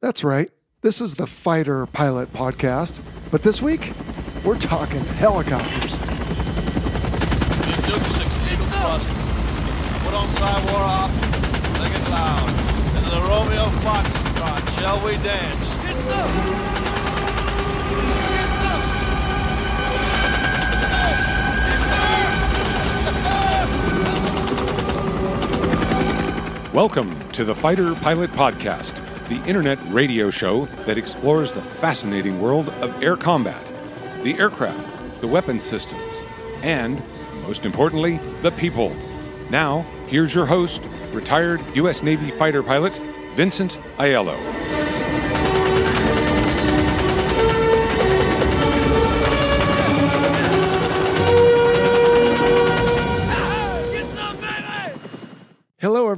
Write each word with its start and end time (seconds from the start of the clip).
That's 0.00 0.22
right. 0.22 0.48
This 0.82 1.00
is 1.00 1.16
the 1.16 1.26
Fighter 1.26 1.84
Pilot 1.86 2.32
Podcast, 2.32 3.00
but 3.32 3.42
this 3.42 3.60
week 3.60 3.92
we're 4.44 4.56
talking 4.56 5.00
helicopters. 5.00 5.90
Duke 7.82 8.06
6 8.06 8.52
Eagle 8.52 8.66
Thrust. 8.66 9.10
Put 10.04 10.14
on 10.14 10.28
War 10.70 10.82
off. 10.86 11.10
Sing 11.10 11.92
it 11.92 12.10
loud. 12.10 12.48
Into 12.96 13.10
the 13.10 13.22
Romeo 13.22 13.64
Foxtrot. 13.82 14.80
Shall 14.80 15.04
we 15.04 15.16
dance? 15.24 15.74
Welcome 26.72 27.18
to 27.30 27.44
the 27.44 27.54
Fighter 27.56 27.96
Pilot 27.96 28.30
Podcast, 28.30 29.07
the 29.28 29.44
internet 29.44 29.78
radio 29.88 30.30
show 30.30 30.64
that 30.86 30.96
explores 30.96 31.52
the 31.52 31.62
fascinating 31.62 32.40
world 32.40 32.68
of 32.80 33.02
air 33.02 33.16
combat, 33.16 33.62
the 34.22 34.38
aircraft, 34.38 35.20
the 35.20 35.26
weapons 35.26 35.64
systems, 35.64 36.02
and, 36.62 37.00
most 37.42 37.66
importantly, 37.66 38.18
the 38.42 38.50
people. 38.52 38.94
Now, 39.50 39.82
here's 40.06 40.34
your 40.34 40.46
host, 40.46 40.82
retired 41.12 41.60
U.S. 41.74 42.02
Navy 42.02 42.30
fighter 42.30 42.62
pilot, 42.62 42.96
Vincent 43.34 43.78
Aiello. 43.98 44.87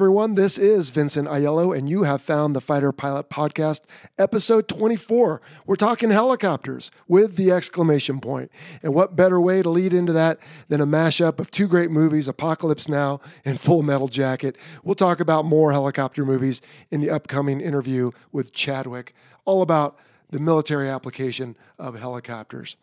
Everyone. 0.00 0.34
This 0.34 0.56
is 0.56 0.88
Vincent 0.88 1.28
Aiello, 1.28 1.76
and 1.76 1.86
you 1.86 2.04
have 2.04 2.22
found 2.22 2.56
the 2.56 2.62
Fighter 2.62 2.90
Pilot 2.90 3.28
Podcast, 3.28 3.82
episode 4.18 4.66
24. 4.66 5.42
We're 5.66 5.76
talking 5.76 6.08
helicopters 6.08 6.90
with 7.06 7.36
the 7.36 7.50
exclamation 7.50 8.18
point. 8.18 8.50
And 8.82 8.94
what 8.94 9.14
better 9.14 9.38
way 9.38 9.60
to 9.60 9.68
lead 9.68 9.92
into 9.92 10.14
that 10.14 10.38
than 10.68 10.80
a 10.80 10.86
mashup 10.86 11.38
of 11.38 11.50
two 11.50 11.68
great 11.68 11.90
movies, 11.90 12.28
Apocalypse 12.28 12.88
Now 12.88 13.20
and 13.44 13.60
Full 13.60 13.82
Metal 13.82 14.08
Jacket? 14.08 14.56
We'll 14.82 14.94
talk 14.94 15.20
about 15.20 15.44
more 15.44 15.70
helicopter 15.70 16.24
movies 16.24 16.62
in 16.90 17.02
the 17.02 17.10
upcoming 17.10 17.60
interview 17.60 18.12
with 18.32 18.54
Chadwick, 18.54 19.14
all 19.44 19.60
about 19.60 19.98
the 20.30 20.40
military 20.40 20.88
application 20.88 21.58
of 21.78 21.94
helicopters. 21.94 22.78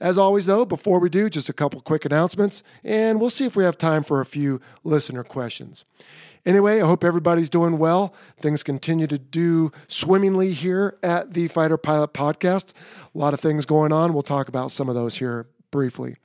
As 0.00 0.18
always, 0.18 0.46
though, 0.46 0.64
before 0.64 0.98
we 0.98 1.08
do, 1.08 1.30
just 1.30 1.48
a 1.48 1.52
couple 1.52 1.80
quick 1.80 2.04
announcements, 2.04 2.64
and 2.82 3.20
we'll 3.20 3.30
see 3.30 3.44
if 3.44 3.54
we 3.54 3.62
have 3.62 3.78
time 3.78 4.02
for 4.02 4.20
a 4.20 4.26
few 4.26 4.60
listener 4.82 5.22
questions. 5.22 5.84
Anyway, 6.44 6.80
I 6.80 6.86
hope 6.86 7.04
everybody's 7.04 7.48
doing 7.48 7.78
well. 7.78 8.14
Things 8.40 8.64
continue 8.64 9.06
to 9.06 9.18
do 9.18 9.70
swimmingly 9.86 10.52
here 10.52 10.98
at 11.02 11.34
the 11.34 11.46
Fighter 11.48 11.76
Pilot 11.76 12.12
Podcast. 12.12 12.72
A 13.14 13.18
lot 13.18 13.32
of 13.32 13.40
things 13.40 13.64
going 13.64 13.92
on. 13.92 14.12
We'll 14.12 14.24
talk 14.24 14.48
about 14.48 14.72
some 14.72 14.88
of 14.88 14.96
those 14.96 15.18
here 15.18 15.46
briefly. 15.70 16.16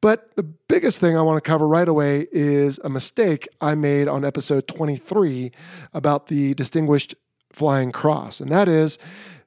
But 0.00 0.36
the 0.36 0.42
biggest 0.42 1.00
thing 1.00 1.16
I 1.16 1.22
want 1.22 1.42
to 1.42 1.48
cover 1.48 1.66
right 1.66 1.88
away 1.88 2.26
is 2.30 2.78
a 2.84 2.90
mistake 2.90 3.48
I 3.60 3.74
made 3.74 4.06
on 4.06 4.24
episode 4.24 4.68
23 4.68 5.50
about 5.94 6.26
the 6.28 6.54
Distinguished 6.54 7.14
Flying 7.50 7.90
Cross. 7.90 8.40
And 8.40 8.52
that 8.52 8.68
is, 8.68 8.98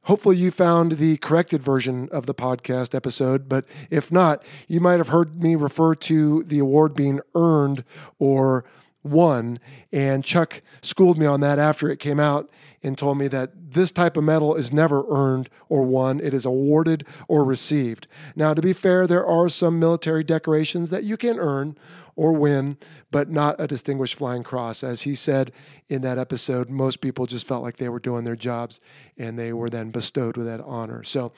hopefully, 0.03 0.35
you 0.35 0.49
found 0.51 0.93
the 0.93 1.17
corrected 1.17 1.63
version 1.63 2.09
of 2.11 2.25
the 2.25 2.33
podcast 2.33 2.95
episode. 2.95 3.47
But 3.47 3.65
if 3.89 4.11
not, 4.11 4.43
you 4.67 4.81
might 4.81 4.97
have 4.97 5.09
heard 5.09 5.41
me 5.41 5.55
refer 5.55 5.93
to 5.95 6.43
the 6.43 6.59
award 6.59 6.95
being 6.95 7.21
earned 7.35 7.85
or 8.19 8.65
won. 9.03 9.57
And 9.91 10.23
Chuck 10.23 10.61
schooled 10.81 11.17
me 11.17 11.25
on 11.25 11.41
that 11.41 11.59
after 11.59 11.89
it 11.89 11.97
came 11.97 12.19
out 12.19 12.49
and 12.83 12.97
told 12.97 13.17
me 13.17 13.27
that 13.27 13.51
this 13.71 13.91
type 13.91 14.17
of 14.17 14.23
medal 14.23 14.55
is 14.55 14.73
never 14.73 15.05
earned 15.09 15.49
or 15.69 15.83
won, 15.83 16.19
it 16.19 16.33
is 16.33 16.45
awarded 16.45 17.05
or 17.27 17.43
received. 17.45 18.07
Now, 18.35 18.53
to 18.53 18.61
be 18.61 18.73
fair, 18.73 19.07
there 19.07 19.25
are 19.25 19.49
some 19.49 19.79
military 19.79 20.23
decorations 20.23 20.89
that 20.89 21.03
you 21.03 21.15
can 21.17 21.37
earn 21.37 21.77
or 22.15 22.33
win, 22.33 22.77
but 23.09 23.29
not 23.29 23.55
a 23.59 23.67
Distinguished 23.67 24.15
Flying 24.15 24.43
Cross. 24.43 24.83
As 24.83 25.03
he 25.03 25.15
said 25.15 25.51
in 25.89 26.01
that 26.01 26.17
episode, 26.17 26.69
most 26.69 27.01
people 27.01 27.25
just 27.25 27.47
felt 27.47 27.63
like 27.63 27.77
they 27.77 27.89
were 27.89 27.99
doing 27.99 28.23
their 28.23 28.35
jobs 28.35 28.81
and 29.17 29.37
they 29.37 29.53
were 29.53 29.69
then 29.69 29.91
bestowed 29.91 30.37
with 30.37 30.47
that 30.47 30.61
honor. 30.61 31.03
So, 31.03 31.31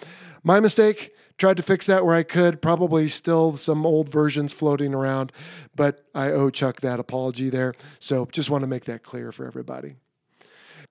my 0.43 0.59
mistake. 0.59 1.13
Tried 1.37 1.57
to 1.57 1.63
fix 1.63 1.87
that 1.87 2.05
where 2.05 2.15
I 2.15 2.23
could. 2.23 2.61
Probably 2.61 3.09
still 3.09 3.57
some 3.57 3.85
old 3.85 4.09
versions 4.09 4.53
floating 4.53 4.93
around, 4.93 5.31
but 5.75 6.05
I 6.13 6.31
owe 6.31 6.49
Chuck 6.49 6.81
that 6.81 6.99
apology 6.99 7.49
there. 7.49 7.73
So, 7.99 8.27
just 8.31 8.49
want 8.49 8.61
to 8.61 8.67
make 8.67 8.85
that 8.85 9.03
clear 9.03 9.31
for 9.31 9.45
everybody. 9.45 9.95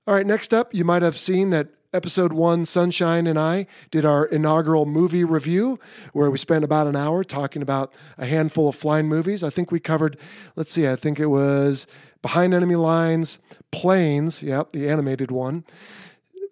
All 0.07 0.15
right, 0.15 0.27
next 0.27 0.53
up, 0.53 0.75
you 0.75 0.85
might 0.85 1.03
have 1.03 1.17
seen 1.17 1.51
that 1.51 1.69
episode 1.95 2.33
one, 2.33 2.65
Sunshine 2.65 3.27
and 3.27 3.39
I 3.39 3.67
did 3.91 4.05
our 4.05 4.25
inaugural 4.27 4.87
movie 4.87 5.25
review 5.25 5.79
where 6.13 6.31
we 6.31 6.39
spent 6.39 6.65
about 6.65 6.87
an 6.87 6.97
hour 6.97 7.23
talking 7.23 7.63
about 7.63 7.95
a 8.17 8.27
handful 8.27 8.69
of 8.69 8.75
flying 8.75 9.07
movies. 9.09 9.43
I 9.43 9.51
think 9.51 9.71
we 9.71 9.79
covered, 9.79 10.17
let's 10.57 10.73
see, 10.73 10.89
I 10.89 10.97
think 10.97 11.21
it 11.21 11.27
was 11.27 11.87
Behind 12.23 12.55
Enemy 12.55 12.77
Lines, 12.77 13.39
Planes, 13.71 14.43
yep, 14.43 14.73
the 14.73 14.89
animated 14.89 15.31
one. 15.31 15.65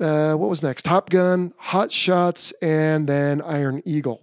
Uh, 0.00 0.34
what 0.34 0.48
was 0.48 0.62
next? 0.62 0.84
Top 0.84 1.10
Gun, 1.10 1.52
Hot 1.58 1.92
Shots, 1.92 2.52
and 2.62 3.06
then 3.06 3.42
Iron 3.42 3.82
Eagle. 3.84 4.22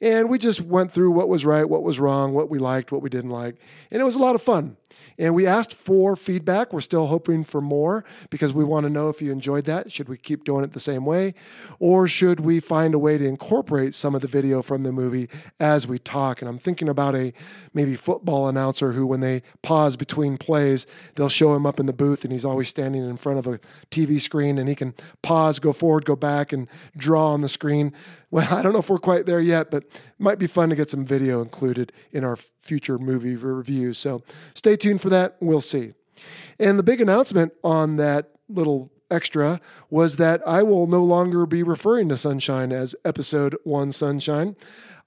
And 0.00 0.30
we 0.30 0.38
just 0.38 0.60
went 0.60 0.90
through 0.90 1.10
what 1.10 1.28
was 1.28 1.44
right, 1.44 1.68
what 1.68 1.82
was 1.82 2.00
wrong, 2.00 2.32
what 2.32 2.48
we 2.48 2.58
liked, 2.58 2.92
what 2.92 3.02
we 3.02 3.10
didn't 3.10 3.30
like. 3.30 3.56
And 3.90 4.00
it 4.00 4.04
was 4.04 4.14
a 4.14 4.20
lot 4.20 4.34
of 4.34 4.42
fun. 4.42 4.76
And 5.18 5.34
we 5.34 5.46
asked 5.46 5.74
for 5.74 6.14
feedback. 6.14 6.72
We're 6.72 6.80
still 6.80 7.08
hoping 7.08 7.42
for 7.42 7.60
more 7.60 8.04
because 8.30 8.52
we 8.52 8.64
want 8.64 8.84
to 8.84 8.90
know 8.90 9.08
if 9.08 9.20
you 9.20 9.32
enjoyed 9.32 9.64
that. 9.64 9.90
Should 9.90 10.08
we 10.08 10.16
keep 10.16 10.44
doing 10.44 10.62
it 10.64 10.72
the 10.72 10.80
same 10.80 11.04
way? 11.04 11.34
Or 11.80 12.06
should 12.06 12.40
we 12.40 12.60
find 12.60 12.94
a 12.94 12.98
way 12.98 13.18
to 13.18 13.26
incorporate 13.26 13.94
some 13.94 14.14
of 14.14 14.20
the 14.20 14.28
video 14.28 14.62
from 14.62 14.84
the 14.84 14.92
movie 14.92 15.28
as 15.58 15.88
we 15.88 15.98
talk? 15.98 16.40
And 16.40 16.48
I'm 16.48 16.58
thinking 16.58 16.88
about 16.88 17.16
a 17.16 17.32
maybe 17.74 17.96
football 17.96 18.46
announcer 18.46 18.92
who, 18.92 19.06
when 19.06 19.20
they 19.20 19.42
pause 19.62 19.96
between 19.96 20.38
plays, 20.38 20.86
they'll 21.16 21.28
show 21.28 21.54
him 21.54 21.66
up 21.66 21.80
in 21.80 21.86
the 21.86 21.92
booth 21.92 22.22
and 22.22 22.32
he's 22.32 22.44
always 22.44 22.68
standing 22.68 23.08
in 23.08 23.16
front 23.16 23.40
of 23.40 23.46
a 23.46 23.58
TV 23.90 24.20
screen 24.20 24.56
and 24.56 24.68
he 24.68 24.76
can 24.76 24.94
pause, 25.22 25.58
go 25.58 25.72
forward, 25.72 26.04
go 26.04 26.14
back, 26.14 26.52
and 26.52 26.68
draw 26.96 27.32
on 27.32 27.40
the 27.40 27.48
screen. 27.48 27.92
Well, 28.30 28.46
I 28.54 28.62
don't 28.62 28.72
know 28.72 28.80
if 28.80 28.90
we're 28.90 28.98
quite 28.98 29.26
there 29.26 29.40
yet, 29.40 29.70
but 29.70 29.84
it 29.84 30.02
might 30.18 30.38
be 30.38 30.46
fun 30.46 30.70
to 30.70 30.76
get 30.76 30.90
some 30.90 31.04
video 31.04 31.40
included 31.40 31.92
in 32.12 32.24
our 32.24 32.36
future 32.60 32.98
movie 32.98 33.36
reviews. 33.36 33.98
So 33.98 34.22
stay 34.54 34.76
tuned 34.76 35.00
for 35.00 35.10
that. 35.10 35.36
We'll 35.40 35.60
see. 35.60 35.94
And 36.58 36.78
the 36.78 36.82
big 36.82 37.00
announcement 37.00 37.52
on 37.62 37.96
that 37.96 38.30
little 38.48 38.90
extra 39.10 39.60
was 39.90 40.16
that 40.16 40.46
I 40.46 40.62
will 40.62 40.86
no 40.86 41.02
longer 41.02 41.46
be 41.46 41.62
referring 41.62 42.08
to 42.10 42.16
Sunshine 42.16 42.72
as 42.72 42.94
episode 43.04 43.56
one 43.64 43.92
Sunshine. 43.92 44.56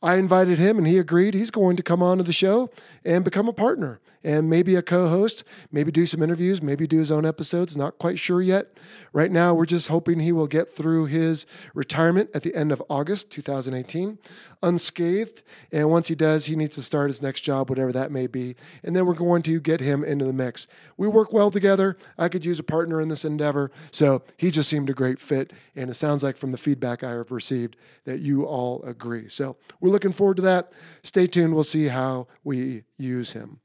I 0.02 0.16
invited 0.16 0.58
him 0.58 0.78
and 0.78 0.88
he 0.88 0.98
agreed 0.98 1.34
he's 1.34 1.52
going 1.52 1.76
to 1.76 1.84
come 1.84 2.02
on 2.02 2.18
to 2.18 2.24
the 2.24 2.34
show 2.34 2.72
and 3.06 3.24
become 3.24 3.48
a 3.48 3.53
partner 3.53 4.00
and 4.24 4.50
maybe 4.50 4.76
a 4.76 4.82
co 4.82 5.08
host, 5.08 5.44
maybe 5.72 5.92
do 5.92 6.06
some 6.06 6.22
interviews, 6.22 6.62
maybe 6.62 6.88
do 6.88 7.00
his 7.00 7.12
own 7.12 7.26
episodes. 7.26 7.76
Not 7.76 7.98
quite 7.98 8.20
sure 8.20 8.42
yet. 8.42 8.78
Right 9.14 9.32
now, 9.32 9.54
we're 9.54 9.66
just 9.66 9.88
hoping 9.88 10.20
he 10.20 10.32
will 10.32 10.48
get 10.48 10.70
through 10.70 11.06
his 11.06 11.46
retirement 11.73 12.29
at 12.34 12.44
the 12.44 12.56
end 12.56 12.72
of 12.72 12.82
August 12.90 13.29
2018 13.32 14.18
unscathed. 14.64 15.44
And 15.72 15.90
once 15.90 16.08
he 16.08 16.16
does, 16.16 16.46
he 16.46 16.56
needs 16.56 16.76
to 16.76 16.84
start 16.84 17.09
his 17.09 17.22
next 17.22 17.41
job, 17.41 17.70
whatever 17.70 17.91
that 17.91 18.12
may 18.12 18.28
be. 18.28 18.56
And 18.84 18.96
then 18.96 19.06
we're 19.06 19.14
going 19.14 19.41
to 19.44 19.59
get 19.59 19.79
him 19.79 20.03
into 20.03 20.26
the 20.26 20.34
mix. 20.34 20.68
We 20.97 21.08
work 21.08 21.34
well 21.34 21.52
together. 21.52 21.97
I 22.18 22.29
could 22.29 22.46
use 22.46 22.59
a 22.59 22.64
partner 22.64 23.02
in 23.02 23.09
this 23.09 23.26
endeavor. 23.26 23.72
So 23.91 24.23
he 24.38 24.52
just 24.52 24.70
seemed 24.70 24.90
a 24.90 24.94
great 24.94 25.20
fit. 25.20 25.53
And 25.76 25.90
it 25.90 25.96
sounds 25.96 26.23
like 26.23 26.38
from 26.38 26.52
the 26.52 26.58
feedback 26.58 27.03
I 27.03 27.12
have 27.12 27.32
received 27.32 27.78
that 28.06 28.20
you 28.20 28.46
all 28.46 28.82
agree. 28.84 29.29
So 29.29 29.58
we're 29.79 29.90
looking 29.90 30.12
forward 30.12 30.38
to 30.38 30.44
that. 30.44 30.72
Stay 31.03 31.28
tuned. 31.28 31.53
We'll 31.53 31.64
see 31.64 31.88
how 31.88 32.28
we 32.44 32.84
use 32.97 33.32
him. 33.32 33.59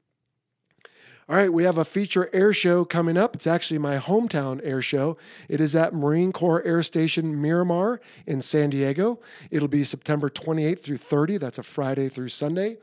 All 1.29 1.35
right, 1.35 1.51
we 1.51 1.65
have 1.65 1.77
a 1.77 1.83
feature 1.83 2.29
air 2.31 2.53
show 2.53 2.85
coming 2.85 3.17
up. 3.17 3.35
It's 3.35 3.47
actually 3.47 3.79
my 3.79 3.97
hometown 3.97 4.61
air 4.63 4.81
show. 4.81 5.17
It 5.49 5.59
is 5.59 5.75
at 5.75 5.93
Marine 5.93 6.31
Corps 6.31 6.63
Air 6.63 6.81
Station 6.81 7.41
Miramar 7.41 7.99
in 8.25 8.41
San 8.41 8.69
Diego. 8.69 9.19
It'll 9.51 9.67
be 9.67 9.83
September 9.83 10.29
28th 10.29 10.79
through 10.79 10.99
30. 10.99 11.37
That's 11.37 11.57
a 11.57 11.63
Friday 11.63 12.07
through 12.07 12.29
Sunday. 12.29 12.77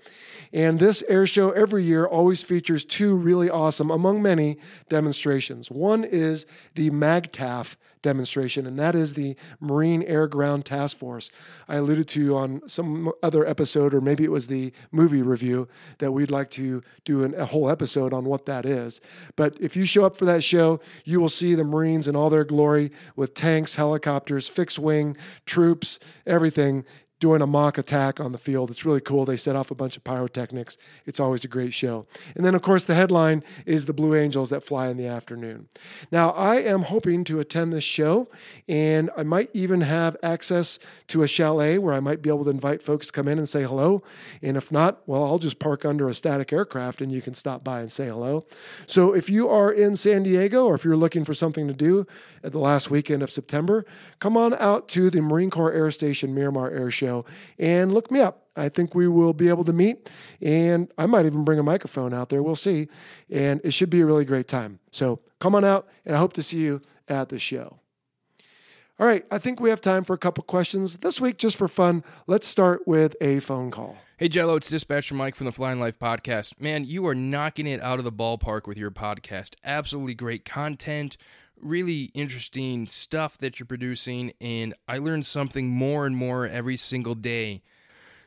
And 0.52 0.79
this 0.79 1.02
air 1.08 1.26
show 1.26 1.52
every 1.52 1.85
year 1.85 2.05
always 2.05 2.43
features 2.43 2.85
two 2.85 3.17
really 3.17 3.49
awesome, 3.49 3.91
among 3.91 4.20
many, 4.20 4.58
demonstrations. 4.90 5.70
One 5.70 6.05
is 6.05 6.44
the 6.75 6.90
MAGTF 6.90 7.76
demonstration, 8.05 8.67
and 8.67 8.79
that 8.79 8.95
is 8.95 9.15
the 9.15 9.35
Marine 9.59 10.05
Air 10.05 10.29
Ground 10.29 10.65
Task 10.65 10.97
Force. 10.97 11.31
I 11.67 11.77
alluded 11.77 12.06
to 12.09 12.37
on 12.37 12.62
some 12.69 13.11
other 13.23 13.45
episode, 13.45 13.93
or 13.93 14.01
maybe 14.01 14.23
it 14.23 14.31
was 14.31 14.47
the 14.47 14.73
movie 14.93 15.23
review, 15.23 15.67
that 15.99 16.12
we'd 16.12 16.31
like 16.31 16.51
to 16.51 16.83
do 17.05 17.25
an, 17.25 17.35
a 17.35 17.47
whole 17.47 17.69
episode 17.69 18.12
on 18.12 18.27
what 18.27 18.47
that 18.47 18.67
is. 18.67 19.01
But 19.35 19.56
if 19.59 19.75
you 19.75 19.87
show 19.87 20.05
up 20.05 20.17
for 20.17 20.27
that 20.27 20.45
show, 20.45 20.81
you 21.05 21.19
will 21.19 21.29
see 21.29 21.55
the 21.55 21.65
Marines 21.65 22.06
in 22.06 22.15
all 22.15 22.31
their 22.31 22.45
glory 22.45 22.93
with 23.17 23.35
tanks, 23.35 23.75
helicopters, 23.75 24.47
fixed 24.47 24.79
wing, 24.79 25.17
troops, 25.47 25.99
everything 26.27 26.85
doing 27.20 27.40
a 27.40 27.46
mock 27.46 27.78
attack 27.78 28.20
on 28.20 28.32
the 28.32 28.38
field. 28.38 28.70
It's 28.70 28.84
really 28.84 29.00
cool. 29.00 29.25
They 29.25 29.37
set 29.37 29.56
off 29.56 29.70
a 29.70 29.75
bunch 29.75 29.96
of 29.96 30.05
pyrotechnics. 30.05 30.76
It's 31.06 31.20
always 31.20 31.44
a 31.44 31.49
great 31.49 31.72
show. 31.72 32.06
And 32.34 32.44
then, 32.44 32.55
of 32.55 32.62
course, 32.62 32.84
the 32.84 32.94
headline 32.94 33.43
is 33.64 33.87
the 33.87 33.94
Blue 33.94 34.14
Angels 34.14 34.50
that 34.50 34.64
fly 34.64 34.88
in 34.88 34.96
the 34.96 35.06
afternoon. 35.06 35.69
Now, 36.11 36.31
I 36.31 36.56
am 36.56 36.82
hoping 36.82 37.25
to 37.25 37.40
attend 37.40 37.72
this 37.72 37.84
show, 37.84 38.28
and 38.69 39.11
I 39.16 39.22
might 39.22 39.49
even 39.55 39.82
have 39.82 40.16
access 40.22 40.78
to 41.08 41.22
a 41.22 41.28
chalet 41.28 41.78
where 41.78 41.94
I 41.94 42.00
might 42.00 42.20
be 42.20 42.28
able 42.28 42.44
to 42.44 42.50
invite 42.50 42.82
folks 42.82 43.06
to 43.06 43.12
come 43.12 43.28
in 43.28 43.38
and 43.38 43.49
say 43.49 43.62
hello. 43.62 44.02
And 44.43 44.56
if 44.56 44.72
not, 44.72 45.00
well, 45.06 45.25
I'll 45.25 45.38
just 45.38 45.58
park 45.58 45.84
under 45.84 46.08
a 46.08 46.14
static 46.14 46.52
aircraft 46.52 47.00
and 47.00 47.12
you 47.12 47.22
can 47.22 47.34
stop 47.34 47.64
by 47.64 47.81
and 47.81 47.90
say 47.90 48.06
hello. 48.06 48.44
So 48.87 49.14
if 49.14 49.31
you 49.31 49.49
are 49.49 49.72
in 49.72 49.96
San 49.96 50.25
Diego 50.25 50.66
or 50.66 50.75
if 50.75 50.84
you're 50.84 50.96
looking 50.96 51.25
for 51.25 51.34
something 51.34 51.69
to 51.69 51.75
do 51.75 52.06
at 52.43 52.52
the 52.52 52.58
last 52.58 52.90
weekend 52.90 53.22
of 53.22 53.31
September, 53.31 53.87
come 54.19 54.37
on 54.37 54.55
out 54.55 54.88
to 54.88 55.11
the 55.11 55.22
Marine 55.22 55.50
Corps 55.50 55.72
Air 55.72 55.90
Station 55.90 56.34
Miramar 56.34 56.70
Air 56.70 56.90
Show 56.90 57.04
and 57.59 57.93
look 57.93 58.11
me 58.11 58.21
up. 58.21 58.49
I 58.56 58.69
think 58.69 58.95
we 58.95 59.09
will 59.09 59.33
be 59.33 59.49
able 59.49 59.65
to 59.65 59.73
meet, 59.73 60.11
and 60.41 60.93
I 60.97 61.06
might 61.06 61.27
even 61.27 61.45
bring 61.45 61.59
a 61.59 61.62
microphone 61.62 62.15
out 62.15 62.29
there. 62.29 62.43
We'll 62.43 62.55
see. 62.55 62.89
And 63.31 63.61
it 63.65 63.73
should 63.73 63.91
be 63.91 64.01
a 64.01 64.06
really 64.06 64.25
great 64.25 64.47
time. 64.49 64.79
So 64.93 65.21
come 65.41 65.55
on 65.55 65.65
out, 65.65 65.89
and 66.05 66.15
I 66.15 66.19
hope 66.19 66.33
to 66.35 66.43
see 66.43 66.59
you 66.59 66.81
at 67.09 67.29
the 67.29 67.39
show. 67.39 67.79
All 69.01 69.09
right, 69.09 69.25
I 69.29 69.39
think 69.39 69.59
we 69.59 69.71
have 69.71 69.81
time 69.81 70.05
for 70.05 70.12
a 70.12 70.19
couple 70.19 70.45
questions. 70.45 70.99
This 70.99 71.21
week, 71.21 71.37
just 71.37 71.56
for 71.56 71.67
fun, 71.67 72.05
let's 72.29 72.47
start 72.47 72.87
with 72.87 73.17
a 73.21 73.41
phone 73.41 73.73
call. 73.73 73.97
Hey 74.17 74.29
Jello, 74.29 74.55
it's 74.55 74.71
Dispatcher 74.71 75.17
Mike 75.17 75.35
from 75.35 75.47
the 75.47 75.53
Flying 75.53 75.81
Life 75.81 75.99
podcast. 75.99 76.61
Man, 76.61 76.85
you 76.85 77.05
are 77.09 77.17
knocking 77.17 77.67
it 77.67 77.83
out 77.83 77.99
of 77.99 78.05
the 78.05 78.12
ballpark 78.12 78.69
with 78.69 78.79
your 78.79 78.93
podcast. 78.93 79.55
Absolutely 79.65 80.15
great 80.15 80.45
content, 80.45 81.17
really 81.61 82.11
interesting 82.15 82.87
stuff 82.87 83.39
that 83.39 83.59
you're 83.59 83.67
producing, 83.67 84.33
and 84.41 84.75
I 84.89 84.99
learn 84.99 85.23
something 85.23 85.69
more 85.69 86.06
and 86.06 86.17
more 86.17 86.47
every 86.47 86.77
single 86.77 87.15
day. 87.15 87.62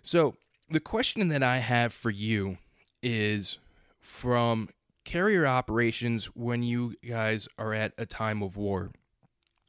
So, 0.04 0.36
the 0.70 0.80
question 0.80 1.30
that 1.30 1.44
I 1.44 1.58
have 1.58 1.94
for 1.94 2.10
you 2.10 2.58
is 3.02 3.58
from 4.00 4.70
carrier 5.06 5.48
operations 5.48 6.26
when 6.36 6.64
you 6.64 6.96
guys 7.08 7.48
are 7.58 7.74
at 7.74 7.94
a 7.98 8.06
time 8.06 8.44
of 8.44 8.58
war. 8.58 8.92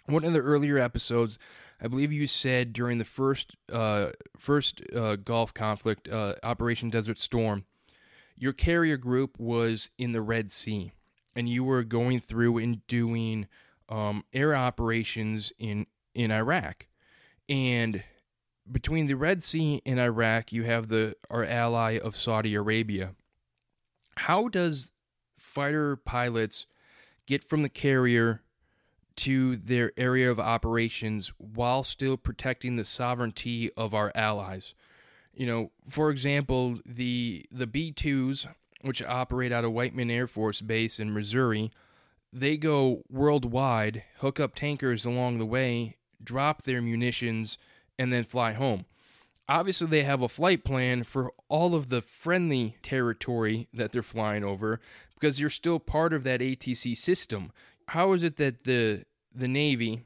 One 0.06 0.24
of 0.24 0.32
the 0.32 0.40
earlier 0.40 0.78
episodes, 0.78 1.38
I 1.80 1.86
believe 1.86 2.10
you 2.10 2.26
said 2.26 2.72
during 2.72 2.98
the 2.98 3.04
first 3.04 3.54
uh, 3.70 4.10
first 4.36 4.82
uh, 4.94 5.16
Gulf 5.16 5.54
conflict, 5.54 6.08
uh, 6.08 6.34
Operation 6.42 6.90
Desert 6.90 7.18
Storm, 7.18 7.66
your 8.36 8.52
carrier 8.52 8.96
group 8.96 9.38
was 9.38 9.90
in 9.98 10.12
the 10.12 10.22
Red 10.22 10.50
Sea, 10.50 10.92
and 11.38 11.48
you 11.48 11.62
were 11.62 11.84
going 11.84 12.18
through 12.18 12.58
and 12.58 12.84
doing 12.88 13.46
um, 13.88 14.24
air 14.32 14.56
operations 14.56 15.52
in 15.56 15.86
in 16.12 16.32
Iraq, 16.32 16.88
and 17.48 18.02
between 18.70 19.06
the 19.06 19.14
Red 19.14 19.44
Sea 19.44 19.80
and 19.86 20.00
Iraq, 20.00 20.52
you 20.52 20.64
have 20.64 20.88
the 20.88 21.14
our 21.30 21.44
ally 21.44 21.96
of 21.96 22.16
Saudi 22.16 22.56
Arabia. 22.56 23.14
How 24.16 24.48
does 24.48 24.90
fighter 25.38 25.94
pilots 25.94 26.66
get 27.24 27.44
from 27.44 27.62
the 27.62 27.68
carrier 27.68 28.42
to 29.14 29.54
their 29.56 29.92
area 29.96 30.28
of 30.28 30.40
operations 30.40 31.30
while 31.38 31.84
still 31.84 32.16
protecting 32.16 32.74
the 32.74 32.84
sovereignty 32.84 33.70
of 33.76 33.94
our 33.94 34.10
allies? 34.12 34.74
You 35.32 35.46
know, 35.46 35.70
for 35.88 36.10
example, 36.10 36.80
the 36.84 37.46
the 37.52 37.68
B2s, 37.68 38.48
which 38.82 39.02
operate 39.02 39.52
out 39.52 39.64
of 39.64 39.72
Whiteman 39.72 40.10
Air 40.10 40.26
Force 40.26 40.60
Base 40.60 41.00
in 41.00 41.12
Missouri, 41.12 41.72
they 42.32 42.56
go 42.56 43.02
worldwide, 43.10 44.04
hook 44.18 44.38
up 44.38 44.54
tankers 44.54 45.04
along 45.04 45.38
the 45.38 45.46
way, 45.46 45.96
drop 46.22 46.62
their 46.62 46.82
munitions, 46.82 47.58
and 47.98 48.12
then 48.12 48.24
fly 48.24 48.52
home. 48.52 48.84
Obviously, 49.48 49.86
they 49.86 50.02
have 50.02 50.20
a 50.20 50.28
flight 50.28 50.62
plan 50.62 51.04
for 51.04 51.32
all 51.48 51.74
of 51.74 51.88
the 51.88 52.02
friendly 52.02 52.76
territory 52.82 53.66
that 53.72 53.92
they're 53.92 54.02
flying 54.02 54.44
over 54.44 54.78
because 55.14 55.40
you're 55.40 55.48
still 55.48 55.78
part 55.78 56.12
of 56.12 56.22
that 56.24 56.40
ATC 56.40 56.96
system. 56.96 57.50
How 57.88 58.12
is 58.12 58.22
it 58.22 58.36
that 58.36 58.64
the 58.64 59.04
the 59.34 59.48
Navy, 59.48 60.04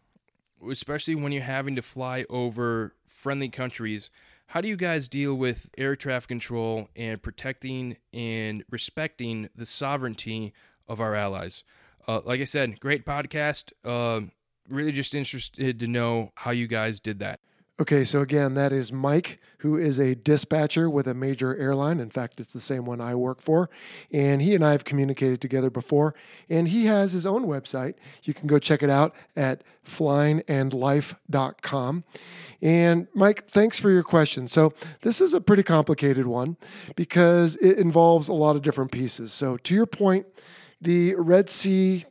especially 0.71 1.15
when 1.15 1.33
you're 1.33 1.43
having 1.43 1.75
to 1.75 1.83
fly 1.83 2.25
over 2.31 2.95
friendly 3.07 3.49
countries, 3.49 4.11
how 4.53 4.61
do 4.61 4.69
you 4.69 4.77
guys 4.77 5.09
deal 5.09 5.35
with 5.35 5.71
air 5.79 5.97
traffic 5.97 6.29
control 6.29 6.91
and 6.95 7.23
protecting 7.23 7.97
and 8.13 8.63
respecting 8.69 9.49
the 9.57 9.65
sovereignty 9.65 10.53
of 10.87 11.01
our 11.01 11.15
allies? 11.15 11.65
Uh, 12.07 12.21
like 12.23 12.39
I 12.39 12.45
said, 12.45 12.79
great 12.79 13.07
podcast. 13.07 13.73
Uh, 13.83 14.27
really 14.69 14.93
just 14.93 15.15
interested 15.15 15.81
to 15.81 15.87
know 15.87 16.33
how 16.35 16.51
you 16.51 16.67
guys 16.67 17.01
did 17.01 17.19
that. 17.21 17.41
Okay, 17.83 18.05
so 18.05 18.21
again, 18.21 18.55
that 18.55 18.73
is 18.73 18.93
Mike, 18.93 19.41
who 19.59 19.77
is 19.77 19.99
a 19.99 20.15
dispatcher 20.15 20.89
with 20.89 21.09
a 21.09 21.15
major 21.15 21.57
airline. 21.57 21.99
In 21.99 22.11
fact, 22.11 22.39
it's 22.39 22.53
the 22.53 22.61
same 22.61 22.85
one 22.85 23.01
I 23.01 23.17
work 23.17 23.43
for. 23.43 23.69
And 24.13 24.41
he 24.41 24.55
and 24.55 24.65
I 24.65 24.71
have 24.71 24.85
communicated 24.85 25.41
together 25.41 25.69
before. 25.69 26.15
And 26.49 26.69
he 26.69 26.87
has 26.87 27.11
his 27.11 27.27
own 27.27 27.47
website. 27.47 27.95
You 28.23 28.35
can 28.35 28.47
go 28.47 28.61
check 28.61 28.85
it 28.85 28.91
out 28.91 29.17
at 29.35 29.65
flyingandlife.com. 29.85 32.05
And 32.63 33.09
Mike, 33.15 33.49
thanks 33.49 33.81
for 33.81 33.91
your 33.91 34.05
question. 34.05 34.47
So, 34.47 34.75
this 35.01 35.21
is 35.21 35.35
a 35.35 35.41
pretty 35.41 35.65
complicated 35.65 36.29
one 36.29 36.57
because 36.95 37.57
it 37.57 37.79
involves 37.79 38.29
a 38.29 38.33
lot 38.33 38.55
of 38.55 38.63
different 38.63 38.93
pieces. 38.93 39.33
So, 39.33 39.57
to 39.57 39.75
your 39.75 39.87
point, 39.87 40.27
the 40.81 41.17
Red 41.17 41.51
Sea 41.51 42.07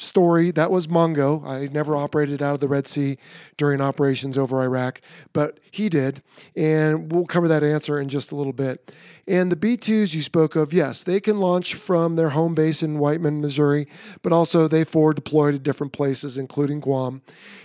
story 0.00 0.50
that 0.52 0.70
was 0.70 0.86
Mongo. 0.86 1.46
I 1.46 1.66
never 1.66 1.96
operated 1.96 2.42
out 2.42 2.54
of 2.54 2.60
the 2.60 2.68
Red 2.68 2.86
Sea 2.86 3.18
during 3.56 3.80
operations 3.80 4.38
over 4.38 4.62
Iraq, 4.62 5.00
but 5.32 5.60
he 5.70 5.88
did. 5.88 6.22
And 6.56 7.12
we'll 7.12 7.26
cover 7.26 7.48
that 7.48 7.62
answer 7.62 8.00
in 8.00 8.08
just 8.08 8.32
a 8.32 8.36
little 8.36 8.52
bit. 8.52 8.94
And 9.26 9.52
the 9.52 9.56
B 9.56 9.76
2s 9.76 10.14
you 10.14 10.22
spoke 10.22 10.56
of, 10.56 10.72
yes, 10.72 11.04
they 11.04 11.20
can 11.20 11.38
launch 11.38 11.74
from 11.74 12.16
their 12.16 12.30
home 12.30 12.54
base 12.54 12.82
in 12.82 12.98
Whiteman, 12.98 13.40
Missouri, 13.40 13.86
but 14.22 14.32
also 14.32 14.66
they 14.66 14.84
forward 14.84 15.16
deploy 15.16 15.52
to 15.52 15.58
different 15.58 15.92
places, 15.92 16.36
including 16.36 16.80
Guam. 16.80 17.22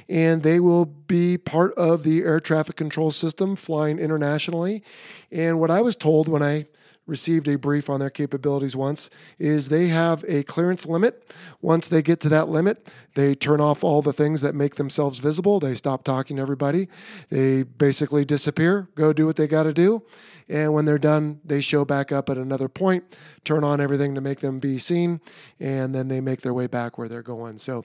And 0.08 0.44
they 0.44 0.60
will 0.60 0.86
be 0.86 1.38
part 1.38 1.74
of 1.74 2.04
the 2.04 2.24
air 2.24 2.40
traffic 2.40 2.76
control 2.76 3.12
system 3.12 3.56
flying 3.56 3.98
internationally. 3.98 4.84
And 5.32 5.60
what 5.60 5.72
I 5.72 5.82
was 5.82 5.96
told 5.96 6.28
when 6.28 6.44
I 6.44 6.68
received 7.08 7.48
a 7.48 7.58
brief 7.58 7.90
on 7.90 8.00
their 8.00 8.10
capabilities 8.10 8.76
once 8.76 9.10
is 9.38 9.70
they 9.70 9.88
have 9.88 10.26
a 10.28 10.44
clearance 10.44 10.86
limit. 10.86 11.32
Once 11.62 11.88
they 11.88 12.02
get 12.02 12.20
to 12.22 12.30
that 12.30 12.50
limit, 12.50 12.92
they 13.14 13.36
turn 13.36 13.62
off 13.62 13.84
all 13.84 14.02
the 14.02 14.14
things 14.14 14.42
that 14.42 14.56
make 14.56 14.76
themselves 14.76 15.20
visible. 15.20 15.60
They 15.60 15.76
stop 15.76 16.04
talking 16.04 16.38
to 16.38 16.42
everybody. 16.42 16.88
They 17.30 17.64
basically 17.64 18.26
disappear, 18.26 18.90
go 18.96 19.14
do 19.14 19.26
what 19.26 19.36
they 19.36 19.48
got 19.48 19.64
to 19.64 19.74
do. 19.74 20.04
And 20.48 20.74
when 20.74 20.86
they're 20.86 20.98
done, 20.98 21.42
they 21.44 21.62
show 21.62 21.86
back 21.86 22.12
up 22.12 22.30
at 22.30 22.38
another 22.38 22.68
point, 22.68 23.04
turn 23.44 23.64
on 23.64 23.82
everything 23.82 24.14
to 24.16 24.22
make 24.22 24.42
them 24.42 24.60
be 24.60 24.78
seen, 24.78 25.20
and 25.60 25.94
then 25.94 26.08
they 26.08 26.22
make 26.22 26.42
their 26.42 26.54
way 26.54 26.68
back 26.68 26.98
where 26.98 27.08
they're 27.08 27.24
going. 27.24 27.58
So, 27.58 27.84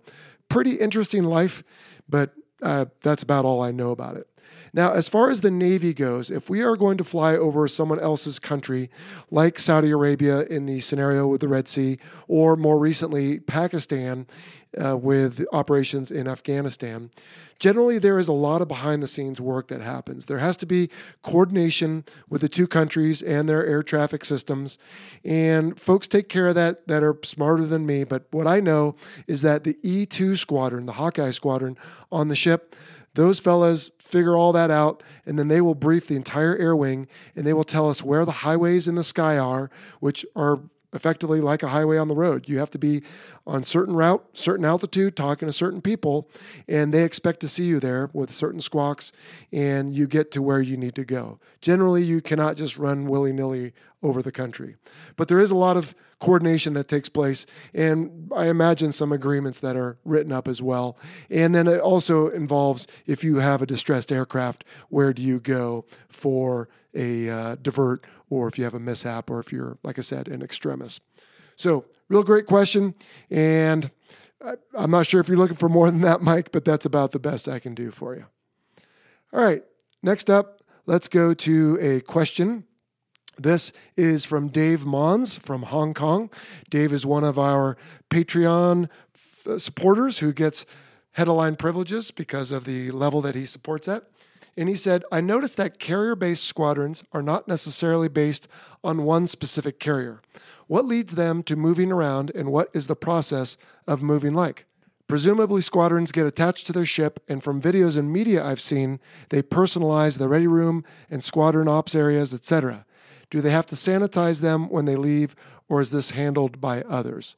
pretty 0.51 0.75
interesting 0.75 1.25
life, 1.25 1.63
but 2.09 2.35
uh, 2.63 2.87
that's 3.03 3.23
about 3.23 3.45
all 3.45 3.63
I 3.63 3.71
know 3.71 3.91
about 3.91 4.17
it. 4.17 4.27
Now, 4.73 4.93
as 4.93 5.09
far 5.09 5.31
as 5.31 5.41
the 5.41 5.51
Navy 5.51 5.93
goes, 5.93 6.31
if 6.31 6.49
we 6.49 6.63
are 6.63 6.77
going 6.77 6.97
to 6.99 7.05
fly 7.05 7.35
over 7.37 7.67
someone 7.67 7.99
else's 7.99 8.39
country, 8.39 8.91
like 9.31 9.59
Saudi 9.59 9.91
Arabia 9.91 10.43
in 10.43 10.67
the 10.67 10.81
scenario 10.81 11.27
with 11.27 11.41
the 11.41 11.49
Red 11.49 11.69
Sea, 11.69 11.99
or 12.29 12.57
more 12.57 12.79
recently, 12.79 13.41
Pakistan 13.41 14.27
uh, 14.83 14.97
with 14.97 15.45
operations 15.53 16.11
in 16.11 16.29
Afghanistan, 16.29 17.11
generally 17.59 17.99
there 17.99 18.19
is 18.19 18.29
a 18.29 18.33
lot 18.33 18.63
of 18.63 18.69
behind 18.69 19.03
the 19.03 19.09
scenes 19.09 19.41
work 19.41 19.69
that 19.69 19.81
happens. 19.81 20.27
There 20.27 20.39
has 20.39 20.57
to 20.59 20.67
be 20.67 20.91
coordination 21.23 22.05
with 22.29 22.41
the 22.41 22.49
two 22.49 22.69
countries 22.69 23.23
and 23.23 23.49
their 23.49 23.65
air 23.67 23.83
traffic 23.83 24.25
systems. 24.25 24.79
And 25.25 25.79
folks 25.79 26.07
take 26.07 26.29
care 26.29 26.49
of 26.49 26.55
that 26.55 26.87
that 26.87 27.03
are 27.03 27.17
smarter 27.25 27.67
than 27.67 27.87
me. 27.87 28.05
But 28.05 28.27
what 28.31 28.47
I 28.47 28.61
know 28.61 28.95
is 29.27 29.43
that 29.43 29.65
the 29.65 29.75
E2 29.75 30.39
squadron, 30.39 30.87
the 30.87 30.93
Hawkeye 30.93 31.33
squadron 31.33 31.77
on 32.13 32.29
the 32.29 32.37
ship, 32.37 32.77
those 33.15 33.41
fellas 33.41 33.91
figure 33.99 34.37
all 34.37 34.53
that 34.53 34.71
out, 34.71 35.03
and 35.27 35.39
then 35.39 35.49
they 35.49 35.61
will 35.61 35.75
brief 35.75 36.07
the 36.07 36.17
entire 36.17 36.57
air 36.57 36.77
wing 36.77 37.09
and 37.35 37.47
they 37.47 37.53
will 37.53 37.65
tell 37.65 37.89
us 37.89 38.03
where 38.03 38.25
the 38.25 38.31
highways 38.33 38.87
in 38.89 38.95
the 38.95 39.05
sky 39.05 39.37
are, 39.37 39.71
which 40.01 40.25
are 40.37 40.61
effectively 40.93 41.41
like 41.41 41.63
a 41.63 41.69
highway 41.69 41.97
on 41.97 42.09
the 42.09 42.15
road. 42.15 42.49
You 42.49 42.59
have 42.59 42.71
to 42.71 42.79
be 42.79 43.03
on 43.47 43.65
certain 43.65 43.95
route, 43.95 44.25
certain 44.33 44.65
altitude, 44.65 45.17
talking 45.17 45.47
to 45.47 45.53
certain 45.53 45.81
people, 45.81 46.29
and 46.69 46.93
they 46.93 47.05
expect 47.05 47.41
to 47.41 47.49
see 47.49 47.65
you 47.65 47.81
there 47.81 48.11
with 48.13 48.33
certain 48.33 48.61
squawks, 48.61 49.13
and 49.53 49.95
you 49.95 50.07
get 50.07 50.31
to 50.33 50.43
where 50.43 50.61
you 50.61 50.77
need 50.77 50.95
to 50.97 51.05
go. 51.05 51.39
Generally, 51.61 52.05
you 52.05 52.21
cannot 52.21 52.57
just 52.57 52.77
run 52.77 53.07
willy 53.07 53.33
nilly 53.33 53.73
over 54.03 54.23
the 54.23 54.33
country, 54.33 54.77
but 55.17 55.29
there 55.29 55.41
is 55.41 55.51
a 55.51 55.57
lot 55.57 55.77
of 55.77 55.95
coordination 56.21 56.75
that 56.75 56.89
takes 56.89 57.09
place, 57.09 57.47
and 57.75 58.31
I 58.35 58.49
imagine 58.49 58.93
some 58.93 59.11
agreements 59.11 59.61
that 59.61 59.77
are 59.77 59.99
written 60.05 60.33
up 60.33 60.49
as 60.49 60.61
well. 60.61 60.99
And 61.31 61.55
then 61.55 61.67
it 61.67 61.81
also 61.81 62.29
involves 62.29 62.87
if 63.07 63.25
you 63.25 63.37
have 63.37 63.63
a 63.63 63.67
distressed 63.67 64.13
aircraft, 64.13 64.65
where 64.91 65.13
do 65.13 65.23
you 65.23 65.41
go 65.41 65.87
for 66.09 66.69
a 66.95 67.29
uh, 67.29 67.57
divert 67.63 68.05
or 68.31 68.47
if 68.47 68.57
you 68.57 68.65
have 68.65 68.75
a 68.75 68.81
mishap, 68.81 69.29
or 69.29 69.41
if 69.41 69.53
you're, 69.53 69.77
like 69.83 69.99
I 69.99 70.03
said, 70.03 70.29
in 70.29 70.41
extremis. 70.41 71.01
So, 71.57 71.85
real 72.09 72.23
great 72.23 72.47
question. 72.47 72.95
And 73.29 73.91
I, 74.43 74.55
I'm 74.75 74.93
not 74.93 75.07
sure 75.07 75.21
if 75.21 75.29
you're 75.29 75.37
looking 75.37 75.57
for 75.57 75.69
more 75.69 75.91
than 75.91 76.01
that, 76.03 76.23
Mike, 76.23 76.53
but 76.53 76.65
that's 76.65 76.87
about 76.87 77.11
the 77.11 77.19
best 77.19 77.49
I 77.49 77.59
can 77.59 77.75
do 77.75 77.91
for 77.91 78.15
you. 78.15 78.27
All 79.33 79.45
right, 79.45 79.63
next 80.03 80.31
up, 80.31 80.63
let's 80.87 81.09
go 81.09 81.35
to 81.35 81.79
a 81.81 82.01
question. 82.01 82.65
This 83.37 83.73
is 83.97 84.25
from 84.25 84.49
Dave 84.49 84.85
Mons 84.85 85.37
from 85.37 85.65
Hong 85.65 85.93
Kong. 85.95 86.31
Dave 86.69 86.93
is 86.93 87.05
one 87.07 87.25
of 87.25 87.39
our 87.39 87.77
Patreon 88.11 88.89
f- 89.15 89.61
supporters 89.61 90.19
who 90.19 90.33
gets 90.33 90.67
headline 91.13 91.57
privileges 91.57 92.11
because 92.11 92.53
of 92.53 92.65
the 92.65 92.91
level 92.91 93.21
that 93.23 93.35
he 93.35 93.47
supports 93.47 93.89
at. 93.89 94.05
And 94.61 94.69
he 94.69 94.77
said, 94.77 95.05
I 95.11 95.23
noticed 95.23 95.57
that 95.57 95.79
carrier 95.79 96.15
based 96.15 96.45
squadrons 96.45 97.03
are 97.13 97.23
not 97.23 97.49
necessarily 97.49 98.09
based 98.09 98.47
on 98.85 99.05
one 99.05 99.27
specific 99.27 99.81
carrier. 99.81 100.21
What 100.67 100.85
leads 100.85 101.15
them 101.15 101.43
to 101.45 101.57
moving 101.57 101.91
around, 101.91 102.31
and 102.35 102.53
what 102.53 102.69
is 102.75 102.87
the 102.87 102.95
process 102.95 103.57
of 103.89 104.03
moving 104.03 104.35
like? 104.35 104.67
Presumably, 105.09 105.63
squadrons 105.63 106.13
get 106.13 106.27
attached 106.27 106.67
to 106.67 106.75
their 106.75 106.85
ship, 106.85 107.21
and 107.27 107.43
from 107.43 107.63
videos 107.63 107.97
and 107.97 108.13
media 108.13 108.45
I've 108.45 108.61
seen, 108.61 109.01
they 109.31 109.41
personalize 109.41 110.19
the 110.19 110.29
ready 110.29 110.47
room 110.47 110.85
and 111.09 111.25
squadron 111.25 111.67
ops 111.67 111.95
areas, 111.95 112.35
etc. 112.35 112.85
Do 113.31 113.41
they 113.41 113.53
have 113.53 113.67
to 113.69 113.77
sanitize 113.77 114.43
them 114.43 114.69
when 114.69 114.85
they 114.85 114.97
leave, 114.97 115.35
or 115.71 115.81
is 115.81 115.89
this 115.89 116.11
handled 116.11 116.61
by 116.61 116.83
others? 116.83 117.35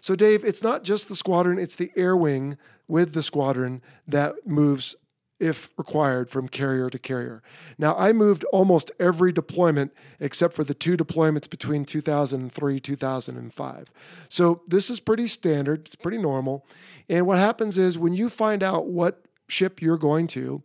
So, 0.00 0.14
Dave, 0.14 0.44
it's 0.44 0.62
not 0.62 0.84
just 0.84 1.08
the 1.08 1.16
squadron, 1.16 1.58
it's 1.58 1.74
the 1.74 1.90
air 1.96 2.16
wing 2.16 2.56
with 2.86 3.12
the 3.12 3.24
squadron 3.24 3.82
that 4.06 4.46
moves 4.46 4.94
if 5.40 5.70
required 5.76 6.30
from 6.30 6.48
carrier 6.48 6.90
to 6.90 6.98
carrier. 6.98 7.42
Now, 7.78 7.96
I 7.96 8.12
moved 8.12 8.44
almost 8.52 8.92
every 9.00 9.32
deployment 9.32 9.92
except 10.20 10.54
for 10.54 10.62
the 10.62 10.74
two 10.74 10.96
deployments 10.96 11.48
between 11.48 11.84
2003 11.84 12.80
2005. 12.80 13.90
So, 14.28 14.62
this 14.68 14.90
is 14.90 15.00
pretty 15.00 15.26
standard, 15.26 15.86
it's 15.86 15.96
pretty 15.96 16.18
normal. 16.18 16.66
And 17.08 17.26
what 17.26 17.38
happens 17.38 17.78
is 17.78 17.98
when 17.98 18.12
you 18.12 18.28
find 18.28 18.62
out 18.62 18.86
what 18.86 19.24
ship 19.48 19.82
you're 19.82 19.98
going 19.98 20.26
to, 20.28 20.62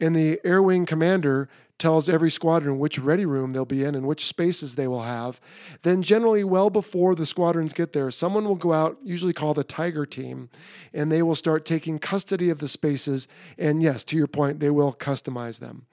and 0.00 0.14
the 0.14 0.40
air 0.44 0.62
wing 0.62 0.86
commander 0.86 1.48
tells 1.78 2.08
every 2.08 2.30
squadron 2.30 2.78
which 2.78 2.98
ready 2.98 3.26
room 3.26 3.52
they'll 3.52 3.64
be 3.64 3.84
in 3.84 3.94
and 3.94 4.06
which 4.06 4.26
spaces 4.26 4.74
they 4.74 4.88
will 4.88 5.02
have. 5.02 5.40
Then, 5.82 6.02
generally, 6.02 6.44
well 6.44 6.70
before 6.70 7.14
the 7.14 7.26
squadrons 7.26 7.72
get 7.72 7.92
there, 7.92 8.10
someone 8.10 8.44
will 8.44 8.56
go 8.56 8.72
out, 8.72 8.98
usually 9.02 9.32
called 9.32 9.56
the 9.56 9.64
Tiger 9.64 10.06
team, 10.06 10.48
and 10.94 11.12
they 11.12 11.22
will 11.22 11.34
start 11.34 11.64
taking 11.64 11.98
custody 11.98 12.50
of 12.50 12.58
the 12.58 12.68
spaces. 12.68 13.28
And 13.58 13.82
yes, 13.82 14.04
to 14.04 14.16
your 14.16 14.26
point, 14.26 14.60
they 14.60 14.70
will 14.70 14.92
customize 14.94 15.58
them. 15.58 15.86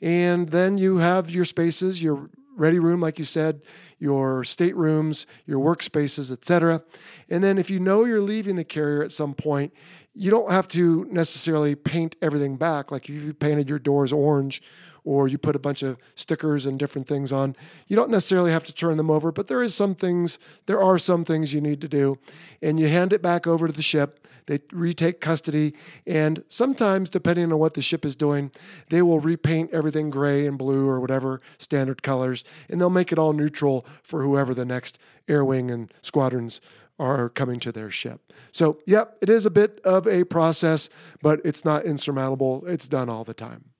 And 0.00 0.48
then 0.48 0.78
you 0.78 0.98
have 0.98 1.30
your 1.30 1.44
spaces, 1.44 2.02
your 2.02 2.28
ready 2.56 2.78
room, 2.78 3.00
like 3.00 3.18
you 3.18 3.24
said, 3.24 3.62
your 3.98 4.44
staterooms, 4.44 5.26
your 5.46 5.60
workspaces, 5.60 6.30
etc. 6.30 6.82
And 7.30 7.42
then 7.42 7.56
if 7.56 7.70
you 7.70 7.78
know 7.78 8.04
you're 8.04 8.20
leaving 8.20 8.56
the 8.56 8.64
carrier 8.64 9.02
at 9.02 9.12
some 9.12 9.32
point, 9.32 9.72
you 10.14 10.30
don't 10.30 10.50
have 10.50 10.68
to 10.68 11.06
necessarily 11.10 11.74
paint 11.74 12.16
everything 12.20 12.56
back. 12.56 12.90
Like 12.90 13.08
if 13.08 13.24
you 13.24 13.32
painted 13.32 13.68
your 13.68 13.78
doors 13.78 14.12
orange 14.12 14.62
or 15.04 15.28
you 15.28 15.38
put 15.38 15.56
a 15.56 15.60
bunch 15.60 15.82
of 15.82 15.98
stickers 16.14 16.66
and 16.66 16.78
different 16.78 17.08
things 17.08 17.32
on. 17.32 17.56
You 17.88 17.96
don't 17.96 18.10
necessarily 18.10 18.52
have 18.52 18.64
to 18.64 18.72
turn 18.72 18.96
them 18.96 19.10
over, 19.10 19.32
but 19.32 19.48
there 19.48 19.62
is 19.62 19.74
some 19.74 19.94
things, 19.94 20.38
there 20.66 20.80
are 20.80 20.98
some 20.98 21.24
things 21.24 21.52
you 21.52 21.60
need 21.60 21.80
to 21.80 21.88
do. 21.88 22.18
And 22.60 22.78
you 22.78 22.88
hand 22.88 23.12
it 23.12 23.22
back 23.22 23.46
over 23.46 23.66
to 23.66 23.72
the 23.72 23.82
ship. 23.82 24.26
They 24.46 24.58
retake 24.72 25.20
custody, 25.20 25.72
and 26.04 26.42
sometimes, 26.48 27.08
depending 27.08 27.52
on 27.52 27.58
what 27.60 27.74
the 27.74 27.82
ship 27.82 28.04
is 28.04 28.16
doing, 28.16 28.50
they 28.90 29.00
will 29.00 29.20
repaint 29.20 29.70
everything 29.72 30.10
gray 30.10 30.46
and 30.46 30.58
blue 30.58 30.88
or 30.88 30.98
whatever 30.98 31.40
standard 31.58 32.02
colors, 32.02 32.42
and 32.68 32.80
they'll 32.80 32.90
make 32.90 33.12
it 33.12 33.20
all 33.20 33.32
neutral 33.32 33.86
for 34.02 34.24
whoever 34.24 34.52
the 34.52 34.64
next 34.64 34.98
air 35.28 35.44
wing 35.44 35.70
and 35.70 35.94
squadrons 36.02 36.60
are 36.98 37.28
coming 37.28 37.60
to 37.60 37.70
their 37.70 37.90
ship. 37.90 38.32
So, 38.50 38.78
yep, 38.84 39.16
it 39.22 39.28
is 39.28 39.46
a 39.46 39.50
bit 39.50 39.80
of 39.84 40.06
a 40.06 40.24
process, 40.24 40.88
but 41.22 41.40
it's 41.44 41.64
not 41.64 41.84
insurmountable. 41.84 42.64
It's 42.66 42.88
done 42.88 43.08
all 43.08 43.24
the 43.24 43.34
time. 43.34 43.71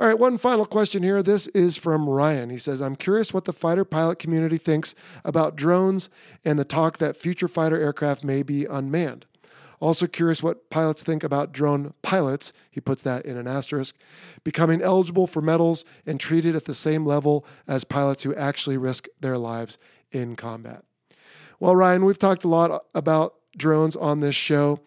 All 0.00 0.06
right, 0.06 0.18
one 0.18 0.38
final 0.38 0.64
question 0.64 1.02
here. 1.02 1.22
This 1.22 1.46
is 1.48 1.76
from 1.76 2.08
Ryan. 2.08 2.48
He 2.48 2.56
says, 2.56 2.80
I'm 2.80 2.96
curious 2.96 3.34
what 3.34 3.44
the 3.44 3.52
fighter 3.52 3.84
pilot 3.84 4.18
community 4.18 4.56
thinks 4.56 4.94
about 5.26 5.56
drones 5.56 6.08
and 6.42 6.58
the 6.58 6.64
talk 6.64 6.96
that 6.96 7.18
future 7.18 7.48
fighter 7.48 7.78
aircraft 7.78 8.24
may 8.24 8.42
be 8.42 8.64
unmanned. 8.64 9.26
Also, 9.78 10.06
curious 10.06 10.42
what 10.42 10.70
pilots 10.70 11.02
think 11.02 11.22
about 11.22 11.52
drone 11.52 11.92
pilots, 12.00 12.54
he 12.70 12.80
puts 12.80 13.02
that 13.02 13.26
in 13.26 13.36
an 13.36 13.46
asterisk, 13.46 13.94
becoming 14.42 14.80
eligible 14.80 15.26
for 15.26 15.42
medals 15.42 15.84
and 16.06 16.18
treated 16.18 16.56
at 16.56 16.64
the 16.64 16.72
same 16.72 17.04
level 17.04 17.44
as 17.68 17.84
pilots 17.84 18.22
who 18.22 18.34
actually 18.36 18.78
risk 18.78 19.06
their 19.20 19.36
lives 19.36 19.76
in 20.12 20.34
combat. 20.34 20.82
Well, 21.58 21.76
Ryan, 21.76 22.06
we've 22.06 22.16
talked 22.16 22.44
a 22.44 22.48
lot 22.48 22.86
about 22.94 23.34
drones 23.54 23.96
on 23.96 24.20
this 24.20 24.34
show, 24.34 24.80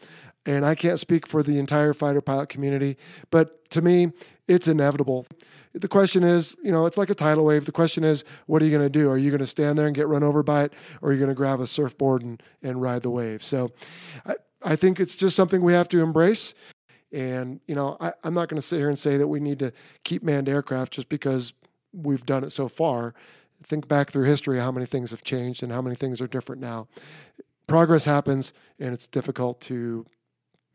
and 0.46 0.66
I 0.66 0.76
can't 0.76 1.00
speak 1.00 1.28
for 1.28 1.44
the 1.44 1.58
entire 1.60 1.94
fighter 1.94 2.22
pilot 2.22 2.50
community, 2.50 2.98
but 3.32 3.70
to 3.72 3.82
me, 3.82 4.12
it's 4.48 4.68
inevitable. 4.68 5.26
The 5.74 5.88
question 5.88 6.24
is, 6.24 6.56
you 6.62 6.72
know, 6.72 6.86
it's 6.86 6.98
like 6.98 7.10
a 7.10 7.16
tidal 7.16 7.46
wave. 7.46 7.66
The 7.66 7.72
question 7.72 8.04
is, 8.04 8.24
what 8.46 8.62
are 8.62 8.66
you 8.66 8.72
going 8.72 8.84
to 8.84 8.90
do? 8.90 9.10
Are 9.10 9.18
you 9.18 9.32
going 9.32 9.40
to 9.40 9.48
stand 9.48 9.78
there 9.78 9.88
and 9.88 9.96
get 9.96 10.08
run 10.08 10.22
over 10.22 10.44
by 10.44 10.66
it, 10.66 10.74
or 11.02 11.10
are 11.10 11.14
you 11.14 11.20
going 11.20 11.30
to 11.30 11.36
grab 11.36 11.60
a 11.60 11.68
surfboard 11.68 12.22
and, 12.22 12.44
and 12.62 12.82
ride 12.82 13.02
the 13.02 13.10
wave? 13.10 13.44
So 13.44 13.72
I, 14.26 14.36
I 14.62 14.76
think 14.76 15.00
it's 15.00 15.16
just 15.16 15.36
something 15.36 15.62
we 15.62 15.74
have 15.74 15.90
to 15.90 16.02
embrace. 16.02 16.54
And, 17.12 17.60
you 17.68 17.76
know, 17.76 17.98
I, 18.00 18.14
I'm 18.24 18.34
not 18.34 18.50
going 18.50 18.62
to 18.62 18.68
sit 18.68 18.78
here 18.80 18.90
and 18.90 18.98
say 18.98 19.18
that 19.18 19.28
we 19.28 19.40
need 19.40 19.60
to 19.60 19.72
keep 20.04 20.24
manned 20.24 20.50
aircraft 20.50 20.94
just 20.94 21.10
because 21.10 21.54
we've 21.94 22.26
done 22.26 22.44
it 22.44 22.52
so 22.52 22.68
far. 22.68 23.14
Think 23.64 23.88
back 23.88 24.10
through 24.10 24.26
history 24.26 24.60
how 24.60 24.72
many 24.72 24.86
things 24.86 25.12
have 25.12 25.24
changed 25.24 25.64
and 25.64 25.72
how 25.72 25.82
many 25.82 25.96
things 25.96 26.20
are 26.20 26.28
different 26.28 26.62
now. 26.62 26.88
Progress 27.68 28.04
happens, 28.04 28.52
and 28.80 28.94
it's 28.94 29.08
difficult 29.08 29.62
to 29.62 30.06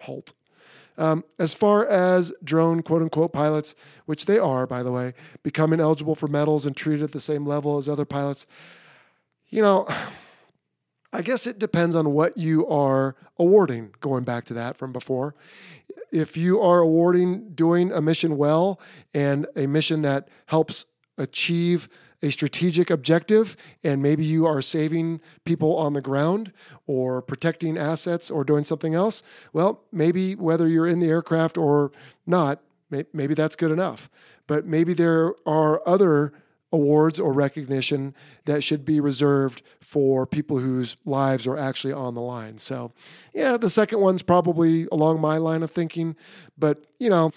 halt. 0.01 0.33
Um, 0.97 1.25
as 1.39 1.55
far 1.55 1.87
as 1.87 2.33
drone 2.43 2.83
quote 2.83 3.03
unquote 3.03 3.33
pilots, 3.33 3.75
which 4.07 4.25
they 4.25 4.39
are, 4.39 4.67
by 4.67 4.83
the 4.83 4.91
way, 4.91 5.15
becoming 5.45 5.79
eligible 5.81 6.17
for 6.17 6.27
medals 6.27 6.67
and 6.67 6.77
treated 6.77 7.05
at 7.05 7.13
the 7.13 7.21
same 7.21 7.47
level 7.47 7.79
as 7.79 7.89
other 7.89 8.05
pilots, 8.05 8.47
you 9.49 9.63
know, 9.63 9.87
I 11.13 11.23
guess 11.23 11.47
it 11.47 11.59
depends 11.59 11.97
on 11.97 12.13
what 12.13 12.37
you 12.37 12.67
are 12.67 13.17
awarding, 13.39 13.95
going 14.01 14.25
back 14.25 14.45
to 14.47 14.55
that 14.55 14.77
from 14.77 14.93
before. 14.93 15.35
If 16.13 16.37
you 16.37 16.61
are 16.61 16.81
awarding 16.81 17.51
doing 17.55 17.93
a 17.93 18.03
mission 18.03 18.37
well 18.37 18.81
and 19.15 19.47
a 19.57 19.67
mission 19.67 20.03
that 20.03 20.29
helps 20.47 20.85
achieve 21.17 21.89
a 22.23 22.31
strategic 22.31 22.91
objective 22.91 23.57
and 23.85 24.03
maybe 24.03 24.25
you 24.25 24.47
are 24.47 24.61
saving 24.61 25.21
people 25.45 25.77
on 25.77 25.93
the 25.93 26.01
ground 26.01 26.53
or 26.87 27.23
protecting 27.23 27.79
assets 27.79 28.31
or 28.31 28.45
doing 28.45 28.65
something 28.65 28.95
else, 28.95 29.23
well, 29.53 29.85
maybe 29.93 30.35
whether 30.35 30.67
you're 30.69 30.89
in 30.89 30.99
the 30.99 31.09
aircraft 31.09 31.57
or 31.57 31.93
not, 32.27 32.61
maybe 33.13 33.35
that's 33.35 33.57
good 33.57 33.71
enough. 33.71 34.11
But 34.47 34.67
maybe 34.67 34.95
there 34.95 35.35
are 35.47 35.83
other 35.87 36.33
awards 36.73 37.19
or 37.19 37.33
recognition 37.33 38.15
that 38.45 38.63
should 38.63 38.85
be 38.85 39.01
reserved 39.01 39.63
for 39.81 40.27
people 40.27 40.59
whose 40.59 40.97
lives 41.07 41.47
are 41.47 41.57
actually 41.57 41.93
on 41.93 42.15
the 42.15 42.21
line. 42.21 42.59
So, 42.59 42.93
yeah, 43.33 43.57
the 43.57 43.71
second 43.71 44.01
one's 44.01 44.23
probably 44.23 44.87
along 44.93 45.21
my 45.21 45.39
line 45.39 45.63
of 45.63 45.71
thinking, 45.71 46.15
but 46.59 46.85
you 46.99 47.09
know, 47.09 47.33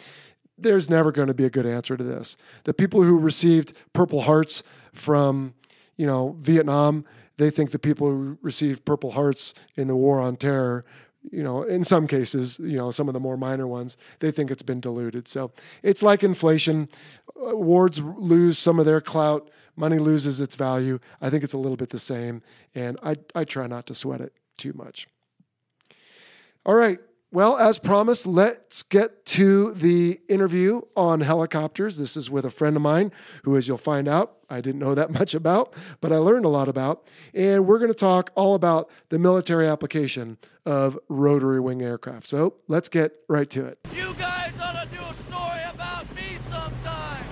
there's 0.63 0.89
never 0.89 1.11
going 1.11 1.27
to 1.27 1.33
be 1.33 1.45
a 1.45 1.49
good 1.49 1.65
answer 1.65 1.97
to 1.97 2.03
this. 2.03 2.37
The 2.63 2.73
people 2.73 3.03
who 3.03 3.17
received 3.17 3.73
Purple 3.93 4.21
Hearts 4.21 4.63
from, 4.93 5.53
you 5.97 6.05
know, 6.05 6.35
Vietnam, 6.41 7.05
they 7.37 7.49
think 7.49 7.71
the 7.71 7.79
people 7.79 8.07
who 8.07 8.37
received 8.41 8.85
Purple 8.85 9.11
Hearts 9.11 9.53
in 9.75 9.87
the 9.87 9.95
War 9.95 10.19
on 10.19 10.35
Terror, 10.35 10.85
you 11.29 11.43
know, 11.43 11.63
in 11.63 11.83
some 11.83 12.07
cases, 12.07 12.59
you 12.59 12.77
know, 12.77 12.91
some 12.91 13.07
of 13.07 13.13
the 13.13 13.19
more 13.19 13.37
minor 13.37 13.67
ones, 13.67 13.97
they 14.19 14.31
think 14.31 14.49
it's 14.49 14.63
been 14.63 14.79
diluted. 14.79 15.27
So 15.27 15.51
it's 15.83 16.01
like 16.01 16.23
inflation. 16.23 16.89
Uh, 17.39 17.49
Awards 17.51 17.99
lose 17.99 18.57
some 18.57 18.79
of 18.79 18.85
their 18.85 19.01
clout, 19.01 19.49
money 19.75 19.99
loses 19.99 20.39
its 20.39 20.55
value. 20.55 20.99
I 21.21 21.29
think 21.29 21.43
it's 21.43 21.53
a 21.53 21.57
little 21.57 21.77
bit 21.77 21.89
the 21.89 21.99
same, 21.99 22.41
and 22.73 22.97
I, 23.03 23.17
I 23.35 23.43
try 23.43 23.67
not 23.67 23.85
to 23.87 23.95
sweat 23.95 24.21
it 24.21 24.33
too 24.57 24.73
much. 24.73 25.07
All 26.65 26.75
right, 26.75 26.99
well, 27.33 27.57
as 27.57 27.79
promised, 27.79 28.27
let's 28.27 28.83
get 28.83 29.23
to 29.25 29.73
the 29.73 30.19
interview 30.27 30.81
on 30.97 31.21
helicopters. 31.21 31.95
This 31.95 32.17
is 32.17 32.29
with 32.29 32.45
a 32.45 32.51
friend 32.51 32.75
of 32.75 32.81
mine 32.81 33.13
who, 33.43 33.55
as 33.55 33.69
you'll 33.69 33.77
find 33.77 34.09
out, 34.09 34.33
I 34.49 34.59
didn't 34.59 34.79
know 34.79 34.93
that 34.95 35.11
much 35.19 35.33
about, 35.33 35.73
but 36.01 36.11
I 36.11 36.17
learned 36.17 36.43
a 36.43 36.49
lot 36.49 36.67
about. 36.67 37.07
And 37.33 37.65
we're 37.65 37.79
going 37.79 37.91
to 37.91 37.95
talk 37.95 38.31
all 38.35 38.53
about 38.53 38.89
the 39.09 39.17
military 39.17 39.65
application 39.65 40.39
of 40.65 40.99
rotary 41.07 41.61
wing 41.61 41.81
aircraft. 41.81 42.27
So 42.27 42.55
let's 42.67 42.89
get 42.89 43.13
right 43.29 43.49
to 43.51 43.65
it. 43.65 43.79
You 43.95 44.13
guys 44.15 44.51
ought 44.61 44.83
to 44.83 44.89
do 44.89 45.01
a 45.01 45.13
story 45.13 45.61
about 45.73 46.13
me 46.13 46.37
sometime. 46.49 47.23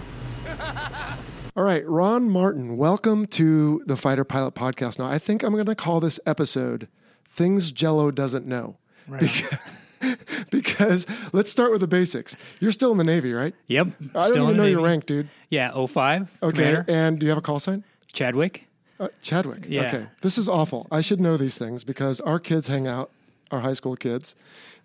All 1.58 1.64
right, 1.66 1.86
Ron 1.86 2.30
Martin, 2.30 2.78
welcome 2.78 3.26
to 3.28 3.84
the 3.86 3.98
Fighter 3.98 4.24
Pilot 4.24 4.56
Podcast. 4.56 4.98
Now, 4.98 5.08
I 5.08 5.18
think 5.18 5.44
I'm 5.44 5.52
going 5.52 5.66
to 5.66 5.76
call 5.76 6.00
this 6.00 6.22
episode 6.26 6.88
Things 7.30 7.74
Jello 7.74 8.12
Doesn't 8.12 8.48
Know. 8.48 8.78
Right. 9.10 9.22
Because, 9.22 9.60
because 10.50 11.06
let's 11.34 11.52
start 11.52 11.72
with 11.72 11.82
the 11.82 11.88
basics. 11.88 12.36
You're 12.60 12.72
still 12.72 12.92
in 12.92 12.98
the 12.98 13.04
Navy, 13.04 13.34
right? 13.34 13.54
Yep. 13.68 13.88
I 13.88 13.92
don't 14.14 14.24
Still 14.28 14.38
even 14.44 14.50
in 14.52 14.58
know 14.58 14.64
the 14.64 14.70
your 14.72 14.82
rank, 14.82 15.06
dude. 15.06 15.30
Yeah, 15.50 15.72
05. 15.86 16.30
Okay. 16.44 16.56
Commander. 16.56 16.86
And 16.88 17.20
do 17.20 17.26
you 17.26 17.30
have 17.30 17.38
a 17.38 17.42
call 17.42 17.60
sign? 17.60 17.84
Chadwick. 18.12 18.66
Uh, 19.00 19.08
Chadwick. 19.22 19.66
Yeah. 19.68 19.88
Okay. 19.88 20.08
This 20.22 20.38
is 20.38 20.48
awful. 20.50 20.88
I 20.92 21.02
should 21.02 21.20
know 21.20 21.38
these 21.38 21.58
things 21.58 21.84
because 21.84 22.20
our 22.22 22.40
kids 22.40 22.68
hang 22.68 22.88
out, 22.88 23.12
our 23.52 23.62
high 23.62 23.74
school 23.74 23.96
kids, 23.96 24.36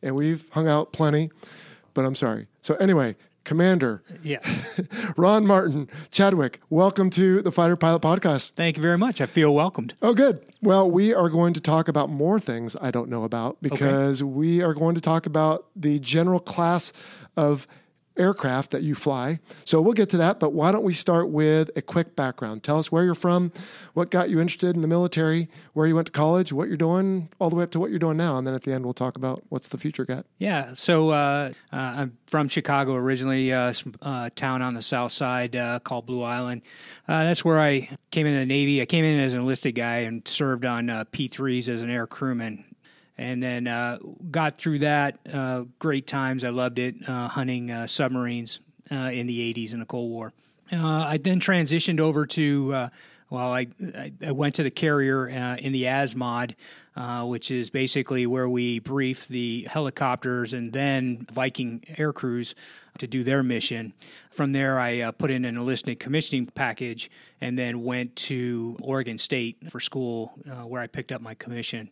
and 0.02 0.14
we've 0.14 0.44
hung 0.50 0.68
out 0.68 0.92
plenty, 0.92 1.30
but 1.94 2.04
I'm 2.04 2.14
sorry. 2.14 2.47
So, 2.62 2.75
anyway, 2.76 3.16
Commander 3.44 4.02
Yeah. 4.22 4.38
Ron 5.16 5.46
Martin, 5.46 5.88
Chadwick, 6.10 6.60
welcome 6.70 7.10
to 7.10 7.42
the 7.42 7.52
Fighter 7.52 7.76
Pilot 7.76 8.02
Podcast. 8.02 8.52
Thank 8.56 8.76
you 8.76 8.82
very 8.82 8.98
much. 8.98 9.20
I 9.20 9.26
feel 9.26 9.54
welcomed. 9.54 9.94
Oh, 10.02 10.14
good. 10.14 10.40
Well, 10.62 10.90
we 10.90 11.12
are 11.14 11.28
going 11.28 11.52
to 11.54 11.60
talk 11.60 11.88
about 11.88 12.08
more 12.08 12.40
things 12.40 12.74
I 12.80 12.90
don't 12.90 13.10
know 13.10 13.22
about 13.22 13.58
because 13.60 14.22
we 14.22 14.62
are 14.62 14.72
going 14.72 14.94
to 14.94 15.00
talk 15.00 15.26
about 15.26 15.66
the 15.76 15.98
general 15.98 16.40
class 16.40 16.92
of 17.36 17.66
aircraft 18.16 18.71
that 18.71 18.83
you 18.83 18.94
fly. 18.94 19.40
So 19.64 19.80
we'll 19.80 19.92
get 19.92 20.09
to 20.11 20.16
that, 20.18 20.38
but 20.38 20.52
why 20.52 20.73
don't 20.73 20.85
we 20.85 20.92
start 20.92 21.30
with 21.30 21.71
a 21.76 21.83
quick 21.83 22.14
background? 22.14 22.62
Tell 22.62 22.78
us 22.78 22.92
where 22.92 23.04
you're 23.04 23.14
from, 23.14 23.52
what 23.94 24.11
got 24.11 24.30
you 24.30 24.40
interested 24.40 24.75
in 24.75 24.83
the 24.83 24.88
military, 24.88 25.49
where 25.73 25.87
you 25.87 25.94
went 25.94 26.06
to 26.06 26.12
college, 26.12 26.52
what 26.52 26.68
you're 26.68 26.76
doing, 26.76 27.28
all 27.40 27.50
the 27.50 27.56
way 27.56 27.64
up 27.64 27.71
to 27.73 27.80
what 27.80 27.90
you're 27.90 27.99
doing 27.99 28.16
now. 28.16 28.37
And 28.38 28.47
then 28.47 28.54
at 28.54 28.62
the 28.62 28.73
end, 28.73 28.85
we'll 28.85 28.94
talk 28.94 29.16
about 29.16 29.42
what's 29.49 29.68
the 29.68 29.78
future 29.78 30.04
got. 30.04 30.26
Yeah. 30.38 30.75
So 30.75 31.11
uh, 31.11 31.52
uh, 31.73 31.76
I'm 31.76 32.18
from 32.26 32.49
Chicago 32.49 32.94
originally, 32.94 33.52
uh, 33.52 33.73
some, 33.73 33.94
uh, 34.02 34.30
town 34.37 34.62
on 34.62 34.75
the 34.75 34.83
south 34.83 35.12
side 35.12 35.56
uh, 35.56 35.80
called 35.80 36.06
Blue 36.06 36.23
Island. 36.23 36.62
Uh, 37.09 37.25
that's 37.25 37.44
where 37.44 37.61
I 37.61 37.97
came 38.11 38.26
into 38.26 38.38
the 38.38 38.47
Navy. 38.47 38.80
I 38.80 38.87
came 38.87 39.04
in 39.04 39.18
as 39.21 39.35
an 39.35 39.40
enlisted 39.40 39.75
guy 39.75 39.99
and 39.99 40.26
served 40.26 40.64
on 40.64 40.88
uh, 40.88 41.04
P3s 41.12 41.68
as 41.68 41.83
an 41.83 41.90
air 41.90 42.06
crewman. 42.06 42.64
And 43.16 43.42
then 43.42 43.66
uh, 43.66 43.99
got 44.30 44.59
through 44.59 44.80
that. 44.80 45.18
Uh, 45.33 45.64
great 45.78 46.06
times. 46.06 46.44
I 46.44 46.49
loved 46.49 46.78
it. 46.78 47.09
Uh, 47.09 47.28
hunting 47.28 47.71
uh, 47.71 47.87
submarines 47.87 48.61
uh, 48.90 49.11
in 49.12 49.26
the 49.26 49.54
80s 49.54 49.73
in 49.73 49.80
the 49.80 49.87
Cold 49.87 50.11
War. 50.11 50.33
Uh, 50.73 51.04
I 51.09 51.18
then 51.18 51.40
transitioned 51.40 52.00
over 52.00 52.26
to, 52.26 52.88
well, 53.30 53.52
I, 53.52 53.68
I, 54.25 54.33
went 54.33 54.54
to 54.56 54.62
the 54.62 54.71
carrier 54.71 55.28
in 55.28 55.73
the 55.73 55.85
ASMOD, 55.85 56.54
which 57.28 57.50
is 57.50 57.71
basically 57.71 58.26
where 58.26 58.49
we 58.49 58.78
brief 58.78 59.28
the 59.28 59.66
helicopters 59.71 60.54
and 60.54 60.73
then 60.73 61.26
Viking 61.30 61.85
air 61.97 62.12
crews 62.12 62.54
to 62.99 63.06
do 63.06 63.25
their 63.25 63.42
mission. 63.42 63.92
From 64.30 64.52
there, 64.52 64.78
I 64.78 65.00
uh, 65.00 65.12
put 65.12 65.30
in 65.30 65.44
an 65.44 65.56
enlisted 65.56 65.99
commissioning 65.99 66.47
package 66.47 67.11
and 67.40 67.59
then 67.59 67.83
went 67.83 68.14
to 68.16 68.76
Oregon 68.80 69.18
State 69.18 69.71
for 69.71 69.80
school, 69.80 70.33
uh, 70.49 70.62
where 70.62 70.83
I 70.83 70.87
picked 70.87 71.12
up 71.12 71.21
my 71.21 71.35
commission. 71.35 71.90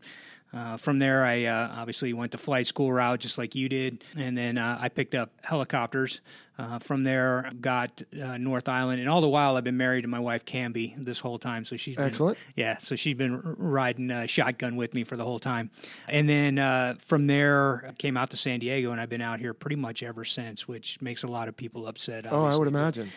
Uh, 0.54 0.76
from 0.76 0.99
there, 0.99 1.25
I 1.25 1.44
uh, 1.44 1.73
obviously 1.76 2.12
went 2.12 2.32
the 2.32 2.38
flight 2.38 2.66
school 2.66 2.92
route, 2.92 3.21
just 3.21 3.38
like 3.38 3.54
you 3.54 3.68
did, 3.71 4.04
and 4.16 4.37
then 4.37 4.59
uh, 4.59 4.78
I 4.80 4.88
picked 4.90 5.14
up 5.14 5.30
helicopters. 5.42 6.21
Uh, 6.59 6.78
from 6.78 7.02
there, 7.02 7.50
got 7.62 8.02
uh, 8.23 8.37
North 8.37 8.68
Island, 8.68 9.00
and 9.00 9.09
all 9.09 9.23
the 9.23 9.28
while, 9.28 9.56
I've 9.56 9.64
been 9.64 9.78
married 9.78 10.02
to 10.02 10.09
my 10.09 10.18
wife 10.21 10.44
Camby 10.44 10.94
this 11.02 11.18
whole 11.18 11.38
time. 11.38 11.64
So 11.64 11.76
she's 11.78 11.97
been- 11.97 12.04
Excellent. 12.04 12.37
yeah, 12.54 12.76
so 12.76 12.94
she's 12.94 13.16
been 13.16 13.40
riding 13.56 14.26
shotgun 14.26 14.76
with 14.76 14.92
me 14.92 15.02
for 15.02 15.16
the 15.16 15.25
whole 15.25 15.38
time, 15.40 15.71
and 16.09 16.28
then 16.28 16.59
uh, 16.59 16.97
from 16.99 17.26
there, 17.26 17.87
I 17.88 17.92
came 17.92 18.18
out 18.18 18.30
to 18.30 18.37
San 18.37 18.61
Diego, 18.61 18.92
and 18.92 19.00
I've 19.00 19.09
been 19.09 19.23
out 19.23 19.40
here 19.40 19.54
pretty 19.54 19.76
much 19.76 20.02
ever 20.02 20.26
since, 20.26 20.68
which 20.68 21.00
makes 21.00 21.23
a 21.23 21.26
lot 21.26 21.49
of 21.49 21.56
people 21.56 21.87
upset. 21.87 22.26
Oh, 22.30 22.44
I 22.44 22.54
would 22.54 22.68
imagine. 22.68 23.04
But 23.06 23.12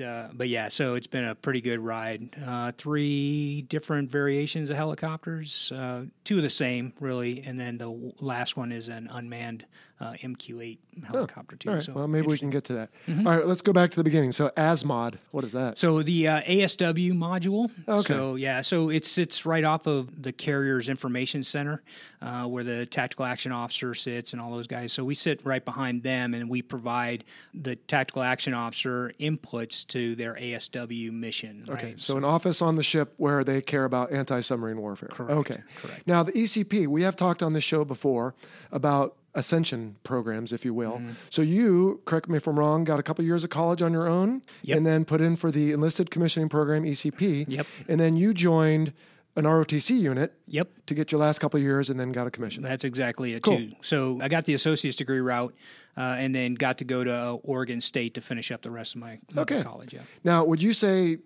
uh, 0.00 0.28
but 0.32 0.48
yeah, 0.48 0.68
so 0.68 0.94
it's 0.94 1.06
been 1.06 1.24
a 1.24 1.34
pretty 1.34 1.60
good 1.60 1.80
ride. 1.80 2.28
Uh, 2.44 2.72
three 2.76 3.62
different 3.62 4.10
variations 4.10 4.70
of 4.70 4.76
helicopters, 4.76 5.72
uh, 5.72 6.04
two 6.24 6.36
of 6.36 6.42
the 6.42 6.50
same 6.50 6.92
really, 7.00 7.42
and 7.44 7.58
then 7.58 7.78
the 7.78 8.12
last 8.20 8.56
one 8.56 8.72
is 8.72 8.88
an 8.88 9.08
unmanned 9.10 9.64
uh, 10.00 10.12
MQ-8 10.12 10.78
helicopter 11.04 11.56
too. 11.56 11.68
All 11.68 11.74
right. 11.74 11.84
So 11.84 11.92
well, 11.92 12.08
maybe 12.08 12.26
we 12.26 12.38
can 12.38 12.48
get 12.48 12.64
to 12.64 12.72
that. 12.72 12.90
All 13.08 13.36
right. 13.36 13.46
Let's 13.46 13.60
go 13.60 13.72
back 13.72 13.90
to 13.90 13.96
the 13.96 14.04
beginning. 14.04 14.32
So, 14.32 14.48
ASMOD, 14.56 15.16
what 15.32 15.44
is 15.44 15.52
that? 15.52 15.76
So 15.76 16.02
the 16.02 16.26
uh, 16.26 16.40
ASW 16.42 17.12
module. 17.12 17.70
Okay. 17.86 18.14
So 18.14 18.34
yeah, 18.34 18.62
so 18.62 18.88
it 18.88 19.04
sits 19.04 19.44
right 19.44 19.64
off 19.64 19.86
of 19.86 20.22
the 20.22 20.32
carrier's 20.32 20.88
information 20.88 21.42
center, 21.42 21.82
uh, 22.22 22.44
where 22.44 22.64
the 22.64 22.86
tactical 22.86 23.26
action 23.26 23.52
officer 23.52 23.94
sits 23.94 24.32
and 24.32 24.40
all 24.40 24.50
those 24.50 24.66
guys. 24.66 24.92
So 24.92 25.04
we 25.04 25.14
sit 25.14 25.44
right 25.44 25.64
behind 25.64 26.02
them, 26.02 26.32
and 26.32 26.48
we 26.48 26.62
provide 26.62 27.24
the 27.52 27.76
tactical 27.76 28.22
action 28.22 28.54
officer 28.54 29.12
inputs 29.20 29.86
to 29.88 30.14
their 30.14 30.34
ASW 30.34 31.12
mission. 31.12 31.66
Okay, 31.68 31.88
right? 31.88 32.00
so 32.00 32.16
an 32.16 32.24
office 32.24 32.62
on 32.62 32.76
the 32.76 32.82
ship 32.82 33.12
where 33.18 33.44
they 33.44 33.60
care 33.60 33.84
about 33.84 34.12
anti-submarine 34.12 34.80
warfare. 34.80 35.10
Correct, 35.12 35.32
Okay, 35.32 35.62
correct. 35.82 36.06
Now 36.06 36.22
the 36.22 36.32
ECP, 36.32 36.86
we 36.86 37.02
have 37.02 37.16
talked 37.16 37.42
on 37.42 37.52
this 37.52 37.64
show 37.64 37.84
before 37.84 38.34
about 38.72 39.16
ascension 39.34 39.96
programs, 40.02 40.52
if 40.52 40.64
you 40.64 40.74
will. 40.74 40.94
Mm-hmm. 40.98 41.10
So 41.30 41.42
you, 41.42 42.00
correct 42.04 42.28
me 42.28 42.36
if 42.36 42.46
I'm 42.46 42.58
wrong, 42.58 42.84
got 42.84 42.98
a 42.98 43.02
couple 43.02 43.24
years 43.24 43.44
of 43.44 43.50
college 43.50 43.80
on 43.82 43.92
your 43.92 44.08
own, 44.08 44.42
Yep. 44.62 44.76
and 44.78 44.86
then 44.86 45.04
put 45.04 45.20
in 45.20 45.36
for 45.36 45.50
the 45.50 45.72
enlisted 45.72 46.10
commissioning 46.10 46.48
program 46.48 46.84
ECP. 46.84 47.44
Yep. 47.48 47.66
And 47.88 48.00
then 48.00 48.16
you 48.16 48.34
joined 48.34 48.92
an 49.36 49.44
ROTC 49.44 49.96
unit 49.98 50.34
Yep. 50.48 50.68
to 50.86 50.94
get 50.94 51.12
your 51.12 51.20
last 51.20 51.38
couple 51.38 51.58
of 51.58 51.62
years, 51.62 51.88
and 51.88 51.98
then 52.00 52.10
got 52.10 52.26
a 52.26 52.30
commission. 52.30 52.62
That's 52.64 52.82
exactly 52.84 53.32
it 53.34 53.42
Cool. 53.44 53.58
too. 53.58 53.72
So 53.82 54.18
I 54.20 54.28
got 54.28 54.44
the 54.44 54.54
associate's 54.54 54.96
degree 54.96 55.20
route, 55.20 55.54
uh, 55.96 56.00
and 56.18 56.34
then 56.34 56.54
got 56.54 56.78
to 56.78 56.84
go 56.84 57.04
to 57.04 57.12
uh, 57.12 57.32
Oregon 57.44 57.80
State 57.80 58.14
to 58.14 58.20
finish 58.20 58.50
up 58.50 58.62
the 58.62 58.70
rest 58.72 58.96
of 58.96 59.00
my, 59.00 59.20
my 59.32 59.42
Okay. 59.42 59.62
college. 59.62 59.92
Yeah. 59.94 60.00
Now, 60.24 60.44
would 60.44 60.60
you 60.62 60.72
say? 60.72 61.18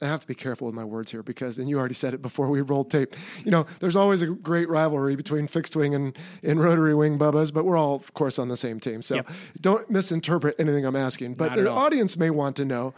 I 0.00 0.06
have 0.06 0.20
to 0.20 0.26
be 0.28 0.34
careful 0.34 0.66
with 0.66 0.74
my 0.76 0.84
words 0.84 1.10
here 1.10 1.22
because, 1.24 1.58
and 1.58 1.68
you 1.68 1.78
already 1.78 1.94
said 1.94 2.14
it 2.14 2.22
before 2.22 2.48
we 2.48 2.60
rolled 2.60 2.90
tape. 2.90 3.16
You 3.44 3.50
know, 3.50 3.66
there's 3.80 3.96
always 3.96 4.22
a 4.22 4.26
great 4.28 4.68
rivalry 4.68 5.16
between 5.16 5.48
fixed 5.48 5.74
wing 5.74 5.94
and, 5.94 6.16
and 6.44 6.60
rotary 6.62 6.94
wing 6.94 7.18
bubbas, 7.18 7.52
but 7.52 7.64
we're 7.64 7.76
all, 7.76 7.96
of 7.96 8.14
course, 8.14 8.38
on 8.38 8.48
the 8.48 8.56
same 8.56 8.78
team. 8.78 9.02
So 9.02 9.16
Yep. 9.16 9.28
don't 9.60 9.90
misinterpret 9.90 10.54
anything 10.60 10.84
I'm 10.86 10.94
asking. 10.94 11.34
But 11.34 11.54
the 11.54 11.68
all. 11.70 11.78
audience 11.78 12.16
may 12.16 12.30
want 12.30 12.54
to 12.56 12.64
know 12.64 12.94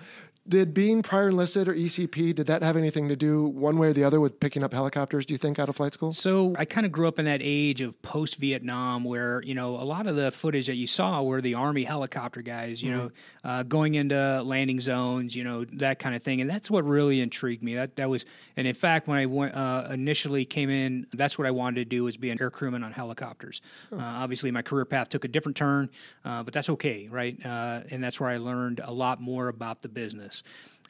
did 0.51 0.75
being 0.75 1.03
prior 1.03 1.29
enlisted 1.29 1.69
or 1.69 1.75
ECP, 1.75 2.35
did 2.35 2.47
that 2.47 2.63
have 2.63 2.77
anything 2.77 3.09
to 3.09 3.17
do 3.17 3.45
one 3.45 3.79
way 3.79 3.89
or 3.89 3.93
the 3.93 4.05
other 4.05 4.21
with 4.21 4.39
picking 4.41 4.63
up 4.63 4.75
helicopters, 4.75 5.25
do 5.25 5.33
you 5.33 5.39
think, 5.39 5.59
out 5.59 5.69
of 5.69 5.77
flight 5.77 5.95
school? 5.95 6.13
So 6.13 6.55
I 6.59 6.65
kind 6.65 6.85
of 6.85 6.93
grew 6.93 7.09
up 7.09 7.19
in 7.19 7.25
that 7.25 7.41
age 7.43 7.81
of 7.81 8.01
post 8.03 8.37
Vietnam 8.37 9.05
where, 9.05 9.43
you 9.43 9.55
know, 9.55 9.77
a 9.77 9.85
lot 9.85 10.07
of 10.07 10.17
the 10.17 10.31
footage 10.31 10.67
that 10.67 10.75
you 10.75 10.87
saw 10.87 11.23
were 11.23 11.41
the 11.41 11.55
Army 11.55 11.85
helicopter 11.85 12.43
guys, 12.43 12.83
you 12.83 12.91
know, 12.91 13.11
uh, 13.45 13.63
going 13.63 13.95
into 13.95 14.43
landing 14.43 14.81
zones, 14.81 15.35
you 15.35 15.45
know, 15.45 15.65
that 15.65 15.99
kind 15.99 16.15
of 16.15 16.23
thing. 16.23 16.41
And 16.41 16.51
that's 16.51 16.71
what 16.71 16.85
really 16.85 17.21
intrigued 17.21 17.63
me. 17.63 17.77
That, 17.77 17.97
that 17.97 18.11
was, 18.11 18.25
and 18.57 18.67
in 18.67 18.75
fact, 18.75 19.07
when 19.07 19.19
I 19.19 19.27
went, 19.27 19.55
uh, 19.55 19.89
initially 19.91 20.45
came 20.45 20.69
in, 20.69 21.07
that's 21.13 21.39
what 21.39 21.47
I 21.47 21.53
wanted 21.53 21.77
to 21.77 21.85
do 21.85 22.05
was 22.05 22.17
be 22.17 22.31
an 22.31 22.41
air 22.41 22.51
crewman 22.51 22.83
on 22.83 22.93
helicopters. 22.93 23.63
Uh, 23.93 23.99
obviously, 23.99 24.51
my 24.51 24.63
career 24.63 24.85
path 24.85 25.09
took 25.09 25.25
a 25.25 25.29
different 25.29 25.57
turn, 25.57 25.91
uh, 26.25 26.43
but 26.43 26.53
that's 26.53 26.69
okay, 26.71 27.09
right? 27.09 27.39
Uh, 27.45 27.83
and 27.91 28.03
that's 28.03 28.19
where 28.19 28.29
I 28.29 28.39
learned 28.39 28.81
a 28.83 28.93
lot 28.93 29.21
more 29.21 29.49
about 29.49 29.83
the 29.83 29.89
business. 29.89 30.40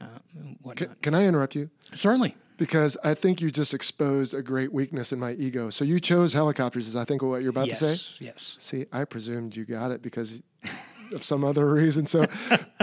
Uh, 0.01 0.07
whatnot. 0.63 0.77
Can, 0.77 0.97
can 1.03 1.15
I 1.15 1.27
interrupt 1.27 1.55
you? 1.55 1.71
Certainly. 1.95 2.37
Because 2.57 2.97
I 3.03 3.15
think 3.15 3.41
you 3.41 3.51
just 3.51 3.73
exposed 3.73 4.35
a 4.35 4.43
great 4.43 4.73
weakness 4.73 5.13
in 5.13 5.19
my 5.19 5.33
ego. 5.33 5.71
So 5.71 5.85
you 5.85 5.99
chose 5.99 6.35
helicopters, 6.35 6.89
is 6.89 6.97
I 6.97 7.05
think 7.05 7.23
what 7.23 7.41
you're 7.41 7.51
about 7.51 7.69
yes. 7.69 7.79
to 7.79 7.97
say? 7.97 8.25
Yes. 8.27 8.57
See, 8.59 8.87
I 8.93 9.05
presumed 9.05 9.57
you 9.57 9.65
got 9.65 9.91
it 9.91 10.03
because 10.03 10.43
of 11.13 11.25
some 11.25 11.45
other 11.45 11.67
reason. 11.73 12.07
So 12.07 12.27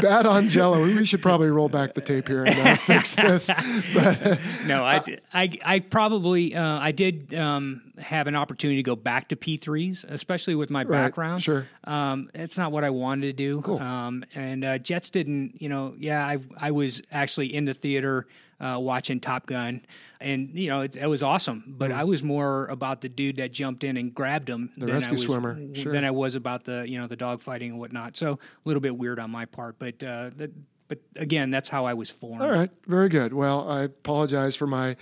bad 0.01 0.25
on 0.25 0.47
Jello. 0.47 0.83
We 0.83 1.05
should 1.05 1.21
probably 1.21 1.49
roll 1.49 1.69
back 1.69 1.93
the 1.93 2.01
tape 2.01 2.27
here 2.27 2.45
and 2.45 2.57
uh, 2.57 2.75
fix 2.77 3.13
this. 3.15 3.47
But 3.93 4.39
no, 4.67 4.83
I, 4.83 5.03
I, 5.33 5.57
I 5.65 5.79
probably 5.79 6.55
uh, 6.55 6.79
I 6.79 6.91
did 6.91 7.33
um, 7.33 7.93
have 7.99 8.27
an 8.27 8.35
opportunity 8.35 8.77
to 8.77 8.83
go 8.83 8.95
back 8.95 9.29
to 9.29 9.35
P3s, 9.35 10.03
especially 10.05 10.55
with 10.55 10.69
my 10.69 10.83
background. 10.83 11.41
sure. 11.41 11.67
um, 11.85 12.29
it's 12.33 12.57
not 12.57 12.71
what 12.71 12.83
I 12.83 12.89
wanted 12.89 13.27
to 13.27 13.33
do. 13.33 13.61
Cool. 13.61 13.81
Um, 13.81 14.23
and 14.35 14.63
uh, 14.63 14.77
Jets 14.77 15.09
didn't, 15.09 15.61
you 15.61 15.69
know, 15.69 15.95
yeah, 15.97 16.25
I 16.25 16.37
I 16.57 16.71
was 16.71 17.01
actually 17.11 17.53
in 17.53 17.65
the 17.65 17.73
theater 17.73 18.27
uh, 18.59 18.77
watching 18.79 19.19
Top 19.19 19.45
Gun, 19.45 19.85
and 20.19 20.49
you 20.53 20.69
know 20.69 20.81
it, 20.81 20.95
it 20.95 21.07
was 21.07 21.21
awesome. 21.21 21.63
But 21.67 21.91
I 21.91 22.03
was 22.03 22.23
more 22.23 22.65
about 22.67 23.01
the 23.01 23.09
dude 23.09 23.35
that 23.37 23.51
jumped 23.51 23.83
in 23.83 23.97
and 23.97 24.13
grabbed 24.13 24.49
him 24.49 24.71
than 24.77 24.89
Mm. 24.89 24.93
rescue 24.93 25.11
I 25.11 25.13
was, 25.13 25.23
swimmer, 25.23 25.59
sure. 25.75 25.91
than 25.93 26.03
I 26.05 26.11
was 26.11 26.33
about 26.35 26.65
the 26.65 26.85
you 26.87 26.97
know 26.99 27.07
the 27.07 27.15
dog 27.15 27.41
fighting 27.41 27.71
and 27.71 27.79
whatnot. 27.79 28.17
So 28.17 28.33
a 28.33 28.37
little 28.65 28.81
bit 28.81 28.97
weird 28.97 29.19
on 29.19 29.29
my 29.31 29.45
part, 29.45 29.77
but 29.77 30.01
uh, 30.01 30.31
that, 30.37 30.51
but 30.87 30.99
again, 31.15 31.51
that's 31.51 31.69
how 31.69 31.85
I 31.85 31.93
was 31.93 32.09
formed. 32.09 32.41
all 32.41 32.49
right, 32.49 32.69
very 32.87 33.09
good. 33.09 33.33
Well, 33.33 33.69
I 33.69 33.83
apologize 33.83 34.55
for 34.55 34.67
my 34.67 34.95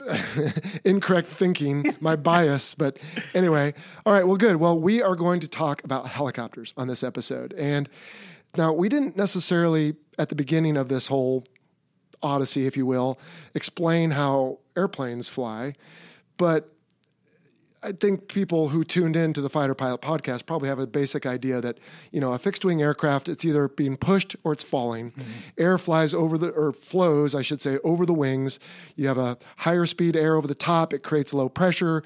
incorrect 0.84 1.28
thinking, 1.28 1.94
my 2.00 2.16
bias. 2.30 2.74
But 2.74 2.98
anyway, 3.34 3.74
all 4.04 4.12
right, 4.12 4.26
well, 4.26 4.36
good. 4.36 4.56
Well, 4.56 4.78
we 4.80 5.02
are 5.02 5.14
going 5.16 5.40
to 5.40 5.48
talk 5.48 5.84
about 5.84 6.08
helicopters 6.08 6.72
on 6.76 6.88
this 6.88 7.02
episode. 7.02 7.52
And 7.54 7.88
now 8.56 8.72
we 8.72 8.88
didn't 8.88 9.16
necessarily, 9.16 9.94
at 10.18 10.28
the 10.28 10.34
beginning 10.34 10.76
of 10.76 10.88
this 10.88 11.06
whole 11.08 11.44
odyssey, 12.22 12.66
if 12.66 12.76
you 12.76 12.86
will, 12.86 13.18
explain 13.54 14.12
how 14.12 14.58
airplanes 14.76 15.28
fly. 15.28 15.74
But 16.36 16.68
I 17.84 17.90
think 17.92 18.28
people 18.28 18.68
who 18.68 18.84
tuned 18.84 19.16
in 19.16 19.32
to 19.32 19.40
the 19.40 19.50
Fighter 19.50 19.74
Pilot 19.74 20.00
podcast 20.00 20.46
probably 20.46 20.68
have 20.68 20.78
a 20.78 20.86
basic 20.86 21.26
idea 21.26 21.60
that 21.60 21.78
you 22.12 22.20
know 22.20 22.32
a 22.32 22.38
fixed 22.38 22.64
wing 22.64 22.80
aircraft 22.80 23.28
it's 23.28 23.44
either 23.44 23.68
being 23.68 23.96
pushed 23.96 24.36
or 24.44 24.52
it's 24.52 24.62
falling. 24.62 25.10
Mm-hmm. 25.10 25.30
Air 25.58 25.78
flies 25.78 26.14
over 26.14 26.38
the 26.38 26.50
or 26.50 26.72
flows, 26.72 27.34
I 27.34 27.42
should 27.42 27.60
say, 27.60 27.78
over 27.82 28.06
the 28.06 28.14
wings. 28.14 28.60
You 28.94 29.08
have 29.08 29.18
a 29.18 29.36
higher 29.56 29.86
speed 29.86 30.16
air 30.16 30.36
over 30.36 30.46
the 30.46 30.54
top. 30.54 30.92
It 30.92 31.02
creates 31.02 31.34
low 31.34 31.48
pressure. 31.48 32.04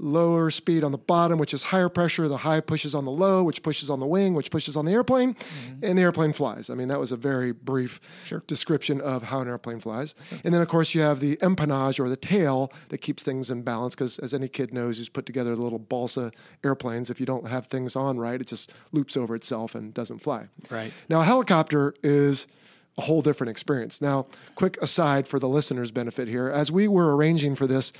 Lower 0.00 0.50
speed 0.52 0.84
on 0.84 0.92
the 0.92 0.98
bottom, 0.98 1.38
which 1.38 1.52
is 1.52 1.64
higher 1.64 1.88
pressure. 1.88 2.28
The 2.28 2.36
high 2.38 2.60
pushes 2.60 2.94
on 2.94 3.04
the 3.04 3.10
low, 3.10 3.42
which 3.42 3.62
pushes 3.62 3.90
on 3.90 3.98
the 3.98 4.06
wing, 4.06 4.34
which 4.34 4.50
pushes 4.50 4.76
on 4.76 4.84
the 4.84 4.92
airplane, 4.92 5.34
mm-hmm. 5.34 5.84
and 5.84 5.98
the 5.98 6.02
airplane 6.02 6.32
flies. 6.32 6.70
I 6.70 6.74
mean, 6.74 6.86
that 6.88 7.00
was 7.00 7.10
a 7.10 7.16
very 7.16 7.50
brief 7.50 8.00
Sure. 8.24 8.42
description 8.46 9.00
of 9.00 9.24
how 9.24 9.40
an 9.40 9.48
airplane 9.48 9.80
flies. 9.80 10.14
And 10.44 10.54
then, 10.54 10.62
of 10.62 10.68
course, 10.68 10.94
you 10.94 11.00
have 11.00 11.18
the 11.18 11.36
empennage 11.36 11.98
or 11.98 12.08
the 12.08 12.16
tail 12.16 12.72
that 12.90 12.98
keeps 12.98 13.24
things 13.24 13.50
in 13.50 13.62
balance. 13.62 13.96
Because 13.96 14.18
as 14.20 14.32
any 14.32 14.48
kid 14.48 14.72
knows 14.72 14.98
who's 14.98 15.08
put 15.08 15.26
together 15.26 15.56
the 15.56 15.62
little 15.62 15.80
balsa 15.80 16.30
airplanes, 16.62 17.10
if 17.10 17.18
you 17.18 17.26
don't 17.26 17.48
have 17.48 17.66
things 17.66 17.96
on 17.96 18.18
right, 18.18 18.40
it 18.40 18.46
just 18.46 18.72
loops 18.92 19.16
over 19.16 19.34
itself 19.34 19.74
and 19.74 19.92
doesn't 19.94 20.20
fly. 20.20 20.48
Right. 20.70 20.92
Now, 21.08 21.22
a 21.22 21.24
helicopter 21.24 21.94
is 22.04 22.46
a 22.96 23.02
whole 23.02 23.22
different 23.22 23.50
experience. 23.50 24.00
Now, 24.00 24.26
quick 24.56 24.76
aside 24.82 25.28
for 25.28 25.38
the 25.38 25.48
listeners' 25.48 25.92
benefit 25.92 26.28
here, 26.28 26.48
as 26.48 26.70
we 26.70 26.88
were 26.88 27.16
arranging 27.16 27.54
for 27.54 27.66
this 27.66 27.92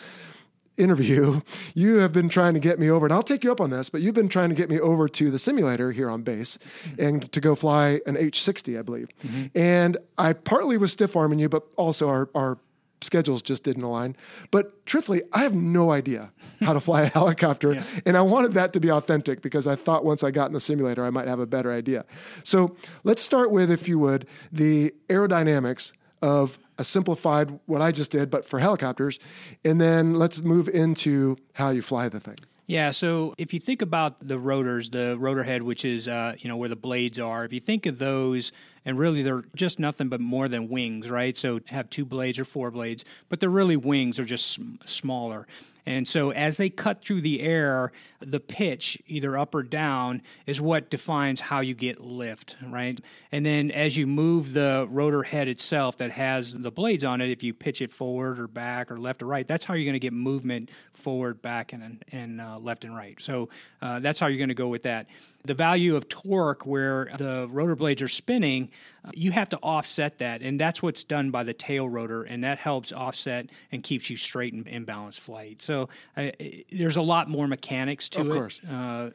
interview, 0.79 1.41
you 1.75 1.97
have 1.97 2.13
been 2.13 2.29
trying 2.29 2.55
to 2.55 2.61
get 2.61 2.79
me 2.79 2.91
over, 2.91 3.07
and 3.07 3.13
I'll 3.13 3.23
take 3.23 3.45
you 3.45 3.53
up 3.53 3.61
on 3.61 3.71
this, 3.71 3.91
but 3.91 4.01
you've 4.01 4.15
been 4.15 4.29
trying 4.29 4.49
to 4.49 4.55
get 4.55 4.71
me 4.71 4.81
over 4.81 5.09
to 5.09 5.31
the 5.31 5.39
simulator 5.39 5.93
here 5.93 6.11
on 6.11 6.23
base 6.23 6.59
mm-hmm. 6.85 7.03
and 7.03 7.33
to 7.33 7.41
go 7.41 7.55
fly 7.55 8.01
an 8.07 8.17
H60, 8.17 8.79
I 8.79 8.83
believe. 8.83 9.09
Mm-hmm. 9.23 9.59
And 9.59 9.97
I 10.17 10.33
partly 10.33 10.77
was 10.77 10.93
stiff 10.93 11.17
arming 11.17 11.39
you, 11.39 11.49
but 11.49 11.65
also 11.77 12.09
our, 12.09 12.29
our 12.35 12.59
schedules 13.01 13.43
just 13.43 13.63
didn't 13.63 13.83
align. 13.83 14.17
But 14.51 14.85
truthfully, 14.87 15.23
I 15.33 15.43
have 15.43 15.55
no 15.55 15.91
idea 15.91 16.33
how 16.61 16.73
to 16.73 16.81
fly 16.81 17.03
a 17.03 17.07
helicopter. 17.09 17.83
And 18.05 18.17
I 18.17 18.23
wanted 18.23 18.55
that 18.55 18.73
to 18.75 18.81
be 18.81 18.91
authentic 18.91 19.43
because 19.43 19.67
I 19.67 19.77
thought 19.77 20.05
once 20.05 20.23
I 20.23 20.31
got 20.31 20.49
in 20.49 20.53
the 20.53 20.61
simulator, 20.61 21.05
I 21.05 21.11
might 21.11 21.29
have 21.29 21.41
a 21.41 21.47
better 21.47 21.73
idea. 21.73 22.05
So 22.43 22.77
let's 23.05 23.23
start 23.23 23.51
with, 23.51 23.71
if 23.71 23.89
you 23.89 23.99
would, 23.99 24.27
the 24.53 24.95
aerodynamics 25.09 25.93
of 26.23 26.59
a 26.79 26.85
simplified 26.85 27.59
what 27.67 27.83
I 27.83 27.93
just 27.93 28.11
did, 28.11 28.31
but 28.31 28.47
for 28.47 28.59
helicopters. 28.61 29.19
And 29.65 29.81
then 29.81 30.15
let's 30.15 30.39
move 30.39 30.69
into 30.69 31.37
how 31.55 31.71
you 31.71 31.83
fly 31.83 32.09
the 32.09 32.21
thing. 32.21 32.37
Yeah, 32.69 32.91
so 32.91 33.35
if 33.39 33.55
you 33.55 33.61
think 33.61 33.81
about 33.81 34.27
the 34.27 34.39
rotors, 34.39 34.91
the 34.91 35.17
rotor 35.19 35.43
head, 35.43 35.63
which 35.63 35.87
is 35.87 36.07
uh, 36.07 36.35
you 36.39 36.49
know 36.49 36.57
where 36.59 36.69
the 36.69 36.77
blades 36.77 37.19
are, 37.19 37.47
if 37.47 37.53
you 37.53 37.61
think 37.61 37.87
of 37.87 37.99
those, 37.99 38.53
and 38.85 38.99
really 38.99 39.23
they're 39.23 39.45
just 39.57 39.79
nothing 39.79 40.11
but 40.11 40.21
more 40.21 40.49
than 40.49 40.69
wings, 40.69 41.09
right? 41.09 41.35
So 41.35 41.61
have 41.69 41.89
two 41.89 42.05
blades 42.05 42.39
or 42.39 42.45
four 42.45 42.71
blades, 42.71 43.07
but 43.31 43.41
they're 43.41 43.49
really 43.49 43.79
wings; 43.79 44.17
they're 44.17 44.27
just 44.27 44.59
smaller. 44.85 45.47
And 45.87 46.07
so 46.07 46.31
as 46.33 46.59
they 46.59 46.69
cut 46.69 47.03
through 47.03 47.23
the 47.23 47.41
air, 47.41 47.93
the 48.21 48.41
pitch, 48.41 49.01
either 49.07 49.39
up 49.39 49.55
or 49.55 49.63
down, 49.63 50.23
is 50.47 50.61
what 50.61 50.91
defines 50.91 51.41
how 51.41 51.61
you 51.61 51.75
get 51.75 52.01
lift, 52.01 52.57
right? 52.67 53.01
And 53.31 53.47
then 53.47 53.71
as 53.71 53.97
you 53.97 54.07
move 54.07 54.53
the 54.53 54.87
rotor 54.91 55.23
head 55.23 55.49
itself 55.49 55.99
that 55.99 56.11
has 56.11 56.53
the 56.53 56.71
blades 56.71 57.05
on 57.05 57.21
it, 57.21 57.31
if 57.31 57.43
you 57.43 57.55
pitch 57.55 57.81
it 57.81 57.93
forward 57.93 58.39
or 58.39 58.49
back 58.49 58.91
or 58.91 58.99
left 58.99 59.23
or 59.23 59.27
right, 59.27 59.47
that's 59.47 59.65
how 59.65 59.75
you're 59.75 59.85
going 59.85 59.93
to 59.95 60.01
get 60.01 60.13
movement 60.13 60.71
forward, 60.95 61.41
back, 61.41 61.73
and, 61.73 62.05
and 62.11 62.41
uh, 62.41 62.59
left 62.59 62.85
and 62.85 62.95
right. 62.95 63.19
So 63.21 63.49
uh, 63.81 64.01
that's 64.01 64.19
how 64.19 64.27
you're 64.27 64.39
going 64.39 64.49
to 64.49 64.55
go 64.55 64.69
with 64.69 64.83
that. 64.83 65.07
The 65.45 65.55
value 65.55 65.97
of 65.97 66.09
torque, 66.09 66.67
where 66.67 67.11
the 67.17 67.49
rotor 67.51 67.77
blades 67.77 68.03
are 68.03 68.09
spinning, 68.09 68.71
uh, 69.05 69.13
you 69.15 69.31
have 69.31 69.49
to 69.51 69.57
offset 69.59 70.19
that. 70.19 70.43
And 70.43 70.61
that's 70.61 70.83
what's 70.83 71.05
done 71.05 71.31
by 71.31 71.45
the 71.45 71.55
tail 71.55 71.89
rotor, 71.89 72.25
and 72.25 72.43
that 72.45 72.59
helps 72.59 72.93
offset 72.93 73.47
and 73.71 73.83
keeps 73.83 74.11
you 74.11 74.17
straight 74.17 74.53
in, 74.53 74.67
in 74.67 74.85
balanced 74.85 75.21
flight. 75.21 75.63
So 75.63 75.89
uh, 76.17 76.31
there's 76.73 76.97
a 76.97 77.03
lot 77.03 77.31
more 77.31 77.47
mechanics 77.47 78.08
to 78.11 78.21
Of 78.21 78.29
it. 78.31 78.33
course. 78.33 78.61
Uh, 78.69 79.11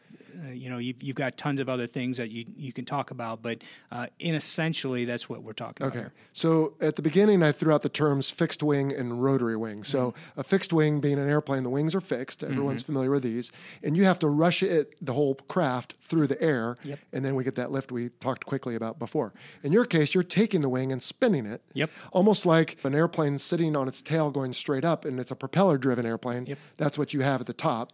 uh, 0.45 0.49
you 0.51 0.67
know, 0.69 0.79
you, 0.79 0.95
you've 0.99 1.15
got 1.15 1.37
tons 1.37 1.59
of 1.59 1.69
other 1.69 1.85
things 1.85 2.17
that 2.17 2.31
you 2.31 2.45
you 2.57 2.73
can 2.73 2.85
talk 2.85 3.11
about, 3.11 3.43
but 3.43 3.59
uh, 3.91 4.07
in 4.19 4.33
essentially, 4.33 5.05
that's 5.05 5.29
what 5.29 5.43
we're 5.43 5.53
talking 5.53 5.85
about. 5.85 5.95
Okay. 5.95 6.09
So 6.33 6.73
at 6.81 6.95
the 6.95 7.03
beginning, 7.03 7.43
I 7.43 7.51
threw 7.51 7.71
out 7.71 7.83
the 7.83 7.89
terms 7.89 8.31
fixed 8.31 8.63
wing 8.63 8.91
and 8.91 9.23
rotary 9.23 9.55
wing. 9.55 9.83
So 9.83 10.03
Mm-hmm. 10.03 10.39
a 10.39 10.43
fixed 10.43 10.73
wing 10.73 10.99
being 10.99 11.19
an 11.19 11.29
airplane, 11.29 11.61
the 11.63 11.69
wings 11.69 11.93
are 11.95 12.01
fixed. 12.01 12.43
Everyone's 12.43 12.81
familiar 12.83 13.11
with 13.11 13.23
these. 13.23 13.51
And 13.83 13.95
you 13.95 14.05
have 14.05 14.17
to 14.19 14.27
rush 14.27 14.63
it, 14.63 14.95
the 15.05 15.13
whole 15.13 15.35
craft, 15.35 15.95
through 16.01 16.27
the 16.27 16.41
air. 16.41 16.77
Yep. 16.83 16.99
And 17.13 17.23
then 17.23 17.35
we 17.35 17.43
get 17.43 17.55
that 17.55 17.71
lift 17.71 17.91
we 17.91 18.09
talked 18.19 18.45
quickly 18.45 18.75
about 18.75 18.97
before. 18.99 19.33
In 19.63 19.71
your 19.71 19.85
case, 19.85 20.13
you're 20.13 20.23
taking 20.23 20.61
the 20.61 20.69
wing 20.69 20.91
and 20.91 21.01
spinning 21.01 21.45
it. 21.45 21.61
Yep. 21.73 21.89
Almost 22.11 22.45
like 22.45 22.77
an 22.83 22.95
airplane 22.95 23.37
sitting 23.37 23.75
on 23.75 23.87
its 23.87 24.01
tail 24.01 24.31
going 24.31 24.53
straight 24.53 24.83
up, 24.83 25.05
and 25.05 25.19
it's 25.19 25.31
a 25.31 25.35
propeller 25.35 25.77
driven 25.77 26.05
airplane. 26.05 26.45
Yep. 26.47 26.57
That's 26.77 26.97
what 26.97 27.13
you 27.13 27.21
have 27.21 27.39
at 27.41 27.47
the 27.47 27.53
top. 27.53 27.93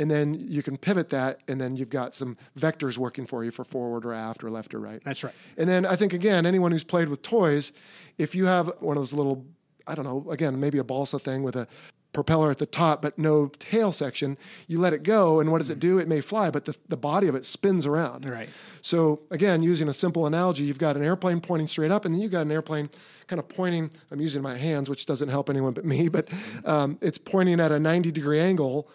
And 0.00 0.10
then 0.10 0.34
you 0.34 0.62
can 0.62 0.78
pivot 0.78 1.10
that, 1.10 1.40
and 1.46 1.60
then 1.60 1.76
you've 1.76 1.90
got 1.90 2.14
some 2.14 2.38
vectors 2.58 2.96
working 2.96 3.26
for 3.26 3.44
you 3.44 3.50
for 3.50 3.64
forward 3.64 4.06
or 4.06 4.14
aft 4.14 4.42
or 4.42 4.50
left 4.50 4.74
or 4.74 4.80
right. 4.80 5.02
That's 5.04 5.22
right. 5.22 5.34
And 5.58 5.68
then 5.68 5.84
I 5.84 5.94
think 5.94 6.14
again, 6.14 6.46
anyone 6.46 6.72
who's 6.72 6.82
played 6.82 7.10
with 7.10 7.20
toys, 7.20 7.72
if 8.16 8.34
you 8.34 8.46
have 8.46 8.72
one 8.80 8.96
of 8.96 9.02
those 9.02 9.12
little, 9.12 9.44
I 9.86 9.94
don't 9.94 10.06
know, 10.06 10.26
again, 10.30 10.58
maybe 10.58 10.78
a 10.78 10.84
balsa 10.84 11.18
thing 11.18 11.42
with 11.42 11.54
a 11.54 11.68
propeller 12.12 12.50
at 12.50 12.58
the 12.58 12.66
top 12.66 13.02
but 13.02 13.18
no 13.18 13.48
tail 13.58 13.92
section, 13.92 14.38
you 14.68 14.78
let 14.78 14.94
it 14.94 15.02
go, 15.02 15.38
and 15.38 15.52
what 15.52 15.58
does 15.58 15.68
it 15.68 15.78
do? 15.78 15.98
It 15.98 16.08
may 16.08 16.22
fly, 16.22 16.50
but 16.50 16.64
the, 16.64 16.74
the 16.88 16.96
body 16.96 17.28
of 17.28 17.34
it 17.34 17.44
spins 17.44 17.84
around. 17.84 18.28
Right. 18.28 18.48
So 18.80 19.20
again, 19.30 19.62
using 19.62 19.88
a 19.90 19.94
simple 19.94 20.26
analogy, 20.26 20.64
you've 20.64 20.78
got 20.78 20.96
an 20.96 21.04
airplane 21.04 21.42
pointing 21.42 21.68
straight 21.68 21.90
up, 21.90 22.06
and 22.06 22.14
then 22.14 22.22
you've 22.22 22.32
got 22.32 22.42
an 22.42 22.52
airplane 22.52 22.88
kind 23.26 23.38
of 23.38 23.48
pointing. 23.48 23.90
I'm 24.10 24.20
using 24.20 24.40
my 24.40 24.56
hands, 24.56 24.88
which 24.88 25.04
doesn't 25.04 25.28
help 25.28 25.50
anyone 25.50 25.74
but 25.74 25.84
me, 25.84 26.08
but 26.08 26.26
um, 26.64 26.98
it's 27.02 27.18
pointing 27.18 27.60
at 27.60 27.70
a 27.70 27.78
90 27.78 28.10
degree 28.10 28.40
angle. 28.40 28.88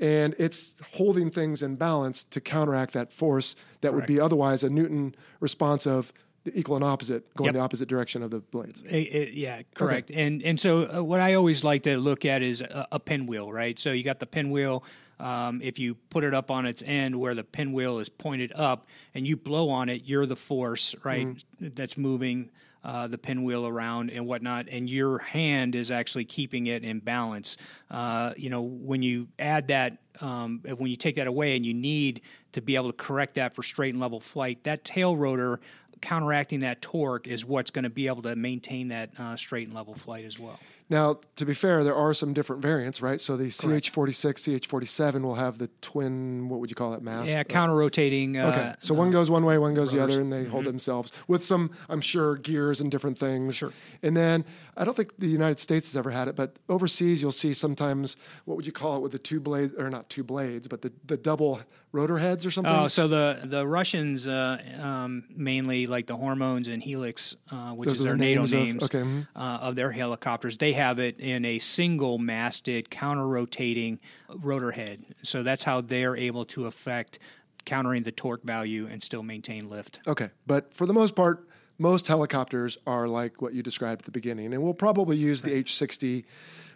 And 0.00 0.34
it's 0.38 0.70
holding 0.92 1.30
things 1.30 1.62
in 1.62 1.76
balance 1.76 2.24
to 2.24 2.40
counteract 2.40 2.92
that 2.94 3.12
force 3.12 3.56
that 3.80 3.92
would 3.94 4.06
be 4.06 4.20
otherwise 4.20 4.62
a 4.62 4.70
Newton 4.70 5.14
response 5.40 5.86
of 5.86 6.12
the 6.44 6.56
equal 6.56 6.76
and 6.76 6.84
opposite, 6.84 7.34
going 7.34 7.46
Yep. 7.48 7.54
the 7.54 7.60
opposite 7.60 7.88
direction 7.88 8.22
of 8.22 8.30
the 8.30 8.38
blades. 8.40 8.82
It- 8.84 8.94
it- 8.94 9.34
yeah, 9.34 9.62
correct. 9.74 10.10
And 10.12 10.40
and 10.44 10.58
so 10.60 10.88
uh, 10.98 11.02
what 11.02 11.18
I 11.20 11.34
always 11.34 11.64
like 11.64 11.82
to 11.82 11.96
look 11.98 12.24
at 12.24 12.42
is 12.42 12.60
a, 12.60 12.86
a 12.92 13.00
pinwheel, 13.00 13.52
right? 13.52 13.76
So 13.78 13.90
you 13.90 14.04
got 14.04 14.20
the 14.20 14.26
pinwheel. 14.26 14.84
Um, 15.20 15.60
if 15.62 15.80
you 15.80 15.96
put 16.10 16.22
it 16.22 16.32
up 16.32 16.48
on 16.48 16.64
its 16.64 16.80
end 16.86 17.18
where 17.18 17.34
the 17.34 17.42
pinwheel 17.42 17.98
is 17.98 18.08
pointed 18.08 18.52
up, 18.54 18.86
and 19.16 19.26
you 19.26 19.36
blow 19.36 19.68
on 19.68 19.88
it, 19.88 20.02
you're 20.04 20.26
the 20.26 20.36
force, 20.36 20.94
right? 21.02 21.42
That's 21.60 21.98
moving 21.98 22.50
uh, 22.84 23.06
the 23.06 23.18
pinwheel 23.18 23.66
around 23.66 24.10
and 24.10 24.26
whatnot, 24.26 24.68
and 24.70 24.88
your 24.88 25.18
hand 25.18 25.74
is 25.74 25.90
actually 25.90 26.24
keeping 26.24 26.66
it 26.66 26.84
in 26.84 27.00
balance. 27.00 27.56
Uh, 27.90 28.32
you 28.36 28.50
know, 28.50 28.62
when 28.62 29.02
you 29.02 29.28
add 29.38 29.68
that, 29.68 29.98
um, 30.20 30.60
when 30.76 30.90
you 30.90 30.96
take 30.96 31.16
that 31.16 31.26
away, 31.26 31.56
and 31.56 31.66
you 31.66 31.74
need 31.74 32.20
to 32.52 32.60
be 32.60 32.76
able 32.76 32.90
to 32.90 32.96
correct 32.96 33.34
that 33.34 33.54
for 33.54 33.62
straight 33.62 33.94
and 33.94 34.00
level 34.00 34.20
flight, 34.20 34.64
that 34.64 34.84
tail 34.84 35.16
rotor 35.16 35.60
counteracting 36.00 36.60
that 36.60 36.80
torque 36.80 37.26
is 37.26 37.44
what's 37.44 37.70
going 37.70 37.82
to 37.82 37.90
be 37.90 38.06
able 38.06 38.22
to 38.22 38.36
maintain 38.36 38.88
that 38.88 39.10
uh, 39.18 39.36
straight 39.36 39.66
and 39.66 39.76
level 39.76 39.94
flight 39.94 40.24
as 40.24 40.38
well. 40.38 40.58
Now, 40.90 41.20
to 41.36 41.44
be 41.44 41.52
fair, 41.52 41.84
there 41.84 41.94
are 41.94 42.14
some 42.14 42.32
different 42.32 42.62
variants, 42.62 43.02
right? 43.02 43.20
So 43.20 43.36
the 43.36 43.48
CH46, 43.48 44.58
CH47 44.60 45.22
will 45.22 45.34
have 45.34 45.58
the 45.58 45.68
twin, 45.82 46.48
what 46.48 46.60
would 46.60 46.70
you 46.70 46.76
call 46.76 46.92
that, 46.92 47.02
mass? 47.02 47.28
Yeah, 47.28 47.42
counter 47.42 47.74
rotating. 47.74 48.36
Uh, 48.36 48.48
Okay, 48.48 48.74
so 48.80 48.94
one 48.94 49.10
goes 49.10 49.28
one 49.30 49.44
way, 49.44 49.58
one 49.58 49.74
goes 49.74 49.92
the 49.92 50.02
other, 50.02 50.18
and 50.20 50.32
they 50.32 50.44
hold 50.44 50.64
themselves 50.64 51.12
with 51.26 51.44
some, 51.44 51.70
I'm 51.90 52.00
sure, 52.00 52.36
gears 52.36 52.80
and 52.80 52.90
different 52.90 53.18
things. 53.18 53.56
Sure. 53.56 53.72
And 54.02 54.16
then 54.16 54.46
I 54.78 54.84
don't 54.84 54.96
think 54.96 55.12
the 55.18 55.26
United 55.28 55.58
States 55.60 55.88
has 55.88 55.96
ever 55.96 56.10
had 56.10 56.28
it, 56.28 56.36
but 56.36 56.56
overseas 56.70 57.20
you'll 57.20 57.32
see 57.32 57.52
sometimes 57.52 58.16
what 58.46 58.56
would 58.56 58.64
you 58.66 58.72
call 58.72 58.96
it 58.96 59.02
with 59.02 59.12
the 59.12 59.18
two 59.18 59.40
blades, 59.40 59.74
or 59.76 59.90
not 59.90 60.08
two 60.08 60.24
blades, 60.24 60.68
but 60.68 60.80
the, 60.80 60.92
the 61.04 61.18
double 61.18 61.60
rotor 61.98 62.18
heads 62.18 62.46
or 62.46 62.50
something. 62.50 62.72
Oh, 62.72 62.88
so 62.88 63.08
the 63.08 63.40
the 63.44 63.66
Russians 63.66 64.26
uh, 64.26 64.58
um, 64.80 65.24
mainly 65.30 65.86
like 65.86 66.06
the 66.06 66.16
Hormones 66.16 66.68
and 66.68 66.82
Helix, 66.82 67.34
uh, 67.50 67.72
which 67.72 67.88
Those 67.88 68.00
is 68.00 68.00
are 68.00 68.04
the 68.04 68.08
their 68.10 68.16
NATO 68.16 68.40
names 68.40 68.52
of- 68.52 68.60
names 68.60 68.82
okay, 68.84 69.00
mhm. 69.00 69.26
uh, 69.34 69.38
of 69.62 69.76
their 69.76 69.90
helicopters. 69.92 70.58
They 70.58 70.72
have 70.74 70.98
it 70.98 71.18
in 71.18 71.44
a 71.44 71.58
single 71.58 72.18
masted, 72.18 72.90
counter 72.90 73.26
rotating 73.26 73.98
rotor 74.28 74.70
head. 74.72 75.04
So 75.22 75.42
that's 75.42 75.64
how 75.64 75.80
they're 75.80 76.16
able 76.16 76.44
to 76.46 76.66
affect 76.66 77.18
countering 77.64 78.02
the 78.02 78.12
torque 78.12 78.44
value 78.44 78.86
and 78.90 79.02
still 79.02 79.22
maintain 79.22 79.68
lift. 79.68 80.00
Okay, 80.06 80.30
but 80.46 80.72
for 80.74 80.86
the 80.86 80.94
most 80.94 81.14
part, 81.14 81.46
most 81.78 82.06
helicopters 82.06 82.78
are 82.86 83.06
like 83.06 83.42
what 83.42 83.54
you 83.54 83.62
described 83.62 84.02
at 84.02 84.04
the 84.04 84.10
beginning, 84.10 84.52
and 84.54 84.62
we'll 84.62 84.74
probably 84.74 85.16
use 85.16 85.42
the 85.42 85.50
H60, 85.50 86.24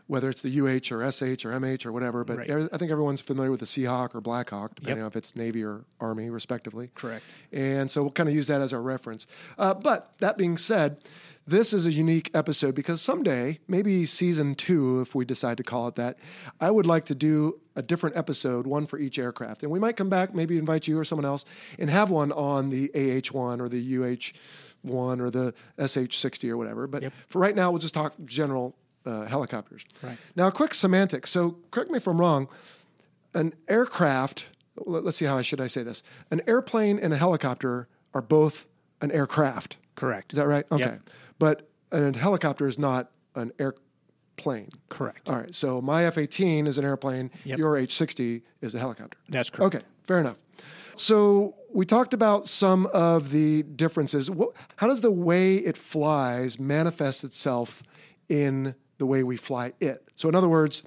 whether 0.08 0.28
it's 0.28 0.42
the 0.42 0.50
UH 0.60 0.92
or 0.94 1.02
SH 1.10 1.44
or 1.44 1.52
MH 1.52 1.86
or 1.86 1.92
whatever. 1.92 2.24
But 2.24 2.38
Right. 2.38 2.50
I 2.72 2.76
think 2.76 2.90
everyone's 2.90 3.20
familiar 3.20 3.50
with 3.50 3.60
the 3.60 3.66
Seahawk 3.66 4.14
or 4.14 4.20
Blackhawk, 4.20 4.74
depending 4.74 4.98
Yep. 4.98 5.04
on 5.04 5.08
if 5.08 5.16
it's 5.16 5.36
Navy 5.36 5.62
or 5.64 5.84
Army, 6.00 6.28
respectively. 6.30 6.90
Correct. 6.94 7.24
And 7.52 7.90
so 7.90 8.02
we'll 8.02 8.10
kind 8.12 8.28
of 8.28 8.34
use 8.34 8.48
that 8.48 8.60
as 8.60 8.72
our 8.72 8.82
reference. 8.82 9.26
Uh, 9.58 9.74
but 9.74 10.12
that 10.18 10.36
being 10.36 10.56
said, 10.58 10.98
this 11.46 11.72
is 11.72 11.86
a 11.86 11.92
unique 11.92 12.30
episode 12.34 12.74
because 12.74 13.00
someday, 13.02 13.58
maybe 13.66 14.06
season 14.06 14.54
two, 14.54 15.00
if 15.00 15.14
we 15.14 15.24
decide 15.24 15.56
to 15.56 15.64
call 15.64 15.88
it 15.88 15.96
that, 15.96 16.16
I 16.60 16.70
would 16.70 16.86
like 16.86 17.04
to 17.06 17.14
do 17.16 17.60
a 17.74 17.82
different 17.82 18.16
episode, 18.16 18.66
one 18.66 18.86
for 18.86 18.98
each 18.98 19.18
aircraft. 19.18 19.62
And 19.64 19.72
we 19.72 19.78
might 19.80 19.96
come 19.96 20.08
back, 20.08 20.34
maybe 20.34 20.56
invite 20.58 20.86
you 20.86 20.98
or 20.98 21.04
someone 21.04 21.24
else, 21.24 21.44
and 21.78 21.90
have 21.90 22.10
one 22.10 22.30
on 22.32 22.70
the 22.70 22.90
AH1 22.94 23.60
or 23.60 23.68
the 23.68 23.80
UH 23.80 24.32
one 24.82 25.20
or 25.20 25.30
the 25.30 25.54
SH 25.78 26.16
60 26.18 26.50
or 26.50 26.56
whatever. 26.56 26.86
But 26.86 27.02
Yep. 27.02 27.12
for 27.28 27.38
right 27.40 27.54
now, 27.56 27.70
we'll 27.70 27.78
just 27.80 27.94
talk 27.94 28.14
general 28.24 28.76
uh, 29.06 29.24
helicopters. 29.26 29.82
Right. 30.02 30.18
Now, 30.36 30.46
a 30.48 30.52
quick 30.52 30.74
semantics. 30.74 31.30
So, 31.30 31.56
correct 31.70 31.90
me 31.90 31.96
if 31.96 32.06
I'm 32.06 32.20
wrong. 32.20 32.48
An 33.34 33.54
aircraft, 33.68 34.46
let- 34.76 35.04
let's 35.04 35.16
see 35.16 35.24
how 35.24 35.36
I 35.38 35.42
should 35.42 35.60
I 35.60 35.66
say 35.66 35.82
this. 35.82 36.02
An 36.30 36.40
airplane 36.46 36.98
and 36.98 37.12
a 37.12 37.16
helicopter 37.16 37.88
are 38.14 38.22
both 38.22 38.66
an 39.00 39.10
aircraft. 39.10 39.76
Correct. 39.96 40.32
Is 40.32 40.36
that 40.36 40.46
right? 40.46 40.64
Okay. 40.70 40.82
Yep. 40.84 41.10
But 41.38 41.68
a 41.90 42.16
helicopter 42.16 42.68
is 42.68 42.78
not 42.78 43.10
an 43.34 43.52
airplane. 43.58 44.70
Correct. 44.88 45.28
All 45.28 45.36
right. 45.36 45.54
So 45.54 45.80
my 45.80 46.04
F 46.04 46.18
18 46.18 46.66
is 46.66 46.78
an 46.78 46.84
airplane. 46.84 47.30
Yep. 47.44 47.58
Your 47.58 47.76
H 47.76 47.94
60 47.96 48.42
is 48.60 48.74
a 48.74 48.78
helicopter. 48.78 49.18
That's 49.28 49.50
correct. 49.50 49.74
Okay. 49.76 49.84
Fair 50.04 50.20
enough. 50.20 50.36
So 50.96 51.54
we 51.72 51.86
talked 51.86 52.12
about 52.12 52.46
some 52.46 52.86
of 52.92 53.30
the 53.30 53.62
differences. 53.62 54.30
How 54.76 54.86
does 54.88 55.00
the 55.00 55.10
way 55.10 55.56
it 55.56 55.76
flies 55.76 56.58
manifest 56.58 57.24
itself 57.24 57.82
in 58.28 58.74
the 59.02 59.06
way 59.06 59.24
we 59.24 59.36
fly 59.36 59.72
it? 59.80 60.08
So, 60.14 60.28
in 60.28 60.36
other 60.36 60.48
words, 60.48 60.84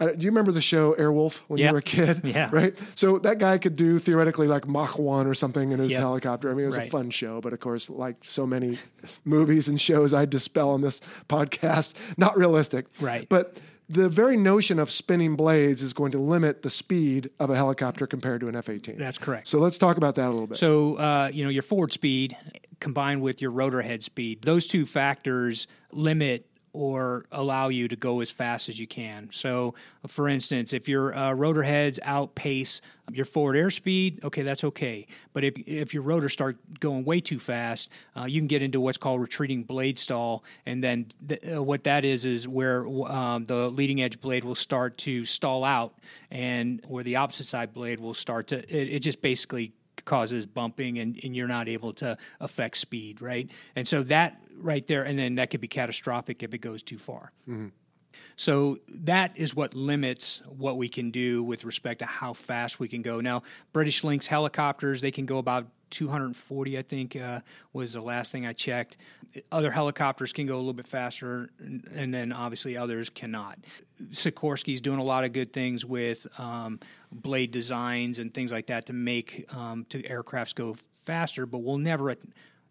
uh, 0.00 0.06
do 0.08 0.24
you 0.24 0.30
remember 0.32 0.50
the 0.50 0.60
show 0.60 0.94
Airwolf 0.98 1.42
when 1.46 1.60
Yeah. 1.60 1.66
you 1.68 1.72
were 1.74 1.78
a 1.78 1.82
kid? 1.82 2.22
Yeah. 2.24 2.50
Right? 2.52 2.76
So 2.96 3.18
that 3.20 3.38
guy 3.38 3.56
could 3.58 3.76
do 3.76 4.00
theoretically 4.00 4.48
like 4.48 4.66
Mach 4.66 4.98
1 4.98 5.28
or 5.28 5.34
something 5.34 5.70
in 5.70 5.78
his 5.78 5.92
Yep. 5.92 6.00
helicopter. 6.00 6.50
I 6.50 6.54
mean, 6.54 6.64
it 6.64 6.66
was 6.66 6.76
a 6.78 6.90
fun 6.90 7.10
show, 7.10 7.40
but 7.40 7.52
of 7.52 7.60
course, 7.60 7.88
like 7.88 8.16
so 8.24 8.44
many 8.44 8.78
movies 9.24 9.68
and 9.68 9.80
shows 9.80 10.12
I 10.12 10.24
dispel 10.24 10.70
on 10.70 10.80
this 10.80 11.00
podcast, 11.28 11.92
not 12.16 12.36
realistic. 12.36 12.86
Right. 13.00 13.28
But 13.28 13.58
the 13.88 14.08
very 14.08 14.36
notion 14.36 14.80
of 14.80 14.90
spinning 14.90 15.36
blades 15.36 15.82
is 15.82 15.92
going 15.92 16.10
to 16.12 16.18
limit 16.18 16.62
the 16.62 16.70
speed 16.70 17.30
of 17.38 17.50
a 17.50 17.54
helicopter 17.56 18.06
compared 18.08 18.40
to 18.40 18.48
an 18.48 18.56
F 18.56 18.68
18. 18.68 18.96
That's 18.98 19.18
correct. 19.18 19.46
So 19.46 19.58
let's 19.60 19.78
talk 19.78 19.98
about 19.98 20.16
that 20.16 20.26
a 20.28 20.30
little 20.32 20.46
bit. 20.48 20.56
So, 20.58 20.96
uh, 20.96 21.30
you 21.32 21.44
know, 21.44 21.50
your 21.50 21.62
forward 21.62 21.92
speed 21.92 22.36
combined 22.80 23.22
with 23.22 23.40
your 23.40 23.52
rotor 23.52 23.82
head 23.82 24.02
speed, 24.02 24.42
those 24.42 24.66
two 24.66 24.84
factors 24.84 25.68
limit 25.92 26.46
or 26.72 27.26
allow 27.30 27.68
you 27.68 27.86
to 27.86 27.96
go 27.96 28.20
as 28.20 28.30
fast 28.30 28.68
as 28.68 28.78
you 28.78 28.86
can. 28.86 29.28
So, 29.32 29.74
for 30.06 30.28
instance, 30.28 30.72
if 30.72 30.88
your 30.88 31.14
uh, 31.14 31.32
rotor 31.34 31.62
heads 31.62 31.98
outpace 32.02 32.80
your 33.12 33.26
forward 33.26 33.56
airspeed, 33.56 34.24
okay, 34.24 34.42
that's 34.42 34.64
okay. 34.64 35.06
But 35.34 35.44
if, 35.44 35.54
if 35.66 35.92
your 35.92 36.02
rotors 36.02 36.32
start 36.32 36.56
going 36.80 37.04
way 37.04 37.20
too 37.20 37.38
fast, 37.38 37.90
uh, 38.16 38.24
you 38.24 38.40
can 38.40 38.46
get 38.46 38.62
into 38.62 38.80
what's 38.80 38.96
called 38.96 39.20
retreating 39.20 39.64
blade 39.64 39.98
stall. 39.98 40.44
And 40.64 40.82
then 40.82 41.12
th- 41.28 41.56
uh, 41.56 41.62
what 41.62 41.84
that 41.84 42.06
is, 42.06 42.24
is 42.24 42.48
where 42.48 42.86
um, 42.86 43.44
the 43.44 43.68
leading 43.68 44.00
edge 44.00 44.20
blade 44.20 44.44
will 44.44 44.54
start 44.54 44.96
to 44.98 45.26
stall 45.26 45.64
out 45.64 45.94
and 46.30 46.82
where 46.88 47.04
the 47.04 47.16
opposite 47.16 47.44
side 47.44 47.74
blade 47.74 48.00
will 48.00 48.14
start 48.14 48.46
to, 48.48 48.58
it, 48.58 48.94
it 48.94 49.00
just 49.00 49.20
basically 49.20 49.72
causes 50.04 50.46
bumping 50.46 50.98
and, 50.98 51.18
and 51.22 51.36
you're 51.36 51.48
not 51.48 51.68
able 51.68 51.92
to 51.94 52.16
affect 52.40 52.76
speed, 52.76 53.20
right? 53.22 53.48
And 53.76 53.86
so 53.86 54.02
that 54.04 54.40
right 54.56 54.86
there, 54.86 55.02
and 55.02 55.18
then 55.18 55.36
that 55.36 55.50
could 55.50 55.60
be 55.60 55.68
catastrophic 55.68 56.42
if 56.42 56.54
it 56.54 56.58
goes 56.58 56.82
too 56.82 56.98
far. 56.98 57.32
Mm-hmm. 57.48 57.68
So 58.36 58.78
that 58.88 59.32
is 59.36 59.54
what 59.54 59.74
limits 59.74 60.42
what 60.46 60.76
we 60.76 60.88
can 60.88 61.10
do 61.10 61.42
with 61.42 61.64
respect 61.64 62.00
to 62.00 62.06
how 62.06 62.32
fast 62.32 62.80
we 62.80 62.88
can 62.88 63.02
go. 63.02 63.20
Now, 63.20 63.42
British 63.72 64.04
Lynx 64.04 64.26
helicopters, 64.26 65.00
they 65.00 65.10
can 65.10 65.26
go 65.26 65.38
about 65.38 65.66
240, 65.92 66.78
I 66.78 66.82
think, 66.82 67.14
uh, 67.14 67.40
was 67.72 67.92
the 67.92 68.00
last 68.00 68.32
thing 68.32 68.44
I 68.46 68.52
checked. 68.52 68.96
Other 69.52 69.70
helicopters 69.70 70.32
can 70.32 70.46
go 70.46 70.56
a 70.56 70.58
little 70.58 70.72
bit 70.72 70.88
faster, 70.88 71.50
and 71.60 71.88
and 71.94 72.12
then 72.12 72.32
obviously 72.32 72.76
others 72.76 73.08
cannot. 73.08 73.58
Sikorsky's 74.10 74.80
doing 74.80 74.98
a 74.98 75.04
lot 75.04 75.24
of 75.24 75.32
good 75.32 75.52
things 75.52 75.84
with 75.84 76.26
um, 76.38 76.80
blade 77.12 77.52
designs 77.52 78.18
and 78.18 78.34
things 78.34 78.50
like 78.50 78.66
that 78.66 78.86
to 78.86 78.92
make 78.92 79.46
um, 79.54 79.86
to 79.90 80.02
aircrafts 80.02 80.54
go 80.54 80.76
faster, 81.04 81.46
but 81.46 81.58
we'll 81.58 81.78
never 81.78 82.10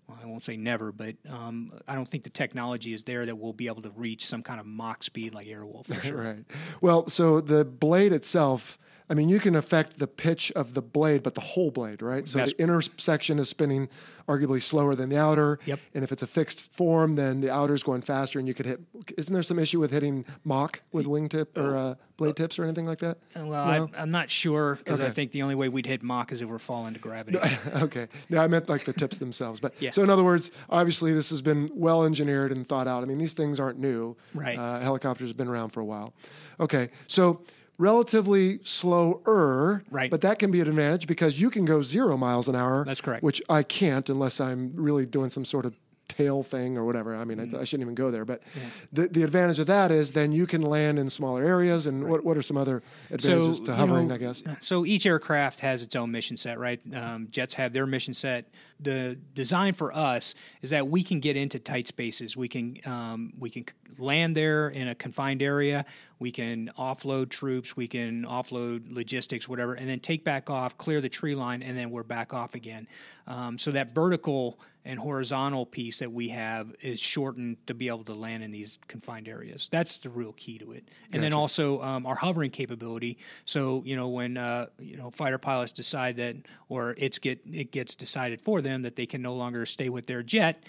well, 0.08 0.20
I 0.22 0.26
won't 0.26 0.44
say 0.44 0.58
never, 0.58 0.92
but 0.92 1.16
um, 1.30 1.72
I 1.88 1.96
don't 1.96 2.08
think 2.08 2.24
the 2.24 2.30
technology 2.30 2.94
is 2.94 3.04
there 3.04 3.26
that 3.26 3.36
we'll 3.36 3.54
be 3.54 3.68
able 3.68 3.82
to 3.84 3.92
reach 3.92 4.26
some 4.26 4.44
kind 4.44 4.60
of 4.60 4.66
Mach 4.66 5.04
speed 5.04 5.34
like 5.34 5.48
Airwolf 5.48 5.86
for 5.86 6.02
sure. 6.06 6.18
Right. 6.18 6.46
Well, 6.82 7.10
so 7.10 7.42
the 7.42 7.64
blade 7.64 8.14
itself, 8.14 8.78
I 9.12 9.14
mean, 9.14 9.28
you 9.28 9.42
can 9.42 9.56
affect 9.56 10.00
the 10.00 10.08
pitch 10.08 10.54
of 10.54 10.74
the 10.74 10.82
blade, 10.82 11.22
but 11.22 11.36
the 11.36 11.42
whole 11.42 11.70
blade, 11.70 12.02
right? 12.02 12.26
So 12.26 12.38
That's- 12.38 12.54
the 12.56 12.64
inner 12.64 12.82
section 12.96 13.40
is 13.40 13.50
spinning 13.50 13.90
arguably 14.26 14.62
slower 14.62 14.96
than 14.96 15.10
the 15.10 15.18
outer. 15.18 15.60
Yep. 15.66 15.80
And 15.94 16.04
if 16.06 16.14
it's 16.14 16.22
a 16.24 16.28
fixed 16.28 16.72
form, 16.74 17.16
then 17.16 17.42
the 17.42 17.52
outer 17.52 17.74
is 17.76 17.84
going 17.84 18.04
faster, 18.04 18.40
and 18.40 18.48
you 18.48 18.54
could 18.54 18.66
hit. 18.66 18.80
Isn't 19.18 19.34
there 19.34 19.44
some 19.44 19.60
issue 19.60 19.82
with 19.82 19.92
hitting 19.92 20.24
Mach 20.46 20.82
with 20.94 21.08
wingtip 21.08 21.58
or 21.58 21.76
uh, 21.76 21.96
blade 22.16 22.38
tips 22.38 22.58
or 22.58 22.64
anything 22.64 22.86
like 22.86 23.00
that? 23.00 23.18
Well, 23.36 23.46
No? 23.48 23.90
I, 23.94 24.02
I'm 24.02 24.12
not 24.12 24.30
sure 24.30 24.76
because 24.76 25.02
I 25.02 25.10
think 25.10 25.34
the 25.34 25.42
only 25.42 25.56
way 25.56 25.68
we'd 25.68 25.88
hit 25.88 26.02
Mach 26.04 26.32
is 26.32 26.42
if 26.42 26.48
we're 26.48 26.58
falling 26.58 26.94
to 26.94 27.00
gravity. 27.02 27.38
okay. 27.76 28.08
No, 28.30 28.40
I 28.42 28.48
meant 28.48 28.70
like 28.70 28.86
the 28.86 28.94
tips 28.94 29.18
themselves. 29.18 29.60
But 29.60 29.74
Yeah. 29.82 29.90
so 29.90 30.04
in 30.04 30.10
other 30.10 30.24
words, 30.24 30.52
obviously 30.70 31.12
this 31.14 31.32
has 31.32 31.42
been 31.42 31.70
well 31.74 32.06
engineered 32.06 32.54
and 32.54 32.66
thought 32.66 32.88
out. 32.88 33.04
I 33.04 33.08
mean, 33.08 33.18
these 33.18 33.34
things 33.34 33.60
aren't 33.60 33.78
new. 33.80 34.16
Right. 34.34 34.58
Uh, 34.58 34.80
helicopters 34.80 35.28
have 35.28 35.36
been 35.38 35.50
around 35.50 35.72
for 35.72 35.82
a 35.82 35.86
while. 35.86 36.14
Okay. 36.62 36.92
So 37.08 37.42
relatively 37.82 38.60
slower. 38.64 39.84
Right. 39.90 40.10
But 40.12 40.22
that 40.22 40.40
can 40.40 40.52
be 40.52 40.62
an 40.62 40.68
advantage 40.68 41.08
because 41.08 41.40
you 41.42 41.50
can 41.50 41.66
go 41.66 41.82
zero 41.82 42.16
miles 42.16 42.48
an 42.48 42.56
hour. 42.56 42.86
That's 42.86 43.02
correct. 43.02 43.24
Which 43.24 43.42
I 43.50 43.64
can't 43.64 44.08
unless 44.10 44.40
I'm 44.40 44.72
really 44.76 45.06
doing 45.06 45.30
some 45.32 45.46
sort 45.46 45.66
of 45.66 45.74
tail 46.08 46.44
thing 46.44 46.78
or 46.78 46.84
whatever. 46.84 47.16
I 47.16 47.24
mean, 47.24 47.38
Mm. 47.38 47.56
I, 47.58 47.62
I 47.62 47.64
shouldn't 47.64 47.84
even 47.88 47.96
go 47.96 48.12
there. 48.12 48.26
But 48.26 48.44
the, 48.92 49.08
the 49.08 49.24
advantage 49.24 49.60
of 49.60 49.68
that 49.68 49.92
is 49.92 50.12
then 50.12 50.34
you 50.34 50.46
can 50.46 50.62
land 50.62 51.00
in 51.00 51.10
smaller 51.10 51.42
areas. 51.42 51.86
And 51.86 52.04
what, 52.10 52.26
what 52.26 52.36
are 52.38 52.42
some 52.42 52.58
other 52.58 52.84
advantages 53.10 53.62
to 53.62 53.72
you 53.72 53.78
hovering, 53.78 54.10
know, 54.10 54.16
I 54.16 54.18
guess? 54.18 54.44
So 54.60 54.86
each 54.86 55.06
aircraft 55.06 55.62
has 55.62 55.82
its 55.82 55.96
own 55.96 56.12
mission 56.12 56.36
set, 56.36 56.60
right? 56.60 56.82
Um, 56.94 57.30
jets 57.32 57.54
have 57.54 57.72
their 57.72 57.86
mission 57.88 58.14
set. 58.14 58.50
The 58.82 59.18
design 59.34 59.74
for 59.74 59.96
us 59.96 60.36
is 60.62 60.70
that 60.72 60.88
we 60.90 61.02
can 61.04 61.22
get 61.22 61.38
into 61.38 61.60
tight 61.60 61.88
spaces. 61.88 62.36
We 62.36 62.50
can 62.50 62.78
um, 62.86 63.32
we 63.40 63.50
can 63.50 63.66
land 63.98 64.36
there 64.36 64.70
in 64.70 64.88
a 64.88 64.96
confined 64.96 65.42
area. 65.42 65.86
We 66.20 66.32
can 66.32 66.72
offload 66.78 67.30
troops. 67.30 67.76
We 67.76 67.88
can 67.88 68.26
offload 68.26 68.94
logistics, 68.94 69.50
whatever, 69.50 69.74
and 69.74 69.90
then 69.90 70.00
take 70.00 70.24
back 70.24 70.50
off, 70.50 70.78
clear 70.78 71.02
the 71.02 71.10
tree 71.10 71.34
line, 71.34 71.64
and 71.64 71.78
then 71.78 71.90
we're 71.90 72.04
back 72.04 72.34
off 72.34 72.54
again. 72.54 72.88
Um, 73.26 73.58
so 73.58 73.72
that 73.72 73.96
vertical 73.96 74.60
and 74.84 75.00
horizontal 75.00 75.66
piece 75.66 76.00
that 76.00 76.12
we 76.12 76.30
have 76.30 76.74
is 76.82 77.00
shortened 77.00 77.56
to 77.68 77.74
be 77.74 77.88
able 77.88 78.04
to 78.04 78.14
land 78.14 78.44
in 78.44 78.52
these 78.52 78.80
confined 78.88 79.28
areas. 79.28 79.68
That's 79.72 79.98
the 79.98 80.10
real 80.10 80.34
key 80.34 80.58
to 80.58 80.72
it. 80.72 80.90
And 81.14 81.22
then 81.22 81.34
also 81.34 81.82
um, 81.82 82.06
our 82.06 82.16
hovering 82.16 82.50
capability. 82.50 83.20
So 83.46 83.84
you 83.86 83.96
know 83.96 84.08
when 84.08 84.38
uh, 84.38 84.68
you 84.80 84.98
know 84.98 85.12
fighter 85.12 85.38
pilots 85.38 85.72
decide 85.72 86.18
that, 86.18 86.36
or 86.68 86.96
it's 86.98 87.20
get 87.20 87.42
it 87.52 87.72
gets 87.72 87.96
decided 87.96 88.42
for 88.42 88.62
them 88.62 88.82
that 88.82 88.96
they 88.96 89.06
can 89.06 89.22
no 89.22 89.36
longer 89.36 89.66
stay 89.66 89.90
with 89.90 90.08
their 90.08 90.24
jet, 90.24 90.64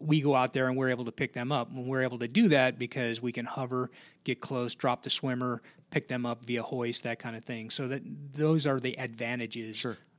we 0.00 0.20
go 0.20 0.34
out 0.34 0.54
there 0.54 0.68
and 0.68 0.76
we're 0.76 0.90
able 0.90 1.04
to 1.04 1.12
pick 1.12 1.34
them 1.34 1.52
up. 1.52 1.70
When 1.70 1.86
we're 1.86 2.02
able 2.02 2.18
to 2.20 2.28
do 2.28 2.48
that 2.48 2.67
because 2.76 3.22
we 3.22 3.30
can 3.30 3.44
hover, 3.44 3.90
get 4.24 4.40
close, 4.40 4.74
drop 4.74 5.04
the 5.04 5.10
swimmer, 5.10 5.62
pick 5.90 6.08
them 6.08 6.26
up 6.26 6.44
via 6.44 6.62
hoist, 6.62 7.04
that 7.04 7.20
kind 7.20 7.36
of 7.36 7.44
thing. 7.44 7.70
So 7.70 7.86
that 7.86 8.02
those 8.34 8.66
are 8.66 8.80
the 8.80 8.98
advantages 8.98 9.76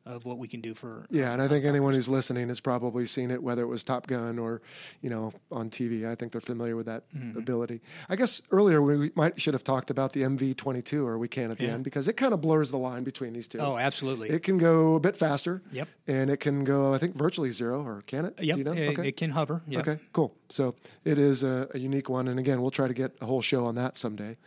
of 0.10 0.26
what 0.26 0.38
we 0.40 0.48
can 0.48 0.60
do 0.60 0.74
for 0.74 1.06
Yeah, 1.12 1.32
and 1.34 1.42
I 1.42 1.48
think 1.48 1.66
anyone 1.66 1.94
who's 1.94 2.10
listening 2.10 2.48
has 2.50 2.60
probably 2.60 3.06
seen 3.06 3.30
it, 3.32 3.42
whether 3.44 3.62
it 3.62 3.68
was 3.68 3.84
Top 3.84 4.08
Gun 4.08 4.40
or, 4.40 4.62
you 5.02 5.10
know, 5.10 5.32
on 5.52 5.70
TV. 5.70 6.10
I 6.10 6.16
think 6.16 6.32
they're 6.32 6.42
familiar 6.42 6.76
with 6.76 6.88
that 6.88 7.04
Mm-hmm. 7.16 7.38
ability. 7.38 7.82
I 8.10 8.16
guess 8.16 8.42
earlier 8.52 8.82
we 8.82 9.12
might 9.16 9.40
should 9.40 9.54
have 9.54 9.64
talked 9.64 9.90
about 9.90 10.14
the 10.14 10.22
MV22, 10.24 11.06
or 11.06 11.18
we 11.18 11.28
can 11.28 11.52
at 11.52 11.58
the 11.58 11.66
Yeah. 11.66 11.74
end, 11.74 11.84
because 11.84 12.08
it 12.08 12.14
kind 12.14 12.34
of 12.34 12.42
blurs 12.42 12.72
the 12.72 12.78
line 12.78 13.04
between 13.04 13.34
these 13.34 13.48
two. 13.48 13.60
Oh, 13.60 13.78
absolutely. 13.78 14.30
It 14.30 14.42
can 14.44 14.58
go 14.58 14.96
a 14.96 15.00
bit 15.00 15.16
faster. 15.16 15.62
Yep. 15.72 15.88
And 16.08 16.30
it 16.30 16.38
can 16.40 16.64
go, 16.64 16.94
I 16.94 16.98
think, 16.98 17.16
virtually 17.16 17.52
zero, 17.52 17.84
or 17.86 18.02
can 18.08 18.26
it? 18.26 18.34
Yep, 18.42 18.58
you 18.58 18.64
know? 18.64 18.74
it, 18.74 19.00
it 19.00 19.18
can 19.18 19.32
hover. 19.32 19.62
Yep. 19.68 19.88
Okay, 19.88 20.02
cool. 20.14 20.34
So 20.50 20.76
it 21.06 21.18
is 21.18 21.44
a, 21.44 21.68
a 21.74 21.80
unique 21.80 22.10
one. 22.10 22.28
And 22.28 22.40
again, 22.40 22.62
we'll 22.62 22.72
try 22.72 22.88
to 22.88 22.94
get 22.94 23.12
a 23.22 23.26
whole 23.26 23.42
show 23.42 23.66
on 23.66 23.76
that 23.76 23.96
someday. 23.98 24.38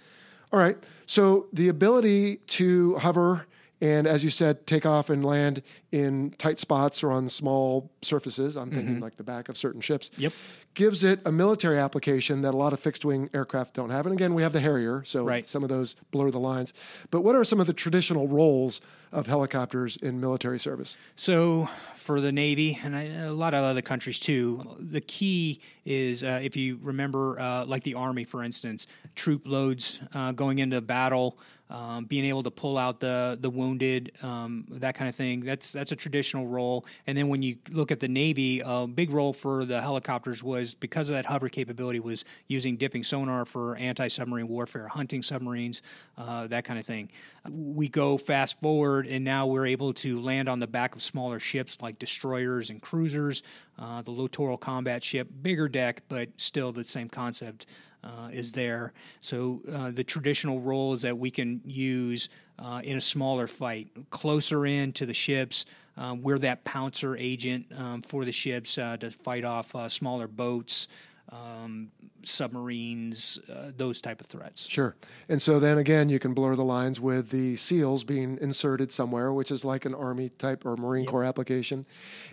All 0.53 0.59
right. 0.59 0.77
So 1.07 1.47
the 1.53 1.69
ability 1.69 2.37
to 2.59 2.97
hover 2.97 3.47
and, 3.83 4.07
as 4.07 4.23
you 4.25 4.31
said, 4.31 4.67
take 4.67 4.87
off 4.87 5.11
and 5.11 5.23
land 5.25 5.61
in 5.91 6.31
tight 6.39 6.59
spots 6.59 7.03
or 7.03 7.11
on 7.13 7.29
small 7.29 7.91
surfaces, 8.01 8.57
I'm 8.57 8.71
thinking 8.71 9.01
like 9.01 9.17
the 9.17 9.25
back 9.25 9.49
of 9.51 9.59
certain 9.59 9.81
ships, 9.83 10.09
Mm-hmm. 10.11 10.23
Yep. 10.23 10.33
gives 10.75 11.05
it 11.05 11.21
a 11.27 11.33
military 11.33 11.79
application 11.79 12.41
that 12.43 12.55
a 12.55 12.57
lot 12.57 12.73
of 12.73 12.81
fixed 12.81 13.05
wing 13.05 13.29
aircraft 13.35 13.75
don't 13.75 13.91
have. 13.91 14.07
And 14.07 14.15
again, 14.15 14.33
we 14.33 14.43
have 14.43 14.53
the 14.55 14.61
Harrier, 14.61 15.03
so 15.05 15.25
Right. 15.25 15.47
some 15.47 15.63
of 15.63 15.69
those 15.69 15.97
blur 16.13 16.31
the 16.31 16.39
lines. 16.41 16.73
But 17.11 17.21
what 17.23 17.35
are 17.35 17.45
some 17.45 17.61
of 17.61 17.67
the 17.67 17.75
traditional 17.75 18.27
roles 18.29 18.81
of 19.11 19.27
helicopters 19.27 19.97
in 19.99 20.19
military 20.21 20.59
service? 20.59 20.97
So, 21.17 21.69
for 21.97 22.21
the 22.21 22.33
Navy 22.33 22.79
and 22.83 22.95
a 22.97 23.33
lot 23.33 23.53
of 23.55 23.63
other 23.65 23.83
countries 23.83 24.19
too, 24.19 24.77
the 24.81 25.01
key 25.03 25.61
is 25.85 26.25
uh, 26.25 26.41
if 26.43 26.57
you 26.57 26.79
remember, 26.83 27.39
uh, 27.39 27.65
like 27.67 27.83
the 27.85 27.95
Army, 27.95 28.25
for 28.25 28.43
instance, 28.43 28.87
troop 29.15 29.43
loads 29.45 30.01
uh, 30.15 30.33
going 30.33 30.59
into 30.59 30.81
battle, 30.81 31.37
um, 31.71 32.05
being 32.05 32.25
able 32.27 32.43
to 32.43 32.51
pull 32.51 32.77
out 32.77 33.01
the 33.01 33.39
the 33.41 33.49
wounded, 33.49 34.13
um, 34.23 34.67
that 34.71 34.95
kind 34.95 35.09
of 35.09 35.15
thing. 35.15 35.41
That's 35.41 35.73
that's 35.73 35.91
a 35.93 35.97
traditional 35.97 36.47
role. 36.47 36.85
And 37.07 37.17
then 37.17 37.29
when 37.29 37.43
you 37.43 37.57
look 37.71 37.91
at 37.91 38.01
the 38.01 38.09
Navy, 38.09 38.61
a 38.65 38.87
big 38.87 39.11
role 39.11 39.33
for 39.33 39.65
the 39.65 39.81
helicopters 39.81 40.43
was 40.43 40.75
because 40.75 41.09
of 41.09 41.15
that 41.15 41.25
hover 41.25 41.49
capability 41.49 41.99
was 41.99 42.25
using 42.47 42.77
dipping 42.77 43.05
sonar 43.05 43.45
for 43.45 43.77
anti-submarine 43.77 44.49
warfare, 44.49 44.89
hunting 44.89 45.23
submarines, 45.23 45.83
uh, 46.19 46.47
that 46.49 46.65
kind 46.65 46.79
of 46.79 46.85
thing. 46.85 47.09
We 47.51 47.89
go 47.89 48.19
fast 48.19 48.61
forward, 48.61 49.07
and 49.07 49.25
now 49.25 49.47
we're 49.47 49.67
able 49.67 49.95
to 49.95 50.21
land 50.21 50.49
on 50.49 50.59
the 50.59 50.67
back 50.67 50.95
of 50.95 51.03
smaller 51.03 51.41
ships 51.41 51.79
like 51.81 51.99
destroyers 51.99 52.71
and 52.71 52.83
cruisers. 52.83 53.43
Uh, 53.79 54.03
the 54.03 54.11
littoral 54.11 54.59
combat 54.59 55.03
ship, 55.03 55.29
bigger 55.41 55.69
deck, 55.69 56.03
but 56.09 56.29
still 56.37 56.73
the 56.73 56.85
same 56.85 57.09
concept 57.09 57.67
uh, 58.05 58.29
is 58.33 58.53
there. 58.53 58.93
So 59.21 59.61
uh, 59.73 59.91
the 59.91 60.05
traditional 60.05 60.61
roles 60.61 61.03
that 61.03 61.17
we 61.17 61.31
can 61.31 61.61
use 61.65 62.29
uh, 62.59 62.81
in 62.85 62.97
a 62.97 63.01
smaller 63.01 63.47
fight, 63.47 63.89
closer 64.11 64.67
in 64.67 64.93
to 64.93 65.07
the 65.07 65.15
ships. 65.15 65.65
Um, 65.97 66.23
we're 66.23 66.39
that 66.39 66.65
pouncer 66.65 67.17
agent 67.17 67.67
um, 67.77 68.03
for 68.03 68.25
the 68.25 68.33
ships 68.33 68.79
uh, 68.79 68.97
to 68.99 69.11
fight 69.11 69.45
off 69.45 69.75
uh, 69.75 69.89
smaller 69.89 70.27
boats. 70.27 70.89
Um, 71.31 71.91
submarines, 72.25 73.39
uh, 73.53 73.73
those 73.77 74.01
type 74.01 74.21
of 74.21 74.27
threats. 74.27 74.67
Sure. 74.69 74.97
And 75.29 75.41
so 75.41 75.59
then 75.59 75.79
again, 75.79 76.09
you 76.09 76.19
can 76.19 76.35
blur 76.35 76.57
the 76.57 76.65
lines 76.65 77.01
with 77.01 77.31
the 77.31 77.57
SEALs 77.57 78.05
being 78.05 78.39
inserted 78.41 78.93
somewhere, 78.93 79.33
which 79.33 79.51
is 79.51 79.65
like 79.65 79.85
an 79.85 79.95
Army 79.95 80.29
type 80.31 80.65
or 80.65 80.77
Marine 80.77 81.07
Corps 81.07 81.25
application. 81.25 81.87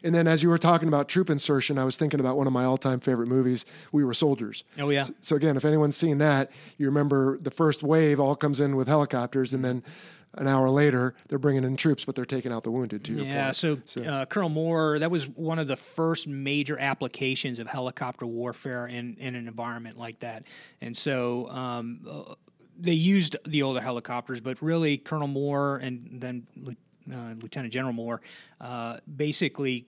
And 0.04 0.14
then 0.14 0.28
as 0.28 0.44
you 0.44 0.50
were 0.50 0.58
talking 0.58 0.88
about 0.88 1.08
troop 1.08 1.30
insertion, 1.30 1.78
I 1.78 1.84
was 1.84 1.98
thinking 1.98 2.20
about 2.20 2.38
one 2.38 2.48
of 2.48 2.54
my 2.54 2.66
all 2.66 2.78
time 2.78 3.00
favorite 3.00 3.28
movies, 3.28 3.66
We 3.92 4.04
Were 4.04 4.14
Soldiers. 4.14 4.64
Oh, 4.78 4.90
yeah. 4.90 5.04
So, 5.04 5.14
so 5.22 5.36
again, 5.36 5.58
if 5.58 5.66
anyone's 5.66 5.98
seen 5.98 6.18
that, 6.20 6.52
you 6.78 6.86
remember 6.86 7.38
the 7.40 7.52
first 7.52 7.84
wave 7.84 8.20
all 8.20 8.36
comes 8.36 8.60
in 8.60 8.76
with 8.76 8.88
helicopters 8.88 9.54
and 9.54 9.64
then 9.64 9.84
an 10.36 10.48
hour 10.48 10.70
later, 10.70 11.16
they're 11.28 11.40
bringing 11.40 11.64
in 11.64 11.76
troops, 11.76 12.06
but 12.06 12.16
they're 12.16 12.26
taking 12.26 12.52
out 12.52 12.64
the 12.64 12.72
wounded. 12.72 13.04
To 13.06 13.14
your 13.14 13.26
Yeah, 13.26 13.46
point. 13.46 13.56
so, 13.56 14.04
Uh, 14.04 14.26
Colonel 14.26 14.50
Moore, 14.50 15.00
that 15.00 15.10
was 15.12 15.28
one 15.28 15.60
of 15.60 15.68
the 15.68 15.76
first 15.76 16.28
major 16.28 16.78
applications 16.78 17.60
of 17.60 17.68
helicopter 17.68 18.26
warfare 18.26 18.88
in, 18.88 19.16
in 19.20 19.36
an 19.36 19.48
environment 19.48 19.98
like 19.98 20.20
that. 20.20 20.44
And 20.82 20.96
so 20.96 21.50
um, 21.50 22.02
uh, 22.10 22.36
they 22.80 22.94
used 22.94 23.36
the 23.46 23.64
older 23.64 23.82
helicopters, 23.82 24.40
but 24.40 24.62
really 24.62 24.98
Colonel 24.98 25.28
Moore 25.28 25.78
and 25.78 26.22
then 26.22 26.48
uh, 27.12 27.34
Lieutenant 27.42 27.74
General 27.74 27.94
Moore 27.94 28.22
uh, 28.62 28.98
basically 29.14 29.88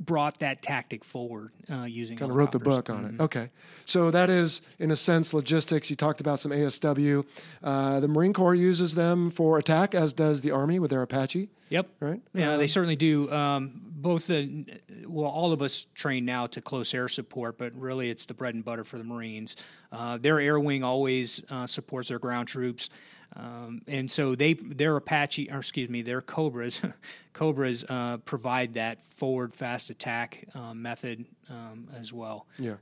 brought 0.00 0.40
that 0.40 0.62
tactic 0.62 1.04
forward 1.04 1.52
uh, 1.70 1.84
using 1.84 2.16
kind 2.16 2.30
of 2.30 2.36
wrote 2.36 2.52
the 2.52 2.58
book 2.58 2.90
on 2.90 3.04
it. 3.04 3.20
Okay, 3.20 3.50
so 3.84 4.10
that 4.10 4.30
is 4.30 4.60
in 4.78 4.90
a 4.90 4.96
sense 4.96 5.32
logistics. 5.32 5.88
You 5.90 5.96
talked 5.96 6.20
about 6.20 6.40
some 6.40 6.50
ASW. 6.50 7.24
Uh, 7.62 8.00
the 8.00 8.08
Marine 8.08 8.32
Corps 8.32 8.54
uses 8.54 8.94
them 8.94 9.30
for 9.30 9.58
attack, 9.58 9.94
as 9.94 10.12
does 10.12 10.40
the 10.40 10.50
Army 10.50 10.78
with 10.78 10.90
their 10.90 11.02
Apache. 11.02 11.48
Yep. 11.70 11.88
Right. 11.98 12.20
Yeah, 12.34 12.56
they 12.56 12.66
certainly 12.66 12.96
do. 12.96 13.30
Um, 13.32 13.80
both 13.84 14.26
the 14.26 14.64
well, 15.06 15.30
all 15.30 15.52
of 15.52 15.62
us 15.62 15.86
train 15.94 16.24
now 16.24 16.46
to 16.48 16.60
close 16.60 16.92
air 16.92 17.08
support, 17.08 17.56
but 17.58 17.72
really 17.74 18.10
it's 18.10 18.26
the 18.26 18.34
bread 18.34 18.54
and 18.54 18.64
butter 18.64 18.84
for 18.84 18.98
the 18.98 19.04
Marines. 19.04 19.56
Uh, 19.90 20.18
their 20.18 20.38
air 20.38 20.60
wing 20.60 20.84
always 20.84 21.42
uh, 21.50 21.66
supports 21.66 22.10
their 22.10 22.18
ground 22.18 22.48
troops. 22.48 22.90
Um, 23.36 23.82
and 23.88 24.10
so 24.10 24.34
they 24.34 24.54
their 24.54 24.96
Apache, 24.96 25.50
or 25.50 25.58
excuse 25.58 25.88
me, 25.88 26.02
their 26.02 26.20
Cobras, 26.20 26.80
Cobras 27.32 27.84
uh, 27.88 28.18
provide 28.18 28.74
that 28.74 29.04
forward 29.16 29.54
fast 29.54 29.90
attack 29.90 30.46
uh, 30.54 30.74
method 30.74 31.24
um, 31.50 31.88
as 31.98 32.12
well. 32.12 32.46
Yeah. 32.58 32.76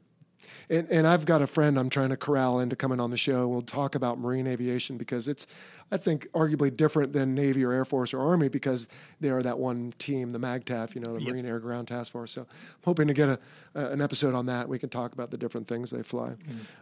And, 0.69 0.91
and 0.91 1.07
I've 1.07 1.25
got 1.25 1.43
a 1.43 1.47
friend 1.47 1.79
I'm 1.79 1.91
trying 1.91 2.11
to 2.11 2.17
corral 2.17 2.61
into 2.61 2.77
coming 2.77 3.01
on 3.01 3.11
the 3.11 3.17
show. 3.17 3.49
We'll 3.49 3.63
talk 3.63 3.95
about 3.95 4.19
marine 4.19 4.47
aviation 4.47 4.97
because 4.97 5.29
it's, 5.29 5.47
I 5.91 5.97
think, 5.97 6.29
arguably 6.33 6.75
different 6.75 7.13
than 7.13 7.35
Navy 7.35 7.65
or 7.65 7.73
Air 7.73 7.85
Force 7.85 8.15
or 8.15 8.21
Army 8.21 8.49
because 8.49 8.89
they 9.21 9.31
are 9.31 9.43
that 9.43 9.59
one 9.59 9.93
team, 9.99 10.33
the 10.33 10.41
MAGTF, 10.41 10.95
you 10.95 11.01
know, 11.03 11.15
the 11.15 11.21
Marine 11.21 11.47
Air 11.47 11.61
Ground 11.61 11.89
Task 11.89 12.13
Force. 12.13 12.33
So 12.33 12.43
I'm 12.43 12.49
hoping 12.85 13.09
to 13.09 13.15
get 13.15 13.29
a, 13.29 13.39
an 13.75 14.01
episode 14.01 14.35
on 14.35 14.47
that. 14.47 14.69
We 14.69 14.79
can 14.79 14.89
talk 14.89 15.13
about 15.13 15.31
the 15.31 15.39
different 15.39 15.69
things 15.69 15.91
they 15.91 16.03
fly. 16.03 16.35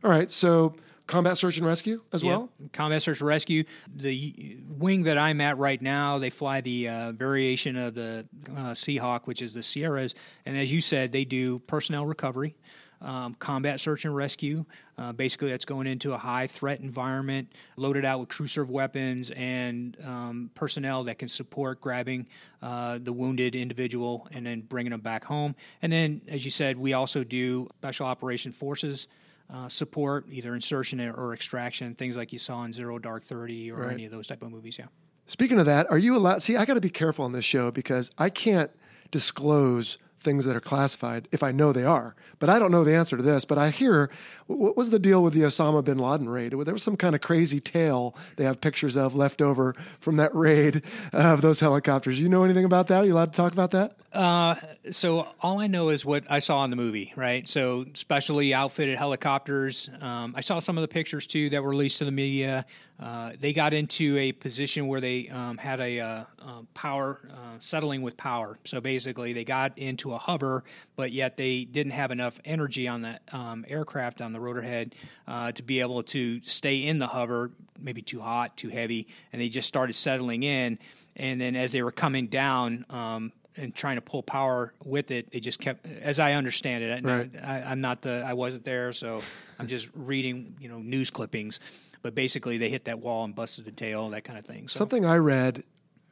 All 0.05 0.11
right. 0.11 0.31
So 0.31 0.75
combat 1.11 1.37
search 1.37 1.59
and 1.59 1.67
rescue 1.67 2.01
as 2.13 2.25
well. 2.25 2.49
Combat 2.73 3.03
Search 3.03 3.21
and 3.21 3.29
Rescue. 3.29 3.65
The 3.95 4.59
wing 4.79 5.03
that 5.03 5.19
I'm 5.19 5.41
at 5.41 5.59
right 5.59 5.83
now, 5.83 6.19
they 6.19 6.31
fly 6.31 6.61
the 6.61 6.89
uh, 6.89 7.13
variation 7.13 7.77
of 7.77 7.95
the 7.95 8.27
uh, 8.49 8.71
Seahawk, 8.71 9.23
which 9.25 9.43
is 9.43 9.53
the 9.53 9.63
Sierras. 9.63 10.15
And 10.47 10.57
as 10.57 10.71
you 10.71 10.81
said, 10.81 11.11
they 11.11 11.25
do 11.25 11.59
personnel 11.61 12.07
recovery, 12.07 12.55
um, 13.03 13.35
combat 13.35 13.81
search 13.81 14.05
and 14.05 14.15
rescue. 14.15 14.65
Uh, 14.99 15.13
basically, 15.13 15.51
that's 15.51 15.65
going 15.65 15.87
into 15.87 16.13
a 16.13 16.19
high 16.19 16.47
threat 16.47 16.81
environment, 16.81 17.51
loaded 17.77 18.05
out 18.05 18.21
with 18.21 18.29
crew 18.29 18.47
serve 18.47 18.69
weapons 18.71 19.31
and 19.31 19.97
um, 20.05 20.51
personnel 20.55 21.05
that 21.05 21.19
can 21.19 21.29
support 21.29 21.81
grabbing 21.81 22.27
uh, 22.63 22.99
the 23.03 23.13
wounded 23.13 23.55
individual 23.57 24.29
and 24.33 24.45
then 24.45 24.61
bringing 24.61 24.91
them 24.91 25.01
back 25.01 25.25
home. 25.25 25.55
And 25.83 25.91
then, 25.93 26.21
as 26.29 26.45
you 26.45 26.51
said, 26.51 26.79
we 26.79 26.93
also 26.93 27.25
do 27.25 27.69
special 27.79 28.07
operation 28.07 28.53
forces 28.53 29.09
uh, 29.53 29.69
support, 29.69 30.27
either 30.31 30.55
insertion 30.55 31.01
or 31.01 31.35
extraction, 31.35 31.95
things 31.97 32.17
like 32.17 32.33
you 32.33 32.39
saw 32.39 32.63
in 32.65 32.73
Zero 32.73 32.99
Dark 32.99 33.25
Thirty 33.25 33.71
or 33.73 33.79
Right. 33.81 33.93
any 33.93 34.05
of 34.05 34.13
those 34.13 34.27
type 34.27 34.43
of 34.43 34.51
movies. 34.51 34.79
Yeah. 34.79 34.87
Speaking 35.27 35.59
of 35.59 35.67
that, 35.67 35.91
are 35.91 35.99
you 35.99 36.17
allowed? 36.17 36.43
See, 36.43 36.57
I 36.57 36.65
got 36.65 36.75
to 36.75 36.81
be 36.81 36.91
careful 36.91 37.25
on 37.25 37.33
this 37.33 37.45
show 37.45 37.71
because 37.71 38.11
I 38.19 38.31
can't 38.31 38.71
disclose 39.11 39.99
things 40.21 40.45
that 40.45 40.57
are 40.57 40.61
classified 40.61 41.29
if 41.33 41.43
I 41.43 41.53
know 41.53 41.73
they 41.73 41.85
are. 41.85 42.15
But 42.39 42.49
I 42.49 42.59
don't 42.59 42.71
know 42.71 42.85
the 42.85 42.95
answer 42.95 43.17
to 43.17 43.23
this. 43.23 43.45
But 43.45 43.59
I 43.59 43.71
hear 43.71 44.11
what 44.59 44.77
was 44.77 44.91
the 44.91 44.99
deal 44.99 45.23
with 45.23 45.33
the 45.33 45.41
Osama 45.41 45.85
bin 45.85 45.99
Laden 45.99 46.29
raid? 46.29 46.53
There 46.53 46.75
was 46.75 46.83
some 46.83 46.97
kind 46.97 47.15
of 47.15 47.21
crazy 47.21 47.61
tale 47.61 48.15
they 48.37 48.45
have 48.45 48.61
pictures 48.61 48.97
of 48.97 49.15
left 49.15 49.41
over 49.41 49.75
from 50.01 50.17
that 50.17 50.35
raid 50.35 50.83
of 51.13 51.43
those 51.43 51.61
helicopters. 51.61 52.21
You 52.21 52.29
know 52.29 52.45
anything 52.45 52.65
about 52.65 52.89
that? 52.89 53.05
Are 53.05 53.07
you 53.07 53.15
allowed 53.15 53.33
to 53.33 53.37
talk 53.37 53.53
about 53.53 53.71
that? 53.73 53.97
Uh, 54.13 54.57
so 54.91 55.29
all 55.41 55.61
I 55.61 55.69
know 55.69 55.91
is 55.91 56.05
what 56.05 56.25
I 56.29 56.41
saw 56.41 56.65
in 56.65 56.71
the 56.71 56.77
movie, 56.77 57.13
right? 57.15 57.49
So 57.49 57.87
specially 57.95 58.53
outfitted 58.53 58.99
helicopters. 58.99 59.89
Um, 60.01 60.35
I 60.37 60.41
saw 60.41 60.59
some 60.59 60.77
of 60.77 60.83
the 60.83 60.89
pictures 60.89 61.29
too 61.29 61.51
that 61.51 61.63
were 61.63 61.71
released 61.71 61.99
to 61.99 62.05
the 62.05 62.11
media. 62.11 62.67
Uh, 62.99 63.33
they 63.41 63.53
got 63.53 63.73
into 63.73 64.19
a 64.19 64.33
position 64.33 64.89
where 64.89 65.01
they 65.01 65.29
um, 65.29 65.57
had 65.57 65.81
a 65.81 66.01
uh, 66.01 66.25
uh, 66.39 66.63
power 66.75 67.21
uh, 67.31 67.59
settling 67.59 68.03
with 68.03 68.17
power. 68.17 68.59
So 68.65 68.81
basically, 68.81 69.33
they 69.33 69.45
got 69.45 69.79
into 69.79 70.13
a 70.13 70.19
hover, 70.19 70.65
but 70.97 71.13
yet 71.13 71.37
they 71.37 71.65
didn't 71.65 71.93
have 71.93 72.11
enough 72.11 72.39
energy 72.45 72.89
on 72.89 73.01
the 73.03 73.19
um, 73.33 73.65
aircraft 73.69 74.21
on 74.21 74.33
the 74.33 74.40
rotor 74.41 74.63
head 74.63 74.95
uh, 75.29 75.53
to 75.53 75.63
be 75.63 75.81
able 75.81 76.03
to 76.05 76.41
stay 76.43 76.79
in 76.85 76.99
the 76.99 77.07
hover. 77.07 77.51
Maybe 77.79 78.03
too 78.03 78.21
hot, 78.21 78.57
too 78.57 78.69
heavy, 78.69 79.09
and 79.33 79.41
they 79.41 79.49
just 79.49 79.69
started 79.69 79.93
settling 79.95 80.43
in. 80.43 80.79
And 81.17 81.41
then 81.41 81.57
as 81.57 81.73
they 81.73 81.83
were 81.83 81.93
coming 81.93 82.27
down, 82.27 82.85
um, 82.91 83.33
and 83.57 83.75
trying 83.75 83.97
to 83.97 84.01
pull 84.01 84.23
power 84.23 84.73
with 84.85 85.11
it, 85.11 85.33
they 85.33 85.41
just 85.41 85.59
kept, 85.59 85.85
as 85.87 86.19
I 86.19 86.35
understand 86.35 86.85
it. 86.85 87.05
I, 87.05 87.09
Right. 87.09 87.31
I, 87.43 87.63
I'm 87.63 87.81
not 87.81 88.03
the, 88.03 88.25
I 88.27 88.35
wasn't 88.35 88.65
there, 88.65 88.93
so 88.93 89.23
I'm 89.59 89.67
just 89.67 89.89
reading, 89.95 90.55
you 90.61 90.69
know, 90.69 90.79
news 90.79 91.11
clippings. 91.11 91.59
But 92.03 92.15
basically, 92.15 92.59
they 92.59 92.71
hit 92.71 92.85
that 92.85 93.01
wall 93.01 93.25
and 93.25 93.35
busted 93.35 93.65
the 93.65 93.73
tail, 93.73 94.09
that 94.11 94.25
kind 94.25 94.39
of 94.39 94.47
thing. 94.47 94.69
So, 94.69 94.79
Something 94.79 95.05
I 95.05 95.17
read 95.17 95.65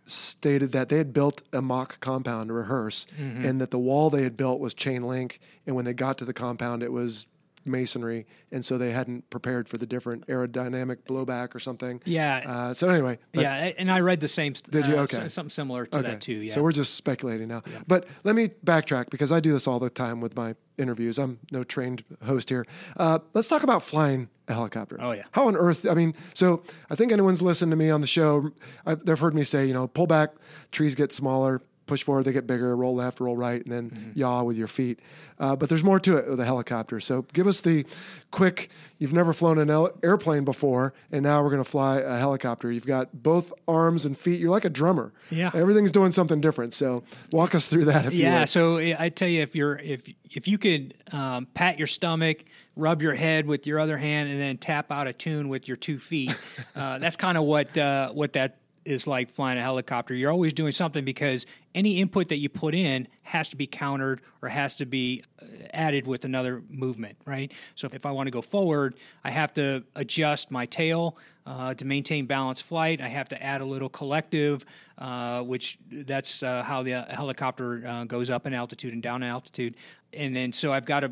stated 0.05 0.73
that 0.73 0.88
they 0.88 0.99
had 0.99 1.12
built 1.12 1.43
a 1.53 1.62
mock 1.62 2.01
compound 2.01 2.49
to 2.49 2.55
rehearse 2.55 3.07
and 3.19 3.61
that 3.61 3.71
the 3.71 3.79
wall 3.79 4.11
they 4.11 4.23
had 4.23 4.37
built 4.37 4.59
was 4.59 4.75
chain 4.75 5.03
link. 5.03 5.38
And 5.67 5.77
when 5.77 5.85
they 5.85 5.93
got 5.95 6.19
to 6.19 6.25
the 6.25 6.33
compound, 6.33 6.83
it 6.83 6.93
was 6.93 7.27
masonry. 7.68 8.26
And 8.50 8.64
so 8.64 8.78
they 8.78 8.90
hadn't 8.90 9.28
prepared 9.31 9.68
for 9.68 9.78
the 9.78 9.87
different 9.87 10.26
aerodynamic 10.26 10.98
blowback 11.09 11.54
or 11.54 11.59
something. 11.59 12.00
Yeah. 12.04 12.42
Uh, 12.46 12.74
so 12.74 12.88
anyway. 12.88 13.18
but- 13.33 13.42
yeah, 13.42 13.72
and 13.78 13.90
I 13.90 14.00
read 14.00 14.20
the 14.20 14.28
same. 14.28 14.54
Did 14.70 14.87
you? 14.87 14.96
uh, 14.98 15.02
Okay. 15.02 15.18
s- 15.18 15.35
something 15.35 15.50
similar 15.50 15.87
to 15.87 16.02
that 16.02 16.20
too. 16.20 16.33
Yeah. 16.33 16.54
So 16.54 16.62
we're 16.62 16.72
just 16.72 16.94
speculating 16.94 17.48
now. 17.48 17.62
But 17.87 18.07
let 18.24 18.35
me 18.35 18.48
backtrack 18.64 19.11
because 19.11 19.31
I 19.33 19.40
do 19.40 19.52
this 19.52 19.66
all 19.66 19.78
the 19.78 19.90
time 19.90 20.20
with 20.20 20.35
my 20.37 20.54
interviews. 20.78 21.18
I'm 21.18 21.38
no 21.50 21.64
trained 21.64 22.04
host 22.24 22.48
here. 22.50 22.66
Uh, 22.96 23.18
let's 23.35 23.48
talk 23.48 23.62
about 23.62 23.83
flying 23.83 24.28
a 24.46 24.54
helicopter. 24.54 24.96
Oh, 25.00 25.11
yeah. 25.12 25.24
How 25.33 25.48
on 25.48 25.57
earth? 25.57 25.87
I 25.88 25.94
mean, 25.94 26.14
so 26.35 26.62
I 26.88 26.94
think 26.94 27.12
anyone's 27.12 27.42
listened 27.42 27.70
to 27.72 27.76
me 27.76 27.90
on 27.90 28.00
the 28.00 28.07
show, 28.07 28.50
I, 28.87 28.94
they've 28.94 29.18
heard 29.18 29.35
me 29.35 29.42
say, 29.44 29.66
you 29.66 29.74
know, 29.74 29.87
pull 29.88 30.07
back, 30.07 30.31
trees 30.72 30.94
get 30.94 31.12
smaller. 31.12 31.61
Push 31.88 32.05
forward, 32.05 32.24
they 32.24 32.33
get 32.33 32.46
bigger. 32.46 32.77
Roll 32.77 32.94
left, 32.94 33.18
roll 33.18 33.37
right, 33.37 33.61
and 33.64 33.72
then 33.72 33.90
Mm-hmm. 33.90 34.11
yaw 34.18 34.42
with 34.44 34.57
your 34.57 34.68
feet. 34.68 35.01
Uh, 35.40 35.57
but 35.57 35.68
there's 35.68 35.83
more 35.85 35.98
to 36.01 36.16
it 36.16 36.29
with 36.29 36.38
a 36.40 36.44
helicopter. 36.44 37.01
So 37.01 37.22
give 37.33 37.46
us 37.46 37.61
the 37.61 37.85
quick. 38.31 38.70
You've 38.98 39.12
never 39.12 39.33
flown 39.33 39.59
an 39.59 39.70
el- 39.70 39.92
airplane 40.03 40.44
before, 40.44 40.92
and 41.12 41.22
now 41.22 41.42
we're 41.42 41.51
going 41.51 41.62
to 41.62 41.68
fly 41.70 41.98
a 42.01 42.18
helicopter. 42.18 42.70
You've 42.72 42.87
got 42.87 43.22
both 43.22 43.53
arms 43.68 44.05
and 44.05 44.16
feet. 44.18 44.40
You're 44.40 44.51
like 44.51 44.64
a 44.64 44.70
drummer. 44.70 45.12
Yeah. 45.31 45.51
Everything's 45.55 45.90
doing 45.92 46.12
something 46.12 46.40
different. 46.40 46.74
So 46.74 47.05
walk 47.33 47.55
us 47.55 47.68
through 47.68 47.87
that 47.87 48.07
if 48.07 48.14
yeah 48.14 48.44
so 48.44 48.79
I 48.79 48.96
I 48.98 49.09
tell 49.09 49.29
you 49.29 49.42
if 49.42 49.55
you're 49.55 49.77
if 49.79 50.03
if 50.31 50.46
you 50.48 50.59
could 50.59 50.94
um, 51.12 51.46
pat 51.55 51.79
your 51.79 51.87
stomach 51.87 52.44
rub 52.77 53.01
your 53.03 53.14
head 53.14 53.46
with 53.46 53.66
your 53.66 53.79
other 53.81 53.96
hand 53.96 54.31
and 54.31 54.40
then 54.40 54.57
tap 54.59 54.90
out 54.92 55.07
a 55.09 55.12
tune 55.12 55.48
with 55.48 55.66
your 55.68 55.77
two 55.77 55.98
feet 55.98 56.37
uh, 56.77 56.98
that's 56.98 57.16
kind 57.16 57.37
of 57.38 57.44
what 57.44 57.77
uh, 57.79 58.11
what 58.12 58.33
that 58.35 58.59
is 58.88 59.07
like 59.07 59.31
flying 59.31 59.59
a 59.59 59.62
helicopter. 59.62 60.14
You're 60.14 60.33
always 60.33 60.53
doing 60.53 60.72
something 60.72 61.05
because 61.05 61.46
any 61.74 62.01
input 62.01 62.29
that 62.29 62.38
you 62.38 62.48
put 62.48 62.74
in 62.74 63.07
has 63.22 63.48
to 63.51 63.57
be 63.57 63.66
countered 63.66 64.20
or 64.42 64.48
has 64.48 64.74
to 64.77 64.87
be 64.87 65.22
uh, 65.40 65.46
added 65.72 66.07
with 66.07 66.24
another 66.24 66.62
movement 66.68 67.16
right? 67.24 67.53
So 67.74 67.88
if 67.92 68.07
i 68.07 68.11
want 68.11 68.27
to 68.27 68.31
go 68.31 68.42
forward 68.42 68.94
i 69.24 69.31
have 69.31 69.53
to 69.55 69.85
adjust 69.94 70.51
my 70.51 70.66
tail 70.66 71.16
Uh, 71.49 71.72
to 71.72 71.86
maintain 71.86 72.26
balanced 72.26 72.62
flight, 72.64 73.01
I 73.01 73.09
have 73.09 73.30
to 73.30 73.42
add 73.42 73.62
a 73.62 73.64
little 73.64 73.88
collective, 73.88 74.66
uh, 74.99 75.42
which 75.42 75.78
that's 75.90 76.42
uh, 76.42 76.62
how 76.62 76.82
the 76.82 77.01
helicopter 77.09 77.86
uh, 77.86 78.05
goes 78.05 78.28
up 78.28 78.46
in 78.46 78.53
altitude 78.53 78.92
and 78.92 79.03
down 79.03 79.22
in 79.22 79.30
altitude. 79.30 79.74
And 80.12 80.36
then 80.36 80.53
so 80.53 80.74
I've 80.74 80.84
got 80.84 81.01
to 81.01 81.11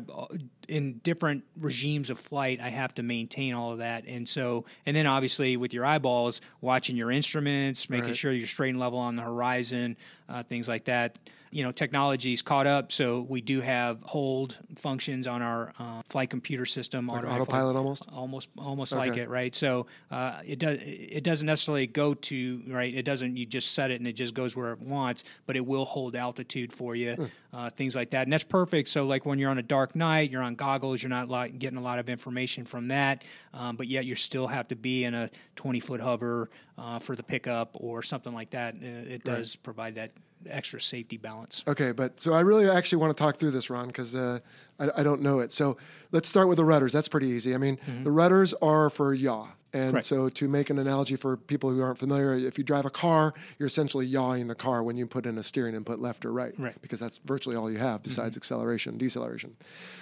in 0.67 0.99
different 1.03 1.43
regimes 1.59 2.11
of 2.11 2.19
flight, 2.19 2.59
I 2.61 2.69
have 2.69 2.93
to 2.95 3.03
maintain 3.03 3.55
all 3.55 3.71
of 3.71 3.79
that. 3.79 4.05
And 4.05 4.29
so, 4.29 4.65
and 4.85 4.95
then 4.95 5.07
obviously 5.07 5.57
with 5.57 5.73
your 5.73 5.85
eyeballs, 5.85 6.39
watching 6.61 6.95
your 6.97 7.09
instruments, 7.09 7.89
making 7.89 8.09
Right. 8.09 8.17
sure 8.17 8.31
you're 8.31 8.45
straight 8.45 8.71
and 8.71 8.79
level 8.79 8.99
on 8.99 9.15
the 9.15 9.23
horizon, 9.23 9.97
uh, 10.29 10.43
things 10.43 10.67
like 10.67 10.85
that. 10.85 11.17
You 11.51 11.63
know, 11.63 11.71
technology's 11.71 12.41
caught 12.41 12.67
up, 12.67 12.91
so 12.91 13.21
we 13.21 13.41
do 13.41 13.61
have 13.61 14.01
hold 14.03 14.57
functions 14.75 15.27
on 15.27 15.41
our 15.41 15.73
uh, 15.79 16.01
flight 16.09 16.29
computer 16.29 16.65
system. 16.65 17.07
Like 17.07 17.25
autopilot 17.25 17.75
almost? 17.75 18.05
almost, 18.11 18.49
almost 18.57 18.91
like 18.91 19.17
it, 19.17 19.29
right? 19.29 19.55
So 19.55 19.87
uh, 20.11 20.39
it 20.45 20.59
does. 20.59 20.77
It 20.81 21.23
doesn't 21.23 21.45
necessarily 21.47 21.87
go 21.87 22.13
to 22.13 22.61
right. 22.67 22.93
It 22.93 23.03
doesn't. 23.03 23.37
You 23.37 23.45
just 23.45 23.71
set 23.73 23.91
it 23.91 23.95
and 23.99 24.07
it 24.07 24.13
just 24.13 24.33
goes 24.33 24.55
where 24.55 24.71
it 24.73 24.79
wants, 24.79 25.23
but 25.45 25.55
it 25.55 25.65
will 25.65 25.85
hold 25.85 26.15
altitude 26.15 26.73
for 26.73 26.95
you, 26.95 27.13
Hmm. 27.13 27.25
uh, 27.53 27.69
things 27.69 27.95
like 27.95 28.11
that, 28.11 28.23
and 28.23 28.33
that's 28.33 28.43
perfect. 28.43 28.89
So 28.89 29.05
like 29.05 29.25
when 29.25 29.39
you're 29.39 29.49
on 29.49 29.57
a 29.57 29.63
dark 29.63 29.95
night, 29.95 30.29
you're 30.31 30.43
on 30.43 30.55
goggles, 30.55 31.01
you're 31.01 31.09
not 31.09 31.29
like 31.29 31.59
getting 31.59 31.77
a 31.77 31.81
lot 31.81 31.99
of 31.99 32.09
information 32.09 32.65
from 32.65 32.89
that, 32.89 33.23
um, 33.53 33.75
but 33.75 33.87
yet 33.87 34.05
you 34.05 34.15
still 34.15 34.47
have 34.47 34.67
to 34.69 34.75
be 34.75 35.03
in 35.05 35.13
a 35.13 35.29
20 35.55 35.79
foot 35.79 36.01
hover 36.01 36.49
uh, 36.77 36.99
for 36.99 37.15
the 37.15 37.23
pickup 37.23 37.71
or 37.75 38.01
something 38.03 38.33
like 38.33 38.51
that. 38.51 38.75
Uh, 38.75 38.85
it 38.85 39.23
does 39.23 39.55
provide 39.55 39.95
that 39.95 40.11
extra 40.49 40.79
safety 40.81 41.17
balance. 41.17 41.63
Okay, 41.67 41.91
but 41.91 42.19
so 42.19 42.33
I 42.33 42.41
really 42.41 42.69
actually 42.69 42.99
want 42.99 43.15
to 43.15 43.21
talk 43.21 43.37
through 43.37 43.51
this, 43.51 43.69
Ron, 43.69 43.87
because 43.87 44.15
uh, 44.15 44.39
I, 44.79 44.89
I 44.97 45.03
don't 45.03 45.21
know 45.21 45.39
it. 45.39 45.51
So 45.51 45.77
let's 46.11 46.27
start 46.29 46.47
with 46.47 46.57
the 46.57 46.65
rudders. 46.65 46.93
That's 46.93 47.07
pretty 47.07 47.27
easy. 47.27 47.53
I 47.53 47.57
mean, 47.57 47.77
the 48.03 48.11
rudders 48.11 48.53
are 48.61 48.89
for 48.89 49.13
yaw. 49.13 49.47
And 49.73 49.87
Mm-hmm. 49.87 49.91
Correct. 49.91 50.05
so, 50.07 50.29
to 50.29 50.47
make 50.47 50.69
an 50.69 50.79
analogy 50.79 51.17
for 51.17 51.35
people 51.35 51.69
who 51.69 51.81
aren't 51.81 51.99
familiar, 51.99 52.33
if 52.33 52.57
you 52.57 52.63
drive 52.63 52.85
a 52.85 52.89
car, 52.89 53.33
you're 53.59 53.67
essentially 53.67 54.05
yawing 54.05 54.47
the 54.47 54.55
car 54.55 54.81
when 54.81 54.95
you 54.95 55.05
put 55.05 55.25
in 55.25 55.37
a 55.37 55.43
steering 55.43 55.75
input 55.75 55.99
left 55.99 56.23
or 56.25 56.31
right, 56.31 56.53
Right. 56.57 56.71
Mm-hmm. 56.71 56.79
because 56.81 57.01
that's 57.01 57.17
virtually 57.25 57.57
all 57.57 57.69
you 57.69 57.77
have 57.77 58.01
besides 58.01 58.37
acceleration 58.37 58.91
and 58.91 58.99
deceleration. 58.99 59.57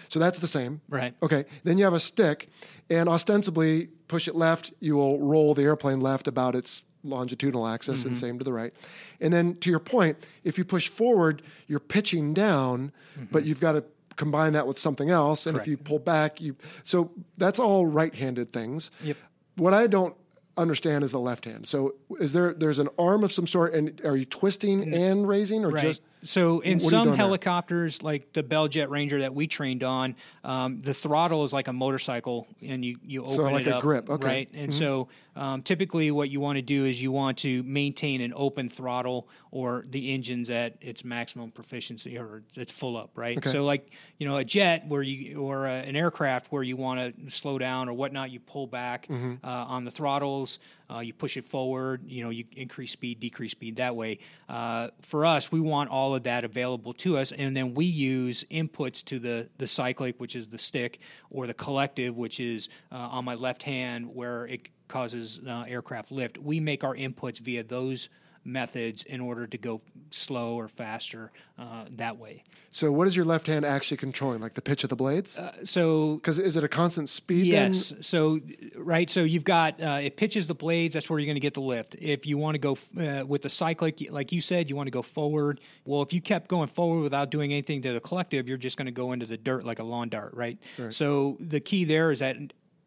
So, 0.08 0.20
that's 0.20 0.38
the 0.38 0.48
same. 0.48 0.82
Right. 0.88 1.16
Okay. 1.24 1.46
Then 1.64 1.80
you 1.80 1.84
have 1.84 1.96
a 1.96 2.00
stick, 2.00 2.48
and 2.92 3.10
ostensibly, 3.10 3.88
push 4.08 4.28
it 4.28 4.36
left, 4.36 4.72
you 4.80 4.96
will 4.98 5.20
roll 5.20 5.56
the 5.56 5.64
airplane 5.64 6.00
left 6.00 6.28
about 6.28 6.56
its 6.56 6.84
longitudinal 7.06 7.68
axis, 7.68 8.00
Mm-hmm. 8.00 8.08
and 8.10 8.18
same 8.18 8.38
to 8.40 8.44
the 8.44 8.54
right. 8.54 8.74
And 9.22 9.34
then, 9.34 9.56
to 9.58 9.70
your 9.70 9.80
point, 9.80 10.18
if 10.44 10.58
you 10.58 10.66
push 10.66 10.88
forward, 10.90 11.42
you're 11.68 11.80
pitching 11.80 12.34
down, 12.34 12.92
but 13.32 13.46
you've 13.46 13.60
got 13.62 13.74
to 13.74 13.84
combine 14.16 14.54
that 14.54 14.66
with 14.68 14.80
something 14.80 15.10
else. 15.10 15.46
And 15.46 15.56
if 15.58 15.64
Mm-hmm. 15.64 15.72
You 15.72 15.78
pull 15.78 16.00
back, 16.00 16.42
you 16.42 16.56
so 16.84 17.12
that's 17.38 17.60
all 17.60 17.86
right-handed 17.86 18.52
things. 18.52 18.92
Yep. 19.04 19.18
What 19.56 19.74
I 19.74 19.88
don't 19.88 20.16
understand 20.58 21.04
is 21.04 21.12
the 21.12 21.20
left 21.20 21.44
hand. 21.46 21.68
So, 21.68 21.96
is 22.20 22.32
there 22.34 22.54
there's 22.54 22.80
an 22.80 22.90
arm 22.98 23.24
of 23.24 23.32
some 23.32 23.46
sort, 23.48 23.74
and 23.74 24.00
are 24.06 24.16
you 24.16 24.26
twisting 24.26 24.94
and 24.94 25.28
raising, 25.28 25.66
or 25.66 25.70
Right. 25.70 25.84
just 25.84 26.02
so 26.24 26.60
in 26.62 26.80
what 26.80 26.90
some 26.90 26.92
doing 26.92 27.06
there? 27.10 27.18
helicopters, 27.18 28.02
like 28.02 28.34
the 28.34 28.44
Bell 28.44 28.68
Jet 28.68 28.90
Ranger 28.90 29.20
that 29.22 29.34
we 29.34 29.48
trained 29.48 29.84
on, 29.84 30.16
um, 30.44 30.80
the 30.80 30.94
throttle 30.94 31.44
is 31.44 31.54
like 31.54 31.68
a 31.68 31.74
motorcycle, 31.74 32.48
and 32.62 32.84
you 32.84 32.98
you 33.04 33.22
open 33.24 33.36
So 33.36 33.44
like 33.44 33.68
it 33.68 33.72
a 33.72 33.78
up, 33.78 33.82
grip, 33.82 34.10
okay. 34.10 34.14
Mm-hmm. 34.14 34.26
right? 34.26 34.50
And 34.54 34.74
so 34.74 35.08
um, 35.36 35.62
typically, 35.62 36.12
what 36.12 36.30
you 36.30 36.40
want 36.40 36.56
to 36.58 36.62
do 36.62 36.86
is 36.86 37.02
you 37.02 37.12
want 37.12 37.38
to 37.40 37.62
maintain 37.64 38.22
an 38.22 38.34
open 38.36 38.70
throttle 38.70 39.28
or 39.52 39.86
the 39.90 40.14
engine's 40.14 40.50
at 40.50 40.76
its 40.82 41.04
maximum 41.04 41.52
proficiency 41.52 42.18
or 42.18 42.44
it's 42.56 42.72
full 42.72 42.96
up, 42.98 43.12
right? 43.16 43.38
Okay. 43.38 43.52
So 43.52 43.64
like 43.64 43.92
you 44.18 44.28
know 44.28 44.38
a 44.38 44.44
jet 44.46 44.88
where 44.88 45.04
you 45.04 45.42
or 45.42 45.68
uh, 45.68 45.72
an 45.72 45.96
aircraft 45.96 46.52
where 46.52 46.64
you 46.64 46.78
want 46.78 47.26
to 47.26 47.30
slow 47.30 47.58
down 47.58 47.90
or 47.90 47.94
whatnot, 47.94 48.32
you 48.32 48.40
pull 48.40 48.68
back 48.68 49.06
Mm-hmm. 49.06 49.46
uh, 49.46 49.48
on 49.48 49.86
the 49.86 49.92
throttles, 49.92 50.58
uh, 50.94 51.00
you 51.00 51.14
push 51.14 51.38
it 51.38 51.46
forward, 51.46 52.04
you 52.06 52.24
know 52.24 52.30
you 52.30 52.46
increase 52.56 52.92
speed, 52.92 53.20
decrease 53.20 53.52
speed 53.52 53.78
that 53.78 53.96
way. 53.96 54.20
Uh, 54.48 54.90
for 55.02 55.26
us, 55.26 55.52
we 55.52 55.60
want 55.60 55.90
all 55.90 56.16
of 56.16 56.24
that 56.24 56.44
available 56.44 56.94
to 56.94 57.18
us, 57.18 57.32
and 57.32 57.56
then 57.56 57.74
we 57.74 57.86
use 57.86 58.44
inputs 58.52 59.04
to 59.06 59.20
the 59.20 59.50
the 59.58 59.68
cyclic, 59.68 60.20
which 60.20 60.36
is 60.36 60.48
the 60.48 60.60
stick, 60.60 61.00
or 61.30 61.48
the 61.48 61.54
collective, 61.54 62.16
which 62.16 62.40
is 62.40 62.70
uh, 62.92 62.96
on 62.96 63.26
my 63.26 63.36
left 63.36 63.64
hand 63.64 64.14
where 64.14 64.46
it 64.48 64.70
causes 64.88 65.40
uh, 65.48 65.66
aircraft 65.68 66.12
lift. 66.12 66.38
We 66.38 66.60
make 66.60 66.84
our 66.84 66.96
inputs 66.96 67.40
via 67.40 67.64
those 67.64 68.10
methods 68.46 69.04
in 69.04 69.20
order 69.20 69.48
to 69.48 69.58
go 69.58 69.82
slow 70.12 70.56
or 70.56 70.68
faster 70.68 71.32
uh, 71.58 71.86
that 71.92 72.18
way. 72.18 72.44
so? 72.72 72.92
What 72.92 73.08
is 73.08 73.16
your 73.16 73.26
left 73.26 73.48
hand 73.48 73.66
actually 73.66 73.98
controlling, 73.98 74.40
like 74.40 74.54
the 74.54 74.62
pitch 74.62 74.84
of 74.84 74.90
the 74.90 74.96
blades? 74.96 75.38
So 75.64 76.16
Because 76.16 76.38
is 76.40 76.56
it 76.56 76.64
a 76.64 76.68
constant 76.68 77.10
speed? 77.10 77.52
then? 77.54 77.74
Yes. 77.74 77.94
So, 78.02 78.40
right. 78.78 79.10
So 79.10 79.22
you've 79.24 79.44
got 79.44 79.82
uh, 79.82 80.00
it 80.02 80.16
pitches 80.16 80.48
the 80.48 80.56
blades. 80.56 80.94
That's 80.94 81.10
where 81.10 81.20
you're 81.20 81.26
going 81.26 81.36
to 81.36 81.42
get 81.42 81.56
the 81.56 81.62
lift. 81.62 81.96
If 81.96 82.26
you 82.26 82.38
want 82.38 82.56
to 82.56 82.60
go 82.60 82.78
uh, 83.02 83.26
with 83.26 83.42
the 83.42 83.50
cyclic, 83.50 84.12
like 84.12 84.32
you 84.32 84.42
said, 84.42 84.70
you 84.70 84.76
want 84.76 84.88
to 84.88 84.92
go 84.92 85.02
forward. 85.02 85.60
Well, 85.86 86.02
if 86.02 86.14
you 86.14 86.22
kept 86.22 86.48
going 86.48 86.68
forward 86.68 87.02
without 87.02 87.32
doing 87.32 87.52
anything 87.52 87.82
to 87.82 87.94
the 87.94 88.00
collective, 88.00 88.48
you're 88.48 88.58
just 88.58 88.78
going 88.78 88.86
to 88.86 88.92
go 88.92 89.12
into 89.12 89.26
the 89.26 89.38
dirt 89.38 89.66
like 89.66 89.80
a 89.80 89.84
lawn 89.84 90.10
dart, 90.10 90.34
right? 90.34 90.58
So 90.90 91.38
the 91.40 91.60
key 91.60 91.86
there 91.86 92.12
is 92.12 92.20
that 92.20 92.38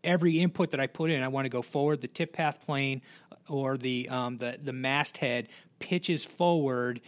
every 0.05 0.39
input 0.39 0.71
that 0.71 0.81
I 0.81 0.87
put 0.87 1.11
in, 1.11 1.23
I 1.23 1.29
want 1.29 1.45
to 1.47 1.49
go 1.51 1.61
forward. 1.63 2.01
The 2.01 2.09
tip 2.09 2.33
path 2.33 2.61
plane 2.65 3.03
or 3.49 3.77
the 3.77 4.09
um, 4.09 4.39
the 4.39 4.59
the 4.63 4.73
masthead 4.73 5.49
pitches 5.79 6.25
forward 6.25 7.01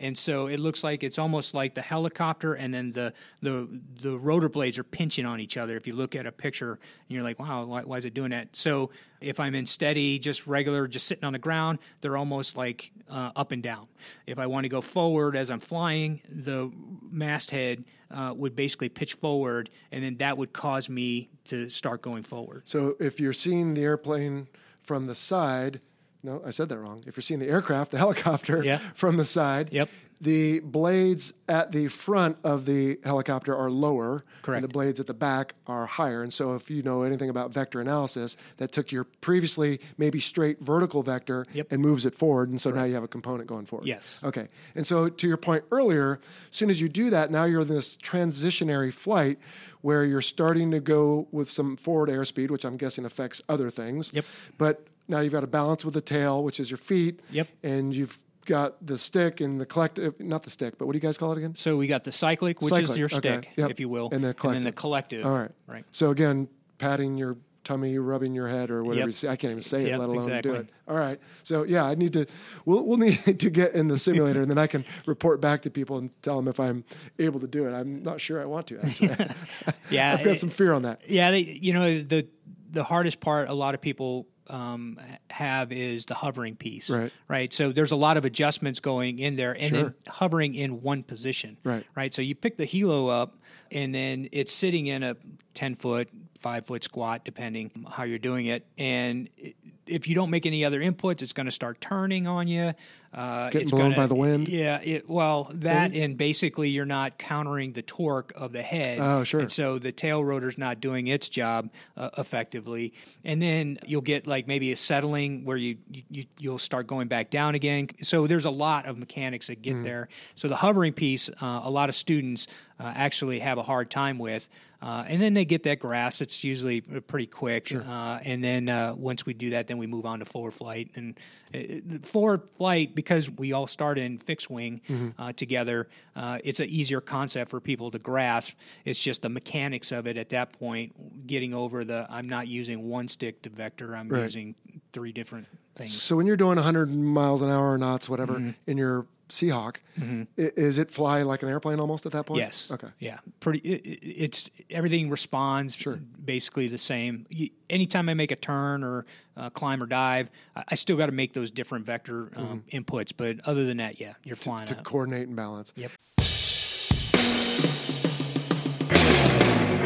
and 0.00 0.16
so 0.16 0.46
it 0.46 0.58
looks 0.58 0.82
like 0.82 1.02
it's 1.02 1.18
almost 1.18 1.54
like 1.54 1.74
the 1.74 1.82
helicopter 1.82 2.54
and 2.54 2.72
then 2.72 2.92
the 2.92 3.12
the 3.42 3.68
the 4.00 4.16
rotor 4.18 4.48
blades 4.48 4.78
are 4.78 4.84
pinching 4.84 5.26
on 5.26 5.40
each 5.40 5.56
other. 5.56 5.76
If 5.76 5.86
you 5.86 5.94
look 5.94 6.14
at 6.14 6.26
a 6.26 6.32
picture 6.32 6.72
and 6.72 6.80
you're 7.08 7.22
like 7.22 7.38
wow 7.38 7.64
why, 7.64 7.82
why 7.82 7.96
is 7.98 8.04
it 8.04 8.14
doing 8.14 8.30
that? 8.30 8.48
So 8.52 8.90
if 9.20 9.40
i'm 9.40 9.54
in 9.54 9.66
steady 9.66 10.18
just 10.18 10.46
regular 10.46 10.86
just 10.86 11.06
sitting 11.06 11.24
on 11.24 11.32
the 11.32 11.38
ground 11.38 11.78
they're 12.00 12.16
almost 12.16 12.56
like 12.56 12.92
uh, 13.10 13.30
up 13.36 13.52
and 13.52 13.62
down. 13.62 13.86
If 14.26 14.38
i 14.38 14.46
want 14.46 14.64
to 14.64 14.68
go 14.68 14.80
forward 14.80 15.36
as 15.36 15.50
i'm 15.50 15.60
flying 15.60 16.22
the 16.28 16.70
masthead 17.10 17.84
uh, 18.10 18.32
would 18.34 18.54
basically 18.56 18.88
pitch 18.88 19.14
forward 19.14 19.70
and 19.92 20.04
then 20.04 20.16
that 20.18 20.38
would 20.38 20.52
cause 20.52 20.88
me 20.88 21.28
to 21.44 21.68
start 21.68 22.00
going 22.00 22.22
forward. 22.22 22.62
So 22.64 22.94
if 23.00 23.20
you're 23.20 23.32
seeing 23.32 23.74
the 23.74 23.82
airplane 23.82 24.48
from 24.84 25.06
the 25.06 25.14
side, 25.14 25.80
no, 26.22 26.40
I 26.46 26.50
said 26.50 26.68
that 26.68 26.78
wrong. 26.78 27.02
If 27.06 27.16
you're 27.16 27.22
seeing 27.22 27.40
the 27.40 27.48
aircraft, 27.48 27.90
the 27.90 27.98
helicopter 28.04 28.62
Yeah. 28.64 28.78
from 28.94 29.16
the 29.16 29.24
side, 29.24 29.70
Yep. 29.72 29.88
The 30.20 30.60
blades 30.60 31.32
at 31.48 31.72
the 31.72 31.88
front 31.88 32.38
of 32.44 32.64
the 32.66 32.98
helicopter 33.04 33.54
are 33.54 33.70
lower, 33.70 34.24
Correct. 34.42 34.56
and 34.62 34.64
the 34.64 34.72
blades 34.72 35.00
at 35.00 35.06
the 35.06 35.14
back 35.14 35.54
are 35.66 35.86
higher. 35.86 36.22
And 36.22 36.32
so, 36.32 36.54
if 36.54 36.70
you 36.70 36.82
know 36.82 37.02
anything 37.02 37.28
about 37.30 37.52
vector 37.52 37.80
analysis, 37.80 38.36
that 38.58 38.72
took 38.72 38.90
your 38.92 39.04
previously 39.04 39.80
maybe 39.98 40.20
straight 40.20 40.60
vertical 40.60 41.02
vector 41.02 41.46
Yep. 41.52 41.66
and 41.72 41.82
moves 41.82 42.06
it 42.06 42.14
forward, 42.14 42.48
and 42.48 42.60
so 42.60 42.70
now 42.70 42.84
you 42.84 42.94
have 42.94 43.02
a 43.02 43.08
component 43.08 43.48
going 43.48 43.66
forward. 43.66 43.86
Yes. 43.86 44.18
Okay. 44.22 44.48
And 44.74 44.86
so, 44.86 45.08
to 45.08 45.28
your 45.28 45.36
point 45.36 45.64
earlier, 45.70 46.20
as 46.50 46.56
soon 46.56 46.70
as 46.70 46.80
you 46.80 46.88
do 46.88 47.10
that, 47.10 47.30
now 47.30 47.44
you're 47.44 47.62
in 47.62 47.68
this 47.68 47.96
transitionary 47.96 48.92
flight 48.92 49.38
where 49.82 50.04
you're 50.04 50.22
starting 50.22 50.70
to 50.70 50.80
go 50.80 51.28
with 51.32 51.50
some 51.50 51.76
forward 51.76 52.08
airspeed, 52.08 52.50
which 52.50 52.64
I'm 52.64 52.76
guessing 52.76 53.04
affects 53.04 53.42
other 53.48 53.68
things. 53.68 54.10
Yep. 54.14 54.24
But 54.56 54.86
now 55.08 55.20
you've 55.20 55.32
got 55.32 55.40
to 55.40 55.46
balance 55.46 55.84
with 55.84 55.92
the 55.92 56.00
tail, 56.00 56.42
which 56.42 56.58
is 56.58 56.70
your 56.70 56.78
feet. 56.78 57.20
Yep. 57.30 57.48
And 57.62 57.94
you've 57.94 58.18
got 58.44 58.84
the 58.86 58.98
stick 58.98 59.40
and 59.40 59.60
the 59.60 59.66
collective, 59.66 60.18
not 60.20 60.42
the 60.42 60.50
stick, 60.50 60.78
but 60.78 60.86
what 60.86 60.92
do 60.92 60.96
you 60.96 61.00
guys 61.02 61.18
call 61.18 61.32
it 61.32 61.38
again? 61.38 61.54
so 61.54 61.76
we 61.76 61.86
got 61.86 62.04
the 62.04 62.12
cyclic 62.12 62.60
which 62.60 62.72
is 62.72 62.78
Cyclic, 62.88 62.98
your 62.98 63.06
okay, 63.14 63.38
stick 63.40 63.48
yep. 63.56 63.70
if 63.70 63.80
you 63.80 63.88
will 63.88 64.08
And 64.12 64.22
the 64.24 64.34
then 64.42 64.64
the 64.64 64.72
collective. 64.72 65.22
collective 65.22 65.26
All 65.26 65.32
right. 65.32 65.50
right 65.66 65.84
So 65.90 66.10
again, 66.10 66.48
patting 66.78 67.16
your 67.16 67.36
tummy, 67.64 67.96
rubbing 67.98 68.34
your 68.34 68.46
head, 68.46 68.70
or 68.70 68.82
whatever 68.84 68.98
Yep. 69.00 69.06
you 69.06 69.12
say. 69.12 69.28
I 69.28 69.36
can't 69.36 69.50
even 69.52 69.62
say 69.62 69.86
it, 69.90 69.98
let 69.98 70.06
alone 70.08 70.18
exactly. 70.18 70.50
do 70.52 70.56
it. 70.58 70.68
All 70.86 70.98
right. 70.98 71.18
So 71.44 71.62
yeah, 71.62 71.84
I 71.86 71.94
need 71.94 72.12
to. 72.12 72.26
We'll 72.66 72.84
we'll 72.84 72.98
need 73.08 73.40
to 73.40 73.48
get 73.50 73.72
in 73.74 73.88
the 73.88 73.96
simulator, 73.98 74.42
and 74.42 74.50
then 74.50 74.58
I 74.58 74.66
can 74.66 74.84
report 75.06 75.40
back 75.40 75.62
to 75.62 75.70
people 75.70 75.96
and 75.96 76.10
tell 76.20 76.36
them 76.36 76.46
if 76.48 76.60
I'm 76.60 76.84
able 77.18 77.40
to 77.40 77.46
do 77.46 77.66
it. 77.66 77.72
I'm 77.72 78.02
not 78.02 78.20
sure 78.20 78.38
I 78.40 78.44
want 78.44 78.66
to. 78.66 78.80
Actually, 78.84 79.08
yeah 79.90 80.12
I've 80.14 80.22
got 80.24 80.34
it- 80.36 80.40
some 80.40 80.50
fear 80.50 80.74
on 80.74 80.82
that. 80.82 81.08
Yeah, 81.08 81.30
they, 81.30 81.38
you 81.40 81.72
know 81.72 82.02
the 82.02 82.26
the 82.70 82.84
hardest 82.84 83.20
part 83.20 83.48
a 83.48 83.54
lot 83.54 83.74
of 83.74 83.80
people 83.80 84.26
um, 84.48 84.98
have 85.30 85.72
is 85.72 86.06
the 86.06 86.14
hovering 86.14 86.56
piece. 86.56 86.90
Right. 86.90 87.12
Right. 87.28 87.52
So 87.52 87.72
there's 87.72 87.92
a 87.92 87.96
lot 87.96 88.16
of 88.16 88.24
adjustments 88.24 88.80
going 88.80 89.18
in 89.18 89.36
there, 89.36 89.52
and 89.52 89.70
Sure. 89.74 89.82
then 89.84 89.94
hovering 90.08 90.54
in 90.54 90.82
one 90.82 91.02
position. 91.02 91.56
Right. 91.64 91.84
Right. 91.96 92.12
So 92.12 92.22
you 92.22 92.34
pick 92.34 92.56
the 92.58 92.66
helo 92.66 93.10
up, 93.10 93.36
and 93.70 93.94
then 93.94 94.28
it's 94.32 94.52
sitting 94.52 94.86
in 94.86 95.02
a 95.02 95.16
ten 95.54 95.74
foot, 95.74 96.08
five 96.38 96.66
foot 96.66 96.84
squat, 96.84 97.24
depending 97.24 97.86
how 97.90 98.04
you're 98.04 98.18
doing 98.18 98.46
it, 98.46 98.66
and. 98.78 99.28
It, 99.36 99.56
if 99.86 100.08
you 100.08 100.14
don't 100.14 100.30
make 100.30 100.46
any 100.46 100.64
other 100.64 100.80
inputs, 100.80 101.22
it's 101.22 101.32
going 101.32 101.46
to 101.46 101.52
start 101.52 101.80
turning 101.80 102.26
on 102.26 102.48
you. 102.48 102.72
Uh, 103.12 103.44
Getting 103.50 103.60
it's 103.62 103.70
blown 103.70 103.82
gonna- 103.90 103.96
by 103.96 104.06
the 104.08 104.14
wind? 104.16 104.48
Yeah. 104.48 104.80
It, 104.82 105.08
well, 105.08 105.48
that 105.54 105.94
and 105.94 106.16
basically 106.16 106.70
you're 106.70 106.84
not 106.84 107.16
countering 107.16 107.72
the 107.72 107.82
torque 107.82 108.32
of 108.34 108.50
the 108.52 108.62
head. 108.62 108.98
Oh, 109.00 109.22
sure. 109.22 109.38
And 109.40 109.52
so 109.52 109.78
the 109.78 109.92
tail 109.92 110.24
rotor's 110.24 110.58
not 110.58 110.80
doing 110.80 111.06
its 111.06 111.28
job 111.28 111.70
uh, 111.96 112.10
effectively, 112.18 112.92
and 113.24 113.40
then 113.40 113.78
you'll 113.86 114.00
get 114.00 114.26
like 114.26 114.48
maybe 114.48 114.72
a 114.72 114.76
settling 114.76 115.44
where 115.44 115.56
you, 115.56 115.76
you 116.10 116.24
you'll 116.40 116.58
start 116.58 116.88
going 116.88 117.06
back 117.06 117.30
down 117.30 117.54
again. 117.54 117.86
So 118.02 118.26
there's 118.26 118.46
a 118.46 118.50
lot 118.50 118.86
of 118.86 118.98
mechanics 118.98 119.46
that 119.46 119.60
Mm. 119.60 119.62
get 119.62 119.82
there. 119.84 120.08
So 120.34 120.48
the 120.48 120.56
hovering 120.56 120.92
piece, 120.94 121.30
uh, 121.40 121.60
a 121.62 121.70
lot 121.70 121.88
of 121.88 121.94
students 121.94 122.48
uh, 122.80 122.92
actually 122.96 123.38
have 123.38 123.58
a 123.58 123.62
hard 123.62 123.88
time 123.92 124.18
with. 124.18 124.48
Uh, 124.82 125.04
and 125.08 125.22
then 125.22 125.32
they 125.32 125.44
get 125.46 125.62
that 125.62 125.78
grass. 125.78 126.20
It's 126.20 126.42
usually 126.44 126.82
uh, 126.94 127.00
pretty 127.00 127.26
quick. 127.26 127.72
Uh, 127.72 128.18
and 128.22 128.42
then 128.44 128.68
uh, 128.68 128.94
once 128.94 129.24
we 129.24 129.32
do 129.32 129.50
that, 129.50 129.66
then 129.68 129.73
we 129.78 129.86
move 129.86 130.06
on 130.06 130.18
to 130.20 130.24
forward 130.24 130.52
flight. 130.54 130.90
And 130.94 131.18
uh, 131.54 131.98
forward 132.06 132.42
flight, 132.56 132.94
because 132.94 133.30
we 133.30 133.52
all 133.52 133.66
start 133.66 133.98
in 133.98 134.18
fixed 134.18 134.50
wing 134.50 134.80
uh, 135.18 135.32
together, 135.32 135.88
uh, 136.16 136.38
it's 136.44 136.60
an 136.60 136.68
easier 136.68 137.00
concept 137.00 137.50
for 137.50 137.60
people 137.60 137.90
to 137.90 137.98
grasp. 137.98 138.54
It's 138.84 139.00
just 139.00 139.22
the 139.22 139.28
mechanics 139.28 139.92
of 139.92 140.06
it 140.06 140.16
at 140.16 140.28
that 140.30 140.52
point, 140.58 141.26
getting 141.26 141.54
over 141.54 141.84
the 141.84 142.06
I'm 142.10 142.28
not 142.28 142.48
using 142.48 142.88
one 142.88 143.08
stick 143.08 143.42
to 143.42 143.50
vector, 143.50 143.94
I'm 143.96 144.08
Right. 144.08 144.22
using 144.24 144.54
three 144.92 145.12
different 145.12 145.46
things. 145.74 146.00
So 146.00 146.16
when 146.16 146.26
you're 146.26 146.36
doing 146.36 146.56
100 146.56 146.88
miles 146.94 147.42
an 147.42 147.50
hour 147.50 147.72
or 147.72 147.78
knots, 147.78 148.08
whatever, 148.08 148.34
Mm-hmm. 148.34 148.50
in 148.70 148.78
your 148.78 149.06
Seahawk, 149.30 149.76
i- 150.00 150.26
is 150.36 150.78
it 150.78 150.90
fly 150.90 151.22
like 151.22 151.42
an 151.42 151.48
airplane 151.48 151.80
almost 151.80 152.04
at 152.06 152.12
that 152.12 152.26
point? 152.26 152.40
Yes. 152.40 152.68
Okay. 152.70 152.88
Yeah. 152.98 153.18
Pretty. 153.40 153.58
It, 153.60 153.84
it- 153.86 154.06
it's 154.24 154.50
everything 154.70 155.08
responds 155.10 155.74
Sure. 155.76 155.98
basically 156.22 156.68
the 156.68 156.78
same. 156.78 157.26
You, 157.30 157.50
anytime 157.70 158.08
I 158.08 158.14
make 158.14 158.30
a 158.30 158.36
turn 158.36 158.84
or 158.84 159.06
uh, 159.36 159.50
climb 159.50 159.82
or 159.82 159.86
dive, 159.86 160.30
I, 160.54 160.64
I 160.68 160.74
still 160.74 160.96
got 160.96 161.06
to 161.06 161.12
make 161.12 161.32
those 161.32 161.50
different 161.50 161.86
vector 161.86 162.30
um, 162.36 162.64
inputs. 162.72 163.12
But 163.16 163.40
other 163.48 163.64
than 163.64 163.78
that, 163.78 164.00
yeah, 164.00 164.14
you're 164.24 164.36
flying. 164.36 164.66
To 164.66 164.76
out. 164.76 164.84
coordinate 164.84 165.26
and 165.28 165.36
balance. 165.36 165.72
Yep. 165.76 165.90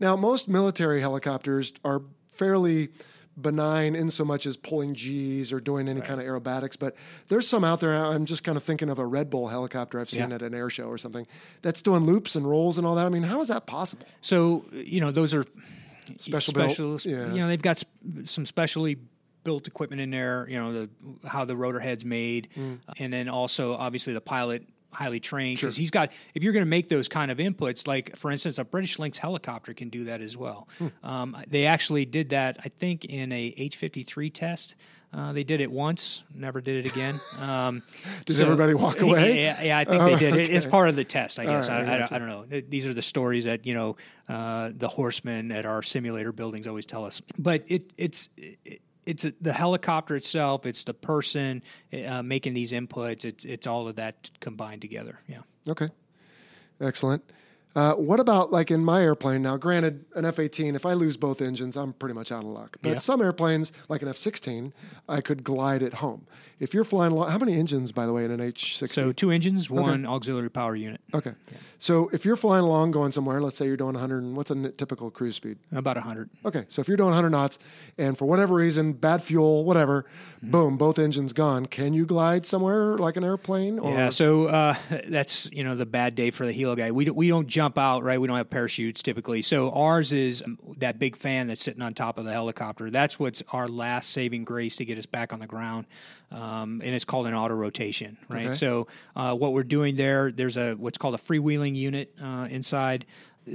Now, 0.00 0.16
most 0.16 0.48
military 0.48 1.00
helicopters 1.00 1.72
are 1.84 2.02
fairly 2.32 2.88
benign 3.40 3.94
in 3.94 4.10
so 4.10 4.24
much 4.24 4.44
as 4.46 4.56
pulling 4.56 4.94
G's 4.94 5.52
or 5.52 5.60
doing 5.60 5.88
any 5.88 6.00
kind 6.00 6.20
of 6.20 6.26
aerobatics, 6.26 6.78
but 6.78 6.94
there's 7.28 7.46
some 7.48 7.64
out 7.64 7.80
there. 7.80 7.94
I'm 7.94 8.24
just 8.26 8.44
kind 8.44 8.56
of 8.56 8.64
thinking 8.64 8.90
of 8.90 8.98
a 8.98 9.06
Red 9.06 9.30
Bull 9.30 9.48
helicopter 9.48 10.00
I've 10.00 10.10
seen 10.10 10.28
Yeah. 10.30 10.34
at 10.36 10.42
an 10.42 10.52
air 10.54 10.68
show 10.68 10.84
or 10.84 10.98
something 10.98 11.26
that's 11.62 11.80
doing 11.80 12.04
loops 12.04 12.34
and 12.34 12.46
rolls 12.48 12.76
and 12.76 12.86
all 12.86 12.96
that. 12.96 13.06
I 13.06 13.08
mean, 13.08 13.22
how 13.22 13.40
is 13.40 13.48
that 13.48 13.66
possible? 13.66 14.06
So 14.20 14.64
you 14.72 15.00
know 15.00 15.10
those 15.10 15.32
are 15.32 15.44
Special 16.18 16.52
built, 16.54 17.06
yeah. 17.06 17.32
You 17.32 17.40
know 17.40 17.46
they've 17.48 17.62
got 17.62 17.78
sp- 17.78 17.88
some 18.24 18.44
specially 18.44 18.98
built 19.44 19.68
equipment 19.68 20.00
in 20.02 20.10
there. 20.10 20.46
You 20.50 20.58
know 20.58 20.72
the 20.72 21.28
how 21.28 21.44
the 21.44 21.56
rotor 21.56 21.78
head's 21.78 22.04
made, 22.04 22.48
Mm. 22.56 22.78
and 22.98 23.12
then 23.12 23.28
also 23.28 23.74
obviously 23.74 24.12
the 24.12 24.20
pilot 24.20 24.66
highly 24.92 25.20
trained 25.20 25.56
because 25.60 25.76
he's 25.76 25.90
got 25.90 26.10
if 26.34 26.42
you're 26.42 26.52
going 26.52 26.64
to 26.64 26.68
make 26.68 26.88
those 26.88 27.08
kind 27.08 27.30
of 27.30 27.38
inputs 27.38 27.86
like 27.86 28.16
for 28.16 28.30
instance 28.30 28.58
a 28.58 28.64
british 28.64 28.98
lynx 28.98 29.18
helicopter 29.18 29.72
can 29.72 29.88
do 29.88 30.04
that 30.04 30.20
as 30.20 30.36
well 30.36 30.66
Hmm. 30.78 30.86
um, 31.04 31.36
they 31.48 31.66
actually 31.66 32.04
did 32.04 32.30
that 32.30 32.58
i 32.64 32.68
think 32.68 33.04
in 33.04 33.30
a 33.32 33.52
h53 33.52 34.32
test 34.34 34.74
uh, 35.12 35.32
they 35.32 35.42
did 35.42 35.60
it 35.60 35.72
once, 35.72 36.22
never 36.32 36.60
did 36.60 36.86
it 36.86 36.92
again. 36.92 37.20
Um, 37.36 37.82
Did 38.26 38.40
everybody 38.40 38.74
walk 38.74 39.00
away? 39.00 39.42
Yeah, 39.42 39.60
yeah 39.60 39.78
I 39.78 39.84
think 39.84 40.00
Oh, 40.00 40.06
they 40.06 40.14
did. 40.14 40.36
It- 40.36 40.50
It's 40.50 40.64
part 40.66 40.88
of 40.88 40.94
the 40.94 41.02
test, 41.02 41.40
I 41.40 41.46
guess. 41.46 41.68
right, 41.68 41.82
I 41.84 41.96
I, 41.96 41.98
I. 42.02 42.08
I 42.12 42.18
don't 42.20 42.28
know. 42.28 42.44
These 42.46 42.86
are 42.86 42.94
the 42.94 43.02
stories 43.02 43.46
that 43.46 43.66
you 43.66 43.74
know 43.74 43.96
uh, 44.28 44.70
the 44.72 44.86
horsemen 44.86 45.50
at 45.50 45.66
our 45.66 45.82
simulator 45.82 46.30
buildings 46.30 46.68
always 46.68 46.86
tell 46.86 47.04
us. 47.04 47.20
But 47.36 47.64
it, 47.66 47.92
it's 47.98 48.28
it, 48.36 48.82
it's 49.06 49.26
the 49.40 49.52
helicopter 49.52 50.16
itself. 50.16 50.66
It's 50.66 50.84
the 50.84 50.94
person 50.94 51.62
uh, 52.06 52.22
making 52.22 52.54
these 52.54 52.72
inputs. 52.72 53.24
It's 53.24 53.44
it's 53.44 53.66
all 53.66 53.88
of 53.88 53.96
that 53.96 54.30
combined 54.40 54.82
together. 54.82 55.20
Yeah. 55.26 55.40
Okay. 55.68 55.88
Excellent. 56.80 57.22
Uh, 57.76 57.94
what 57.94 58.18
about 58.18 58.50
like 58.50 58.70
in 58.70 58.84
my 58.84 59.00
airplane? 59.02 59.42
Now, 59.42 59.56
granted, 59.56 60.04
an 60.16 60.24
F 60.24 60.38
18, 60.40 60.74
if 60.74 60.84
I 60.84 60.92
lose 60.94 61.16
both 61.16 61.40
engines, 61.40 61.76
I'm 61.76 61.92
pretty 61.92 62.14
much 62.14 62.32
out 62.32 62.40
of 62.42 62.50
luck. 62.50 62.76
But 62.82 62.88
Yeah. 62.94 62.98
some 62.98 63.22
airplanes, 63.22 63.70
like 63.88 64.02
an 64.02 64.08
F 64.08 64.16
16, 64.16 64.72
I 65.08 65.20
could 65.20 65.44
glide 65.44 65.82
at 65.82 65.94
home. 65.94 66.26
If 66.58 66.74
you're 66.74 66.84
flying, 66.84 67.12
along, 67.12 67.30
how 67.30 67.38
many 67.38 67.54
engines, 67.54 67.90
by 67.90 68.04
the 68.04 68.12
way, 68.12 68.24
in 68.24 68.30
an 68.30 68.40
H 68.40 68.76
60? 68.76 68.94
So 68.94 69.12
two 69.12 69.30
engines, 69.30 69.70
one 69.70 70.04
auxiliary 70.04 70.50
power 70.50 70.76
unit, 70.76 71.00
Okay. 71.14 71.32
So 71.78 72.10
if 72.12 72.26
you're 72.26 72.36
flying 72.36 72.64
along 72.64 72.90
going 72.90 73.12
somewhere, 73.12 73.40
let's 73.40 73.56
say 73.56 73.64
you're 73.66 73.78
doing 73.78 73.94
100, 73.94 74.22
and 74.22 74.36
what's 74.36 74.50
a 74.50 74.70
typical 74.72 75.10
cruise 75.10 75.36
speed? 75.36 75.56
about 75.72 75.96
hundred. 75.96 76.28
Okay. 76.44 76.66
So 76.68 76.80
if 76.82 76.88
you're 76.88 76.98
doing 76.98 77.08
100 77.10 77.30
knots 77.30 77.58
and 77.96 78.18
for 78.18 78.26
whatever 78.26 78.54
reason, 78.56 78.92
bad 78.92 79.22
fuel, 79.22 79.64
whatever, 79.64 80.04
Mm-hmm. 80.40 80.50
boom, 80.52 80.76
both 80.78 80.98
engines 80.98 81.34
gone, 81.34 81.66
can 81.66 81.92
you 81.92 82.06
glide 82.06 82.46
somewhere 82.46 82.96
like 82.96 83.18
an 83.18 83.24
airplane? 83.24 83.78
Or, 83.78 83.92
Yeah, 83.94 84.08
so 84.08 84.46
uh, 84.46 84.74
that's 85.08 85.50
you 85.52 85.62
know 85.64 85.74
the 85.76 85.84
bad 85.84 86.14
day 86.14 86.30
for 86.30 86.46
the 86.46 86.52
helo 86.52 86.74
guy. 86.76 86.90
We 86.92 87.04
don't, 87.04 87.14
we 87.16 87.28
don't 87.28 87.46
jump 87.60 87.76
out, 87.76 88.02
right? 88.02 88.18
We 88.18 88.26
don't 88.26 88.38
have 88.38 88.48
parachutes 88.48 89.02
typically. 89.02 89.42
So 89.42 89.70
ours 89.72 90.14
is 90.14 90.42
um, 90.42 90.58
that 90.78 90.98
big 90.98 91.14
fan 91.14 91.46
that's 91.48 91.62
sitting 91.62 91.82
on 91.82 91.92
top 91.92 92.16
of 92.16 92.24
the 92.24 92.32
helicopter. 92.32 92.90
That's 92.90 93.18
what's 93.18 93.42
our 93.52 93.68
last 93.68 94.10
saving 94.10 94.44
grace 94.44 94.76
to 94.76 94.86
get 94.86 94.96
us 94.96 95.04
back 95.04 95.34
on 95.34 95.40
the 95.40 95.46
ground, 95.46 95.84
um, 96.30 96.80
and 96.82 96.94
it's 96.94 97.04
called 97.04 97.26
an 97.26 97.34
auto 97.34 97.54
rotation, 97.54 98.16
right? 98.30 98.46
Okay. 98.46 98.54
So 98.54 98.86
uh, 99.14 99.34
what 99.34 99.52
we're 99.52 99.62
doing 99.62 99.96
there, 99.96 100.32
there's 100.32 100.56
a 100.56 100.72
what's 100.72 100.96
called 100.96 101.14
a 101.14 101.18
freewheeling 101.18 101.76
unit 101.76 102.14
uh, 102.22 102.48
inside. 102.50 103.04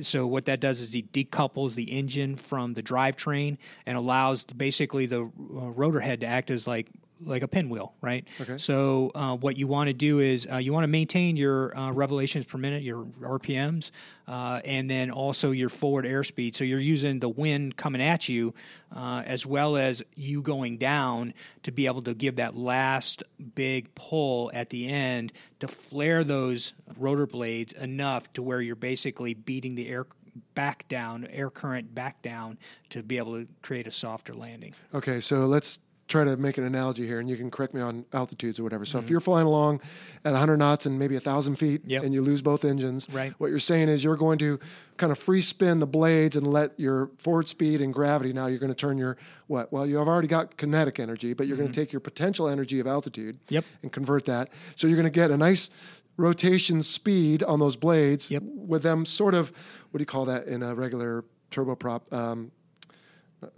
So 0.04 0.28
what 0.28 0.46
that 0.46 0.60
does 0.60 0.82
is 0.82 0.94
he 0.94 1.02
decouples 1.02 1.74
the 1.74 1.92
engine 1.92 2.36
from 2.36 2.76
the 2.76 2.84
drivetrain 2.84 3.58
and 3.88 3.98
allows 3.98 4.44
basically 4.44 5.08
the 5.08 5.22
uh, 5.22 5.30
rotor 5.72 6.00
head 6.00 6.22
to 6.22 6.28
act 6.28 6.52
as 6.52 6.68
like 6.68 6.90
like 7.22 7.44
a 7.44 7.48
pinwheel, 7.48 7.94
right? 8.02 8.26
Okay. 8.42 8.58
So 8.58 9.12
uh, 9.16 9.36
what 9.36 9.58
you 9.58 9.68
want 9.68 9.88
to 9.88 9.94
do 9.94 10.20
is 10.20 10.48
uh, 10.52 10.58
you 10.58 10.74
want 10.74 10.84
to 10.84 10.88
maintain 10.88 11.38
your 11.38 11.76
uh, 11.78 11.92
revolutions 11.92 12.46
per 12.46 12.58
minute, 12.58 12.84
your 12.84 13.06
RPMs, 13.22 13.92
uh, 14.28 14.62
and 14.66 14.90
then 14.90 15.12
also 15.12 15.52
your 15.52 15.70
forward 15.70 16.06
airspeed. 16.06 16.56
So 16.56 16.64
you're 16.64 16.80
using 16.80 17.20
the 17.20 17.30
wind 17.30 17.78
coming 17.78 18.02
at 18.02 18.28
you 18.28 18.54
uh, 18.94 19.24
as 19.26 19.46
well 19.46 19.78
as 19.78 20.04
you 20.16 20.42
going 20.42 20.78
down 20.78 21.34
to 21.64 21.72
be 21.72 21.86
able 21.86 22.02
to 22.04 22.14
give 22.14 22.38
that 22.38 22.56
last 22.56 23.24
big 23.56 23.94
pull 23.96 24.52
at 24.54 24.70
the 24.70 24.88
end 24.88 25.32
to 25.60 25.68
flare 25.68 26.24
those 26.24 26.74
rotor 26.98 27.28
blades 27.28 27.74
enough 27.74 28.32
to 28.34 28.42
where 28.42 28.62
you're 28.62 28.76
basically 28.76 29.34
beating 29.34 29.76
the 29.76 29.88
air 29.88 30.06
back 30.54 30.88
down, 30.88 31.28
air 31.28 31.50
current 31.50 31.96
back 31.96 32.22
down 32.22 32.58
to 32.90 33.02
be 33.02 33.18
able 33.18 33.34
to 33.34 33.48
create 33.62 33.88
a 33.88 33.92
softer 33.92 34.34
landing. 34.34 34.74
Okay, 34.94 35.20
so 35.20 35.46
let's 35.46 35.80
try 36.08 36.24
to 36.24 36.38
make 36.38 36.58
an 36.60 36.64
analogy 36.64 37.06
here, 37.08 37.20
and 37.20 37.28
you 37.28 37.36
can 37.36 37.50
correct 37.50 37.74
me 37.74 37.82
on 37.82 38.06
altitudes 38.14 38.60
or 38.60 38.64
whatever. 38.64 38.86
So 38.86 39.00
if 39.00 39.10
you're 39.10 39.20
flying 39.20 39.48
along 39.48 39.82
at 40.24 40.32
100 40.34 40.58
knots 40.58 40.86
and 40.86 41.00
maybe 41.00 41.16
1,000 41.16 41.56
feet, 41.56 41.82
Mm-hmm. 41.82 41.90
Yep. 41.90 42.04
and 42.04 42.14
you 42.14 42.22
lose 42.22 42.44
both 42.44 42.64
engines, 42.64 43.08
Right. 43.12 43.34
what 43.40 43.50
you're 43.50 43.58
saying 43.60 43.90
is 43.90 44.04
you're 44.04 44.16
going 44.16 44.38
to 44.38 44.60
kind 44.98 45.12
of 45.12 45.18
free 45.18 45.42
spin 45.42 45.80
the 45.80 45.88
blades 45.88 46.36
and 46.36 46.46
let 46.46 46.80
your 46.80 47.10
forward 47.18 47.48
speed 47.48 47.82
and 47.82 47.92
gravity. 47.92 48.34
Now 48.34 48.46
you're 48.46 48.60
going 48.60 48.72
to 48.72 48.76
turn 48.76 49.00
your 49.00 49.18
what? 49.48 49.74
Well, 49.74 49.88
you 49.88 49.98
have 49.98 50.08
already 50.08 50.28
got 50.28 50.58
kinetic 50.58 51.00
energy, 51.00 51.34
but 51.34 51.48
you're 51.48 51.58
going 51.58 51.72
to 51.72 51.74
take 51.82 51.92
your 51.92 52.00
potential 52.02 52.48
energy 52.48 52.80
of 52.80 52.86
altitude 52.88 53.36
Mm-hmm. 53.46 53.54
Yep. 53.56 53.66
and 53.82 53.92
convert 53.92 54.26
that. 54.26 54.50
So 54.76 54.86
you're 54.88 54.98
going 54.98 55.06
to 55.06 55.10
get 55.10 55.32
a 55.32 55.38
nice 55.38 55.72
rotation 56.18 56.84
speed 56.84 57.42
on 57.44 57.60
those 57.60 57.76
blades 57.76 58.30
Yep. 58.30 58.44
with 58.56 58.84
them 58.84 59.06
sort 59.08 59.34
of 59.34 59.52
what 59.90 59.98
do 59.98 60.02
you 60.04 60.06
call 60.06 60.26
that 60.26 60.46
in 60.46 60.62
a 60.62 60.76
regular 60.76 61.26
turboprop? 61.52 62.14
Um, 62.14 62.52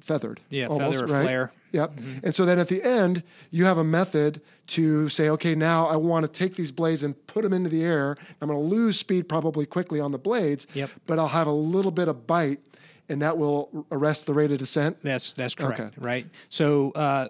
feathered. 0.01 0.39
Yeah, 0.49 0.67
almost, 0.67 0.99
feather 0.99 1.11
or 1.11 1.15
right? 1.17 1.23
flare. 1.23 1.51
Yep. 1.72 1.95
Mm-hmm. 1.95 2.26
And 2.26 2.36
so 2.36 2.45
then 2.45 2.59
at 2.59 2.68
the 2.70 2.82
end, 2.84 3.24
you 3.51 3.65
have 3.65 3.78
a 3.78 3.84
method 3.84 4.41
to 4.68 5.09
say, 5.09 5.30
okay, 5.30 5.55
now 5.55 5.88
I 5.88 5.95
want 5.95 6.24
to 6.26 6.32
take 6.32 6.55
these 6.55 6.72
blades 6.72 7.03
and 7.03 7.15
put 7.28 7.43
them 7.43 7.53
into 7.53 7.70
the 7.70 7.84
air. 7.84 8.18
I'm 8.41 8.49
going 8.49 8.59
to 8.59 8.76
lose 8.76 8.97
speed 8.99 9.30
probably 9.30 9.65
quickly 9.65 9.99
on 9.99 10.11
the 10.11 10.18
blades, 10.18 10.68
Yep. 10.74 10.89
but 11.05 11.20
I'll 11.20 11.28
have 11.30 11.47
a 11.47 11.51
little 11.51 11.91
bit 11.91 12.07
of 12.07 12.28
bite, 12.28 12.59
and 13.09 13.21
that 13.21 13.37
will 13.37 13.85
arrest 13.91 14.25
the 14.25 14.33
rate 14.33 14.51
of 14.51 14.57
descent. 14.59 14.97
That's 15.01 15.33
that's 15.33 15.55
correct, 15.55 15.79
Okay. 15.79 15.91
right? 15.99 16.27
So 16.49 16.91
uh, 16.91 17.27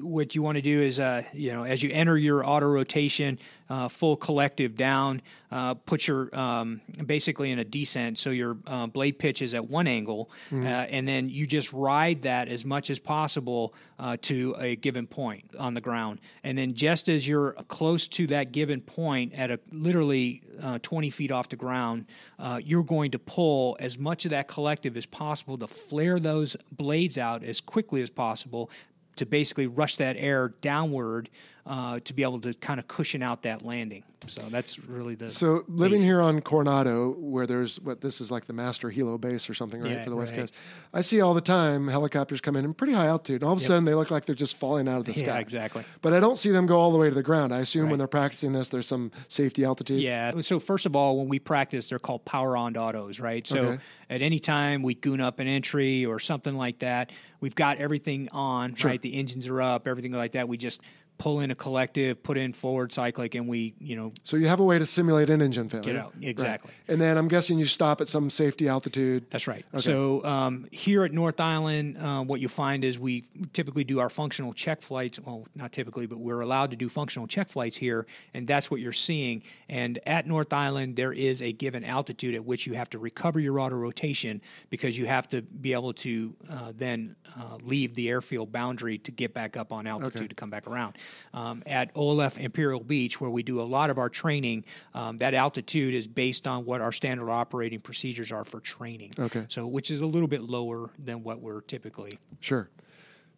what 0.00 0.34
you 0.34 0.42
want 0.42 0.56
to 0.56 0.62
do 0.62 0.80
is, 0.82 0.98
uh, 0.98 1.22
you 1.32 1.52
know, 1.52 1.64
as 1.64 1.82
you 1.82 1.90
enter 1.92 2.16
your 2.18 2.44
auto 2.46 2.66
rotation, 2.66 3.38
uh, 3.68 3.88
full 3.88 4.16
collective 4.16 4.76
down, 4.76 5.22
uh, 5.52 5.74
put 5.74 6.08
your 6.08 6.36
um, 6.36 6.80
basically 7.06 7.52
in 7.52 7.60
a 7.60 7.64
descent, 7.64 8.18
so 8.18 8.30
your 8.30 8.56
uh, 8.66 8.86
blade 8.88 9.18
pitch 9.18 9.42
is 9.42 9.54
at 9.54 9.68
one 9.70 9.86
angle, 9.86 10.28
uh, 10.52 10.56
and 10.56 11.06
then 11.06 11.28
you 11.28 11.46
just 11.46 11.72
ride 11.72 12.22
that 12.22 12.48
as 12.48 12.64
much 12.64 12.90
as 12.90 12.98
possible 12.98 13.72
uh, 14.00 14.16
to 14.22 14.56
a 14.58 14.74
given 14.76 15.06
point 15.06 15.44
on 15.58 15.74
the 15.74 15.80
ground, 15.80 16.18
and 16.42 16.58
then 16.58 16.74
just 16.74 17.08
as 17.08 17.28
you're 17.28 17.52
close 17.68 18.08
to 18.08 18.26
that 18.26 18.50
given 18.50 18.80
point 18.80 19.32
at 19.34 19.52
a 19.52 19.60
literally 19.70 20.42
uh, 20.60 20.78
20 20.82 21.10
feet 21.10 21.30
off 21.30 21.48
the 21.48 21.56
ground, 21.56 22.06
uh, 22.40 22.60
you're 22.62 22.82
going 22.82 23.12
to 23.12 23.18
pull 23.20 23.76
as 23.78 23.96
much 23.98 24.24
of 24.24 24.32
that 24.32 24.48
collective 24.48 24.96
as 24.96 25.06
possible 25.06 25.19
to 25.58 25.66
flare 25.66 26.18
those 26.18 26.56
blades 26.72 27.18
out 27.18 27.44
as 27.44 27.60
quickly 27.60 28.02
as 28.02 28.10
possible 28.10 28.70
to 29.16 29.26
basically 29.26 29.66
rush 29.66 29.96
that 29.96 30.16
air 30.18 30.54
downward 30.60 31.28
uh, 31.70 32.00
to 32.00 32.12
be 32.12 32.24
able 32.24 32.40
to 32.40 32.52
kind 32.54 32.80
of 32.80 32.88
cushion 32.88 33.22
out 33.22 33.42
that 33.44 33.64
landing. 33.64 34.02
So 34.26 34.42
that's 34.50 34.78
really 34.78 35.14
the 35.14 35.30
So 35.30 35.64
living 35.66 36.02
here 36.02 36.20
on 36.20 36.42
Coronado, 36.42 37.12
where 37.12 37.46
there's 37.46 37.80
what 37.80 38.02
this 38.02 38.20
is 38.20 38.30
like 38.30 38.44
the 38.44 38.52
Master 38.52 38.90
Helo 38.90 39.18
base 39.18 39.48
or 39.48 39.54
something, 39.54 39.80
right, 39.80 39.92
Yeah, 39.92 40.04
for 40.04 40.10
the 40.10 40.16
West 40.16 40.32
right. 40.32 40.40
Coast, 40.40 40.54
I 40.92 41.00
see 41.00 41.22
all 41.22 41.32
the 41.32 41.40
time 41.40 41.88
helicopters 41.88 42.40
come 42.42 42.54
in 42.56 42.66
in 42.66 42.74
pretty 42.74 42.92
high 42.92 43.06
altitude. 43.06 43.40
And 43.40 43.44
all 43.48 43.54
of 43.54 43.62
a 43.62 43.64
sudden, 43.64 43.84
they 43.86 43.94
look 43.94 44.10
like 44.10 44.26
they're 44.26 44.34
just 44.34 44.56
falling 44.58 44.88
out 44.88 44.98
of 44.98 45.04
the 45.06 45.12
Yeah, 45.18 45.24
sky. 45.24 45.38
exactly. 45.40 45.84
But 46.02 46.12
I 46.12 46.20
don't 46.20 46.36
see 46.36 46.50
them 46.50 46.66
go 46.66 46.78
all 46.78 46.92
the 46.92 46.98
way 46.98 47.08
to 47.08 47.14
the 47.14 47.22
ground. 47.22 47.54
I 47.54 47.60
assume 47.60 47.88
when 47.88 47.98
they're 47.98 48.08
practicing 48.08 48.52
this, 48.52 48.68
there's 48.68 48.86
some 48.88 49.10
safety 49.28 49.64
altitude. 49.64 50.02
Yeah. 50.02 50.38
So 50.42 50.60
first 50.60 50.84
of 50.84 50.94
all, 50.94 51.16
when 51.16 51.28
we 51.28 51.38
practice, 51.38 51.86
they're 51.86 51.98
called 51.98 52.24
power 52.26 52.56
on 52.58 52.76
autos, 52.76 53.20
right? 53.20 53.46
So 53.46 53.58
Okay. 53.60 53.78
at 54.10 54.20
any 54.20 54.38
time 54.40 54.82
we 54.82 54.94
goon 54.96 55.20
up 55.22 55.38
an 55.38 55.46
entry 55.46 56.04
or 56.04 56.18
something 56.18 56.56
like 56.56 56.80
that, 56.80 57.10
we've 57.40 57.54
got 57.54 57.78
everything 57.78 58.28
on, 58.32 58.74
right? 58.84 59.00
The 59.00 59.14
engines 59.14 59.46
are 59.46 59.62
up, 59.62 59.88
everything 59.88 60.12
like 60.12 60.32
that. 60.32 60.46
We 60.46 60.58
just 60.58 60.82
pull 61.20 61.40
in 61.40 61.50
a 61.50 61.54
collective, 61.54 62.22
put 62.22 62.38
in 62.38 62.52
forward 62.52 62.90
cyclic, 62.90 63.34
and 63.34 63.46
we, 63.46 63.74
you 63.78 63.94
know, 63.94 64.10
So 64.24 64.38
you 64.38 64.48
have 64.48 64.58
a 64.58 64.64
way 64.64 64.78
to 64.78 64.86
simulate 64.86 65.28
an 65.28 65.42
engine 65.42 65.68
failure. 65.68 65.92
Get 65.92 65.96
out. 65.96 66.14
Exactly. 66.20 66.70
Right. 66.70 66.92
And 66.92 67.00
then 67.00 67.18
I'm 67.18 67.28
guessing 67.28 67.58
you 67.58 67.66
stop 67.66 68.00
at 68.00 68.08
some 68.08 68.30
safety 68.30 68.68
altitude. 68.68 69.26
That's 69.30 69.46
right. 69.46 69.64
So 69.76 70.24
um, 70.24 70.66
here 70.72 71.04
at 71.04 71.12
North 71.12 71.38
Island, 71.38 71.98
uh, 71.98 72.22
what 72.22 72.40
you 72.40 72.48
find 72.48 72.84
is 72.84 72.98
we 72.98 73.28
typically 73.52 73.84
do 73.84 74.00
our 74.00 74.08
functional 74.08 74.54
check 74.54 74.80
flights. 74.80 75.20
Well, 75.20 75.46
not 75.54 75.72
typically, 75.72 76.06
but 76.06 76.18
we're 76.18 76.40
allowed 76.40 76.70
to 76.70 76.76
do 76.76 76.88
functional 76.88 77.28
check 77.28 77.50
flights 77.50 77.76
here, 77.76 78.06
and 78.32 78.46
that's 78.46 78.70
what 78.70 78.80
you're 78.80 78.92
seeing. 78.92 79.42
And 79.68 79.98
at 80.06 80.26
North 80.26 80.54
Island, 80.54 80.96
there 80.96 81.12
is 81.12 81.42
a 81.42 81.52
given 81.52 81.84
altitude 81.84 82.34
at 82.34 82.46
which 82.46 82.66
you 82.66 82.72
have 82.72 82.88
to 82.90 82.98
recover 82.98 83.38
your 83.38 83.60
auto 83.60 83.76
rotation 83.76 84.40
because 84.70 84.96
you 84.96 85.04
have 85.04 85.28
to 85.28 85.42
be 85.42 85.74
able 85.74 85.92
to 85.92 86.34
uh, 86.50 86.72
then 86.74 87.14
uh, 87.38 87.58
leave 87.62 87.94
the 87.94 88.08
airfield 88.08 88.50
boundary 88.50 88.96
to 88.98 89.12
get 89.12 89.34
back 89.34 89.58
up 89.58 89.70
on 89.70 89.86
altitude 89.86 90.30
to 90.30 90.34
come 90.34 90.48
back 90.48 90.66
around. 90.66 90.96
Um, 91.32 91.62
at 91.66 91.94
OLF 91.94 92.38
Imperial 92.38 92.80
Beach, 92.80 93.20
where 93.20 93.30
we 93.30 93.42
do 93.42 93.60
a 93.60 93.62
lot 93.62 93.90
of 93.90 93.98
our 93.98 94.08
training, 94.08 94.64
um, 94.94 95.18
that 95.18 95.34
altitude 95.34 95.94
is 95.94 96.06
based 96.06 96.46
on 96.46 96.64
what 96.64 96.80
our 96.80 96.92
standard 96.92 97.30
operating 97.30 97.80
procedures 97.80 98.32
are 98.32 98.44
for 98.44 98.60
training. 98.60 99.12
Okay. 99.18 99.46
So, 99.48 99.66
which 99.66 99.90
is 99.90 100.00
a 100.00 100.06
little 100.06 100.28
bit 100.28 100.42
lower 100.42 100.90
than 100.98 101.22
what 101.22 101.40
we're 101.40 101.60
typically. 101.62 102.18
Sure. 102.40 102.68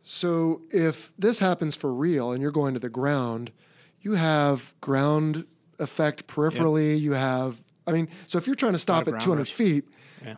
So 0.03 0.63
if 0.71 1.13
this 1.19 1.39
happens 1.39 1.77
for 1.77 1.95
real 1.95 2.33
and 2.33 2.43
you're 2.43 2.51
going 2.51 2.75
to 2.75 2.81
the 2.81 2.89
ground, 2.89 3.53
you 4.01 4.15
have 4.15 4.75
ground 4.81 5.47
effect 5.79 6.27
peripherally. 6.27 6.99
You 7.01 7.13
have, 7.13 7.63
I 7.87 7.93
mean, 7.93 8.09
so 8.27 8.39
if 8.39 8.47
you're 8.47 8.57
trying 8.57 8.73
to 8.73 8.79
stop 8.79 9.03
at 9.03 9.11
ground 9.11 9.23
200 9.23 9.41
rush. 9.43 9.53
feet, 9.53 9.85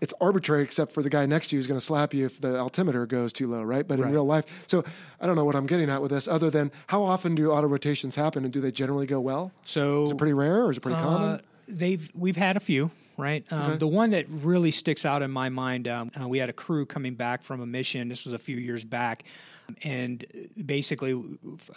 it's 0.01 0.15
arbitrary 0.21 0.63
except 0.63 0.93
for 0.93 1.03
the 1.03 1.11
guy 1.11 1.27
next 1.27 1.49
to 1.49 1.57
you 1.57 1.61
is 1.61 1.67
going 1.67 1.79
to 1.81 1.85
slap 1.85 2.13
you 2.15 2.27
if 2.27 2.41
the 2.41 2.57
altimeter 2.59 3.07
goes 3.07 3.33
too 3.33 3.47
low, 3.47 3.63
right? 3.63 3.87
But 3.87 4.01
in 4.01 4.11
real 4.11 4.25
life, 4.25 4.45
so 4.67 4.85
I 5.21 5.27
don't 5.27 5.37
know 5.37 5.45
what 5.45 5.57
I'm 5.57 5.67
getting 5.67 5.91
at 5.91 6.01
with 6.03 6.11
this 6.11 6.27
other 6.29 6.51
than 6.51 6.71
how 6.87 7.03
often 7.03 7.35
do 7.35 7.51
auto 7.51 7.67
rotations 7.69 8.15
happen 8.15 8.45
and 8.45 8.53
do 8.53 8.61
they 8.61 8.73
generally 8.73 9.07
go 9.07 9.21
well? 9.21 9.53
So 9.65 10.03
Is 10.03 10.11
it 10.11 10.19
pretty 10.19 10.35
rare 10.35 10.65
or 10.65 10.71
is 10.71 10.77
it 10.77 10.81
pretty 10.81 10.99
Uh, 10.99 11.03
common? 11.03 11.41
they've 11.69 12.09
we've 12.15 12.37
had 12.37 12.57
a 12.57 12.61
few, 12.61 12.91
right? 13.17 13.45
Um, 13.51 13.79
The 13.79 13.87
one 13.87 14.11
that 14.11 14.27
really 14.29 14.71
sticks 14.71 15.05
out 15.05 15.23
in 15.23 15.31
my 15.31 15.49
mind, 15.49 15.89
um, 15.89 16.11
uh, 16.21 16.29
we 16.29 16.39
had 16.39 16.49
a 16.51 16.53
crew 16.53 16.85
coming 16.87 17.15
back 17.15 17.43
from 17.43 17.61
a 17.61 17.67
mission. 17.67 18.09
This 18.09 18.25
was 18.25 18.35
a 18.35 18.39
few 18.39 18.57
years 18.57 18.85
back, 18.85 19.25
and 19.83 20.25
basically, 20.67 21.15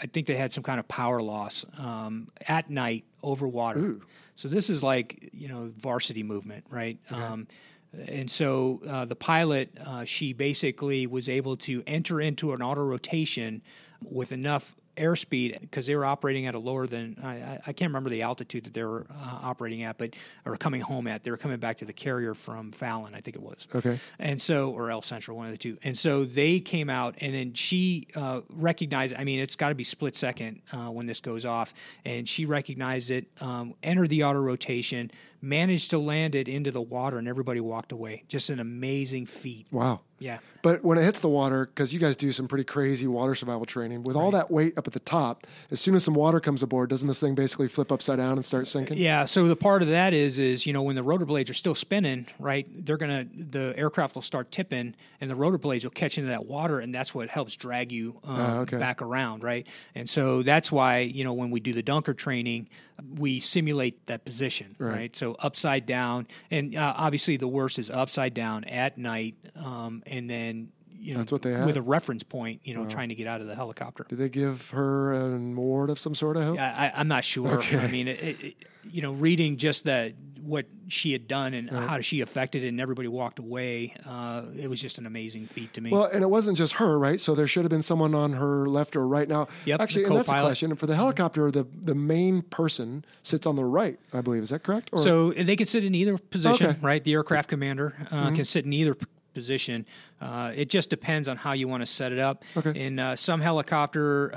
I 0.01 0.07
think 0.07 0.27
they 0.27 0.35
had 0.35 0.51
some 0.53 0.63
kind 0.63 0.79
of 0.79 0.87
power 0.87 1.21
loss 1.21 1.65
um, 1.77 2.29
at 2.47 2.69
night 2.69 3.05
over 3.23 3.47
water. 3.47 3.95
So 4.35 4.47
this 4.49 4.69
is 4.69 4.83
like 4.83 5.29
you 5.33 5.47
know 5.47 5.71
varsity 5.77 6.23
movement, 6.23 6.65
right? 6.69 6.97
Um, 7.09 7.47
and 7.93 8.29
so 8.29 8.81
uh, 8.87 9.05
the 9.05 9.15
pilot, 9.15 9.75
uh, 9.85 10.03
she 10.05 10.33
basically 10.33 11.07
was 11.07 11.29
able 11.29 11.57
to 11.57 11.83
enter 11.87 12.21
into 12.21 12.53
an 12.53 12.61
auto 12.61 12.81
rotation 12.83 13.61
with 14.03 14.31
enough 14.31 14.75
airspeed 14.97 15.61
because 15.61 15.85
they 15.85 15.95
were 15.95 16.05
operating 16.05 16.47
at 16.47 16.55
a 16.55 16.59
lower 16.59 16.87
than 16.87 17.15
I, 17.23 17.59
I- 17.67 17.73
can't 17.73 17.89
remember 17.91 18.09
the 18.09 18.23
altitude 18.23 18.63
that 18.65 18.73
they 18.73 18.83
were 18.83 19.05
uh, 19.11 19.39
operating 19.43 19.83
at, 19.83 19.99
but 19.99 20.15
or 20.43 20.57
coming 20.57 20.81
home 20.81 21.05
at. 21.05 21.23
They 21.23 21.29
were 21.29 21.37
coming 21.37 21.59
back 21.59 21.77
to 21.77 21.85
the 21.85 21.93
carrier 21.93 22.33
from 22.33 22.71
Fallon, 22.71 23.13
I 23.13 23.21
think 23.21 23.35
it 23.37 23.43
was. 23.43 23.67
Okay. 23.75 23.99
And 24.17 24.41
so, 24.41 24.71
or 24.71 24.89
El 24.89 25.03
Centro, 25.03 25.35
one 25.35 25.45
of 25.45 25.51
the 25.51 25.57
two. 25.59 25.77
And 25.83 25.95
so 25.95 26.25
they 26.25 26.59
came 26.59 26.89
out, 26.89 27.13
and 27.21 27.31
then 27.33 27.53
she 27.53 28.07
uh, 28.15 28.41
recognized. 28.49 29.13
I 29.15 29.23
mean, 29.23 29.39
it's 29.39 29.55
got 29.55 29.69
to 29.69 29.75
be 29.75 29.83
split 29.83 30.15
second 30.15 30.61
uh, 30.73 30.89
when 30.89 31.05
this 31.05 31.19
goes 31.21 31.45
off, 31.45 31.75
and 32.03 32.27
she 32.27 32.45
recognized 32.45 33.11
it, 33.11 33.27
um, 33.39 33.75
entered 33.83 34.09
the 34.09 34.23
auto 34.23 34.39
rotation, 34.39 35.11
managed 35.41 35.89
to 35.91 35.97
land 35.99 36.35
it 36.35 36.47
into 36.47 36.71
the 36.71 36.81
water, 36.81 37.17
and 37.17 37.27
everybody 37.27 37.59
walked 37.59 37.91
away. 37.91 38.23
Just 38.27 38.49
an 38.49 38.59
amazing 38.59 39.25
feat. 39.25 39.67
Wow. 39.71 40.01
Yeah. 40.19 40.39
But 40.63 40.83
when 40.83 40.97
it 40.97 41.03
hits 41.03 41.19
the 41.19 41.29
water, 41.29 41.67
because 41.67 41.93
you 41.93 41.99
guys 41.99 42.15
do 42.15 42.31
some 42.31 42.47
pretty 42.47 42.63
crazy 42.63 43.05
water 43.05 43.35
survival 43.35 43.67
training, 43.67 44.01
with 44.03 44.15
all 44.15 44.31
that 44.31 44.49
weight 44.49 44.75
up 44.75 44.87
at 44.87 44.93
the 44.93 44.99
top, 44.99 45.45
as 45.69 45.79
soon 45.79 45.93
as 45.93 46.03
some 46.03 46.15
water 46.15 46.39
comes 46.39 46.63
aboard, 46.63 46.89
doesn't 46.89 47.07
this 47.07 47.19
thing 47.19 47.35
basically 47.35 47.67
flip 47.67 47.91
upside 47.91 48.17
down 48.17 48.33
and 48.33 48.43
start 48.43 48.67
sinking? 48.67 48.97
Yeah, 48.97 49.25
so 49.25 49.47
the 49.47 49.55
part 49.55 49.83
of 49.83 49.89
that 49.89 50.15
is 50.15 50.39
is 50.39 50.65
you 50.65 50.73
know 50.73 50.81
when 50.81 50.95
the 50.95 51.03
rotor 51.03 51.25
blades 51.25 51.51
are 51.51 51.53
still 51.53 51.75
spinning, 51.75 52.25
right? 52.39 52.65
They're 52.83 52.97
gonna 52.97 53.27
the 53.31 53.75
aircraft 53.77 54.15
will 54.15 54.23
start 54.23 54.51
tipping, 54.51 54.95
and 55.21 55.29
the 55.29 55.35
rotor 55.35 55.59
blades 55.59 55.83
will 55.83 55.91
catch 55.91 56.17
into 56.17 56.31
that 56.31 56.47
water, 56.47 56.79
and 56.79 56.93
that's 56.93 57.13
what 57.13 57.29
helps 57.29 57.55
drag 57.55 57.91
you 57.91 58.19
um, 58.23 58.39
Ah, 58.39 58.59
okay. 58.61 58.79
back 58.79 59.03
around, 59.03 59.43
right? 59.43 59.67
And 59.93 60.09
so 60.09 60.41
that's 60.41 60.71
why 60.71 60.99
you 60.99 61.23
know 61.23 61.33
when 61.33 61.51
we 61.51 61.59
do 61.59 61.73
the 61.73 61.83
dunker 61.83 62.15
training, 62.15 62.69
we 63.17 63.39
simulate 63.39 64.05
that 64.07 64.25
position, 64.25 64.75
right? 64.79 65.15
So 65.15 65.35
upside 65.39 65.85
down, 65.85 66.27
and 66.51 66.75
uh, 66.75 66.93
obviously 66.97 67.37
the 67.37 67.47
worst 67.47 67.77
is 67.79 67.89
upside 67.89 68.33
down 68.33 68.63
at 68.65 68.97
night, 68.97 69.35
um, 69.55 70.03
and 70.05 70.29
then. 70.29 70.69
You 70.99 71.13
know, 71.13 71.19
That's 71.19 71.31
what 71.31 71.43
they 71.43 71.51
with 71.63 71.77
a 71.77 71.81
reference 71.81 72.23
point. 72.23 72.61
You 72.63 72.73
know, 72.73 72.85
trying 72.87 73.09
to 73.09 73.15
get 73.15 73.27
out 73.27 73.39
of 73.39 73.45
the 73.45 73.53
helicopter. 73.55 74.05
Did 74.09 74.17
they 74.17 74.29
give 74.29 74.71
her 74.71 75.13
an 75.13 75.53
award 75.53 75.91
of 75.91 75.99
some 75.99 76.15
sort? 76.15 76.37
I 76.37 76.43
hope. 76.43 76.59
I, 76.59 76.87
I- 76.87 76.91
I'm 76.95 77.07
not 77.07 77.23
sure. 77.23 77.61
I 77.61 77.87
mean, 77.87 78.07
it, 78.07 78.19
it, 78.43 78.55
you 78.83 79.03
know, 79.03 79.13
reading 79.13 79.57
just 79.57 79.83
that 79.85 80.13
what 80.39 80.65
she 80.87 81.11
had 81.11 81.27
done 81.27 81.53
and 81.53 81.69
how 81.69 82.01
she 82.01 82.21
affected 82.21 82.63
it, 82.63 82.67
and 82.69 82.79
everybody 82.81 83.07
walked 83.07 83.39
away. 83.39 83.93
Uh, 84.05 84.43
it 84.57 84.69
was 84.69 84.79
just 84.81 84.97
an 84.97 85.05
amazing 85.05 85.47
feat 85.47 85.73
to 85.73 85.81
me. 85.81 85.91
Well, 85.91 86.05
and 86.05 86.23
it 86.23 86.29
wasn't 86.29 86.57
just 86.57 86.73
her, 86.73 86.97
right? 86.97 87.19
So 87.19 87.35
there 87.35 87.47
should 87.47 87.63
have 87.63 87.69
been 87.71 87.81
someone 87.81 88.15
on 88.15 88.33
her 88.33 88.67
left 88.67 88.95
or 88.95 89.07
right. 89.07 89.27
Now, 89.27 89.47
Yep, 89.65 89.81
actually, 89.81 90.03
and 90.05 90.15
that's 90.15 90.27
the 90.27 90.31
co-pilot. 90.33 90.47
question. 90.49 90.75
For 90.75 90.85
the 90.87 90.95
helicopter, 90.95 91.51
the 91.51 91.65
the 91.81 91.95
main 91.95 92.41
person 92.41 93.03
sits 93.23 93.45
on 93.45 93.55
the 93.55 93.65
right, 93.65 93.99
I 94.13 94.21
believe. 94.21 94.43
Is 94.43 94.49
that 94.49 94.63
correct? 94.63 94.89
Or, 94.93 94.99
so 95.03 95.31
they 95.31 95.55
could 95.55 95.67
sit 95.69 95.83
in 95.83 95.93
either 95.95 96.17
position, 96.17 96.67
Okay. 96.67 96.79
right? 96.81 97.03
The 97.03 97.13
aircraft 97.13 97.49
commander 97.49 97.95
uh, 98.11 98.31
can 98.31 98.45
sit 98.45 98.65
in 98.65 98.73
either 98.73 98.95
position. 99.33 99.85
Uh, 100.19 100.51
it 100.55 100.67
just 100.67 100.89
depends 100.89 101.27
on 101.27 101.37
how 101.37 101.51
you 101.51 101.67
want 101.67 101.81
to 101.81 101.85
set 101.85 102.11
it 102.11 102.17
up. 102.17 102.43
Okay. 102.55 102.71
In 102.87 102.97
uh, 102.97 103.15
some 103.15 103.39
helicopter, 103.39 104.33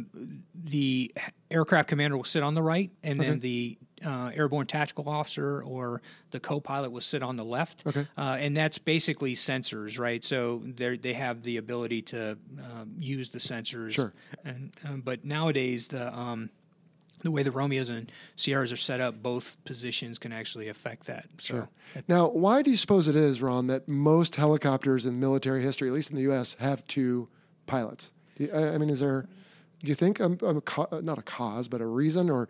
the 0.54 1.10
aircraft 1.50 1.88
commander 1.88 2.16
will 2.18 2.24
sit 2.24 2.42
on 2.42 2.54
the 2.54 2.62
right, 2.62 2.90
and 3.02 3.18
then 3.18 3.40
the 3.40 3.78
uh, 4.04 4.30
airborne 4.34 4.66
tactical 4.66 5.08
officer 5.08 5.62
or 5.62 6.00
the 6.30 6.40
co-pilot 6.40 6.90
will 6.90 7.00
sit 7.00 7.22
on 7.22 7.36
the 7.36 7.44
left. 7.44 7.86
Okay. 7.86 8.06
Uh, 8.16 8.36
and 8.40 8.56
that's 8.56 8.78
basically 8.78 9.34
sensors, 9.34 9.98
right? 9.98 10.24
So 10.24 10.62
they 10.64 10.96
they 10.96 11.12
have 11.14 11.42
the 11.42 11.56
ability 11.56 12.02
to 12.02 12.38
um, 12.58 12.94
use 12.98 13.30
the 13.30 13.38
sensors. 13.38 13.92
Sure. 13.92 14.12
And 14.44 14.72
um, 14.84 15.00
but 15.02 15.24
nowadays 15.24 15.88
the 15.88 16.16
um, 16.16 16.50
the 17.22 17.30
way 17.30 17.42
the 17.42 17.50
Romeos 17.50 17.88
and 17.88 18.10
Sierras 18.36 18.72
are 18.72 18.76
set 18.76 19.00
up, 19.00 19.22
both 19.22 19.56
positions 19.64 20.18
can 20.18 20.32
actually 20.32 20.68
affect 20.68 21.06
that. 21.06 21.26
So 21.38 21.68
now, 22.08 22.28
why 22.28 22.62
do 22.62 22.70
you 22.70 22.76
suppose 22.76 23.08
it 23.08 23.16
is, 23.16 23.42
Ron, 23.42 23.66
that 23.68 23.88
most 23.88 24.36
helicopters 24.36 25.06
in 25.06 25.20
military 25.20 25.62
history, 25.62 25.88
at 25.88 25.94
least 25.94 26.10
in 26.10 26.16
the 26.16 26.22
U.S., 26.22 26.56
have 26.60 26.86
two 26.86 27.28
pilots? 27.66 28.10
I 28.54 28.78
mean, 28.78 28.88
is 28.88 29.00
there? 29.00 29.28
Do 29.80 29.88
you 29.88 29.94
think 29.94 30.20
um, 30.20 30.38
a 30.42 30.60
co- 30.60 31.00
not 31.00 31.18
a 31.18 31.22
cause, 31.22 31.68
but 31.68 31.80
a 31.80 31.86
reason, 31.86 32.30
or 32.30 32.48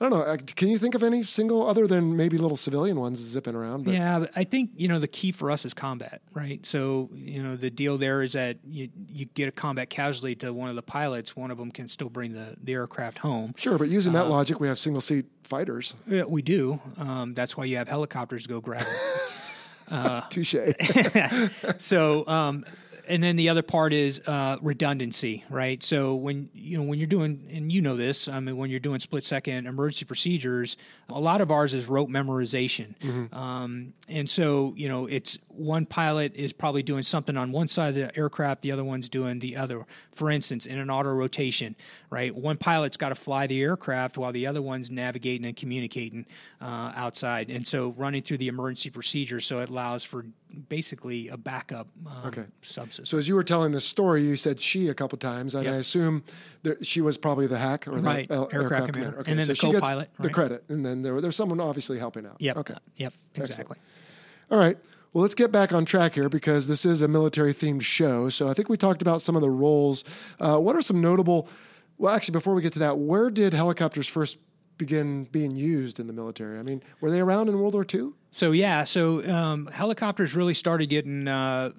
I 0.00 0.08
don't 0.08 0.16
know. 0.18 0.24
uh, 0.24 0.36
Can 0.56 0.68
you 0.68 0.78
think 0.78 0.94
of 0.94 1.02
any 1.02 1.24
single 1.24 1.66
other 1.66 1.86
than 1.88 2.16
maybe 2.16 2.38
little 2.38 2.56
civilian 2.56 3.00
ones 3.00 3.18
zipping 3.20 3.56
around? 3.56 3.84
But 3.84 3.94
Yeah, 3.94 4.26
I 4.36 4.44
think 4.44 4.70
you 4.76 4.86
know 4.86 5.00
the 5.00 5.08
key 5.08 5.32
for 5.32 5.50
us 5.50 5.64
is 5.64 5.74
combat, 5.74 6.20
right? 6.32 6.64
So 6.64 7.10
you 7.12 7.42
know 7.42 7.56
the 7.56 7.68
deal 7.70 7.98
there 7.98 8.22
is 8.22 8.32
that 8.34 8.58
you 8.64 8.90
you 9.08 9.26
get 9.26 9.48
a 9.48 9.52
combat 9.52 9.90
casualty 9.90 10.36
to 10.36 10.52
one 10.52 10.70
of 10.70 10.76
the 10.76 10.82
pilots, 10.82 11.34
one 11.34 11.50
of 11.50 11.58
them 11.58 11.72
can 11.72 11.88
still 11.88 12.08
bring 12.10 12.32
the, 12.32 12.54
the 12.62 12.74
aircraft 12.74 13.18
home. 13.18 13.54
Sure, 13.56 13.76
but 13.76 13.88
using 13.88 14.14
Uh, 14.14 14.22
that 14.22 14.30
logic, 14.30 14.60
we 14.60 14.68
have 14.68 14.78
single 14.78 15.00
seat 15.00 15.26
fighters. 15.42 15.94
Yeah, 16.06 16.24
we 16.24 16.42
do. 16.42 16.80
Um, 16.96 17.34
that's 17.34 17.56
why 17.56 17.64
you 17.64 17.76
have 17.78 17.88
helicopters 17.88 18.46
go 18.46 18.60
grab 18.60 18.84
them. 19.90 20.22
Touche. 20.30 20.54
so 21.78 22.26
um, 22.28 22.64
and 23.08 23.22
then 23.22 23.36
the 23.36 23.48
other 23.48 23.62
part 23.62 23.92
is 23.92 24.20
uh, 24.26 24.56
redundancy 24.62 25.44
right? 25.50 25.82
So 25.82 26.14
when 26.14 26.50
you 26.52 26.78
know 26.78 26.84
when 26.84 26.98
you're 26.98 27.06
doing 27.08 27.48
and 27.52 27.72
you 27.72 27.80
know 27.80 27.96
this 27.96 28.28
i 28.28 28.38
mean 28.40 28.56
when 28.56 28.70
you're 28.70 28.80
doing 28.80 29.00
split 29.00 29.24
second 29.24 29.66
emergency 29.66 30.04
procedures 30.04 30.76
a 31.08 31.20
lot 31.20 31.40
of 31.40 31.50
ours 31.50 31.74
is 31.74 31.86
rote 31.86 32.08
memorization. 32.08 32.94
Um, 33.34 33.94
and 34.08 34.28
so 34.28 34.74
you 34.76 34.88
know 34.88 35.06
it's 35.06 35.38
one 35.48 35.86
pilot 35.86 36.34
is 36.36 36.52
probably 36.52 36.82
doing 36.82 37.02
something 37.02 37.36
on 37.36 37.50
one 37.50 37.68
side 37.68 37.88
of 37.88 37.94
the 37.94 38.16
aircraft 38.16 38.62
the 38.62 38.72
other 38.72 38.84
one's 38.84 39.08
doing 39.08 39.38
the 39.40 39.56
other. 39.56 39.86
For 40.14 40.30
instance 40.30 40.66
in 40.66 40.78
an 40.78 40.90
auto 40.90 41.10
rotation 41.10 41.74
right? 42.10 42.34
One 42.34 42.56
pilot's 42.56 42.96
got 42.96 43.10
to 43.10 43.14
fly 43.14 43.46
the 43.46 43.60
aircraft 43.60 44.16
while 44.16 44.32
the 44.32 44.46
other 44.46 44.62
one's 44.62 44.90
navigating 44.90 45.46
and 45.46 45.56
communicating 45.56 46.26
uh, 46.60 46.92
outside. 46.94 47.50
And 47.50 47.66
so 47.66 47.94
running 47.96 48.22
through 48.22 48.38
the 48.38 48.48
emergency 48.48 48.90
procedure 48.90 49.40
so 49.40 49.58
it 49.58 49.68
allows 49.68 50.04
for 50.04 50.24
basically 50.68 51.28
a 51.28 51.36
backup 51.36 51.88
um, 52.06 52.26
Okay. 52.26 52.44
subsystem. 52.62 53.06
So 53.06 53.18
as 53.18 53.28
you 53.28 53.34
were 53.34 53.44
telling 53.44 53.72
this 53.72 53.84
story, 53.84 54.22
you 54.22 54.36
said 54.36 54.60
she 54.60 54.88
a 54.88 54.94
couple 54.94 55.18
times, 55.18 55.54
and 55.54 55.64
Yep. 55.64 55.74
I 55.74 55.76
assume 55.78 56.24
that 56.62 56.86
she 56.86 57.00
was 57.00 57.16
probably 57.18 57.46
the 57.46 57.58
hack 57.58 57.86
or 57.86 57.96
the 57.96 58.00
Right, 58.02 58.30
uh, 58.30 58.44
aircraft 58.46 58.92
commander. 58.92 59.22
And 59.26 59.38
then 59.38 59.46
so 59.46 59.52
the 59.52 59.56
she 59.56 59.70
gets 59.70 59.80
co-pilot, 59.80 60.10
the 60.18 60.30
credit, 60.30 60.64
and 60.68 60.84
then 60.84 61.02
there, 61.02 61.20
there's 61.20 61.36
someone 61.36 61.60
obviously 61.60 61.98
helping 61.98 62.26
out. 62.26 62.36
Yep. 62.40 62.56
Okay. 62.58 62.74
Yep. 62.96 63.12
Exactly. 63.34 63.76
All 64.50 64.58
right. 64.58 64.78
Well, 65.12 65.22
let's 65.22 65.34
get 65.34 65.50
back 65.50 65.72
on 65.72 65.84
track 65.84 66.14
here 66.14 66.28
because 66.28 66.66
this 66.66 66.84
is 66.84 67.00
a 67.02 67.08
military 67.08 67.54
themed 67.54 67.82
show. 67.82 68.28
So 68.28 68.48
I 68.48 68.54
think 68.54 68.68
we 68.68 68.76
talked 68.76 69.00
about 69.02 69.22
some 69.22 69.36
of 69.36 69.42
the 69.42 69.50
roles. 69.50 70.04
Uh, 70.38 70.58
what 70.58 70.76
are 70.76 70.82
some 70.82 71.00
notable? 71.00 71.48
Well, 71.96 72.14
actually, 72.14 72.32
before 72.32 72.54
we 72.54 72.62
get 72.62 72.72
to 72.74 72.78
that, 72.80 72.98
where 72.98 73.30
did 73.30 73.52
helicopters 73.54 74.06
first 74.06 74.36
begin 74.78 75.24
being 75.24 75.54
used 75.54 76.00
in 76.00 76.06
the 76.06 76.12
military? 76.12 76.58
I 76.58 76.62
mean, 76.62 76.82
were 77.00 77.10
they 77.10 77.20
around 77.20 77.48
in 77.48 77.58
World 77.58 77.74
War 77.74 77.84
II? 77.92 78.10
So 78.30 78.52
yeah, 78.52 78.84
so 78.84 79.28
um, 79.30 79.66
helicopters 79.66 80.34
really 80.34 80.54
started 80.54 80.86
getting. 80.86 81.28
Uh, 81.28 81.70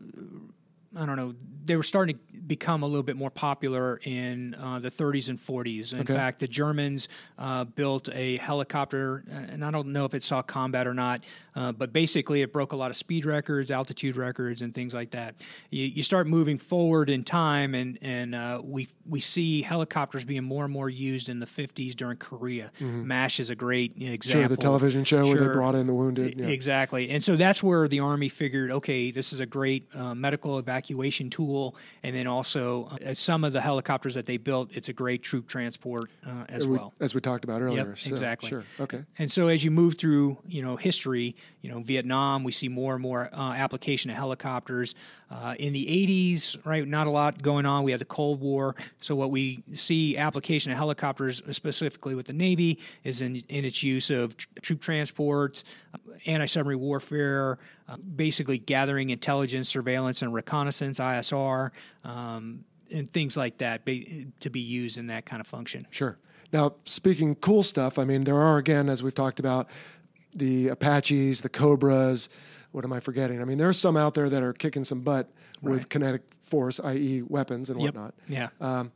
I 0.97 1.05
don't 1.05 1.15
know. 1.17 1.35
They 1.65 1.75
were 1.75 1.83
starting 1.83 2.15
to 2.33 2.41
become 2.41 2.81
a 2.81 2.87
little 2.87 3.03
bit 3.03 3.15
more 3.15 3.29
popular 3.29 3.99
in 4.03 4.55
uh, 4.55 4.79
the 4.79 4.89
30s 4.89 5.29
and 5.29 5.39
40s. 5.39 5.93
In 5.93 5.99
Okay. 6.01 6.15
fact, 6.15 6.39
the 6.39 6.47
Germans 6.47 7.07
uh, 7.37 7.63
built 7.65 8.09
a 8.11 8.37
helicopter, 8.37 9.23
and 9.29 9.63
I 9.63 9.69
don't 9.69 9.89
know 9.89 10.05
if 10.05 10.15
it 10.15 10.23
saw 10.23 10.41
combat 10.41 10.87
or 10.87 10.95
not, 10.95 11.23
uh, 11.55 11.71
but 11.73 11.93
basically 11.93 12.41
it 12.41 12.51
broke 12.51 12.71
a 12.71 12.75
lot 12.75 12.89
of 12.89 12.97
speed 12.97 13.23
records, 13.23 13.69
altitude 13.69 14.17
records, 14.17 14.63
and 14.63 14.73
things 14.73 14.95
like 14.95 15.11
that. 15.11 15.35
You, 15.69 15.85
you 15.85 16.01
start 16.01 16.25
moving 16.25 16.57
forward 16.57 17.07
in 17.11 17.23
time, 17.23 17.75
and 17.75 17.99
and 18.01 18.33
uh, 18.33 18.59
we 18.63 18.87
we 19.07 19.19
see 19.19 19.61
helicopters 19.61 20.25
being 20.25 20.43
more 20.43 20.63
and 20.63 20.73
more 20.73 20.89
used 20.89 21.29
in 21.29 21.39
the 21.39 21.45
50s 21.45 21.95
during 21.95 22.17
Korea. 22.17 22.71
MASH 22.79 23.39
is 23.39 23.51
a 23.51 23.55
great 23.55 23.91
example. 24.01 24.41
Sure, 24.41 24.47
the 24.47 24.57
television 24.57 25.03
show 25.03 25.23
where 25.27 25.37
they 25.37 25.53
brought 25.53 25.75
in 25.75 25.85
the 25.85 25.93
wounded. 25.93 26.39
Yeah. 26.39 26.47
Exactly. 26.47 27.11
And 27.11 27.23
so 27.23 27.35
that's 27.35 27.61
where 27.61 27.87
the 27.87 27.99
Army 27.99 28.29
figured, 28.29 28.71
okay, 28.71 29.11
this 29.11 29.31
is 29.33 29.39
a 29.39 29.45
great 29.45 29.87
uh, 29.93 30.15
medical 30.15 30.57
evacuation 30.57 30.78
tool. 30.83 31.75
And 32.03 32.15
then 32.15 32.27
also, 32.27 32.85
uh, 33.05 33.13
some 33.13 33.43
of 33.43 33.53
the 33.53 33.61
helicopters 33.61 34.13
that 34.15 34.25
they 34.25 34.37
built, 34.37 34.75
it's 34.75 34.89
a 34.89 34.93
great 34.93 35.23
troop 35.23 35.47
transport 35.47 36.09
uh, 36.25 36.45
as 36.49 36.67
We- 36.67 36.77
well. 36.77 36.93
as 36.99 37.13
we 37.13 37.21
talked 37.21 37.43
about 37.43 37.61
earlier. 37.61 37.95
So, 37.95 38.09
exactly. 38.09 38.49
Sure. 38.49 38.63
Okay. 38.79 39.03
And 39.17 39.31
so 39.31 39.47
as 39.47 39.63
you 39.63 39.71
move 39.71 39.97
through, 39.97 40.37
you 40.47 40.61
know, 40.61 40.75
history, 40.75 41.35
you 41.61 41.69
know, 41.71 41.81
Vietnam, 41.81 42.43
we 42.43 42.51
see 42.51 42.67
more 42.69 42.93
and 42.93 43.01
more 43.01 43.29
uh, 43.33 43.53
application 43.53 44.09
of 44.11 44.17
helicopters. 44.17 44.95
Uh, 45.31 45.53
in 45.59 45.73
the 45.73 45.85
80s, 45.85 46.57
right, 46.65 46.87
not 46.87 47.05
a 47.05 47.11
lot 47.11 47.41
going 47.41 47.65
on. 47.65 47.83
We 47.83 47.91
had 47.91 48.01
the 48.01 48.05
Cold 48.05 48.41
War. 48.41 48.75
So 48.99 49.15
what 49.15 49.29
we 49.29 49.63
see 49.73 50.17
application 50.17 50.71
of 50.71 50.77
helicopters, 50.77 51.43
specifically 51.51 52.15
with 52.15 52.25
the 52.25 52.33
Navy, 52.33 52.79
is 53.03 53.21
in, 53.21 53.43
in 53.47 53.63
its 53.63 53.83
use 53.83 54.09
of 54.09 54.35
tr- 54.37 54.47
troop 54.61 54.81
transports, 54.81 55.63
anti-submarine 56.25 56.79
warfare, 56.79 57.59
uh, 57.87 57.97
basically 57.97 58.57
gathering 58.57 59.11
intelligence, 59.11 59.69
surveillance, 59.69 60.23
and 60.23 60.33
reconnaissance, 60.33 60.97
ISR, 60.99 61.69
um, 62.03 62.63
and 62.91 63.09
things 63.11 63.37
like 63.37 63.59
that 63.59 63.85
ba- 63.85 64.25
to 64.39 64.49
be 64.49 64.59
used 64.59 64.97
in 64.97 65.07
that 65.07 65.27
kind 65.27 65.41
of 65.41 65.45
function. 65.45 65.85
Sure. 65.91 66.17
Now, 66.51 66.73
speaking 66.85 67.35
cool 67.35 67.61
stuff, 67.61 67.99
I 67.99 68.03
mean, 68.03 68.23
there 68.23 68.41
are, 68.41 68.57
again, 68.57 68.89
as 68.89 69.03
we've 69.03 69.13
talked 69.13 69.39
about, 69.39 69.69
the 70.33 70.69
Apaches, 70.69 71.41
the 71.41 71.49
Cobras. 71.49 72.29
What 72.71 72.83
am 72.85 72.93
I 72.93 72.99
forgetting? 72.99 73.41
I 73.41 73.45
mean, 73.45 73.57
there 73.57 73.69
are 73.69 73.73
some 73.73 73.97
out 73.97 74.13
there 74.13 74.29
that 74.29 74.43
are 74.43 74.53
kicking 74.53 74.83
some 74.83 75.01
butt 75.01 75.29
with 75.61 75.89
kinetic 75.89 76.21
force, 76.41 76.79
i.e., 76.79 77.23
weapons 77.27 77.69
and 77.69 77.81
Yep. 77.81 77.93
whatnot. 77.95 78.13
Yeah. 78.27 78.49
Um, 78.61 78.91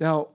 now, 0.00 0.28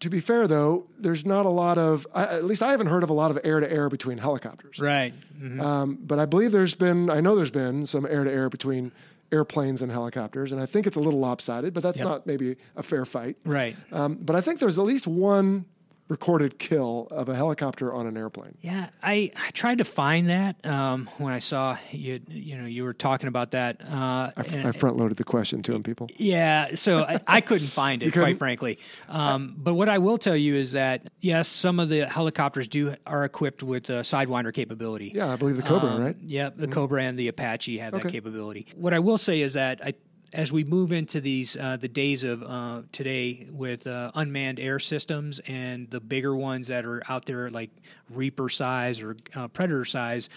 to 0.00 0.08
be 0.10 0.20
fair, 0.20 0.46
though, 0.46 0.86
there's 0.98 1.26
not 1.26 1.44
a 1.44 1.50
lot 1.50 1.76
of, 1.76 2.06
I, 2.14 2.24
at 2.24 2.44
least 2.44 2.62
I 2.62 2.70
haven't 2.70 2.86
heard 2.86 3.02
of 3.02 3.10
a 3.10 3.12
lot 3.12 3.30
of 3.30 3.38
air 3.44 3.60
to 3.60 3.70
air 3.70 3.88
between 3.88 4.18
helicopters. 4.18 4.78
Right. 4.78 5.12
Mhm. 5.40 5.60
Um, 5.60 5.98
but 6.00 6.18
I 6.18 6.26
believe 6.26 6.52
there's 6.52 6.74
been, 6.74 7.10
I 7.10 7.20
know 7.20 7.34
there's 7.34 7.50
been 7.50 7.84
some 7.86 8.06
air 8.06 8.24
to 8.24 8.30
air 8.32 8.48
between 8.48 8.92
airplanes 9.32 9.82
and 9.82 9.90
helicopters, 9.92 10.52
and 10.52 10.60
I 10.60 10.66
think 10.66 10.86
it's 10.86 10.96
a 10.96 11.00
little 11.00 11.20
lopsided, 11.20 11.74
but 11.74 11.82
that's 11.82 11.98
Yep. 11.98 12.06
not 12.08 12.26
maybe 12.26 12.56
a 12.76 12.82
fair 12.82 13.04
fight. 13.04 13.36
Right. 13.44 13.76
Um, 13.92 14.18
but 14.22 14.34
I 14.36 14.40
think 14.40 14.60
there's 14.60 14.78
at 14.78 14.84
least 14.84 15.06
one 15.06 15.66
recorded 16.08 16.58
kill 16.58 17.06
of 17.10 17.28
a 17.28 17.34
helicopter 17.34 17.92
on 17.92 18.06
an 18.06 18.16
airplane. 18.16 18.56
Yeah, 18.60 18.88
I, 19.02 19.30
I 19.36 19.50
tried 19.50 19.78
to 19.78 19.84
find 19.84 20.28
that 20.30 20.64
um, 20.66 21.08
when 21.18 21.32
I 21.32 21.38
saw 21.38 21.76
you. 21.90 22.20
You 22.28 22.56
know, 22.58 22.66
you 22.66 22.84
were 22.84 22.94
talking 22.94 23.28
about 23.28 23.50
that. 23.52 23.80
Uh, 23.82 24.30
I, 24.36 24.40
f- 24.40 24.56
I 24.66 24.72
front 24.72 24.96
loaded 24.96 25.16
the 25.18 25.24
question 25.24 25.62
to 25.64 25.74
him, 25.74 25.82
people. 25.82 26.08
yeah, 26.16 26.74
so 26.74 27.00
I, 27.04 27.20
I 27.26 27.40
couldn't 27.40 27.68
find 27.68 28.02
it, 28.02 28.06
couldn't? 28.12 28.22
quite 28.22 28.38
frankly. 28.38 28.78
Um, 29.08 29.54
but 29.58 29.74
what 29.74 29.88
I 29.88 29.98
will 29.98 30.18
tell 30.18 30.36
you 30.36 30.54
is 30.54 30.72
that 30.72 31.02
yes, 31.20 31.48
some 31.48 31.78
of 31.78 31.88
the 31.88 32.06
helicopters 32.06 32.68
do 32.68 32.94
are 33.06 33.24
equipped 33.24 33.62
with 33.62 33.90
uh, 33.90 34.02
sidewinder 34.02 34.52
capability. 34.52 35.12
Yeah, 35.14 35.30
I 35.32 35.36
believe 35.36 35.56
the 35.56 35.62
Cobra, 35.62 35.90
Um, 35.90 36.02
right? 36.02 36.16
Yeah, 36.24 36.50
the 36.54 36.68
Cobra 36.68 37.02
and 37.02 37.18
the 37.18 37.28
Apache 37.28 37.78
have 37.78 37.94
Okay. 37.94 38.04
that 38.04 38.12
capability. 38.12 38.66
What 38.76 38.94
I 38.94 38.98
will 38.98 39.18
say 39.18 39.40
is 39.40 39.52
that 39.54 39.80
I, 39.84 39.94
as 40.32 40.52
we 40.52 40.64
move 40.64 40.92
into 40.92 41.20
these 41.20 41.56
uh, 41.56 41.76
the 41.76 41.88
days 41.88 42.24
of 42.24 42.42
uh, 42.42 42.82
today 42.92 43.46
with 43.50 43.86
uh, 43.86 44.10
unmanned 44.14 44.60
air 44.60 44.78
systems 44.78 45.40
and 45.46 45.90
the 45.90 46.00
bigger 46.00 46.36
ones 46.36 46.68
that 46.68 46.84
are 46.84 47.02
out 47.08 47.26
there 47.26 47.50
like 47.50 47.70
Reaper 48.10 48.48
size 48.48 49.00
or 49.00 49.16
uh, 49.34 49.48
Predator 49.48 49.84
size, 49.84 50.28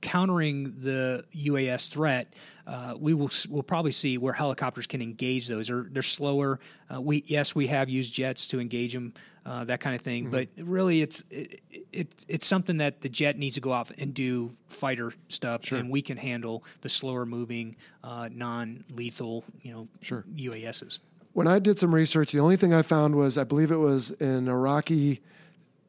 countering 0.00 0.74
the 0.80 1.24
UAS 1.34 1.88
threat. 1.88 2.32
Uh, 2.66 2.94
we 2.98 3.14
will 3.14 3.30
will 3.48 3.62
probably 3.62 3.92
see 3.92 4.18
where 4.18 4.32
helicopters 4.32 4.86
can 4.86 5.02
engage 5.02 5.48
those. 5.48 5.68
They're, 5.68 5.86
they're 5.90 6.02
slower. 6.02 6.60
Uh, 6.92 7.00
we 7.00 7.24
yes, 7.26 7.54
we 7.54 7.66
have 7.68 7.88
used 7.88 8.12
jets 8.12 8.46
to 8.48 8.60
engage 8.60 8.92
them, 8.92 9.14
uh, 9.46 9.64
that 9.64 9.80
kind 9.80 9.96
of 9.96 10.02
thing. 10.02 10.24
Mm-hmm. 10.24 10.32
But 10.32 10.48
really, 10.58 11.02
it's 11.02 11.24
it, 11.30 11.60
it, 11.92 12.24
it's 12.28 12.46
something 12.46 12.78
that 12.78 13.00
the 13.00 13.08
jet 13.08 13.38
needs 13.38 13.54
to 13.54 13.60
go 13.60 13.72
off 13.72 13.90
and 13.98 14.12
do 14.14 14.54
fighter 14.68 15.12
stuff, 15.28 15.70
and 15.72 15.90
we 15.90 16.02
can 16.02 16.16
handle 16.16 16.64
the 16.82 16.88
slower 16.88 17.26
moving, 17.26 17.76
uh, 18.04 18.28
non 18.32 18.84
lethal, 18.92 19.44
you 19.62 19.72
know, 19.72 19.88
Sure. 20.00 20.24
UASs. 20.34 20.98
When 21.32 21.46
I 21.46 21.58
did 21.58 21.78
some 21.78 21.94
research, 21.94 22.32
the 22.32 22.40
only 22.40 22.56
thing 22.56 22.74
I 22.74 22.82
found 22.82 23.14
was 23.14 23.38
I 23.38 23.44
believe 23.44 23.70
it 23.70 23.76
was 23.76 24.10
an 24.20 24.48
Iraqi 24.48 25.20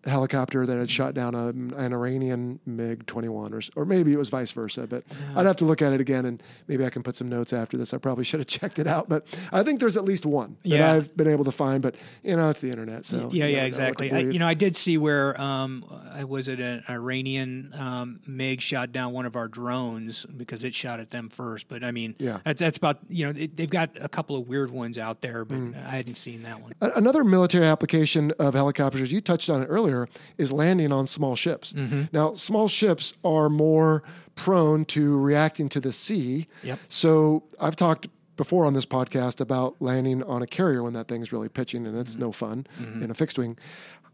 helicopter 0.06 0.66
that 0.66 0.78
had 0.78 0.90
shot 0.90 1.14
down 1.14 1.36
a, 1.36 1.48
an 1.50 1.94
Iranian 1.94 2.60
MiG 2.66 3.06
21, 3.06 3.54
or, 3.54 3.62
or 3.76 3.86
maybe 3.86 4.14
it 4.14 4.18
was 4.18 4.30
vice 4.30 4.52
versa. 4.52 4.88
But 4.88 5.04
I'd 5.36 5.46
have 5.46 5.58
to 5.58 5.66
look 5.66 5.82
at 5.82 5.94
it 5.94 6.02
again, 6.02 6.26
and 6.26 6.42
maybe 6.68 6.86
I 6.86 6.90
can 6.90 7.04
put 7.04 7.16
some 7.16 7.30
notes 7.30 7.54
after 7.54 7.78
this. 7.78 7.94
I 7.94 7.98
probably 7.98 8.24
should 8.24 8.40
have 8.40 8.48
checked 8.60 8.80
it 8.80 8.88
out, 8.88 9.10
but 9.10 9.28
I 9.52 9.64
think 9.64 9.80
there's 9.80 9.98
at 9.98 10.06
least 10.06 10.26
one 10.26 10.58
that 10.64 10.70
Yeah. 10.70 10.92
I've 10.94 11.16
been 11.16 11.28
able 11.28 11.46
to 11.46 11.52
find. 11.52 11.82
But 11.82 11.96
you 12.24 12.36
know, 12.36 12.50
it's 12.50 12.60
the 12.60 12.70
internet, 12.72 13.06
so 13.06 13.18
yeah, 13.18 13.24
you 13.24 13.40
never 13.40 13.52
know 13.52 13.58
yeah, 13.58 13.64
exactly. 13.66 14.12
I, 14.12 14.20
you 14.20 14.40
know, 14.40 14.48
I 14.48 14.54
did 14.54 14.76
see 14.76 14.98
where 14.98 15.40
um, 15.40 15.86
I 16.12 16.24
was 16.24 16.48
it 16.48 16.60
an 16.60 16.84
Iranian 16.90 17.74
um, 17.78 18.20
MiG 18.28 18.62
shot 18.62 18.92
down 18.92 19.14
one 19.14 19.26
of 19.26 19.36
our 19.36 19.48
drones 19.48 20.26
because 20.26 20.64
it 20.64 20.74
shot 20.74 21.00
at 21.00 21.12
them 21.12 21.30
first. 21.30 21.68
But 21.68 21.84
I 21.84 21.92
mean, 21.92 22.16
Yeah. 22.18 22.40
that's 22.46 22.60
that's 22.60 22.78
about 22.78 23.00
you 23.10 23.26
know 23.32 23.34
it, 23.40 23.56
they've 23.58 23.70
got 23.70 23.90
a 24.00 24.10
couple 24.10 24.36
of 24.36 24.48
weird 24.48 24.72
ones 24.72 24.98
out 24.98 25.22
there, 25.22 25.46
but 25.46 25.58
Mm. 25.62 25.76
I 25.86 25.90
hadn't 25.92 26.16
seen 26.16 26.44
that 26.44 26.60
one. 26.62 26.72
Another 26.82 27.24
military 27.24 27.66
application 27.68 28.32
of 28.40 28.54
helicopters, 28.56 29.12
you 29.12 29.22
touched 29.22 29.50
on 29.50 29.62
it 29.62 29.66
earlier, 29.68 29.91
is 30.38 30.52
landing 30.52 30.92
on 30.92 31.08
small 31.08 31.36
ships. 31.36 31.74
Mm-hmm. 31.74 32.04
Now, 32.12 32.34
small 32.36 32.68
ships 32.68 33.14
are 33.24 33.50
more 33.50 34.04
prone 34.36 34.86
to 34.86 35.18
reacting 35.20 35.70
to 35.70 35.80
the 35.80 35.92
sea. 35.92 36.48
Yep. 36.64 36.80
So 36.90 37.44
I've 37.60 37.76
talked 37.76 38.08
before 38.38 38.66
on 38.66 38.74
this 38.74 38.86
podcast 38.86 39.40
about 39.42 39.76
landing 39.82 40.24
on 40.24 40.42
a 40.42 40.48
carrier 40.48 40.82
when 40.84 40.94
that 40.94 41.08
thing's 41.08 41.32
really 41.32 41.50
pitching 41.50 41.86
and 41.86 41.94
Mm-hmm. 41.94 42.02
it's 42.02 42.18
no 42.18 42.32
fun 42.32 42.66
in 42.80 43.12
a 43.12 43.14
fixed 43.14 43.38
wing. 43.38 43.58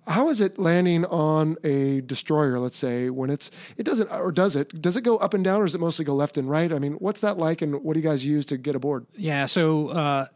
How 0.08 0.30
is 0.30 0.40
it 0.40 0.58
landing 0.58 1.04
on 1.06 1.58
a 1.66 2.00
destroyer, 2.02 2.60
let's 2.60 2.78
say, 2.78 3.10
when 3.10 3.30
it's, 3.30 3.52
it 3.78 3.84
doesn't, 3.84 4.10
or 4.10 4.32
does 4.32 4.56
it, 4.56 4.82
does 4.82 4.96
it 4.96 5.02
go 5.02 5.18
up 5.18 5.34
and 5.34 5.44
down 5.44 5.62
or 5.62 5.66
does 5.66 5.76
it 5.76 5.82
mostly 5.82 6.06
go 6.06 6.16
left 6.16 6.38
and 6.38 6.50
right? 6.50 6.72
I 6.72 6.80
mean, 6.80 6.94
what's 6.94 7.20
that 7.22 7.38
like 7.38 7.62
and 7.62 7.84
what 7.84 7.94
do 7.94 8.00
you 8.00 8.08
guys 8.08 8.26
use 8.26 8.46
to 8.48 8.58
get 8.58 8.74
aboard? 8.76 9.06
Yeah, 9.18 9.48
so 9.48 9.90
uh, 9.90 10.28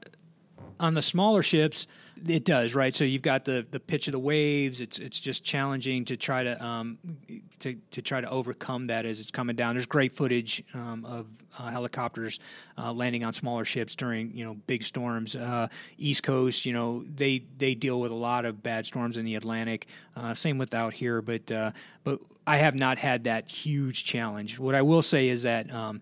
on 0.79 0.93
the 0.93 1.01
smaller 1.01 1.41
ships, 1.41 1.87
it 2.27 2.45
does 2.45 2.75
right. 2.75 2.93
So 2.95 3.03
you've 3.03 3.21
got 3.21 3.45
the 3.45 3.65
the 3.71 3.79
pitch 3.79 4.07
of 4.07 4.11
the 4.11 4.19
waves. 4.19 4.81
It's 4.81 4.99
it's 4.99 5.19
just 5.19 5.43
challenging 5.43 6.05
to 6.05 6.17
try 6.17 6.43
to 6.43 6.63
um, 6.63 6.97
to 7.59 7.75
to 7.91 8.01
try 8.01 8.21
to 8.21 8.29
overcome 8.29 8.87
that 8.87 9.05
as 9.05 9.19
it's 9.19 9.31
coming 9.31 9.55
down. 9.55 9.75
There's 9.75 9.85
great 9.85 10.15
footage 10.15 10.63
um, 10.73 11.05
of 11.05 11.27
uh, 11.57 11.69
helicopters 11.69 12.39
uh, 12.77 12.93
landing 12.93 13.23
on 13.23 13.33
smaller 13.33 13.65
ships 13.65 13.95
during 13.95 14.35
you 14.35 14.45
know 14.45 14.55
big 14.67 14.83
storms. 14.83 15.35
Uh, 15.35 15.67
East 15.97 16.23
Coast, 16.23 16.65
you 16.65 16.73
know 16.73 17.03
they 17.15 17.43
they 17.57 17.75
deal 17.75 17.99
with 17.99 18.11
a 18.11 18.15
lot 18.15 18.45
of 18.45 18.61
bad 18.61 18.85
storms 18.85 19.17
in 19.17 19.25
the 19.25 19.35
Atlantic. 19.35 19.87
Uh, 20.15 20.33
same 20.33 20.57
with 20.57 20.73
out 20.73 20.93
here, 20.93 21.21
but 21.21 21.51
uh, 21.51 21.71
but 22.03 22.19
I 22.45 22.57
have 22.57 22.75
not 22.75 22.97
had 22.97 23.25
that 23.25 23.49
huge 23.49 24.03
challenge. 24.03 24.59
What 24.59 24.75
I 24.75 24.81
will 24.81 25.01
say 25.01 25.29
is 25.29 25.43
that 25.43 25.71
um, 25.73 26.01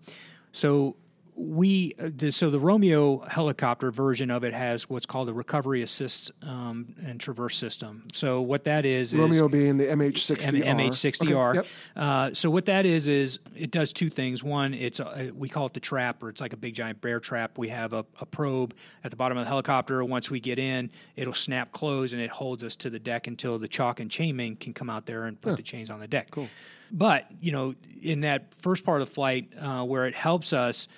so 0.52 0.96
we 1.40 1.94
uh, 1.98 2.10
the, 2.14 2.30
so 2.30 2.50
the 2.50 2.60
Romeo 2.60 3.20
helicopter 3.20 3.90
version 3.90 4.30
of 4.30 4.44
it 4.44 4.52
has 4.52 4.90
what's 4.90 5.06
called 5.06 5.28
a 5.30 5.32
recovery 5.32 5.80
assist 5.80 6.30
um, 6.42 6.94
and 7.04 7.18
traverse 7.18 7.56
system. 7.56 8.06
So 8.12 8.42
what 8.42 8.64
that 8.64 8.84
is 8.84 9.14
Romeo 9.14 9.46
is 9.46 9.50
being 9.50 9.78
the 9.78 9.86
MH60R. 9.86 10.66
M- 10.66 10.78
MH60R. 10.78 11.50
Okay, 11.50 11.58
yep. 11.58 11.66
uh, 11.96 12.34
so 12.34 12.50
what 12.50 12.66
that 12.66 12.84
is 12.84 13.08
is 13.08 13.38
it 13.56 13.70
does 13.70 13.92
two 13.94 14.10
things. 14.10 14.44
One, 14.44 14.74
it's 14.74 15.00
a, 15.00 15.32
we 15.34 15.48
call 15.48 15.66
it 15.66 15.72
the 15.72 15.80
trap, 15.80 16.22
or 16.22 16.28
it's 16.28 16.42
like 16.42 16.52
a 16.52 16.58
big 16.58 16.74
giant 16.74 17.00
bear 17.00 17.20
trap. 17.20 17.56
We 17.56 17.70
have 17.70 17.94
a, 17.94 18.04
a 18.20 18.26
probe 18.26 18.74
at 19.02 19.10
the 19.10 19.16
bottom 19.16 19.38
of 19.38 19.44
the 19.44 19.48
helicopter. 19.48 20.04
Once 20.04 20.30
we 20.30 20.40
get 20.40 20.58
in, 20.58 20.90
it'll 21.16 21.32
snap 21.32 21.72
close 21.72 22.12
and 22.12 22.20
it 22.20 22.30
holds 22.30 22.62
us 22.62 22.76
to 22.76 22.90
the 22.90 22.98
deck 22.98 23.26
until 23.26 23.58
the 23.58 23.68
chalk 23.68 23.98
and 23.98 24.10
chainman 24.10 24.60
can 24.60 24.74
come 24.74 24.90
out 24.90 25.06
there 25.06 25.24
and 25.24 25.40
put 25.40 25.56
the 25.56 25.62
chains 25.62 25.88
on 25.88 26.00
the 26.00 26.08
deck. 26.08 26.30
Cool. 26.30 26.48
But 26.92 27.26
you 27.40 27.52
know, 27.52 27.74
in 28.02 28.22
that 28.22 28.54
first 28.60 28.84
part 28.84 29.00
of 29.00 29.08
the 29.08 29.14
flight, 29.14 29.52
uh, 29.58 29.84
where 29.84 30.06
it 30.06 30.14
helps 30.14 30.52
us, 30.52 30.88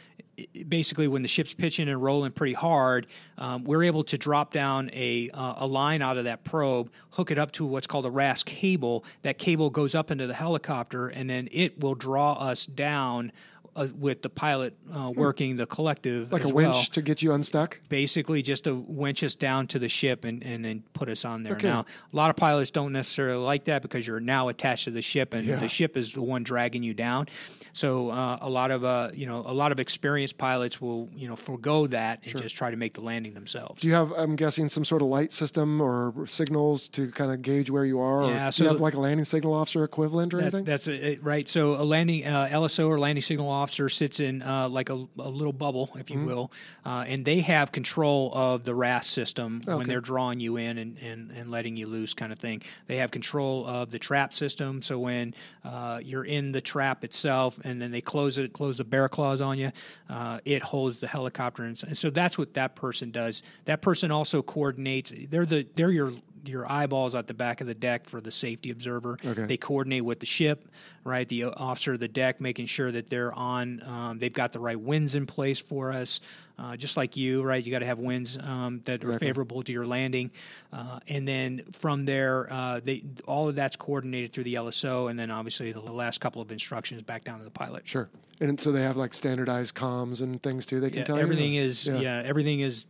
basically 0.68 1.08
when 1.08 1.22
the 1.22 1.28
ship's 1.28 1.54
pitching 1.54 1.88
and 1.88 2.02
rolling 2.02 2.32
pretty 2.32 2.54
hard, 2.54 3.06
um, 3.38 3.64
we're 3.64 3.84
able 3.84 4.04
to 4.04 4.18
drop 4.18 4.52
down 4.52 4.90
a 4.92 5.30
uh, 5.30 5.54
a 5.58 5.66
line 5.66 6.02
out 6.02 6.16
of 6.16 6.24
that 6.24 6.44
probe, 6.44 6.90
hook 7.10 7.30
it 7.30 7.38
up 7.38 7.52
to 7.52 7.64
what's 7.64 7.86
called 7.86 8.06
a 8.06 8.10
RAS 8.10 8.42
cable. 8.42 9.04
That 9.22 9.38
cable 9.38 9.70
goes 9.70 9.94
up 9.94 10.10
into 10.10 10.26
the 10.26 10.34
helicopter, 10.34 11.08
and 11.08 11.28
then 11.28 11.48
it 11.52 11.80
will 11.80 11.94
draw 11.94 12.32
us 12.34 12.66
down. 12.66 13.32
Uh, 13.74 13.88
with 13.98 14.20
the 14.20 14.28
pilot 14.28 14.76
uh, 14.94 15.10
working 15.16 15.56
the 15.56 15.64
collective 15.64 16.30
Like 16.30 16.44
a 16.44 16.48
winch 16.50 16.74
well 16.74 16.84
to 16.92 17.00
get 17.00 17.22
you 17.22 17.32
unstuck. 17.32 17.80
basically 17.88 18.42
just 18.42 18.64
to 18.64 18.74
winch 18.74 19.24
us 19.24 19.34
down 19.34 19.66
to 19.68 19.78
the 19.78 19.88
ship 19.88 20.26
and, 20.26 20.42
and 20.44 20.62
then 20.62 20.82
put 20.92 21.08
us 21.08 21.24
on 21.24 21.42
there. 21.42 21.54
Okay. 21.54 21.68
Now, 21.68 21.86
a 22.12 22.16
lot 22.16 22.28
of 22.28 22.36
pilots 22.36 22.70
don't 22.70 22.92
necessarily 22.92 23.42
like 23.42 23.64
that 23.64 23.80
because 23.80 24.06
you're 24.06 24.20
now 24.20 24.48
attached 24.48 24.84
to 24.84 24.90
the 24.90 25.00
ship, 25.00 25.32
and 25.32 25.46
Yeah. 25.46 25.56
the 25.56 25.70
ship 25.70 25.96
is 25.96 26.12
the 26.12 26.20
one 26.20 26.42
dragging 26.42 26.82
you 26.82 26.92
down. 26.92 27.28
So 27.72 28.10
uh, 28.10 28.36
a 28.42 28.50
lot 28.50 28.70
of 28.70 28.84
uh, 28.84 29.12
you 29.14 29.24
know 29.24 29.42
a 29.46 29.54
lot 29.54 29.72
of 29.72 29.80
experienced 29.80 30.36
pilots 30.36 30.78
will 30.78 31.08
you 31.14 31.26
know 31.26 31.36
forego 31.36 31.86
that 31.86 32.20
and 32.26 32.36
just 32.42 32.54
try 32.54 32.70
to 32.70 32.76
make 32.76 32.92
the 32.92 33.00
landing 33.00 33.32
themselves. 33.32 33.80
Do 33.80 33.88
you 33.88 33.94
have, 33.94 34.12
I'm 34.12 34.36
guessing, 34.36 34.68
some 34.68 34.84
sort 34.84 35.00
of 35.00 35.08
light 35.08 35.32
system 35.32 35.80
or 35.80 36.26
signals 36.26 36.88
to 36.90 37.10
kind 37.12 37.32
of 37.32 37.40
gauge 37.40 37.70
where 37.70 37.86
you 37.86 37.98
are? 38.00 38.24
Yeah, 38.28 38.42
or 38.42 38.46
do 38.48 38.52
so- 38.52 38.64
you 38.64 38.68
have 38.70 38.80
like 38.82 38.92
a 38.92 39.00
landing 39.00 39.24
signal 39.24 39.54
officer 39.54 39.82
equivalent 39.82 40.34
or 40.34 40.36
That- 40.36 40.42
anything? 40.42 40.64
that's 40.64 40.86
it, 40.88 41.02
it- 41.02 41.24
right. 41.24 41.48
So 41.48 41.76
a 41.76 41.84
landing 41.84 42.26
uh, 42.26 42.48
LSO 42.52 42.86
or 42.88 42.98
landing 42.98 43.22
signal 43.22 43.48
officer 43.48 43.61
sits 43.70 44.20
in 44.20 44.42
uh, 44.42 44.68
like 44.68 44.90
a, 44.90 44.94
a 45.18 45.28
little 45.28 45.52
bubble, 45.52 45.90
if 45.96 46.10
you 46.10 46.16
Mm-hmm. 46.18 46.26
will, 46.26 46.52
uh, 46.84 47.04
and 47.06 47.24
they 47.24 47.40
have 47.40 47.72
control 47.72 48.30
of 48.34 48.64
the 48.64 48.74
RAS 48.74 49.06
system 49.06 49.60
Okay. 49.66 49.76
when 49.76 49.88
they're 49.88 50.00
drawing 50.00 50.40
you 50.40 50.56
in 50.56 50.78
and, 50.78 50.98
and, 50.98 51.30
and 51.30 51.50
letting 51.50 51.76
you 51.76 51.86
loose, 51.86 52.14
kind 52.14 52.32
of 52.32 52.38
thing. 52.38 52.62
They 52.86 52.96
have 52.96 53.10
control 53.10 53.66
of 53.66 53.90
the 53.90 53.98
trap 53.98 54.32
system. 54.34 54.82
So 54.82 54.98
when 54.98 55.34
uh, 55.64 56.00
you're 56.02 56.24
in 56.24 56.52
the 56.52 56.60
trap 56.60 57.04
itself, 57.04 57.58
and 57.64 57.80
then 57.80 57.90
they 57.90 58.00
close 58.00 58.38
it, 58.38 58.52
close 58.52 58.78
the 58.78 58.84
bear 58.84 59.08
claws 59.08 59.40
on 59.40 59.58
you, 59.58 59.72
uh, 60.10 60.40
it 60.44 60.62
holds 60.62 61.00
the 61.00 61.06
helicopter, 61.06 61.62
and 61.64 61.78
so, 61.78 61.86
and 61.86 61.96
so 61.98 62.10
that's 62.10 62.36
what 62.36 62.54
that 62.54 62.74
person 62.76 63.10
does. 63.10 63.42
That 63.64 63.80
person 63.82 64.10
also 64.10 64.42
coordinates. 64.42 65.12
They're 65.30 65.46
the 65.46 65.66
they're 65.76 65.90
your 65.90 66.12
your 66.44 66.70
eyeballs 66.70 67.14
at 67.14 67.26
the 67.26 67.34
back 67.34 67.60
of 67.60 67.66
the 67.66 67.74
deck 67.74 68.04
for 68.08 68.20
the 68.20 68.32
safety 68.32 68.70
observer. 68.70 69.18
Okay. 69.24 69.44
They 69.46 69.56
coordinate 69.56 70.04
with 70.04 70.20
the 70.20 70.26
ship, 70.26 70.68
right? 71.04 71.28
The 71.28 71.44
officer 71.44 71.94
of 71.94 72.00
the 72.00 72.08
deck, 72.08 72.40
making 72.40 72.66
sure 72.66 72.90
that 72.90 73.08
they're 73.10 73.32
on. 73.32 73.82
Um, 73.84 74.18
they've 74.18 74.32
got 74.32 74.52
the 74.52 74.60
right 74.60 74.78
winds 74.80 75.14
in 75.14 75.26
place 75.26 75.58
for 75.58 75.92
us, 75.92 76.20
uh, 76.58 76.76
just 76.76 76.96
like 76.96 77.16
you, 77.16 77.42
right? 77.42 77.64
You 77.64 77.70
got 77.70 77.78
to 77.80 77.86
have 77.86 77.98
winds 77.98 78.36
um, 78.40 78.82
that 78.86 79.04
are 79.04 79.18
favorable 79.18 79.62
to 79.62 79.72
your 79.72 79.86
landing, 79.86 80.30
uh, 80.72 80.98
and 81.08 81.26
then 81.26 81.62
from 81.72 82.04
there, 82.04 82.52
uh, 82.52 82.80
they 82.82 83.04
all 83.26 83.48
of 83.48 83.54
that's 83.56 83.76
coordinated 83.76 84.32
through 84.32 84.44
the 84.44 84.54
LSO, 84.54 85.10
and 85.10 85.18
then 85.18 85.30
obviously 85.30 85.72
the 85.72 85.80
last 85.80 86.20
couple 86.20 86.42
of 86.42 86.50
instructions 86.52 87.02
back 87.02 87.24
down 87.24 87.38
to 87.38 87.44
the 87.44 87.50
pilot. 87.50 87.86
sure. 87.86 88.08
And 88.40 88.60
so 88.60 88.72
they 88.72 88.82
have 88.82 88.96
like 88.96 89.14
standardized 89.14 89.76
comms 89.76 90.20
and 90.20 90.42
things 90.42 90.66
too. 90.66 90.80
They 90.80 90.90
can 90.90 90.98
Yeah, 91.00 91.04
tell 91.04 91.16
you 91.16 91.22
everything 91.22 91.56
or- 91.58 91.62
is 91.62 91.86
yeah. 91.86 92.22
everything 92.24 92.58
is 92.58 92.86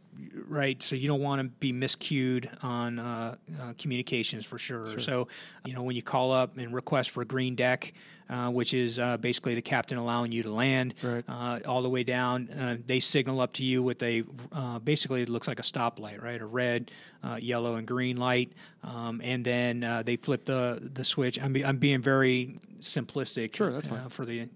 right 0.47 0.83
so 0.83 0.95
you 0.95 1.09
don't 1.09 1.23
want 1.23 1.41
to 1.41 1.49
be 1.59 1.73
miscued 1.73 2.49
on 2.63 2.99
uh, 2.99 3.35
uh, 3.61 3.73
communications 3.79 4.45
for 4.45 4.59
sure. 4.59 4.99
so 5.01 5.29
you 5.65 5.75
know 5.75 5.83
when 5.83 5.97
you 5.97 6.03
call 6.03 6.33
up 6.33 6.59
and 6.59 6.75
request 6.75 7.11
for 7.11 7.23
a 7.23 7.25
green 7.25 7.55
deck 7.55 7.93
uh, 8.33 8.51
which 8.51 8.73
is 8.75 8.99
uh, 8.99 9.17
basically 9.19 9.55
the 9.55 9.63
captain 9.63 9.99
allowing 9.99 10.33
you 10.33 10.43
to 10.43 10.51
land 10.51 10.95
Right. 11.03 11.25
uh, 11.29 11.61
all 11.67 11.83
the 11.83 11.91
way 11.97 12.03
down 12.05 12.49
uh, 12.51 12.77
they 12.87 12.99
signal 13.01 13.41
up 13.41 13.53
to 13.55 13.65
you 13.65 13.83
with 13.83 14.03
a 14.03 14.25
uh, 14.53 14.79
basically 14.81 15.23
it 15.23 15.29
looks 15.29 15.47
like 15.47 15.59
a 15.61 15.63
stoplight 15.73 16.23
right 16.23 16.41
a 16.41 16.47
red 16.47 16.91
uh, 17.23 17.39
yellow 17.41 17.75
and 17.77 17.87
green 17.87 18.17
light 18.17 18.51
um, 18.83 19.21
and 19.23 19.45
then 19.45 19.85
uh, 19.85 20.03
they 20.03 20.17
flip 20.17 20.45
the 20.47 20.91
the 20.95 21.05
switch 21.05 21.41
I'm, 21.43 21.53
be, 21.53 21.65
I'm 21.65 21.77
being 21.79 22.03
very 22.03 22.59
simplistic 22.81 23.55
Sure, 23.55 23.71
that's 23.73 23.87
fine. 23.87 24.09
for 24.09 24.25
the 24.27 24.49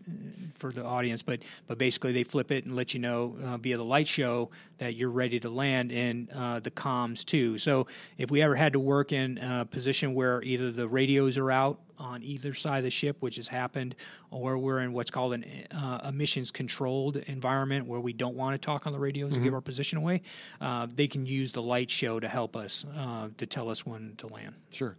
for 0.59 0.73
the 0.73 0.85
audience, 0.85 1.23
but 1.23 1.41
but 1.69 1.79
basically 1.79 2.13
they 2.13 2.25
flip 2.25 2.51
it 2.51 2.65
and 2.65 2.75
let 2.75 2.93
you 2.95 2.99
know 3.01 3.37
uh, 3.45 3.57
via 3.59 3.77
the 3.77 3.85
light 3.85 4.09
show 4.09 4.51
that 4.79 4.95
you're 4.97 5.11
ready 5.11 5.39
to 5.41 5.49
land 5.49 5.93
and 5.93 6.29
uh, 6.35 6.59
the 6.61 6.71
comms 6.71 7.25
too. 7.25 7.57
So 7.59 7.87
if 8.19 8.31
we 8.31 8.43
ever 8.43 8.57
had 8.57 8.73
to 8.73 8.81
work 8.81 9.13
in 9.13 9.39
a 9.39 9.65
position 9.65 10.13
where 10.15 10.43
either 10.43 10.73
the 10.73 10.89
radios 10.89 11.39
are 11.39 11.53
out 11.53 11.79
on 11.99 12.23
either 12.23 12.55
side 12.55 12.79
of 12.79 12.85
the 12.85 12.91
ship, 12.91 13.17
which 13.21 13.37
has 13.37 13.49
happened, 13.49 13.95
or 14.31 14.59
we're 14.59 14.81
in 14.81 14.93
what's 14.93 15.11
called 15.11 15.35
an 15.35 15.45
uh, 15.71 16.01
emissions 16.09 16.51
controlled 16.51 17.17
environment 17.17 17.87
where 17.87 18.01
we 18.01 18.13
don't 18.13 18.37
want 18.37 18.61
to 18.61 18.65
talk 18.65 18.87
on 18.87 18.93
the 18.93 18.99
radios 18.99 19.35
and 19.35 19.45
give 19.45 19.55
our 19.55 19.61
position 19.61 19.99
away, 19.99 20.23
uh, 20.61 20.87
they 20.95 21.07
can 21.07 21.27
use 21.27 21.53
the 21.53 21.63
light 21.63 21.91
show 21.91 22.21
to 22.21 22.29
help 22.29 22.57
us 22.57 22.85
uh, 22.97 23.29
to 23.39 23.47
tell 23.47 23.69
us 23.69 23.85
when 23.87 24.15
to 24.19 24.27
land. 24.29 24.55
Sure. 24.71 24.97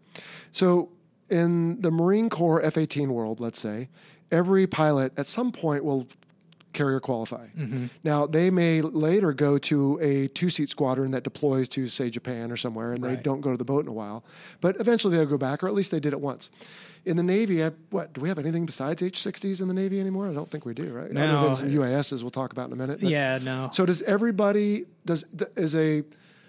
So 0.52 0.89
in 1.30 1.82
the 1.82 1.91
Marine 1.91 2.30
Corps 2.30 2.62
F 2.62 2.78
18 2.78 3.14
world, 3.14 3.39
let's 3.39 3.60
say, 3.60 3.89
every 4.32 4.68
pilot 4.68 5.14
at 5.18 5.28
some 5.28 5.52
point 5.52 5.84
will 5.84 6.08
carrier 6.78 6.99
qualify. 6.99 7.47
Mm-hmm. 7.57 7.88
Now, 8.03 8.25
they 8.25 8.49
may 8.49 8.82
later 8.82 9.34
go 9.34 9.57
to 9.57 9.99
a 10.01 10.28
two 10.30 10.49
seat 10.49 10.69
squadron 10.69 11.11
that 11.11 11.23
deploys 11.23 11.67
to, 11.69 11.88
say, 11.88 12.09
Japan 12.09 12.51
or 12.51 12.57
somewhere, 12.57 12.93
and 12.93 13.03
they 13.03 13.15
don't 13.17 13.41
go 13.41 13.51
to 13.51 13.57
the 13.57 13.65
boat 13.65 13.84
in 13.84 13.89
a 13.89 13.93
while. 13.93 14.23
But 14.61 14.80
eventually 14.80 15.17
they'll 15.17 15.25
go 15.25 15.38
back, 15.38 15.63
or 15.63 15.67
at 15.67 15.73
least 15.73 15.91
they 15.91 15.99
did 15.99 16.13
it 16.13 16.21
once. 16.21 16.49
In 17.05 17.15
the 17.17 17.23
Navy, 17.23 17.63
I- 17.63 17.71
what 17.89 18.13
do 18.13 18.19
we 18.21 18.28
have 18.30 18.38
anything 18.38 18.65
besides 18.65 19.01
H 19.01 19.19
60s 19.23 19.61
in 19.61 19.67
the 19.69 19.73
Navy 19.73 19.99
anymore? 19.99 20.28
I 20.28 20.34
don't 20.34 20.49
think 20.51 20.65
we 20.65 20.73
do, 20.73 20.91
right? 20.93 21.05
Other 21.05 21.13
No. 21.13 21.43
than 21.45 21.55
some 21.55 21.69
UASs 21.69 22.21
we'll 22.21 22.32
talk 22.32 22.51
about 22.51 22.67
in 22.67 22.73
a 22.73 22.75
minute. 22.75 22.99
But- 23.01 23.09
Yeah, 23.09 23.39
no. 23.41 23.69
So 23.71 23.86
does 23.86 24.01
everybody 24.01 24.86
does 25.05 25.23
is 25.55 25.73
a 25.75 26.03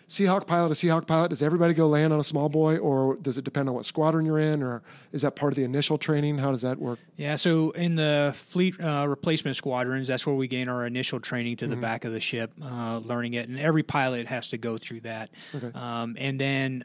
Seahawk 0.08 0.46
pilot 0.46 0.70
a 0.70 0.74
Seahawk 0.74 1.06
pilot? 1.06 1.28
Does 1.28 1.42
everybody 1.42 1.74
go 1.74 1.86
land 1.86 2.14
on 2.14 2.20
a 2.20 2.24
small 2.24 2.48
boy, 2.48 2.78
or 2.78 3.16
does 3.16 3.36
it 3.36 3.44
depend 3.44 3.68
on 3.68 3.74
what 3.74 3.84
squadron 3.84 4.24
you're 4.24 4.38
in, 4.38 4.62
or 4.62 4.82
is 5.12 5.20
that 5.22 5.36
part 5.36 5.52
of 5.52 5.56
the 5.56 5.64
initial 5.64 5.98
training? 5.98 6.38
How 6.38 6.50
does 6.50 6.62
that 6.62 6.78
work? 6.78 6.98
Yeah, 7.16 7.36
so 7.36 7.72
in 7.72 7.96
the 7.96 8.32
fleet 8.34 8.80
uh, 8.80 9.06
replacement 9.06 9.56
squadrons, 9.56 10.08
that's 10.08 10.26
where 10.26 10.34
we 10.34 10.48
gain 10.48 10.68
our 10.70 10.86
initial 10.86 11.20
training 11.20 11.56
to 11.58 11.66
the 11.66 11.74
Mm-hmm. 11.74 11.82
back 11.82 12.04
of 12.06 12.12
the 12.12 12.20
ship, 12.20 12.52
uh, 12.62 12.98
learning 13.04 13.34
it, 13.34 13.48
and 13.50 13.58
every 13.58 13.82
pilot 13.82 14.26
has 14.28 14.48
to 14.48 14.58
go 14.58 14.78
through 14.78 15.00
that. 15.00 15.28
Um, 15.74 16.16
and 16.18 16.40
then, 16.40 16.84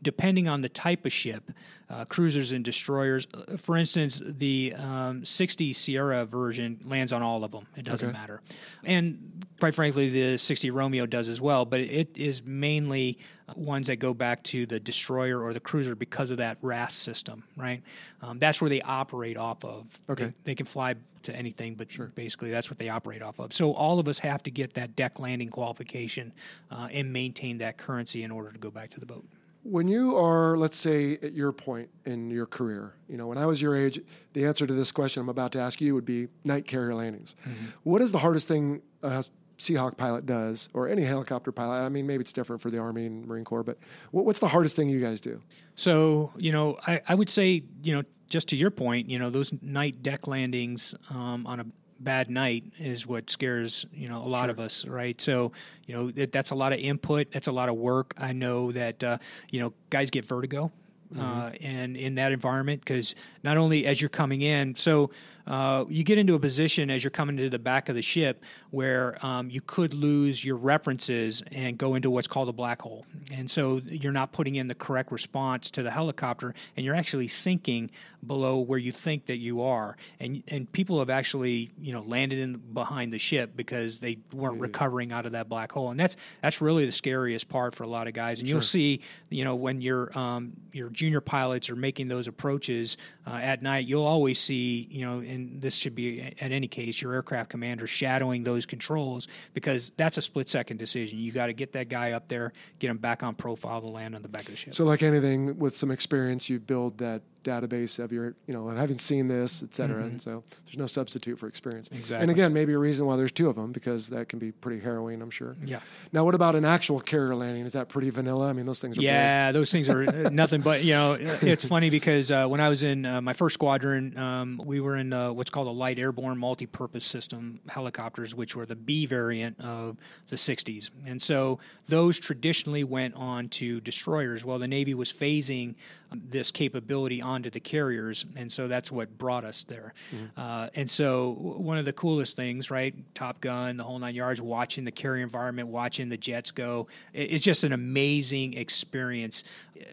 depending 0.00 0.46
on 0.48 0.60
the 0.60 0.68
type 0.68 1.04
of 1.04 1.12
ship, 1.12 1.50
uh, 1.90 2.04
cruisers 2.04 2.52
and 2.52 2.64
destroyers, 2.64 3.26
uh, 3.34 3.56
for 3.56 3.76
instance, 3.76 4.22
the 4.24 4.72
um, 4.76 5.24
60 5.24 5.72
Sierra 5.72 6.24
version 6.24 6.78
lands 6.84 7.12
on 7.12 7.20
all 7.22 7.42
of 7.42 7.50
them. 7.50 7.66
It 7.76 7.84
doesn't 7.84 8.08
Okay. 8.08 8.16
matter, 8.16 8.40
and 8.84 9.44
quite 9.58 9.74
frankly, 9.74 10.08
the 10.08 10.38
60 10.38 10.70
Romeo 10.70 11.04
does 11.04 11.28
as 11.28 11.40
well. 11.40 11.64
But 11.64 11.80
it 11.80 12.16
is 12.16 12.42
mainly 12.44 13.18
ones 13.56 13.88
that 13.88 13.96
go 13.96 14.14
back 14.14 14.44
to 14.44 14.64
the 14.66 14.78
destroyer 14.78 15.42
or 15.42 15.52
the 15.52 15.60
cruiser 15.60 15.94
because 15.96 16.30
of 16.30 16.36
that 16.36 16.56
RAS 16.62 16.94
system, 16.94 17.42
right? 17.56 17.82
Um, 18.22 18.38
that's 18.38 18.60
where 18.60 18.70
they 18.70 18.80
operate 18.82 19.36
off 19.36 19.64
of. 19.64 19.86
Okay. 20.08 20.26
They, 20.26 20.32
they 20.44 20.54
can 20.54 20.66
fly 20.66 20.94
to 21.24 21.34
anything, 21.36 21.74
but 21.74 21.88
basically 22.14 22.50
that's 22.50 22.70
what 22.70 22.78
they 22.78 22.88
operate 22.88 23.20
off 23.20 23.38
of. 23.40 23.52
So 23.52 23.72
all 23.74 23.98
of 23.98 24.08
us 24.08 24.20
have 24.20 24.42
to 24.44 24.50
get 24.50 24.74
that 24.74 24.96
deck 24.96 25.18
landing 25.18 25.48
qualification 25.50 26.32
uh, 26.70 26.88
and 26.92 27.12
maintain 27.12 27.58
that 27.58 27.76
currency 27.76 28.22
in 28.22 28.30
order 28.30 28.52
to 28.52 28.58
go 28.58 28.70
back 28.70 28.90
to 28.90 29.00
the 29.00 29.06
boat. 29.06 29.26
When 29.62 29.88
you 29.88 30.16
are, 30.16 30.56
let's 30.56 30.76
say, 30.76 31.14
at 31.22 31.32
your 31.34 31.52
point 31.52 31.90
in 32.06 32.30
your 32.30 32.46
career, 32.46 32.94
you 33.08 33.16
know, 33.16 33.26
when 33.26 33.36
I 33.36 33.44
was 33.44 33.60
your 33.60 33.76
age, 33.76 34.00
the 34.32 34.46
answer 34.46 34.66
to 34.66 34.72
this 34.72 34.90
question 34.90 35.20
I'm 35.20 35.28
about 35.28 35.52
to 35.52 35.58
ask 35.58 35.80
you 35.80 35.94
would 35.94 36.06
be 36.06 36.28
night 36.44 36.66
carrier 36.66 36.94
landings. 36.94 37.36
What 37.82 38.00
is 38.00 38.10
the 38.10 38.18
hardest 38.18 38.48
thing 38.48 38.80
a 39.02 39.24
Seahawk 39.58 39.98
pilot 39.98 40.24
does, 40.24 40.70
or 40.72 40.88
any 40.88 41.02
helicopter 41.02 41.52
pilot? 41.52 41.84
I 41.84 41.90
mean, 41.90 42.06
maybe 42.06 42.22
it's 42.22 42.32
different 42.32 42.62
for 42.62 42.70
the 42.70 42.78
Army 42.78 43.04
and 43.04 43.26
Marine 43.26 43.44
Corps, 43.44 43.62
but 43.62 43.76
what, 44.10 44.24
what's 44.24 44.38
the 44.38 44.48
hardest 44.48 44.74
thing 44.76 44.88
you 44.88 45.00
guys 45.02 45.20
do? 45.20 45.42
So, 45.74 46.32
you 46.38 46.52
know, 46.52 46.78
I, 46.86 47.02
I 47.06 47.14
would 47.14 47.28
say, 47.28 47.62
you 47.82 47.94
know, 47.94 48.02
just 48.30 48.48
to 48.48 48.56
your 48.56 48.70
point, 48.70 49.10
you 49.10 49.18
know, 49.18 49.28
those 49.28 49.52
night 49.60 50.02
deck 50.02 50.26
landings 50.26 50.94
um, 51.10 51.46
on 51.46 51.60
a 51.60 51.66
bad 52.00 52.30
night 52.30 52.64
is 52.78 53.06
what 53.06 53.30
scares 53.30 53.86
you 53.92 54.08
know 54.08 54.18
a 54.18 54.26
lot 54.26 54.50
of 54.50 54.58
us, 54.58 54.84
right? 54.86 55.20
So 55.20 55.52
you 55.86 55.94
know 55.94 56.10
that, 56.12 56.32
that's 56.32 56.50
a 56.50 56.54
lot 56.54 56.72
of 56.72 56.80
input. 56.80 57.30
That's 57.30 57.46
a 57.46 57.52
lot 57.52 57.68
of 57.68 57.76
work. 57.76 58.14
I 58.18 58.32
know 58.32 58.72
that 58.72 59.04
uh, 59.04 59.18
you 59.50 59.60
know 59.60 59.72
guys 59.90 60.10
get 60.10 60.24
vertigo. 60.24 60.72
Uh, 61.18 61.50
and 61.60 61.96
in 61.96 62.14
that 62.14 62.30
environment, 62.30 62.80
because 62.80 63.14
not 63.42 63.56
only 63.56 63.86
as 63.86 64.00
you're 64.00 64.08
coming 64.08 64.42
in, 64.42 64.74
so 64.76 65.10
uh, 65.50 65.84
you 65.88 66.04
get 66.04 66.16
into 66.16 66.34
a 66.34 66.38
position 66.38 66.90
as 66.90 67.02
you're 67.02 67.10
coming 67.10 67.36
to 67.36 67.50
the 67.50 67.58
back 67.58 67.88
of 67.88 67.96
the 67.96 68.02
ship 68.02 68.44
where 68.70 69.18
um, 69.26 69.50
you 69.50 69.60
could 69.60 69.92
lose 69.92 70.44
your 70.44 70.56
references 70.56 71.42
and 71.50 71.76
go 71.76 71.96
into 71.96 72.08
what's 72.08 72.28
called 72.28 72.48
a 72.48 72.52
black 72.52 72.80
hole. 72.82 73.04
And 73.32 73.50
so 73.50 73.80
you're 73.84 74.12
not 74.12 74.30
putting 74.30 74.54
in 74.54 74.68
the 74.68 74.76
correct 74.76 75.10
response 75.10 75.70
to 75.72 75.82
the 75.82 75.90
helicopter, 75.90 76.54
and 76.76 76.86
you're 76.86 76.94
actually 76.94 77.26
sinking 77.26 77.90
below 78.24 78.58
where 78.58 78.78
you 78.78 78.92
think 78.92 79.26
that 79.26 79.38
you 79.38 79.62
are. 79.62 79.96
And 80.20 80.44
and 80.46 80.70
people 80.70 81.00
have 81.00 81.10
actually 81.10 81.72
you 81.80 81.92
know 81.92 82.02
landed 82.02 82.38
in 82.38 82.56
behind 82.56 83.12
the 83.12 83.18
ship 83.18 83.52
because 83.56 83.98
they 83.98 84.18
weren't 84.32 84.60
recovering 84.60 85.10
out 85.10 85.26
of 85.26 85.32
that 85.32 85.48
black 85.48 85.72
hole. 85.72 85.90
And 85.90 85.98
that's 85.98 86.16
that's 86.42 86.60
really 86.60 86.86
the 86.86 86.92
scariest 86.92 87.48
part 87.48 87.74
for 87.74 87.82
a 87.82 87.88
lot 87.88 88.06
of 88.06 88.14
guys. 88.14 88.38
And 88.38 88.48
you'll 88.48 88.60
see 88.60 89.00
you 89.30 89.44
know 89.44 89.56
when 89.56 89.80
your 89.80 90.16
um, 90.16 90.52
your 90.72 90.90
junior 91.00 91.22
pilots 91.22 91.70
are 91.70 91.76
making 91.76 92.08
those 92.08 92.26
approaches 92.26 92.98
uh, 93.26 93.30
at 93.30 93.62
night, 93.62 93.86
you'll 93.86 94.04
always 94.04 94.38
see 94.38 94.86
you 94.90 95.02
know 95.02 95.20
and 95.20 95.62
this 95.62 95.74
should 95.74 95.94
be 95.94 96.20
at 96.20 96.52
any 96.52 96.68
case 96.68 97.00
your 97.00 97.14
aircraft 97.14 97.48
commander 97.48 97.86
shadowing 97.86 98.44
those 98.44 98.66
controls 98.66 99.26
because 99.54 99.92
that's 99.96 100.18
a 100.18 100.22
split 100.22 100.46
second 100.46 100.76
decision. 100.76 101.18
You 101.18 101.32
got 101.32 101.46
to 101.46 101.54
get 101.54 101.72
that 101.72 101.88
guy 101.88 102.12
up 102.12 102.28
there, 102.28 102.52
get 102.78 102.90
him 102.90 102.98
back 102.98 103.22
on 103.22 103.34
profile 103.34 103.80
to 103.80 103.86
land 103.86 104.14
on 104.14 104.20
the 104.20 104.28
back 104.28 104.42
of 104.42 104.48
the 104.48 104.56
ship. 104.56 104.74
So, 104.74 104.84
like 104.84 105.02
anything, 105.02 105.58
with 105.58 105.74
some 105.74 105.90
experience, 105.90 106.50
you 106.50 106.60
build 106.60 106.98
that 106.98 107.22
database 107.44 107.98
of 107.98 108.12
your, 108.12 108.34
you 108.46 108.54
know, 108.54 108.68
having 108.68 108.98
seen 108.98 109.28
this, 109.28 109.62
et 109.62 109.74
cetera. 109.74 110.02
And 110.02 110.20
so, 110.20 110.42
there's 110.64 110.78
no 110.78 110.86
substitute 110.86 111.38
for 111.38 111.48
experience. 111.48 111.88
Mm-hmm. 111.88 111.98
Exactly. 111.98 112.22
And 112.22 112.30
again, 112.30 112.52
maybe 112.52 112.72
a 112.72 112.78
reason 112.78 113.06
why 113.06 113.16
there's 113.16 113.32
two 113.32 113.48
of 113.48 113.56
them 113.56 113.72
because 113.72 114.08
that 114.10 114.28
can 114.28 114.38
be 114.38 114.52
pretty 114.52 114.80
harrowing. 114.80 115.22
I'm 115.22 115.30
sure. 115.30 115.56
Yeah. 115.64 115.80
Now, 116.12 116.24
what 116.24 116.34
about 116.34 116.56
an 116.56 116.64
actual 116.64 117.00
carrier 117.00 117.34
landing? 117.34 117.64
Is 117.64 117.72
that 117.72 117.88
pretty 117.88 118.10
vanilla? 118.10 118.48
I 118.48 118.52
mean, 118.52 118.66
those 118.66 118.80
things 118.80 118.96
are. 118.96 119.00
big. 119.00 119.04
Yeah, 119.04 119.52
those 119.52 119.70
things 119.70 119.88
are 119.88 120.02
uh, 120.02 120.28
nothing 120.32 120.60
but 120.60 120.84
you 120.84 120.92
know. 120.92 121.16
It's 121.20 121.64
funny 121.64 121.90
because 121.90 122.30
uh, 122.30 122.46
when 122.46 122.60
I 122.60 122.68
was 122.68 122.82
in 122.82 123.04
uh, 123.06 123.20
my 123.20 123.32
first 123.32 123.54
squadron, 123.54 124.16
um, 124.18 124.60
we 124.64 124.80
were 124.80 124.96
in 124.96 125.12
uh, 125.12 125.32
what's 125.32 125.50
called 125.50 125.66
a 125.66 125.72
light 125.72 125.98
airborne 125.98 126.38
multi-purpose 126.38 127.04
system 127.04 127.60
helicopters, 127.68 128.34
which 128.34 128.56
were 128.56 128.66
the 128.66 128.76
B 128.76 129.06
variant 129.06 129.60
of 129.60 129.96
the 130.28 130.36
'60s, 130.36 130.90
and 131.06 131.20
so 131.20 131.58
those 131.88 132.18
traditionally 132.18 132.84
went 132.84 133.14
on 133.14 133.48
to 133.48 133.80
destroyers. 133.80 134.44
Well, 134.44 134.58
the 134.58 134.68
Navy 134.68 134.94
was 134.94 135.12
phasing 135.12 135.74
this 136.12 136.50
capability 136.50 137.22
onto 137.22 137.50
the 137.50 137.60
carriers, 137.60 138.24
and 138.36 138.50
so 138.50 138.68
that's 138.68 138.90
what 138.90 139.16
brought 139.18 139.44
us 139.44 139.62
there. 139.62 139.94
Uh, 140.36 140.68
and 140.74 140.88
so 140.90 141.30
one 141.38 141.78
of 141.78 141.84
the 141.84 141.92
coolest 141.92 142.36
things, 142.36 142.70
right? 142.70 142.94
Top 143.14 143.40
Gun, 143.40 143.76
the 143.76 143.84
whole 143.84 143.98
nine 143.98 144.14
yards, 144.14 144.40
watching 144.40 144.84
the 144.84 144.90
carrier 144.90 145.22
environment, 145.22 145.68
watching 145.68 146.08
the 146.08 146.16
jets 146.16 146.50
go. 146.50 146.88
it's 147.12 147.44
just 147.44 147.64
an 147.64 147.72
amazing 147.72 148.54
experience. 148.54 149.44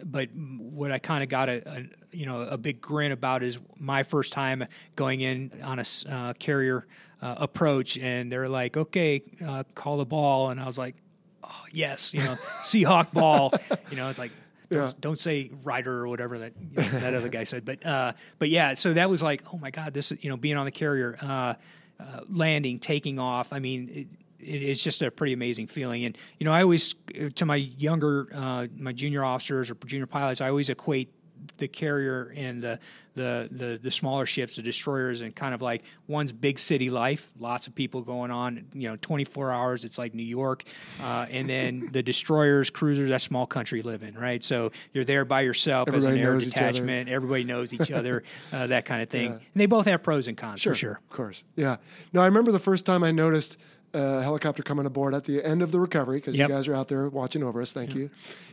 But 0.04 0.30
what 0.36 0.92
I 0.92 1.00
kind 1.00 1.24
of 1.24 1.30
got 1.30 1.50
a, 1.50 1.70
a 1.70 1.86
you 2.12 2.26
know 2.26 2.42
a 2.42 2.58
big 2.58 2.82
grin 2.82 3.12
about 3.12 3.44
is 3.44 3.58
my 3.78 4.04
first 4.04 4.34
time 4.34 4.66
going 4.96 5.22
in 5.22 5.52
on 5.64 5.80
a 5.80 5.86
uh, 6.10 6.34
carrier 6.34 6.86
uh, 7.22 7.36
approach, 7.38 7.98
and 7.98 8.32
they're 8.32 8.50
like, 8.50 8.78
"Okay, 8.78 9.24
uh, 9.46 9.64
call 9.76 9.98
the 9.98 10.06
ball," 10.06 10.50
and 10.50 10.60
I 10.60 10.66
was 10.66 10.78
like, 10.78 10.96
"Oh 11.44 11.66
yes, 11.72 12.14
you 12.14 12.22
know, 12.22 12.38
Seahawk 12.62 13.12
ball." 13.12 13.54
You 13.90 13.98
know, 13.98 14.10
it's 14.10 14.20
like. 14.20 14.32
Yeah. 14.70 14.78
Don't, 14.80 15.02
don't 15.02 15.20
say 15.20 15.52
rider 15.64 16.04
or 16.04 16.08
whatever 16.08 16.40
that 16.40 16.54
you 16.60 16.82
know, 16.82 17.00
that 17.00 17.14
other 17.14 17.30
guy 17.30 17.44
said, 17.44 17.64
but 17.64 17.86
uh, 17.86 18.14
but 18.40 18.50
yeah. 18.50 18.74
So 18.74 18.94
that 18.94 19.10
was 19.10 19.22
like, 19.22 19.44
oh 19.54 19.58
my 19.58 19.72
god, 19.72 19.94
this 19.94 20.12
is 20.12 20.24
you 20.24 20.30
know 20.30 20.38
being 20.38 20.58
on 20.58 20.66
the 20.66 20.72
carrier, 20.72 21.18
uh, 21.22 21.54
uh, 22.00 22.22
landing, 22.30 22.80
taking 22.80 23.20
off. 23.20 23.54
I 23.54 23.60
mean, 23.60 23.90
it, 23.90 24.08
it, 24.40 24.64
it's 24.64 24.84
just 24.84 25.02
a 25.02 25.10
pretty 25.10 25.34
amazing 25.34 25.68
feeling. 25.68 26.06
And 26.06 26.18
you 26.40 26.46
know, 26.46 26.54
I 26.54 26.64
always 26.64 26.96
to 27.36 27.46
my 27.46 27.56
younger, 27.56 28.28
uh, 28.34 28.68
my 28.78 28.92
junior 28.92 29.24
officers 29.24 29.72
or 29.72 29.76
junior 29.86 30.08
pilots, 30.08 30.42
I 30.42 30.50
always 30.50 30.70
equate 30.70 31.12
the 31.58 31.68
carrier 31.68 32.34
and 32.36 32.62
the, 32.62 32.80
the 33.16 33.48
the 33.52 33.80
the 33.82 33.92
smaller 33.92 34.26
ships, 34.26 34.56
the 34.58 34.62
destroyers, 34.62 35.22
and 35.22 35.36
kind 35.36 35.54
of 35.56 35.62
like 35.62 35.84
one's 36.08 36.32
big 36.32 36.60
city 36.60 36.90
life, 36.90 37.30
lots 37.40 37.66
of 37.68 37.74
people 37.74 38.02
going 38.02 38.30
on, 38.32 38.66
you 38.74 38.90
know, 38.90 38.96
24 39.02 39.52
hours. 39.52 39.86
It's 39.86 39.98
like 39.98 40.14
New 40.14 40.24
York, 40.24 40.64
uh, 41.02 41.26
and 41.32 41.50
then 41.50 41.90
the 41.94 42.04
destroyers, 42.04 42.70
cruisers, 42.70 43.10
that's 43.10 43.24
small 43.24 43.48
country 43.48 43.82
living, 43.82 44.14
right? 44.14 44.44
So 44.44 44.72
you're 44.94 45.06
there 45.06 45.26
by 45.26 45.42
yourself 45.42 45.90
as 45.90 46.06
an 46.06 46.18
air 46.18 46.34
knows 46.34 46.48
each 46.48 46.56
other. 46.56 46.68
detachment. 46.72 47.10
Everybody 47.10 47.44
knows 47.44 47.74
each 47.74 47.90
other, 47.92 48.24
uh, 48.54 48.68
that 48.68 48.86
kind 48.86 49.02
of 49.02 49.10
thing. 49.10 49.32
And 49.32 49.42
they 49.56 49.66
both 49.66 49.88
have 49.88 50.04
pros 50.04 50.28
and 50.28 50.38
cons, 50.38 50.62
Sure, 50.62 50.74
for 50.74 50.78
sure. 50.78 51.00
Of 51.10 51.16
course. 51.16 51.44
Yeah. 51.56 51.78
No, 52.14 52.22
I 52.22 52.26
remember 52.26 52.52
the 52.52 52.60
first 52.60 52.86
time 52.86 53.04
I 53.04 53.12
noticed 53.12 53.58
a 53.94 54.22
helicopter 54.22 54.62
coming 54.62 54.86
aboard 54.86 55.16
at 55.16 55.24
the 55.24 55.44
end 55.44 55.62
of 55.64 55.72
the 55.72 55.80
recovery 55.80 56.18
because 56.18 56.36
Yep. 56.36 56.50
you 56.50 56.56
guys 56.56 56.68
are 56.68 56.76
out 56.76 56.88
there 56.90 57.08
watching 57.10 57.42
over 57.42 57.62
us. 57.62 57.72
Thank 57.72 57.96
you. 57.96 58.10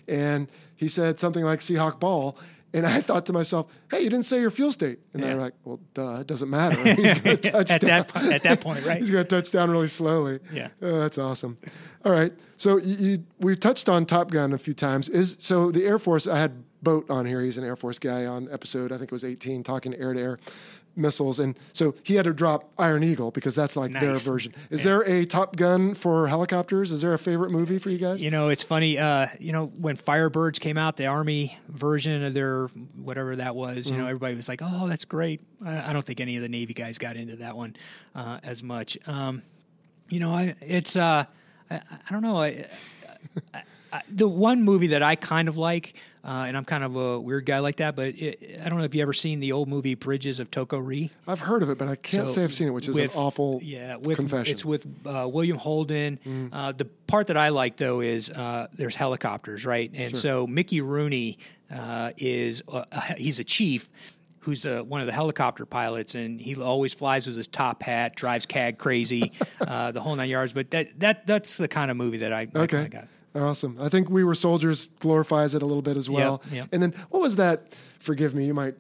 And 0.09 0.49
he 0.77 0.89
said 0.89 1.19
something 1.19 1.45
like 1.45 1.61
Seahawk 1.61 1.99
ball. 1.99 2.39
And 2.75 2.85
I 2.87 3.01
thought 3.01 3.25
to 3.27 3.33
myself, 3.33 3.69
hey, 3.91 4.01
you 4.01 4.11
didn't 4.11 4.27
say 4.27 4.41
your 4.41 4.51
fuel 4.51 4.71
state. 4.73 4.99
And 5.15 5.23
they 5.23 5.29
Yeah. 5.29 5.35
were 5.37 5.41
like, 5.41 5.55
well, 5.65 5.81
duh, 5.95 6.17
it 6.21 6.27
doesn't 6.27 6.51
matter. 6.51 6.77
He's 6.95 7.21
going 7.21 7.37
to 7.39 7.51
touch 7.51 7.71
at 7.71 7.81
down. 7.81 8.05
that 8.13 8.33
at 8.33 8.43
that 8.43 8.61
point, 8.61 8.85
right? 8.85 8.99
He's 9.01 9.11
going 9.11 9.25
to 9.25 9.29
touch 9.37 9.51
down 9.53 9.71
really 9.71 9.89
slowly. 9.89 10.41
Yeah. 10.53 10.69
Oh, 10.83 10.99
that's 11.01 11.17
awesome. 11.17 11.57
All 12.05 12.13
right. 12.13 12.33
So 12.59 12.77
you, 12.79 12.97
you, 13.11 13.25
we 13.39 13.57
touched 13.57 13.89
on 13.89 14.05
Top 14.05 14.31
Gun 14.31 14.53
a 14.53 14.59
few 14.59 14.75
times. 14.75 15.09
Is 15.09 15.37
so 15.39 15.71
the 15.71 15.87
Air 15.87 15.99
Force. 15.99 16.27
I 16.27 16.39
had 16.39 16.65
Boat 16.83 17.09
on 17.09 17.25
here. 17.25 17.41
He's 17.41 17.57
an 17.57 17.65
Air 17.65 17.77
Force 17.77 17.99
guy 17.99 18.27
on 18.27 18.47
episode. 18.53 18.93
I 18.93 18.99
think 18.99 19.05
it 19.05 19.13
was 19.13 19.25
18, 19.25 19.63
talking 19.63 19.95
air 19.95 20.13
to 20.13 20.21
air 20.21 20.39
missiles, 20.97 21.39
and 21.39 21.59
so 21.73 21.95
he 22.03 22.15
had 22.15 22.25
to 22.25 22.33
drop 22.33 22.71
Iron 22.79 23.03
Eagle 23.05 23.31
because 23.31 23.55
that's 23.55 23.77
like 23.77 23.93
their 23.93 24.15
version. 24.15 24.55
Is 24.71 24.83
there 24.83 25.03
a 25.03 25.25
Top 25.27 25.57
Gun 25.57 25.95
for 25.95 26.29
helicopters? 26.29 26.93
Is 26.93 27.01
there 27.01 27.15
a 27.15 27.19
favorite 27.19 27.51
movie 27.51 27.79
for 27.79 27.91
you 27.91 27.99
guys? 27.99 28.23
You 28.23 28.31
know, 28.31 28.49
it's 28.49 28.63
funny. 28.63 28.99
Uh, 28.99 29.29
you 29.39 29.53
know, 29.53 29.67
when 29.67 29.97
Firebirds 29.97 30.61
came 30.61 30.79
out, 30.79 30.97
the 30.97 31.07
Army 31.07 31.59
version 31.69 32.25
of 32.25 32.35
their 32.35 32.67
whatever 32.97 33.37
that 33.37 33.55
was, 33.55 33.91
you 33.91 33.97
know, 33.97 34.07
everybody 34.07 34.35
was 34.35 34.49
like, 34.49 34.61
"Oh, 34.63 34.89
that's 34.89 35.05
great." 35.05 35.41
I, 35.65 35.91
I 35.91 35.93
don't 35.93 36.05
think 36.05 36.21
any 36.21 36.37
of 36.37 36.43
the 36.43 36.49
Navy 36.49 36.75
guys 36.75 36.99
got 36.99 37.17
into 37.17 37.37
that 37.37 37.57
one 37.57 37.77
uh, 38.15 38.39
as 38.43 38.63
much. 38.63 38.97
Um, 39.07 39.43
you 40.09 40.21
know, 40.21 40.33
I, 40.33 40.55
it's 40.61 40.97
uh, 40.97 41.25
I, 41.71 41.77
I 41.77 42.13
don't 42.13 42.23
know. 42.23 42.37
I, 42.41 42.67
I, 43.53 43.63
I, 43.93 44.03
the 44.09 44.29
one 44.29 44.63
movie 44.63 44.89
that 44.89 45.03
I 45.03 45.17
kind 45.17 45.49
of 45.49 45.57
like, 45.57 45.95
uh, 46.25 46.45
and 46.49 46.57
I'm 46.57 46.65
kind 46.65 46.83
of 46.85 46.97
a 46.97 47.21
weird 47.21 47.45
guy 47.47 47.59
like 47.59 47.77
that, 47.77 47.95
but 47.97 48.07
it, 48.09 48.61
I 48.65 48.69
don't 48.69 48.79
know 48.79 48.85
if 48.85 48.95
you 48.95 49.03
ever 49.03 49.13
seen 49.13 49.41
the 49.41 49.53
old 49.53 49.69
movie 49.69 49.95
Bridges 49.95 50.41
of 50.41 50.51
Toko 50.51 50.79
Ri. 50.79 51.11
I've 51.29 51.41
heard 51.41 51.63
of 51.63 51.69
it, 51.71 51.77
but 51.79 51.89
I 51.89 51.97
can't 51.97 52.27
So 52.29 52.35
say 52.35 52.45
I've 52.45 52.55
seen 52.55 52.69
it, 52.69 52.71
which 52.71 52.89
is 52.89 52.95
with- 52.95 53.13
an 53.15 53.19
awful 53.21 53.61
yeah 53.63 53.97
with 53.97 54.17
confession. 54.17 54.53
it's 54.55 54.65
with 54.65 54.87
uh, 55.07 55.29
William 55.31 55.57
Holden. 55.59 56.51
Uh, 56.53 56.73
the 56.73 56.87
part 57.07 57.27
that 57.27 57.37
I 57.37 57.51
like 57.51 57.77
though 57.77 58.01
is 58.01 58.31
uh, 58.31 58.69
there's 58.75 58.95
helicopters, 58.97 59.65
right? 59.67 59.91
And 59.95 60.17
so 60.17 60.47
Mickey 60.47 60.81
Rooney 60.81 61.39
uh, 61.71 62.13
is 62.17 62.63
he's 63.17 63.39
a 63.39 63.45
chief. 63.45 63.89
Who's 64.41 64.67
uh, 64.67 64.83
one 64.83 65.01
of 65.01 65.07
the 65.07 65.13
helicopter 65.15 65.65
pilots, 65.65 66.15
and 66.15 66.39
he 66.39 66.55
always 66.55 66.93
flies 66.93 67.27
with 67.27 67.35
his 67.35 67.47
top 67.47 67.83
hat, 67.83 68.15
drives 68.15 68.45
CAG 68.45 68.77
crazy, 68.77 69.33
uh, 69.67 69.91
the 69.91 70.03
whole 70.03 70.15
nine 70.17 70.29
yards. 70.29 70.53
But 70.53 70.71
that 70.73 71.01
that 71.01 71.27
that's 71.27 71.57
the 71.57 71.67
kind 71.67 71.91
of 71.91 71.97
movie 71.97 72.19
that 72.19 72.31
I, 72.35 72.41
I 72.41 72.59
Okay. 72.59 72.67
kinda 72.83 72.89
got. 72.91 73.09
Awesome. 73.35 73.77
I 73.81 73.89
think 73.89 74.09
We 74.11 74.23
Were 74.25 74.35
Soldiers 74.35 74.87
glorifies 75.01 75.55
it 75.55 75.63
a 75.63 75.67
little 75.67 75.83
bit 75.83 75.97
as 75.97 76.09
well. 76.09 76.41
yep. 76.53 76.69
And 76.73 76.83
then 76.83 76.95
what 77.11 77.21
was 77.21 77.37
that? 77.37 77.73
Forgive 77.99 78.35
me, 78.35 78.47
you 78.47 78.55
might 78.55 78.77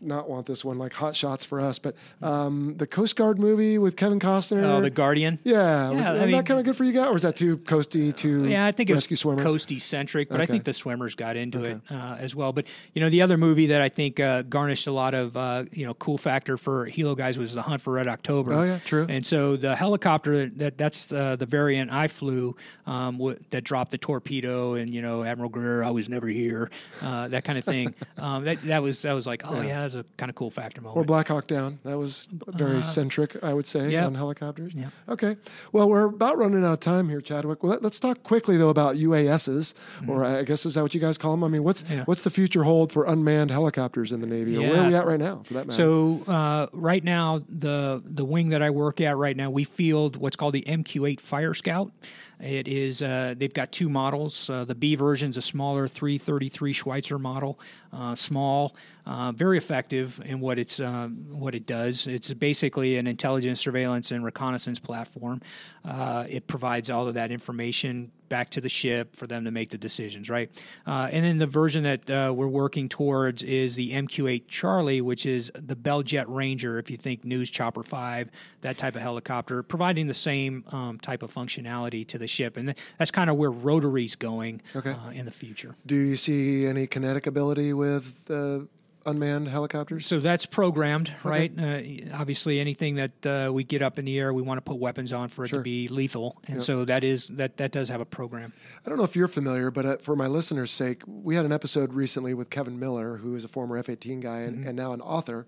not 0.00 0.28
want 0.28 0.46
this 0.46 0.64
one, 0.64 0.78
like 0.78 0.92
Hot 0.94 1.14
Shots 1.16 1.44
for 1.44 1.60
us, 1.60 1.78
but 1.78 1.94
um, 2.22 2.76
the 2.76 2.86
Coast 2.86 3.16
Guard 3.16 3.38
movie 3.38 3.78
with 3.78 3.96
Kevin 3.96 4.20
Costner. 4.20 4.64
Oh, 4.64 4.80
the 4.80 4.90
Guardian. 4.90 5.38
Yeah, 5.44 5.90
was 5.90 6.06
Yeah, 6.06 6.12
I 6.12 6.30
that 6.30 6.46
kind 6.46 6.60
of 6.60 6.64
good 6.64 6.76
for 6.76 6.84
you 6.84 6.92
guys, 6.92 7.08
or 7.08 7.16
is 7.16 7.22
that 7.22 7.36
too 7.36 7.58
coasty, 7.58 8.14
too 8.14 8.46
Yeah, 8.46 8.66
I 8.66 8.72
think 8.72 8.90
it 8.90 8.94
was 8.94 9.04
swimmer? 9.18 9.42
coasty 9.42 9.80
centric, 9.80 10.28
but 10.28 10.40
I 10.40 10.46
think 10.46 10.64
the 10.64 10.72
swimmers 10.72 11.14
got 11.14 11.36
into 11.36 11.64
it 11.64 11.80
uh, 11.90 12.16
as 12.18 12.34
well. 12.34 12.52
But 12.52 12.66
you 12.94 13.02
know, 13.02 13.10
the 13.10 13.22
other 13.22 13.36
movie 13.36 13.66
that 13.66 13.80
I 13.80 13.88
think 13.88 14.20
uh, 14.20 14.42
garnished 14.42 14.86
a 14.86 14.92
lot 14.92 15.14
of 15.14 15.36
uh, 15.36 15.64
you 15.72 15.86
know 15.86 15.94
cool 15.94 16.18
factor 16.18 16.56
for 16.56 16.88
helo 16.88 17.16
guys 17.16 17.38
was 17.38 17.54
the 17.54 17.62
Hunt 17.62 17.82
for 17.82 17.92
Red 17.92 18.08
October. 18.08 18.52
Oh, 18.52 18.62
yeah, 18.62 18.78
true. 18.84 19.06
And 19.08 19.26
so 19.26 19.56
the 19.56 19.74
helicopter 19.76 20.46
that 20.46 20.78
that's 20.78 21.12
uh, 21.12 21.36
the 21.36 21.46
variant 21.46 21.90
I 21.92 22.08
flew 22.08 22.56
um, 22.86 23.18
w- 23.18 23.38
that 23.50 23.64
dropped 23.64 23.90
the 23.90 23.98
torpedo 23.98 24.74
and 24.74 24.90
you 24.90 25.02
know 25.02 25.24
Admiral 25.24 25.50
Greer, 25.50 25.82
I 25.82 25.90
was 25.90 26.08
never 26.08 26.28
here, 26.28 26.70
uh, 27.00 27.28
that 27.28 27.44
kind 27.44 27.58
of 27.58 27.64
thing. 27.64 27.94
um, 28.18 28.44
that 28.44 28.62
that 28.64 28.82
was 28.82 29.02
that 29.02 29.12
was 29.12 29.26
like 29.26 29.42
oh 29.44 29.60
yeah, 29.60 29.87
that's 29.94 30.06
a 30.06 30.16
kind 30.16 30.28
of 30.30 30.36
cool 30.36 30.50
factor 30.50 30.80
moment. 30.80 30.98
Or. 30.98 31.04
Black 31.04 31.28
Hawk 31.28 31.46
Down. 31.46 31.78
That 31.84 31.98
was 31.98 32.28
very 32.48 32.82
centric, 32.82 33.42
I 33.42 33.54
would 33.54 33.66
say, 33.66 33.80
Uh, 33.80 33.88
yep. 33.88 34.06
on 34.06 34.14
helicopters. 34.14 34.74
Yep. 34.74 34.92
Okay. 35.08 35.36
Well, 35.72 35.88
we're 35.88 36.04
about 36.06 36.36
running 36.38 36.64
out 36.64 36.72
of 36.74 36.80
time 36.80 37.08
here, 37.08 37.20
Chadwick. 37.20 37.62
Well, 37.62 37.72
let, 37.72 37.84
us 37.84 37.98
talk 37.98 38.22
quickly 38.22 38.56
though 38.56 38.68
about 38.68 38.96
UASs, 38.96 39.74
or 40.06 40.24
I 40.24 40.42
guess 40.42 40.66
is 40.66 40.74
that 40.74 40.82
what 40.82 40.94
you 40.94 41.00
guys 41.00 41.16
call 41.18 41.30
them? 41.32 41.44
I 41.44 41.48
mean, 41.48 41.64
what's 41.64 41.78
Mm-hmm. 41.78 41.92
Yeah. 41.98 42.04
what's 42.04 42.22
the 42.22 42.30
future 42.30 42.64
hold 42.64 42.90
for 42.92 43.04
unmanned 43.04 43.50
helicopters 43.52 44.10
in 44.12 44.20
the 44.20 44.26
Navy, 44.26 44.56
or 44.56 44.62
where 44.62 44.82
are 44.82 44.88
we 44.88 44.94
at 44.94 45.06
right 45.06 45.18
now, 45.18 45.42
for 45.44 45.54
that 45.54 45.66
matter? 45.68 45.76
So 45.76 46.22
uh, 46.26 46.66
right 46.72 47.02
now, 47.04 47.42
the 47.48 48.02
the 48.04 48.24
wing 48.24 48.48
that 48.48 48.62
I 48.62 48.70
work 48.70 49.00
at 49.00 49.16
right 49.16 49.36
now, 49.36 49.48
we 49.48 49.62
field 49.64 50.16
what's 50.16 50.34
called 50.36 50.54
the 50.54 50.62
MQ-8 50.62 51.20
Fire 51.20 51.54
Scout. 51.54 51.92
It 52.40 52.68
is 52.68 53.02
uh, 53.02 53.34
they've 53.36 53.52
got 53.52 53.72
two 53.72 53.88
models. 53.88 54.48
Uh, 54.48 54.64
the 54.64 54.74
B 54.74 54.94
version 54.94 55.30
is 55.30 55.36
a 55.36 55.42
smaller 55.42 55.88
333 55.88 56.72
Schweizer 56.72 57.20
model, 57.20 57.58
uh, 57.92 58.14
small, 58.14 58.76
uh, 59.06 59.32
very 59.32 59.58
effective. 59.58 60.20
in 60.24 60.38
what 60.38 60.58
it's 60.58 60.78
um, 60.78 61.26
what 61.30 61.54
it 61.54 61.66
does. 61.66 62.06
It's 62.06 62.32
basically 62.34 62.96
an 62.96 63.06
intelligence, 63.06 63.60
surveillance, 63.60 64.12
and 64.12 64.24
reconnaissance 64.24 64.78
platform. 64.78 65.40
Uh, 65.84 66.26
it 66.28 66.46
provides 66.46 66.90
all 66.90 67.08
of 67.08 67.14
that 67.14 67.32
information 67.32 68.12
back 68.28 68.50
to 68.50 68.60
the 68.60 68.68
ship 68.68 69.16
for 69.16 69.26
them 69.26 69.44
to 69.44 69.50
make 69.50 69.70
the 69.70 69.78
decisions, 69.78 70.28
right? 70.30 70.50
Uh, 70.86 71.08
and 71.12 71.24
then 71.24 71.38
the 71.38 71.46
version 71.46 71.82
that 71.84 72.08
uh, 72.10 72.32
we're 72.34 72.46
working 72.48 72.88
towards 72.88 73.42
is 73.42 73.74
the 73.76 73.92
MQ-8 73.92 74.42
Charlie, 74.48 75.00
which 75.00 75.26
is 75.26 75.50
the 75.54 75.76
Bell 75.76 76.02
Jet 76.02 76.28
Ranger. 76.28 76.78
If 76.78 76.90
you 76.90 76.96
think 76.96 77.24
News 77.24 77.50
Chopper 77.50 77.82
Five, 77.82 78.30
that 78.60 78.78
type 78.78 78.96
of 78.96 79.02
helicopter, 79.02 79.62
providing 79.62 80.06
the 80.06 80.14
same 80.14 80.64
um, 80.72 80.98
type 80.98 81.22
of 81.22 81.32
functionality 81.32 82.06
to 82.08 82.18
the 82.18 82.26
ship, 82.26 82.56
and 82.56 82.74
that's 82.98 83.10
kind 83.10 83.30
of 83.30 83.36
where 83.36 83.50
Rotary's 83.50 84.16
going 84.16 84.60
Okay. 84.76 84.90
uh, 84.90 85.10
in 85.10 85.24
the 85.24 85.32
future. 85.32 85.74
Do 85.86 85.94
you 85.96 86.16
see 86.16 86.66
any 86.66 86.86
kinetic 86.86 87.26
ability 87.26 87.72
with 87.72 88.14
uh, 88.30 88.60
unmanned 89.08 89.48
helicopters? 89.48 90.06
So 90.06 90.20
that's 90.20 90.46
programmed, 90.46 91.12
right? 91.24 91.52
Uh, 91.58 91.80
obviously, 92.14 92.60
anything 92.60 92.96
that 92.96 93.26
uh, 93.26 93.50
we 93.52 93.64
get 93.64 93.82
up 93.82 93.98
in 93.98 94.04
the 94.04 94.18
air, 94.18 94.32
we 94.32 94.42
want 94.42 94.58
to 94.58 94.62
put 94.62 94.78
weapons 94.78 95.12
on 95.12 95.28
for 95.28 95.44
it 95.44 95.48
Sure. 95.48 95.58
to 95.60 95.62
be 95.62 95.88
lethal, 95.88 96.36
and 96.46 96.56
Yep. 96.56 96.64
so 96.64 96.84
that 96.84 97.04
is 97.04 97.28
that 97.28 97.56
that 97.56 97.72
does 97.72 97.88
have 97.88 98.00
a 98.00 98.04
program. 98.04 98.52
I 98.84 98.88
don't 98.88 98.98
know 98.98 99.04
if 99.04 99.16
you're 99.16 99.28
familiar, 99.28 99.70
but 99.70 99.86
uh, 99.86 99.96
for 99.98 100.14
my 100.16 100.26
listeners' 100.26 100.70
sake, 100.70 101.02
we 101.06 101.34
had 101.36 101.44
an 101.44 101.52
episode 101.52 101.92
recently 101.94 102.34
with 102.34 102.50
Kevin 102.50 102.78
Miller, 102.78 103.16
who 103.18 103.34
is 103.34 103.44
a 103.44 103.48
former 103.48 103.76
F 103.78 103.88
18 103.88 104.20
guy 104.20 104.38
and, 104.40 104.64
and 104.64 104.76
now 104.76 104.92
an 104.92 105.00
author. 105.00 105.46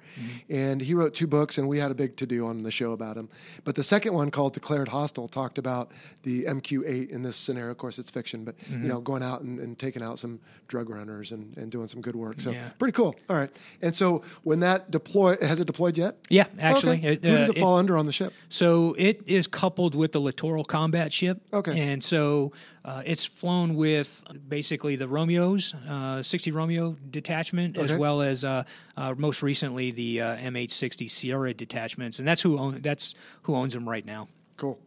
And 0.49 0.81
he 0.81 0.95
wrote 0.95 1.15
two 1.15 1.27
books, 1.27 1.59
and 1.59 1.69
we 1.69 1.79
had 1.79 1.91
a 1.91 1.95
big 1.95 2.17
to 2.17 2.27
do 2.27 2.47
on 2.47 2.63
the 2.63 2.71
show 2.71 2.93
about 2.93 3.17
him. 3.17 3.29
But 3.65 3.75
the 3.75 3.83
second 3.85 4.15
one, 4.15 4.31
called 4.31 4.55
Declared 4.55 4.89
Hostile, 4.89 5.29
talked 5.29 5.59
about 5.59 5.93
the 6.23 6.45
MQ 6.45 6.85
8 6.87 7.11
in 7.11 7.23
this 7.23 7.37
scenario. 7.37 7.71
Of 7.71 7.79
course, 7.79 7.99
it's 7.99 8.11
fiction, 8.11 8.45
but 8.45 8.55
you 8.71 8.79
know, 8.79 9.01
going 9.01 9.23
out 9.23 9.43
and, 9.43 9.59
and 9.59 9.79
taking 9.79 10.03
out 10.03 10.19
some 10.19 10.41
drug 10.69 10.89
runners 10.91 11.33
and, 11.33 11.57
and 11.57 11.71
doing 11.71 11.89
some 11.89 12.01
good 12.01 12.17
work. 12.17 12.41
So 12.41 12.51
Yeah. 12.51 12.69
pretty 12.79 12.93
cool. 12.93 13.15
All 13.29 13.37
right. 13.37 13.50
And 13.83 13.97
so 13.97 14.23
when 14.43 14.61
that 14.61 14.91
deploy, 14.91 15.37
has 15.41 15.61
it 15.61 15.67
deployed 15.67 15.97
yet? 15.99 16.17
Yeah, 16.29 16.47
actually, 16.59 16.99
Okay. 16.99 17.13
it, 17.15 17.25
Who 17.25 17.37
does 17.37 17.49
uh, 17.49 17.53
it 17.55 17.61
fall 17.61 17.77
under 17.77 17.97
on 17.97 18.07
the 18.07 18.13
ship? 18.13 18.33
So 18.49 18.95
it 18.99 19.23
is 19.27 19.47
coupled 19.47 19.95
with 19.95 20.13
the 20.13 20.21
littoral 20.21 20.65
combat 20.65 21.13
ship. 21.13 21.41
Okay. 21.53 21.79
And 21.79 22.03
so 22.03 22.53
uh, 22.85 23.03
it's 23.05 23.25
flown 23.25 23.75
with 23.75 24.23
basically 24.49 24.97
the 24.97 25.09
Romeos, 25.09 25.75
uh, 25.89 26.23
60 26.23 26.51
Romeo 26.53 26.97
detachment, 27.11 27.77
as 27.77 27.93
well 27.95 28.23
as 28.23 28.45
uh, 28.45 28.65
uh, 28.97 29.15
most 29.17 29.43
recently 29.43 29.91
the 29.91 30.21
uh, 30.21 30.37
MH60 30.37 31.11
Sierra 31.11 31.53
detachments, 31.55 32.19
and 32.19 32.27
that's 32.27 32.41
who 32.41 32.59
own, 32.59 32.81
that's 32.83 33.15
who 33.43 33.55
owns 33.55 33.73
them 33.75 33.89
right 33.89 34.05
now. 34.05 34.29
Cool. 34.57 34.79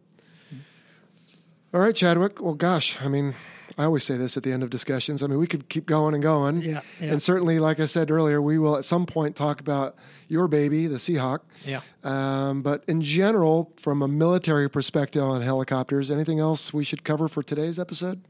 All 1.72 1.80
right, 1.80 1.94
Chadwick. 1.94 2.40
Well, 2.40 2.54
gosh, 2.54 3.00
I 3.02 3.08
mean, 3.08 3.34
I 3.76 3.84
always 3.84 4.04
say 4.04 4.16
this 4.16 4.36
at 4.36 4.42
the 4.42 4.52
end 4.52 4.62
of 4.62 4.70
discussions. 4.70 5.22
I 5.22 5.26
mean, 5.26 5.38
we 5.38 5.46
could 5.46 5.68
keep 5.68 5.86
going 5.86 6.14
and 6.14 6.22
going. 6.22 6.62
Yeah, 6.62 6.80
yeah. 7.00 7.12
And 7.12 7.22
certainly, 7.22 7.58
like 7.58 7.80
I 7.80 7.86
said 7.86 8.10
earlier, 8.10 8.40
we 8.40 8.58
will 8.58 8.76
at 8.76 8.84
some 8.84 9.06
point 9.06 9.34
talk 9.34 9.60
about 9.60 9.96
your 10.28 10.48
baby, 10.48 10.86
the 10.86 10.96
Seahawk. 10.96 11.40
Yeah. 11.64 11.80
Um, 12.02 12.62
but 12.62 12.84
in 12.86 13.02
general, 13.02 13.72
from 13.76 14.02
a 14.02 14.08
military 14.08 14.70
perspective 14.70 15.22
on 15.22 15.42
helicopters, 15.42 16.10
anything 16.10 16.38
else 16.38 16.72
we 16.72 16.84
should 16.84 17.04
cover 17.04 17.28
for 17.28 17.42
today's 17.42 17.78
episode? 17.78 18.22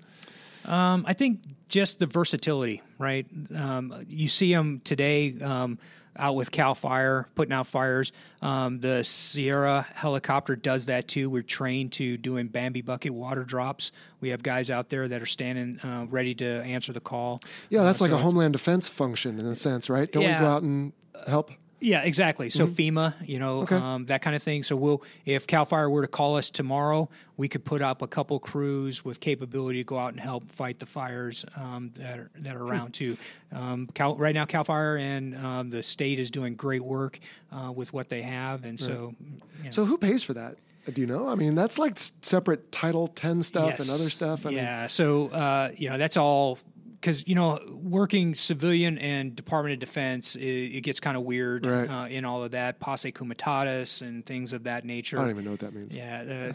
Um, 0.65 1.05
I 1.07 1.13
think 1.13 1.41
just 1.69 1.99
the 1.99 2.07
versatility, 2.07 2.83
right? 2.99 3.27
Um, 3.55 4.05
you 4.09 4.29
see 4.29 4.53
them 4.53 4.81
today 4.83 5.37
um, 5.43 5.79
out 6.17 6.35
with 6.37 6.51
Cal 6.51 6.75
Fire, 6.75 7.27
putting 7.35 7.53
out 7.53 7.67
fires. 7.67 8.13
Um, 8.43 8.81
the 8.81 9.03
Sierra 9.05 9.87
helicopter 9.95 10.57
does 10.57 10.87
that 10.87 11.09
too. 11.09 11.29
We're 11.31 11.43
trained 11.43 11.93
to 11.95 12.17
doing 12.17 12.49
Bambi 12.49 12.83
bucket 12.83 13.13
water 13.13 13.45
drops. 13.45 13.93
We 14.21 14.29
have 14.31 14.43
guys 14.43 14.71
out 14.71 14.89
there 14.89 15.09
that 15.09 15.21
are 15.23 15.27
standing 15.27 15.81
uh, 15.81 16.07
ready 16.09 16.35
to 16.37 16.47
answer 16.63 16.93
the 16.93 17.01
call. 17.01 17.41
Yeah, 17.71 17.83
that's 17.83 18.01
Uh, 18.01 18.05
like 18.05 18.11
so 18.13 18.17
a 18.17 18.21
homeland 18.21 18.53
defense 18.53 18.89
function 18.89 19.39
in 19.41 19.47
a 19.47 19.57
sense, 19.57 19.91
right? 19.91 20.11
Don't 20.11 20.23
we 20.25 20.29
go 20.31 20.47
out 20.47 20.63
and 20.63 20.93
help? 21.27 21.51
Yeah, 21.85 22.03
exactly. 22.03 22.49
So 22.51 22.67
FEMA, 22.67 23.15
you 23.27 23.39
know, 23.39 23.63
Mm-hmm. 23.63 23.75
Okay. 23.75 23.85
um, 23.85 24.07
that 24.07 24.23
kind 24.23 24.35
of 24.35 24.43
thing. 24.43 24.63
So 24.65 24.75
we'll, 24.75 25.03
if 25.27 25.47
Cal 25.47 25.65
Fire 25.67 25.89
were 25.89 26.01
to 26.03 26.09
call 26.09 26.37
us 26.37 26.51
tomorrow, 26.51 27.09
we 27.37 27.47
could 27.49 27.65
put 27.65 27.83
up 27.83 28.01
a 28.01 28.07
couple 28.07 28.39
crews 28.39 29.05
with 29.05 29.21
capability 29.21 29.81
to 29.81 29.85
go 29.85 29.99
out 29.99 30.13
and 30.13 30.21
help 30.21 30.51
fight 30.51 30.79
the 30.79 30.87
fires 30.87 31.45
um, 31.57 31.93
that 31.97 32.19
are 32.19 32.31
that 32.39 32.57
are 32.57 32.63
around 32.63 32.95
too. 32.95 33.17
Um, 33.53 33.89
Cal, 33.93 34.17
right 34.17 34.35
now, 34.35 34.45
Cal 34.47 34.65
Fire 34.65 34.97
and 34.97 35.37
um, 35.37 35.71
the 35.71 35.83
state 35.83 36.19
is 36.19 36.31
doing 36.31 36.55
great 36.55 36.83
work 36.85 37.19
uh, 37.53 37.71
with 37.71 37.93
what 37.93 38.09
they 38.09 38.23
have, 38.23 38.65
and 38.65 38.79
so 38.81 39.15
you 39.59 39.65
know, 39.65 39.71
So 39.71 39.85
who 39.85 39.99
pays 39.99 40.23
for 40.23 40.35
that? 40.35 40.57
Do 40.93 41.01
you 41.01 41.07
know? 41.07 41.29
I 41.29 41.35
mean, 41.35 41.55
that's 41.55 41.79
like 41.79 41.99
separate 41.99 42.71
Title 42.71 43.09
10 43.09 43.43
stuff 43.43 43.79
and 43.81 43.89
other 43.91 44.11
stuff. 44.11 44.45
I 44.45 44.51
mean, 44.51 44.59
yeah. 44.59 44.87
so 44.87 45.29
uh, 45.29 45.71
you 45.77 45.89
know 45.91 45.99
that's 45.99 46.17
all 46.17 46.59
because 47.05 47.29
you 47.29 47.35
know 47.35 47.61
working 47.71 48.35
civilian 48.35 48.97
and 48.97 49.37
Department 49.37 49.75
of 49.75 49.79
Defense, 49.79 50.37
it, 50.37 50.43
it 50.43 50.81
gets 50.81 51.01
kind 51.01 51.19
of 51.19 51.23
weird 51.25 51.67
Right. 51.67 51.87
uh, 51.87 52.07
in 52.07 52.25
all 52.25 52.43
of 52.43 52.53
that 52.53 52.81
posse 52.81 53.13
comitatus 53.13 54.01
and 54.01 54.25
things 54.25 54.55
of 54.55 54.65
that 54.65 54.87
nature. 54.87 55.19
I 55.19 55.23
don't 55.23 55.31
even 55.31 55.45
know 55.45 55.51
what 55.51 55.61
that 55.61 55.75
means. 55.75 55.95
Yeah, 55.95 56.55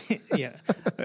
uh, 0.00 0.14
yeah, 0.36 0.56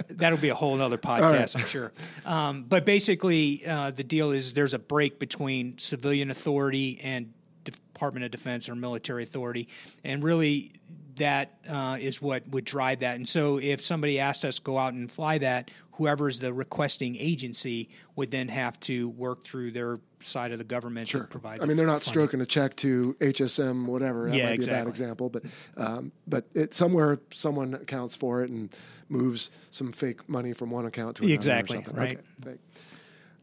that'll 0.08 0.38
be 0.38 0.48
a 0.48 0.56
whole 0.56 0.80
other 0.82 0.98
podcast, 1.12 1.58
I'm 1.60 1.66
sure. 1.66 1.92
Um, 2.26 2.64
but 2.64 2.86
basically, 2.86 3.66
uh, 3.68 3.92
the 3.92 4.06
deal 4.06 4.32
is 4.32 4.54
there's 4.54 4.74
a 4.74 4.80
break 4.80 5.20
between 5.20 5.78
civilian 5.78 6.32
authority 6.32 7.02
and 7.04 7.34
Department 7.66 8.24
of 8.24 8.32
Defense 8.32 8.70
or 8.70 8.76
military 8.76 9.24
authority, 9.24 9.68
and 10.06 10.24
really 10.24 10.72
that 11.18 11.58
uh, 11.70 11.98
is 12.00 12.22
what 12.22 12.48
would 12.50 12.66
drive 12.66 13.00
that. 13.00 13.16
And 13.16 13.28
so, 13.28 13.58
if 13.58 13.82
somebody 13.82 14.20
asked 14.20 14.46
us 14.46 14.56
to 14.56 14.62
go 14.62 14.78
out 14.78 14.94
and 14.94 15.12
fly 15.12 15.38
that, 15.40 15.70
whoever's 15.98 16.40
the 16.40 16.54
requesting 16.54 17.16
agency 17.18 17.90
would 18.16 18.32
then 18.32 18.48
have 18.50 18.80
to 18.82 19.10
work 19.10 19.44
through 19.44 19.72
their 19.72 20.00
side 20.22 20.52
of 20.52 20.58
the 20.58 20.64
government 20.64 21.08
to 21.10 21.24
provide. 21.24 21.62
I 21.62 21.66
mean, 21.66 21.78
they're 21.78 21.86
not 21.86 22.04
funding. 22.04 22.12
stroking 22.12 22.42
a 22.42 22.46
check 22.46 22.76
to 22.78 23.16
HSM, 23.20 23.86
whatever. 23.86 24.30
That 24.30 24.36
Yeah, 24.36 24.50
might 24.50 24.60
be 24.60 24.66
a 24.66 24.70
bad 24.70 24.88
example, 24.88 25.30
but 25.30 25.44
um, 25.78 26.12
but 26.28 26.46
it 26.54 26.74
somewhere 26.74 27.20
someone 27.32 27.74
accounts 27.76 28.16
for 28.16 28.44
it 28.44 28.50
and 28.50 28.70
moves 29.10 29.52
some 29.72 29.92
fake 29.92 30.28
money 30.28 30.54
from 30.54 30.72
one 30.72 30.86
account 30.86 31.18
to 31.18 31.24
another. 31.24 31.36
Exactly, 31.36 31.78
or 31.78 31.84
something. 31.84 31.96
right. 31.96 32.20
Okay. 32.46 32.58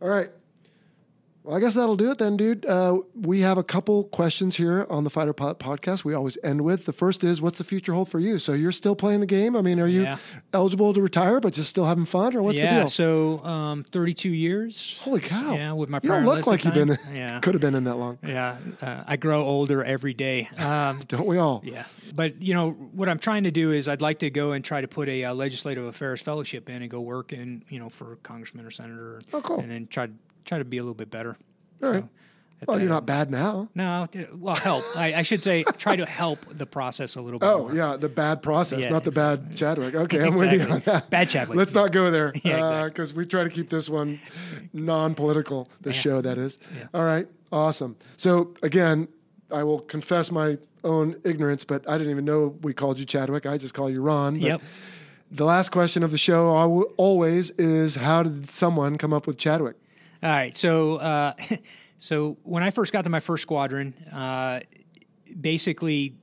All 0.01 0.09
right. 0.09 0.31
Well, 1.45 1.57
I 1.57 1.61
guess 1.61 1.75
that'll 1.75 1.97
do 1.97 2.09
it 2.13 2.19
then, 2.19 2.37
dude. 2.37 2.65
Uh, 2.65 3.01
we 3.17 3.41
have 3.41 3.59
a 3.59 3.65
couple 3.65 4.05
questions 4.05 4.55
here 4.57 4.87
on 4.89 5.03
the 5.03 5.11
Fighter 5.11 5.33
Pilot 5.33 5.59
podcast. 5.59 6.05
We 6.05 6.15
always 6.15 6.39
end 6.45 6.61
with 6.61 6.85
the 6.85 6.93
first 6.93 7.25
is, 7.25 7.41
"What's 7.41 7.59
the 7.59 7.65
future 7.65 7.95
hold 7.95 8.09
for 8.09 8.21
you?" 8.21 8.39
So 8.39 8.53
you're 8.53 8.71
still 8.71 8.95
playing 8.95 9.19
the 9.21 9.27
game. 9.27 9.57
I 9.57 9.61
mean, 9.61 9.81
are 9.81 9.89
you 9.89 10.03
Yeah. 10.03 10.19
eligible 10.53 10.95
to 10.95 11.03
retire, 11.03 11.41
but 11.41 11.53
just 11.53 11.69
still 11.69 11.85
having 11.87 12.05
fun, 12.05 12.37
or 12.37 12.43
what's 12.43 12.59
yeah, 12.59 12.75
the 12.75 12.81
deal? 12.83 12.89
so 12.89 13.45
um, 13.45 13.83
32 13.91 14.29
years. 14.31 15.01
Holy 15.03 15.21
cow! 15.21 15.55
Yeah, 15.55 15.73
with 15.73 15.89
my 15.89 15.99
you 16.01 16.11
don't 16.11 16.25
look 16.25 16.47
like 16.47 16.65
you've 16.65 16.75
been. 16.75 16.97
Yeah. 17.13 17.41
could 17.41 17.55
have 17.55 17.61
been 17.61 17.75
in 17.75 17.85
that 17.85 17.97
long. 17.97 18.19
Yeah, 18.25 18.59
uh, 18.81 19.03
I 19.07 19.17
grow 19.17 19.43
older 19.45 19.83
every 19.83 20.15
day. 20.15 20.49
Um, 20.59 21.01
Don't 21.09 21.27
we 21.27 21.39
all? 21.39 21.61
yeah, 21.65 21.87
but 22.15 22.41
you 22.41 22.55
know 22.55 22.71
what 22.71 23.09
I'm 23.09 23.19
trying 23.19 23.43
to 23.45 23.51
do 23.51 23.73
is 23.73 23.89
I'd 23.89 24.01
like 24.01 24.21
to 24.21 24.31
go 24.31 24.53
and 24.53 24.65
try 24.65 24.81
to 24.81 24.87
put 24.89 25.09
a 25.09 25.25
uh, 25.25 25.35
legislative 25.35 25.85
affairs 25.87 26.21
fellowship 26.21 26.71
in 26.71 26.83
and 26.83 26.91
go 26.91 27.01
work 27.01 27.33
in 27.33 27.65
you 27.69 27.81
know 27.81 27.89
for 27.89 28.17
congressman 28.23 28.65
or 28.65 28.71
senator. 28.71 29.21
Oh, 29.33 29.41
cool. 29.41 29.59
And 29.59 29.69
then 29.71 29.89
try 29.89 30.09
try 30.45 30.59
to 30.59 30.65
be 30.65 30.79
a 30.79 30.83
little 30.83 30.95
bit 30.95 31.11
better. 31.11 31.37
All 31.83 31.91
right. 31.91 32.05
at 32.63 32.69
Well, 32.69 32.81
you're 32.81 32.89
not 32.89 33.07
bad 33.07 33.31
now. 33.31 33.69
No, 33.75 34.09
well, 34.35 34.55
help. 34.55 34.85
I, 34.97 35.15
I 35.15 35.23
should 35.23 35.43
say 35.43 35.65
try 35.79 35.97
to 35.97 36.07
help 36.07 36.47
the 36.49 36.67
process 36.67 37.17
a 37.17 37.21
little 37.21 37.41
bit. 37.41 37.47
Oh 37.47 37.63
more. 37.63 37.75
yeah, 37.75 37.97
the 37.97 38.09
bad 38.09 38.43
process, 38.43 38.85
Yeah, 38.85 38.91
not 38.91 39.05
the 39.05 39.11
bad 39.11 39.57
Chadwick. 39.57 39.95
Okay, 39.95 40.23
I'm 40.23 40.35
with 40.35 40.53
you 40.53 40.61
on 40.63 40.81
that. 40.85 41.11
Bad 41.11 41.29
Chadwick. 41.29 41.59
Let's 41.59 41.75
not 41.75 41.93
go 41.93 42.11
there 42.11 42.33
because 42.33 42.45
Yeah, 42.51 42.87
exactly. 42.87 43.17
Uh, 43.17 43.19
we 43.19 43.27
try 43.27 43.45
to 43.45 43.51
keep 43.51 43.69
this 43.69 43.89
one 43.89 44.21
non-political. 44.73 45.69
The 45.81 45.93
show 45.93 46.21
that 46.21 46.39
is. 46.39 46.59
Yeah. 46.77 46.87
All 46.95 47.05
right, 47.05 47.27
awesome. 47.51 47.97
So 48.17 48.55
again, 48.63 49.09
I 49.51 49.65
will 49.65 49.81
confess 49.81 50.31
my 50.31 50.59
own 50.85 51.21
ignorance, 51.25 51.65
but 51.65 51.89
I 51.89 51.99
didn't 51.99 52.11
even 52.11 52.25
know 52.25 52.57
we 52.63 52.73
called 52.73 52.99
you 52.99 53.05
Chadwick. 53.05 53.47
I 53.47 53.59
just 53.59 53.75
call 53.75 53.91
you 53.91 54.03
Ron. 54.03 54.37
Yep. 54.37 54.63
The 55.33 55.45
last 55.45 55.71
question 55.71 56.03
of 56.03 56.11
the 56.11 56.19
show 56.19 56.49
always 56.99 57.51
is, 57.53 57.97
how 57.97 58.23
did 58.23 58.51
someone 58.51 58.99
come 58.99 59.15
up 59.15 59.27
with 59.27 59.39
Chadwick? 59.39 59.77
All 60.23 60.31
right. 60.31 60.57
So, 60.57 60.97
uh, 60.97 61.35
so 61.99 62.37
when 62.45 62.63
I 62.63 62.71
first 62.71 62.93
got 62.93 63.05
to 63.05 63.11
my 63.11 63.21
first 63.21 63.43
squadron, 63.43 63.95
uh, 64.13 64.61
basically 65.41 66.15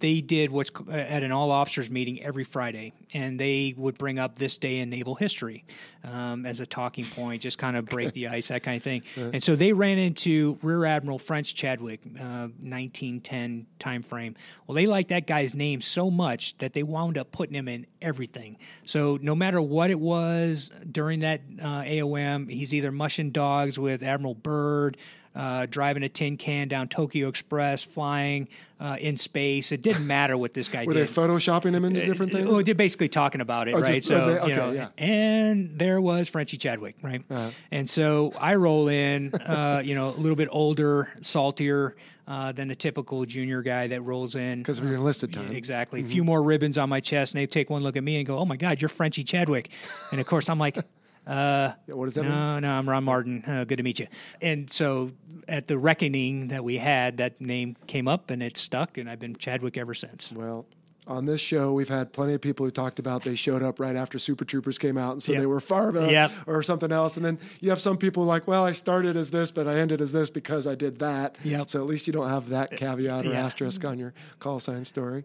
they 0.00 0.20
did 0.20 0.50
what's 0.50 0.70
at 0.90 1.22
an 1.22 1.30
all 1.32 1.50
officers 1.50 1.90
meeting 1.90 2.22
every 2.22 2.44
Friday, 2.44 2.92
and 3.14 3.38
they 3.38 3.74
would 3.76 3.96
bring 3.98 4.18
up 4.18 4.38
this 4.38 4.58
day 4.58 4.78
in 4.78 4.90
naval 4.90 5.14
history 5.14 5.64
um, 6.04 6.46
as 6.46 6.60
a 6.60 6.66
talking 6.66 7.04
point, 7.04 7.42
just 7.42 7.58
kind 7.58 7.76
of 7.76 7.84
break 7.86 8.14
the 8.14 8.28
ice, 8.28 8.48
that 8.48 8.62
kind 8.62 8.76
of 8.76 8.82
thing. 8.82 9.02
And 9.32 9.42
so 9.42 9.54
they 9.56 9.72
ran 9.72 9.98
into 9.98 10.58
Rear 10.62 10.84
Admiral 10.86 11.18
French 11.18 11.54
Chadwick, 11.54 12.00
uh, 12.18 12.48
1910 12.60 13.66
time 13.78 14.02
frame. 14.02 14.34
Well, 14.66 14.74
they 14.74 14.86
liked 14.86 15.10
that 15.10 15.26
guy's 15.26 15.54
name 15.54 15.80
so 15.80 16.10
much 16.10 16.56
that 16.58 16.72
they 16.72 16.82
wound 16.82 17.18
up 17.18 17.30
putting 17.32 17.54
him 17.54 17.68
in 17.68 17.86
everything. 18.00 18.56
So 18.84 19.18
no 19.20 19.34
matter 19.34 19.60
what 19.60 19.90
it 19.90 20.00
was 20.00 20.70
during 20.90 21.20
that 21.20 21.42
uh, 21.60 21.82
AOM, 21.82 22.50
he's 22.50 22.72
either 22.72 22.90
mushing 22.90 23.30
dogs 23.30 23.78
with 23.78 24.02
Admiral 24.02 24.34
Byrd 24.34 24.96
uh, 25.34 25.66
driving 25.70 26.02
a 26.02 26.08
tin 26.08 26.36
can 26.36 26.68
down 26.68 26.88
Tokyo 26.88 27.28
Express, 27.28 27.82
flying 27.82 28.48
uh, 28.80 28.96
in 29.00 29.16
space. 29.16 29.70
It 29.72 29.80
didn't 29.82 30.06
matter 30.06 30.36
what 30.36 30.54
this 30.54 30.68
guy 30.68 30.84
Were 30.84 30.92
did. 30.94 31.06
they 31.06 31.12
photoshopping 31.12 31.72
him 31.74 31.84
into 31.84 32.04
different 32.04 32.32
things? 32.32 32.48
Well, 32.48 32.62
they're 32.62 32.74
basically 32.74 33.08
talking 33.08 33.40
about 33.40 33.68
it, 33.68 33.74
Oh, 33.74 33.80
right? 33.80 33.94
just- 33.94 34.08
so, 34.08 34.24
oh, 34.24 34.26
they- 34.28 34.38
okay, 34.40 34.48
you 34.50 34.56
know, 34.56 34.70
yeah. 34.72 34.88
and 34.98 35.78
there 35.78 36.00
was 36.00 36.28
Frenchie 36.28 36.56
Chadwick, 36.56 36.96
right? 37.02 37.22
Uh-huh. 37.30 37.50
And 37.70 37.88
so 37.88 38.32
I 38.38 38.56
roll 38.56 38.88
in, 38.88 39.32
uh, 39.34 39.82
you 39.84 39.94
know, 39.94 40.08
a 40.10 40.18
little 40.18 40.36
bit 40.36 40.48
older, 40.50 41.10
saltier 41.20 41.94
uh, 42.26 42.52
than 42.52 42.70
a 42.70 42.74
typical 42.74 43.24
junior 43.24 43.60
guy 43.62 43.86
that 43.88 44.02
rolls 44.02 44.34
in. 44.36 44.58
Because 44.58 44.78
of 44.78 44.84
your 44.84 44.94
enlisted 44.94 45.32
time. 45.32 45.52
Exactly. 45.52 46.00
Mm-hmm. 46.00 46.08
A 46.08 46.12
few 46.12 46.24
more 46.24 46.42
ribbons 46.42 46.78
on 46.78 46.88
my 46.88 47.00
chest, 47.00 47.34
and 47.34 47.40
they 47.42 47.46
take 47.46 47.70
one 47.70 47.82
look 47.82 47.96
at 47.96 48.04
me 48.04 48.18
and 48.18 48.26
go, 48.26 48.38
"Oh 48.38 48.44
my 48.44 48.56
God, 48.56 48.80
you're 48.80 48.88
Frenchie 48.88 49.24
Chadwick," 49.24 49.68
and 50.12 50.20
of 50.20 50.26
course 50.26 50.48
I'm 50.48 50.58
like. 50.58 50.78
Uh, 51.26 51.72
Yeah, 51.86 51.94
what 51.94 52.06
does 52.06 52.14
that 52.14 52.22
mean? 52.22 52.30
no, 52.32 52.58
no, 52.60 52.72
I'm 52.72 52.88
Ron 52.88 53.04
Martin. 53.04 53.44
Uh, 53.46 53.64
good 53.64 53.76
to 53.76 53.82
meet 53.82 53.98
you. 54.00 54.06
And 54.40 54.70
so, 54.70 55.12
at 55.48 55.68
the 55.68 55.78
reckoning 55.78 56.48
that 56.48 56.64
we 56.64 56.78
had, 56.78 57.18
that 57.18 57.40
name 57.40 57.76
came 57.86 58.08
up 58.08 58.30
and 58.30 58.42
it 58.42 58.56
stuck, 58.56 58.98
and 58.98 59.08
I've 59.08 59.18
been 59.18 59.36
Chadwick 59.36 59.76
ever 59.76 59.94
since. 59.94 60.32
Well, 60.32 60.66
on 61.10 61.24
this 61.26 61.40
show, 61.40 61.72
we've 61.72 61.88
had 61.88 62.12
plenty 62.12 62.34
of 62.34 62.40
people 62.40 62.64
who 62.64 62.70
talked 62.70 63.00
about 63.00 63.24
they 63.24 63.34
showed 63.34 63.62
up 63.64 63.80
right 63.80 63.96
after 63.96 64.16
Super 64.18 64.44
Troopers 64.44 64.78
came 64.78 64.96
out, 64.96 65.12
and 65.12 65.22
so 65.22 65.32
Yep. 65.32 65.40
they 65.40 65.46
were 65.46 65.58
Farva 65.60 66.08
Yep. 66.10 66.30
or 66.46 66.62
something 66.62 66.92
else. 66.92 67.16
And 67.16 67.26
then 67.26 67.38
you 67.60 67.68
have 67.70 67.80
some 67.80 67.96
people 67.98 68.24
like, 68.24 68.46
well, 68.46 68.64
I 68.64 68.70
started 68.72 69.16
as 69.16 69.30
this, 69.32 69.50
but 69.50 69.66
I 69.66 69.80
ended 69.80 70.00
as 70.00 70.12
this 70.12 70.30
because 70.30 70.66
I 70.68 70.76
did 70.76 71.00
that. 71.00 71.36
Yep. 71.42 71.68
So 71.68 71.80
at 71.80 71.86
least 71.88 72.06
you 72.06 72.12
don't 72.12 72.28
have 72.28 72.48
that 72.50 72.72
uh, 72.72 72.76
caveat 72.76 73.26
or 73.26 73.30
Yeah. 73.30 73.44
asterisk 73.44 73.84
on 73.84 73.98
your 73.98 74.14
call 74.38 74.60
sign 74.60 74.84
story. 74.84 75.24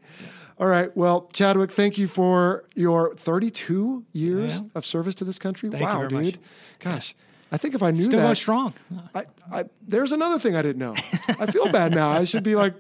All 0.60 0.68
right. 0.68 0.96
Well, 0.98 1.30
Chadwick, 1.34 1.72
thank 1.72 1.98
you 1.98 2.08
for 2.08 2.64
your 2.74 3.14
32 3.16 4.06
years 4.12 4.56
Yeah. 4.56 4.62
of 4.74 4.86
service 4.86 5.14
to 5.16 5.24
this 5.24 5.38
country. 5.38 5.70
Thank 5.70 5.82
you 5.82 5.88
wow, 5.88 5.98
very 6.00 6.10
dude. 6.10 6.24
much. 6.26 6.36
Gosh. 6.80 7.16
I 7.56 7.58
think 7.58 7.74
if 7.74 7.82
I 7.82 7.92
knew 7.92 8.04
Still 8.04 8.20
that, 8.20 8.36
strong. 8.36 8.74
I, 9.14 9.24
I, 9.50 9.64
there's 9.88 10.12
another 10.12 10.38
thing 10.40 10.58
I 10.58 10.62
didn't 10.62 10.80
know. 10.80 10.94
I 11.40 11.46
feel 11.46 11.72
bad 11.72 11.96
now. 11.96 12.10
I 12.10 12.26
should 12.26 12.44
be 12.44 12.54
like 12.54 12.74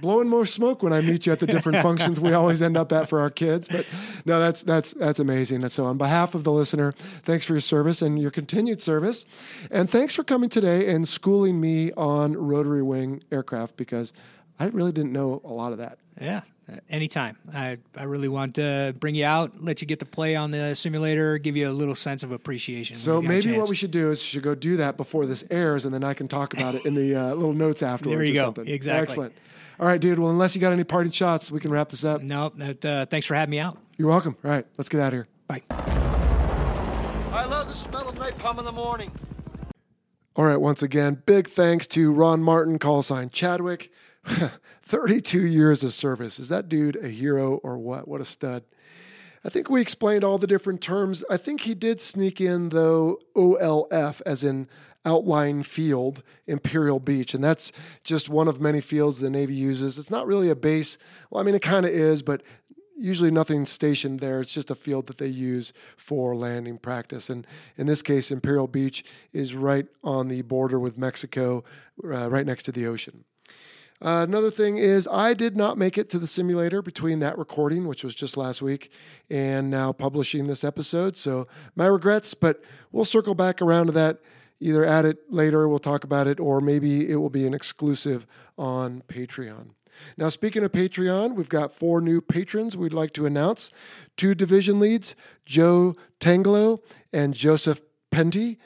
blowing 0.00 0.28
more 0.28 0.44
smoke 0.44 0.82
when 0.82 0.92
I 0.92 1.00
meet 1.00 1.26
you 1.26 1.32
at 1.32 1.38
the 1.38 1.46
different 1.46 1.78
functions 1.82 2.18
we 2.18 2.32
always 2.32 2.60
end 2.60 2.76
up 2.76 2.90
at 2.90 3.08
for 3.08 3.20
our 3.20 3.30
kids. 3.30 3.68
But 3.68 3.86
no, 4.24 4.40
that's 4.40 4.62
that's 4.62 4.90
that's 4.94 5.20
amazing. 5.20 5.62
And 5.62 5.70
so, 5.70 5.84
on 5.84 5.96
behalf 5.96 6.34
of 6.34 6.42
the 6.42 6.50
listener, 6.50 6.92
thanks 7.22 7.44
for 7.44 7.52
your 7.52 7.60
service 7.60 8.02
and 8.02 8.20
your 8.20 8.32
continued 8.32 8.82
service, 8.82 9.26
and 9.70 9.88
thanks 9.88 10.12
for 10.12 10.24
coming 10.24 10.48
today 10.48 10.92
and 10.92 11.06
schooling 11.06 11.60
me 11.60 11.92
on 11.92 12.32
rotary 12.36 12.82
wing 12.82 13.22
aircraft 13.30 13.76
because 13.76 14.12
I 14.58 14.66
really 14.66 14.90
didn't 14.90 15.12
know 15.12 15.40
a 15.44 15.52
lot 15.52 15.70
of 15.70 15.78
that. 15.78 15.98
Yeah, 16.20 16.40
uh, 16.70 16.76
anytime. 16.88 17.36
I, 17.54 17.78
I 17.96 18.04
really 18.04 18.28
want 18.28 18.54
to 18.56 18.94
bring 18.98 19.14
you 19.14 19.24
out, 19.24 19.62
let 19.62 19.80
you 19.80 19.86
get 19.86 19.98
to 20.00 20.04
play 20.04 20.34
on 20.36 20.50
the 20.50 20.74
simulator, 20.74 21.38
give 21.38 21.56
you 21.56 21.68
a 21.68 21.72
little 21.72 21.94
sense 21.94 22.22
of 22.22 22.32
appreciation. 22.32 22.96
So 22.96 23.14
when 23.14 23.22
you 23.22 23.28
got 23.28 23.32
a 23.32 23.48
maybe 23.48 23.58
what 23.58 23.68
we 23.68 23.76
should 23.76 23.90
do 23.90 24.10
is 24.10 24.20
should 24.22 24.42
go 24.42 24.54
do 24.54 24.76
that 24.78 24.96
before 24.96 25.26
this 25.26 25.44
airs, 25.50 25.84
and 25.84 25.94
then 25.94 26.02
I 26.04 26.14
can 26.14 26.28
talk 26.28 26.54
about 26.54 26.74
it 26.74 26.84
in 26.84 26.94
the 26.94 27.14
uh, 27.14 27.34
little 27.34 27.52
notes 27.52 27.82
afterwards. 27.84 28.18
There 28.18 28.24
you 28.24 28.32
or 28.32 28.34
go. 28.34 28.46
Something. 28.46 28.68
Exactly. 28.68 29.02
Excellent. 29.02 29.34
All 29.78 29.86
right, 29.86 30.00
dude. 30.00 30.18
Well, 30.18 30.30
unless 30.30 30.54
you 30.54 30.60
got 30.60 30.72
any 30.72 30.84
parting 30.84 31.12
shots, 31.12 31.50
we 31.50 31.60
can 31.60 31.70
wrap 31.70 31.90
this 31.90 32.04
up. 32.04 32.22
No, 32.22 32.50
that, 32.56 32.84
uh, 32.84 33.06
thanks 33.06 33.26
for 33.26 33.34
having 33.34 33.50
me 33.50 33.58
out. 33.58 33.78
You're 33.98 34.08
welcome. 34.08 34.36
All 34.44 34.50
right, 34.50 34.66
let's 34.78 34.88
get 34.88 35.00
out 35.00 35.08
of 35.08 35.12
here. 35.12 35.28
Bye. 35.46 35.62
I 35.70 37.44
love 37.44 37.68
the 37.68 37.74
smell 37.74 38.08
of 38.08 38.14
napalm 38.14 38.58
in 38.58 38.64
the 38.64 38.72
morning. 38.72 39.12
All 40.34 40.44
right, 40.44 40.56
once 40.56 40.82
again, 40.82 41.22
big 41.26 41.48
thanks 41.48 41.86
to 41.88 42.12
Ron 42.12 42.42
Martin, 42.42 42.78
call 42.78 43.02
sign 43.02 43.30
Chadwick. 43.30 43.90
32 44.82 45.46
years 45.46 45.82
of 45.82 45.92
service. 45.92 46.38
Is 46.38 46.48
that 46.48 46.68
dude 46.68 46.96
a 46.96 47.08
hero 47.08 47.56
or 47.56 47.78
what? 47.78 48.08
What 48.08 48.20
a 48.20 48.24
stud. 48.24 48.64
I 49.44 49.48
think 49.48 49.70
we 49.70 49.80
explained 49.80 50.24
all 50.24 50.38
the 50.38 50.46
different 50.46 50.80
terms. 50.80 51.22
I 51.30 51.36
think 51.36 51.60
he 51.60 51.74
did 51.74 52.00
sneak 52.00 52.40
in, 52.40 52.70
though, 52.70 53.20
OLF, 53.36 54.20
as 54.26 54.42
in 54.42 54.68
outlying 55.04 55.62
field, 55.62 56.24
Imperial 56.48 56.98
Beach. 56.98 57.32
And 57.32 57.44
that's 57.44 57.70
just 58.02 58.28
one 58.28 58.48
of 58.48 58.60
many 58.60 58.80
fields 58.80 59.20
the 59.20 59.30
Navy 59.30 59.54
uses. 59.54 59.98
It's 59.98 60.10
not 60.10 60.26
really 60.26 60.50
a 60.50 60.56
base. 60.56 60.98
Well, 61.30 61.40
I 61.40 61.44
mean, 61.44 61.54
it 61.54 61.62
kind 61.62 61.86
of 61.86 61.92
is, 61.92 62.22
but 62.22 62.42
usually 62.96 63.30
nothing 63.30 63.66
stationed 63.66 64.18
there. 64.18 64.40
It's 64.40 64.52
just 64.52 64.70
a 64.70 64.74
field 64.74 65.06
that 65.06 65.18
they 65.18 65.28
use 65.28 65.72
for 65.96 66.34
landing 66.34 66.76
practice. 66.76 67.30
And 67.30 67.46
in 67.76 67.86
this 67.86 68.02
case, 68.02 68.32
Imperial 68.32 68.66
Beach 68.66 69.04
is 69.32 69.54
right 69.54 69.86
on 70.02 70.26
the 70.26 70.42
border 70.42 70.80
with 70.80 70.98
Mexico, 70.98 71.62
uh, 72.02 72.28
right 72.28 72.46
next 72.46 72.64
to 72.64 72.72
the 72.72 72.86
ocean. 72.86 73.24
Uh, 74.02 74.24
another 74.28 74.50
thing 74.50 74.76
is, 74.76 75.08
I 75.10 75.32
did 75.34 75.56
not 75.56 75.78
make 75.78 75.96
it 75.96 76.10
to 76.10 76.18
the 76.18 76.26
simulator 76.26 76.82
between 76.82 77.20
that 77.20 77.38
recording, 77.38 77.86
which 77.86 78.04
was 78.04 78.14
just 78.14 78.36
last 78.36 78.60
week, 78.60 78.90
and 79.30 79.70
now 79.70 79.92
publishing 79.92 80.46
this 80.46 80.64
episode. 80.64 81.16
So, 81.16 81.46
my 81.74 81.86
regrets, 81.86 82.34
but 82.34 82.62
we'll 82.92 83.06
circle 83.06 83.34
back 83.34 83.62
around 83.62 83.86
to 83.86 83.92
that 83.92 84.20
either 84.60 84.84
at 84.84 85.04
it 85.04 85.18
later, 85.30 85.68
we'll 85.68 85.78
talk 85.78 86.04
about 86.04 86.26
it, 86.26 86.40
or 86.40 86.60
maybe 86.60 87.10
it 87.10 87.16
will 87.16 87.30
be 87.30 87.46
an 87.46 87.54
exclusive 87.54 88.26
on 88.58 89.02
Patreon. 89.08 89.70
Now, 90.16 90.28
speaking 90.28 90.62
of 90.62 90.72
Patreon, 90.72 91.34
we've 91.34 91.48
got 91.48 91.72
four 91.72 92.00
new 92.00 92.20
patrons 92.20 92.76
we'd 92.76 92.92
like 92.92 93.12
to 93.14 93.26
announce 93.26 93.70
two 94.16 94.34
division 94.34 94.78
leads, 94.78 95.14
Joe 95.46 95.96
Tanglo 96.20 96.80
and 97.12 97.34
Joseph 97.34 97.80
Penty 98.10 98.58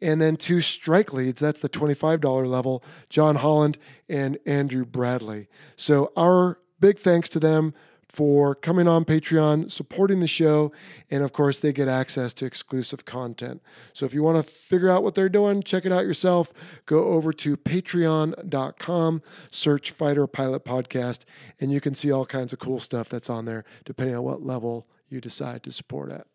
and 0.00 0.20
then 0.20 0.36
two 0.36 0.60
strike 0.60 1.12
leads. 1.12 1.40
That's 1.40 1.60
the 1.60 1.68
$25 1.68 2.46
level, 2.48 2.84
John 3.08 3.36
Holland 3.36 3.78
and 4.08 4.38
Andrew 4.46 4.84
Bradley. 4.84 5.48
So, 5.76 6.12
our 6.16 6.58
big 6.80 6.98
thanks 6.98 7.28
to 7.30 7.40
them 7.40 7.74
for 8.08 8.54
coming 8.54 8.88
on 8.88 9.04
Patreon, 9.04 9.70
supporting 9.70 10.20
the 10.20 10.26
show, 10.26 10.72
and 11.10 11.22
of 11.22 11.32
course, 11.32 11.60
they 11.60 11.72
get 11.72 11.88
access 11.88 12.32
to 12.34 12.46
exclusive 12.46 13.04
content. 13.04 13.62
So, 13.92 14.06
if 14.06 14.14
you 14.14 14.22
want 14.22 14.44
to 14.44 14.50
figure 14.50 14.88
out 14.88 15.02
what 15.02 15.14
they're 15.14 15.28
doing, 15.28 15.62
check 15.62 15.84
it 15.84 15.92
out 15.92 16.04
yourself. 16.04 16.52
Go 16.86 17.04
over 17.04 17.32
to 17.34 17.56
patreon.com, 17.56 19.22
search 19.50 19.90
Fighter 19.90 20.26
Pilot 20.26 20.64
Podcast, 20.64 21.24
and 21.60 21.72
you 21.72 21.80
can 21.80 21.94
see 21.94 22.10
all 22.10 22.24
kinds 22.24 22.52
of 22.52 22.58
cool 22.58 22.80
stuff 22.80 23.08
that's 23.08 23.30
on 23.30 23.44
there, 23.44 23.64
depending 23.84 24.16
on 24.16 24.22
what 24.22 24.42
level 24.42 24.86
you 25.08 25.20
decide 25.20 25.62
to 25.64 25.72
support 25.72 26.10
at. 26.10 26.26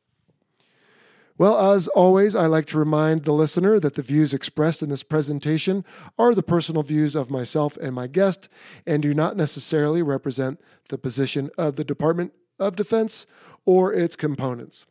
Well, 1.38 1.73
as 1.73 1.88
always, 1.89 2.35
I 2.35 2.45
like 2.45 2.68
to 2.68 2.77
remind 2.77 3.23
the 3.23 3.34
listener 3.34 3.80
that 3.80 3.95
the 3.95 4.03
views 4.03 4.34
expressed 4.34 4.84
in 4.84 4.89
this 4.89 5.01
presentation 5.01 5.84
are 6.19 6.35
the 6.35 6.43
personal 6.43 6.84
views 6.84 7.15
of 7.15 7.31
myself 7.31 7.76
and 7.77 7.95
my 7.95 8.05
guest 8.05 8.49
and 8.85 9.01
do 9.01 9.14
not 9.15 9.35
necessarily 9.35 10.03
represent 10.03 10.61
the 10.89 10.97
position 10.97 11.49
of 11.57 11.76
the 11.76 11.84
Department 11.84 12.34
of 12.60 12.76
Defense 12.76 13.26
or 13.65 13.91
its 13.93 14.15
components. 14.15 14.85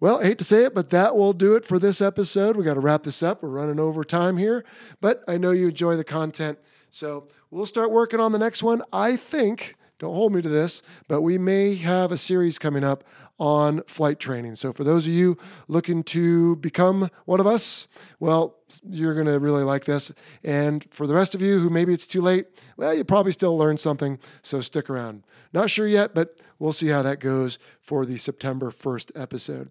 Well, 0.00 0.20
I 0.20 0.24
hate 0.24 0.38
to 0.38 0.44
say 0.44 0.64
it, 0.64 0.74
but 0.74 0.90
that 0.90 1.16
will 1.16 1.32
do 1.32 1.56
it 1.56 1.64
for 1.64 1.78
this 1.78 2.00
episode. 2.00 2.56
We 2.56 2.64
got 2.64 2.74
to 2.74 2.80
wrap 2.80 3.02
this 3.02 3.22
up. 3.22 3.42
We're 3.42 3.48
running 3.48 3.80
over 3.80 4.04
time 4.04 4.36
here, 4.36 4.64
but 5.00 5.24
I 5.26 5.38
know 5.38 5.50
you 5.50 5.68
enjoy 5.68 5.96
the 5.96 6.04
content. 6.04 6.58
So 6.90 7.28
we'll 7.50 7.66
start 7.66 7.90
working 7.90 8.20
on 8.20 8.32
the 8.32 8.38
next 8.38 8.62
one. 8.62 8.82
I 8.92 9.16
think, 9.16 9.76
don't 9.98 10.14
hold 10.14 10.32
me 10.32 10.42
to 10.42 10.48
this, 10.48 10.82
but 11.08 11.22
we 11.22 11.38
may 11.38 11.74
have 11.74 12.12
a 12.12 12.16
series 12.16 12.58
coming 12.58 12.84
up 12.84 13.04
on 13.38 13.82
flight 13.84 14.18
training. 14.18 14.56
So 14.56 14.72
for 14.72 14.84
those 14.84 15.06
of 15.06 15.12
you 15.12 15.36
looking 15.68 16.02
to 16.04 16.56
become 16.56 17.08
one 17.24 17.40
of 17.40 17.46
us, 17.46 17.86
well, 18.18 18.56
you're 18.88 19.14
going 19.14 19.26
to 19.26 19.38
really 19.38 19.62
like 19.62 19.84
this. 19.84 20.12
And 20.42 20.84
for 20.90 21.06
the 21.06 21.14
rest 21.14 21.34
of 21.34 21.42
you 21.42 21.60
who 21.60 21.70
maybe 21.70 21.94
it's 21.94 22.06
too 22.06 22.20
late, 22.20 22.46
well, 22.76 22.94
you 22.94 23.04
probably 23.04 23.32
still 23.32 23.56
learn 23.56 23.78
something. 23.78 24.18
So 24.42 24.60
stick 24.60 24.90
around. 24.90 25.22
Not 25.52 25.70
sure 25.70 25.86
yet, 25.86 26.14
but 26.14 26.40
we'll 26.58 26.72
see 26.72 26.88
how 26.88 27.02
that 27.02 27.20
goes 27.20 27.58
for 27.80 28.04
the 28.04 28.18
September 28.18 28.70
1st 28.70 29.20
episode. 29.20 29.70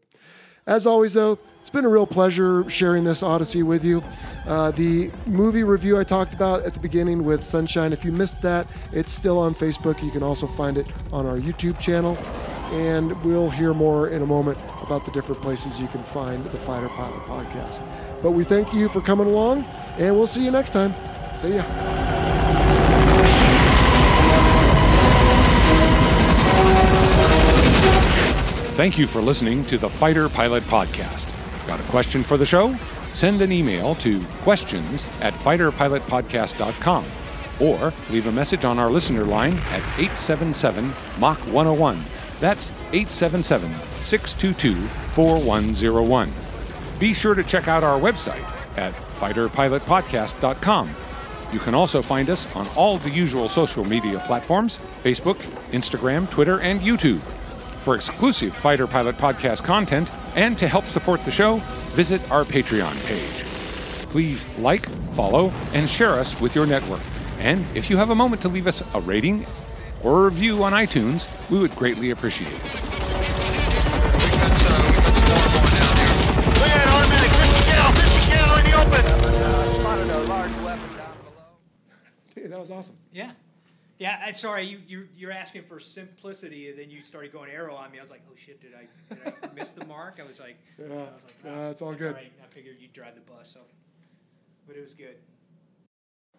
As 0.67 0.85
always, 0.85 1.13
though, 1.13 1.39
it's 1.61 1.69
been 1.69 1.85
a 1.85 1.89
real 1.89 2.05
pleasure 2.05 2.69
sharing 2.69 3.05
this 3.05 3.23
Odyssey 3.23 3.63
with 3.63 3.85
you. 3.85 4.03
Uh, 4.45 4.71
the 4.71 5.09
movie 5.25 5.63
review 5.63 5.97
I 5.97 6.03
talked 6.03 6.33
about 6.33 6.63
at 6.63 6.73
the 6.73 6.79
beginning 6.79 7.23
with 7.23 7.41
Sunshine, 7.43 7.93
if 7.93 8.03
you 8.03 8.11
missed 8.11 8.41
that, 8.41 8.67
it's 8.91 9.13
still 9.13 9.39
on 9.39 9.55
Facebook. 9.55 10.03
You 10.03 10.11
can 10.11 10.23
also 10.23 10.45
find 10.45 10.77
it 10.77 10.87
on 11.13 11.25
our 11.25 11.37
YouTube 11.37 11.79
channel. 11.79 12.17
And 12.73 13.21
we'll 13.23 13.49
hear 13.49 13.73
more 13.73 14.09
in 14.09 14.21
a 14.21 14.25
moment 14.25 14.57
about 14.81 15.05
the 15.05 15.11
different 15.11 15.41
places 15.41 15.79
you 15.79 15.87
can 15.87 16.03
find 16.03 16.43
the 16.45 16.57
Fighter 16.57 16.89
Pilot 16.89 17.21
podcast. 17.21 17.81
But 18.21 18.31
we 18.31 18.43
thank 18.43 18.73
you 18.73 18.89
for 18.89 18.99
coming 18.99 19.27
along, 19.27 19.63
and 19.97 20.13
we'll 20.15 20.27
see 20.27 20.43
you 20.43 20.51
next 20.51 20.71
time. 20.71 20.93
See 21.37 21.55
ya. 21.55 22.66
Thank 28.77 28.97
you 28.99 29.07
for 29.07 29.23
listening 29.23 29.65
to 29.65 29.79
the 29.79 29.89
Fighter 29.89 30.29
Pilot 30.29 30.61
Podcast. 30.65 31.33
Got 31.65 31.79
a 31.79 31.83
question 31.85 32.21
for 32.21 32.37
the 32.37 32.45
show? 32.45 32.75
Send 33.11 33.41
an 33.41 33.51
email 33.51 33.95
to 33.95 34.23
questions 34.43 35.03
at 35.19 35.33
fighterpilotpodcast.com 35.33 37.05
or 37.59 37.91
leave 38.11 38.27
a 38.27 38.31
message 38.31 38.65
on 38.65 38.77
our 38.77 38.91
listener 38.91 39.25
line 39.25 39.57
at 39.71 39.81
877 39.97 40.93
Mach 41.17 41.39
101. 41.47 42.05
That's 42.39 42.69
877 42.93 43.71
622 44.03 44.75
4101. 44.75 46.31
Be 46.99 47.15
sure 47.15 47.33
to 47.33 47.43
check 47.43 47.67
out 47.67 47.83
our 47.83 47.99
website 47.99 48.47
at 48.77 48.93
fighterpilotpodcast.com. 48.93 50.95
You 51.51 51.59
can 51.59 51.73
also 51.73 52.03
find 52.03 52.29
us 52.29 52.55
on 52.55 52.67
all 52.75 52.99
the 52.99 53.09
usual 53.09 53.49
social 53.49 53.85
media 53.85 54.19
platforms 54.27 54.77
Facebook, 55.01 55.37
Instagram, 55.71 56.29
Twitter, 56.29 56.59
and 56.59 56.79
YouTube. 56.79 57.21
For 57.87 57.95
exclusive 57.95 58.53
Fighter 58.53 58.85
Pilot 58.85 59.15
Podcast 59.15 59.63
content 59.63 60.11
and 60.35 60.57
to 60.57 60.67
help 60.67 60.87
support 60.87 61.23
the 61.23 61.31
show, 61.31 61.59
visit 61.95 62.19
our 62.29 62.43
Patreon 62.43 62.93
page. 63.05 63.45
Please 64.09 64.45
like, 64.57 64.89
follow, 65.13 65.51
and 65.71 65.89
share 65.89 66.19
us 66.19 66.37
with 66.41 66.53
your 66.53 66.65
network. 66.65 66.99
And 67.39 67.65
if 67.77 67.89
you 67.89 67.95
have 67.95 68.09
a 68.09 68.15
moment 68.15 68.41
to 68.41 68.49
leave 68.49 68.67
us 68.67 68.83
a 68.93 68.99
rating 68.99 69.45
or 70.03 70.19
a 70.19 70.25
review 70.25 70.65
on 70.65 70.73
iTunes, 70.73 71.29
we 71.49 71.59
would 71.59 71.73
greatly 71.77 72.09
appreciate 72.09 72.51
it. 72.51 72.55
Look 72.55 72.63
at 76.67 76.75
that 76.75 76.89
automatic 76.91 77.31
50 77.31 77.71
cal, 77.71 77.93
50 77.93 78.19
cal 78.29 78.57
in 78.57 78.65
the 78.65 78.73
open. 78.81 78.99
Spotted 79.79 80.11
a 80.11 80.27
large 80.27 80.51
weapon 80.65 80.89
down 80.97 81.15
below. 81.23 81.55
Dude, 82.35 82.51
that 82.51 82.59
was 82.59 82.69
awesome. 82.69 82.97
Yeah. 83.13 83.31
Yeah, 83.99 84.21
I, 84.23 84.31
sorry, 84.31 84.63
you, 84.65 84.79
you, 84.87 85.07
you're 85.15 85.31
asking 85.31 85.63
for 85.63 85.79
simplicity, 85.79 86.69
and 86.69 86.77
then 86.77 86.91
you 86.91 87.01
started 87.01 87.33
going 87.33 87.49
arrow 87.49 87.75
on 87.75 87.91
me. 87.91 87.97
I 87.97 88.01
was 88.01 88.11
like, 88.11 88.21
oh 88.29 88.35
shit, 88.35 88.61
did 88.61 88.73
I, 88.75 89.15
did 89.15 89.33
I 89.43 89.47
miss 89.55 89.69
the 89.69 89.85
mark? 89.85 90.19
I 90.21 90.27
was 90.27 90.39
like, 90.39 90.57
Yeah, 90.77 90.85
I 90.85 90.89
was 90.89 91.23
like, 91.23 91.35
yeah, 91.43 91.51
ah, 91.55 91.69
it's 91.69 91.81
all 91.81 91.93
good. 91.93 92.13
right. 92.13 92.31
I 92.43 92.53
figured 92.53 92.75
you'd 92.79 92.93
drive 92.93 93.15
the 93.15 93.21
bus, 93.21 93.51
so, 93.53 93.61
but 94.67 94.75
it 94.75 94.81
was 94.81 94.93
good. 94.93 95.15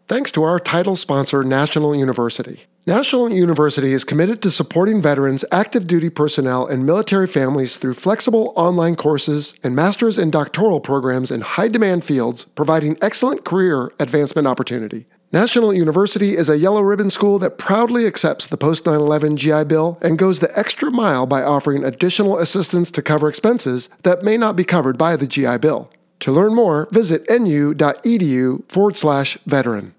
Thanks 0.07 0.31
to 0.33 0.43
our 0.43 0.59
title 0.59 0.97
sponsor, 0.97 1.43
National 1.43 1.95
University. 1.95 2.63
National 2.87 3.29
University 3.29 3.93
is 3.93 4.05
committed 4.05 4.41
to 4.41 4.51
supporting 4.51 5.03
veterans, 5.03 5.45
active 5.53 5.87
duty 5.87 6.09
personnel, 6.09 6.67
and 6.67 6.87
military 6.87 7.27
families 7.27 7.77
through 7.77 7.93
flexible 7.93 8.55
online 8.57 8.95
courses 8.97 9.53
and 9.63 9.77
master's 9.77 10.17
and 10.17 10.33
doctoral 10.33 10.81
programs 10.81 11.31
in 11.31 11.43
high 11.43 11.69
demand 11.69 12.05
fields, 12.05 12.45
providing 12.45 12.97
excellent 13.03 13.45
career 13.45 13.93
advancement 13.99 14.47
opportunity. 14.47 15.07
National 15.31 15.75
University 15.75 16.39
is 16.39 16.49
a 16.49 16.57
yellow 16.57 16.81
ribbon 16.81 17.11
school 17.11 17.39
that 17.39 17.59
proudly 17.59 18.07
accepts 18.07 18.47
the 18.47 18.57
post 18.57 18.87
9 18.87 18.95
11 18.95 19.37
GI 19.37 19.65
Bill 19.65 19.99
and 20.01 20.19
goes 20.19 20.41
the 20.41 20.59
extra 20.59 20.91
mile 20.91 21.27
by 21.27 21.43
offering 21.43 21.85
additional 21.85 22.39
assistance 22.39 22.91
to 22.91 23.03
cover 23.03 23.29
expenses 23.29 23.91
that 24.05 24.23
may 24.23 24.39
not 24.39 24.57
be 24.57 24.65
covered 24.65 24.97
by 24.97 25.17
the 25.17 25.27
GI 25.27 25.59
Bill. 25.59 25.91
To 26.21 26.33
learn 26.33 26.55
more, 26.55 26.89
visit 26.93 27.29
nu.edu 27.29 28.73
forward 28.73 28.97
slash 28.97 29.37
veteran. 29.45 29.95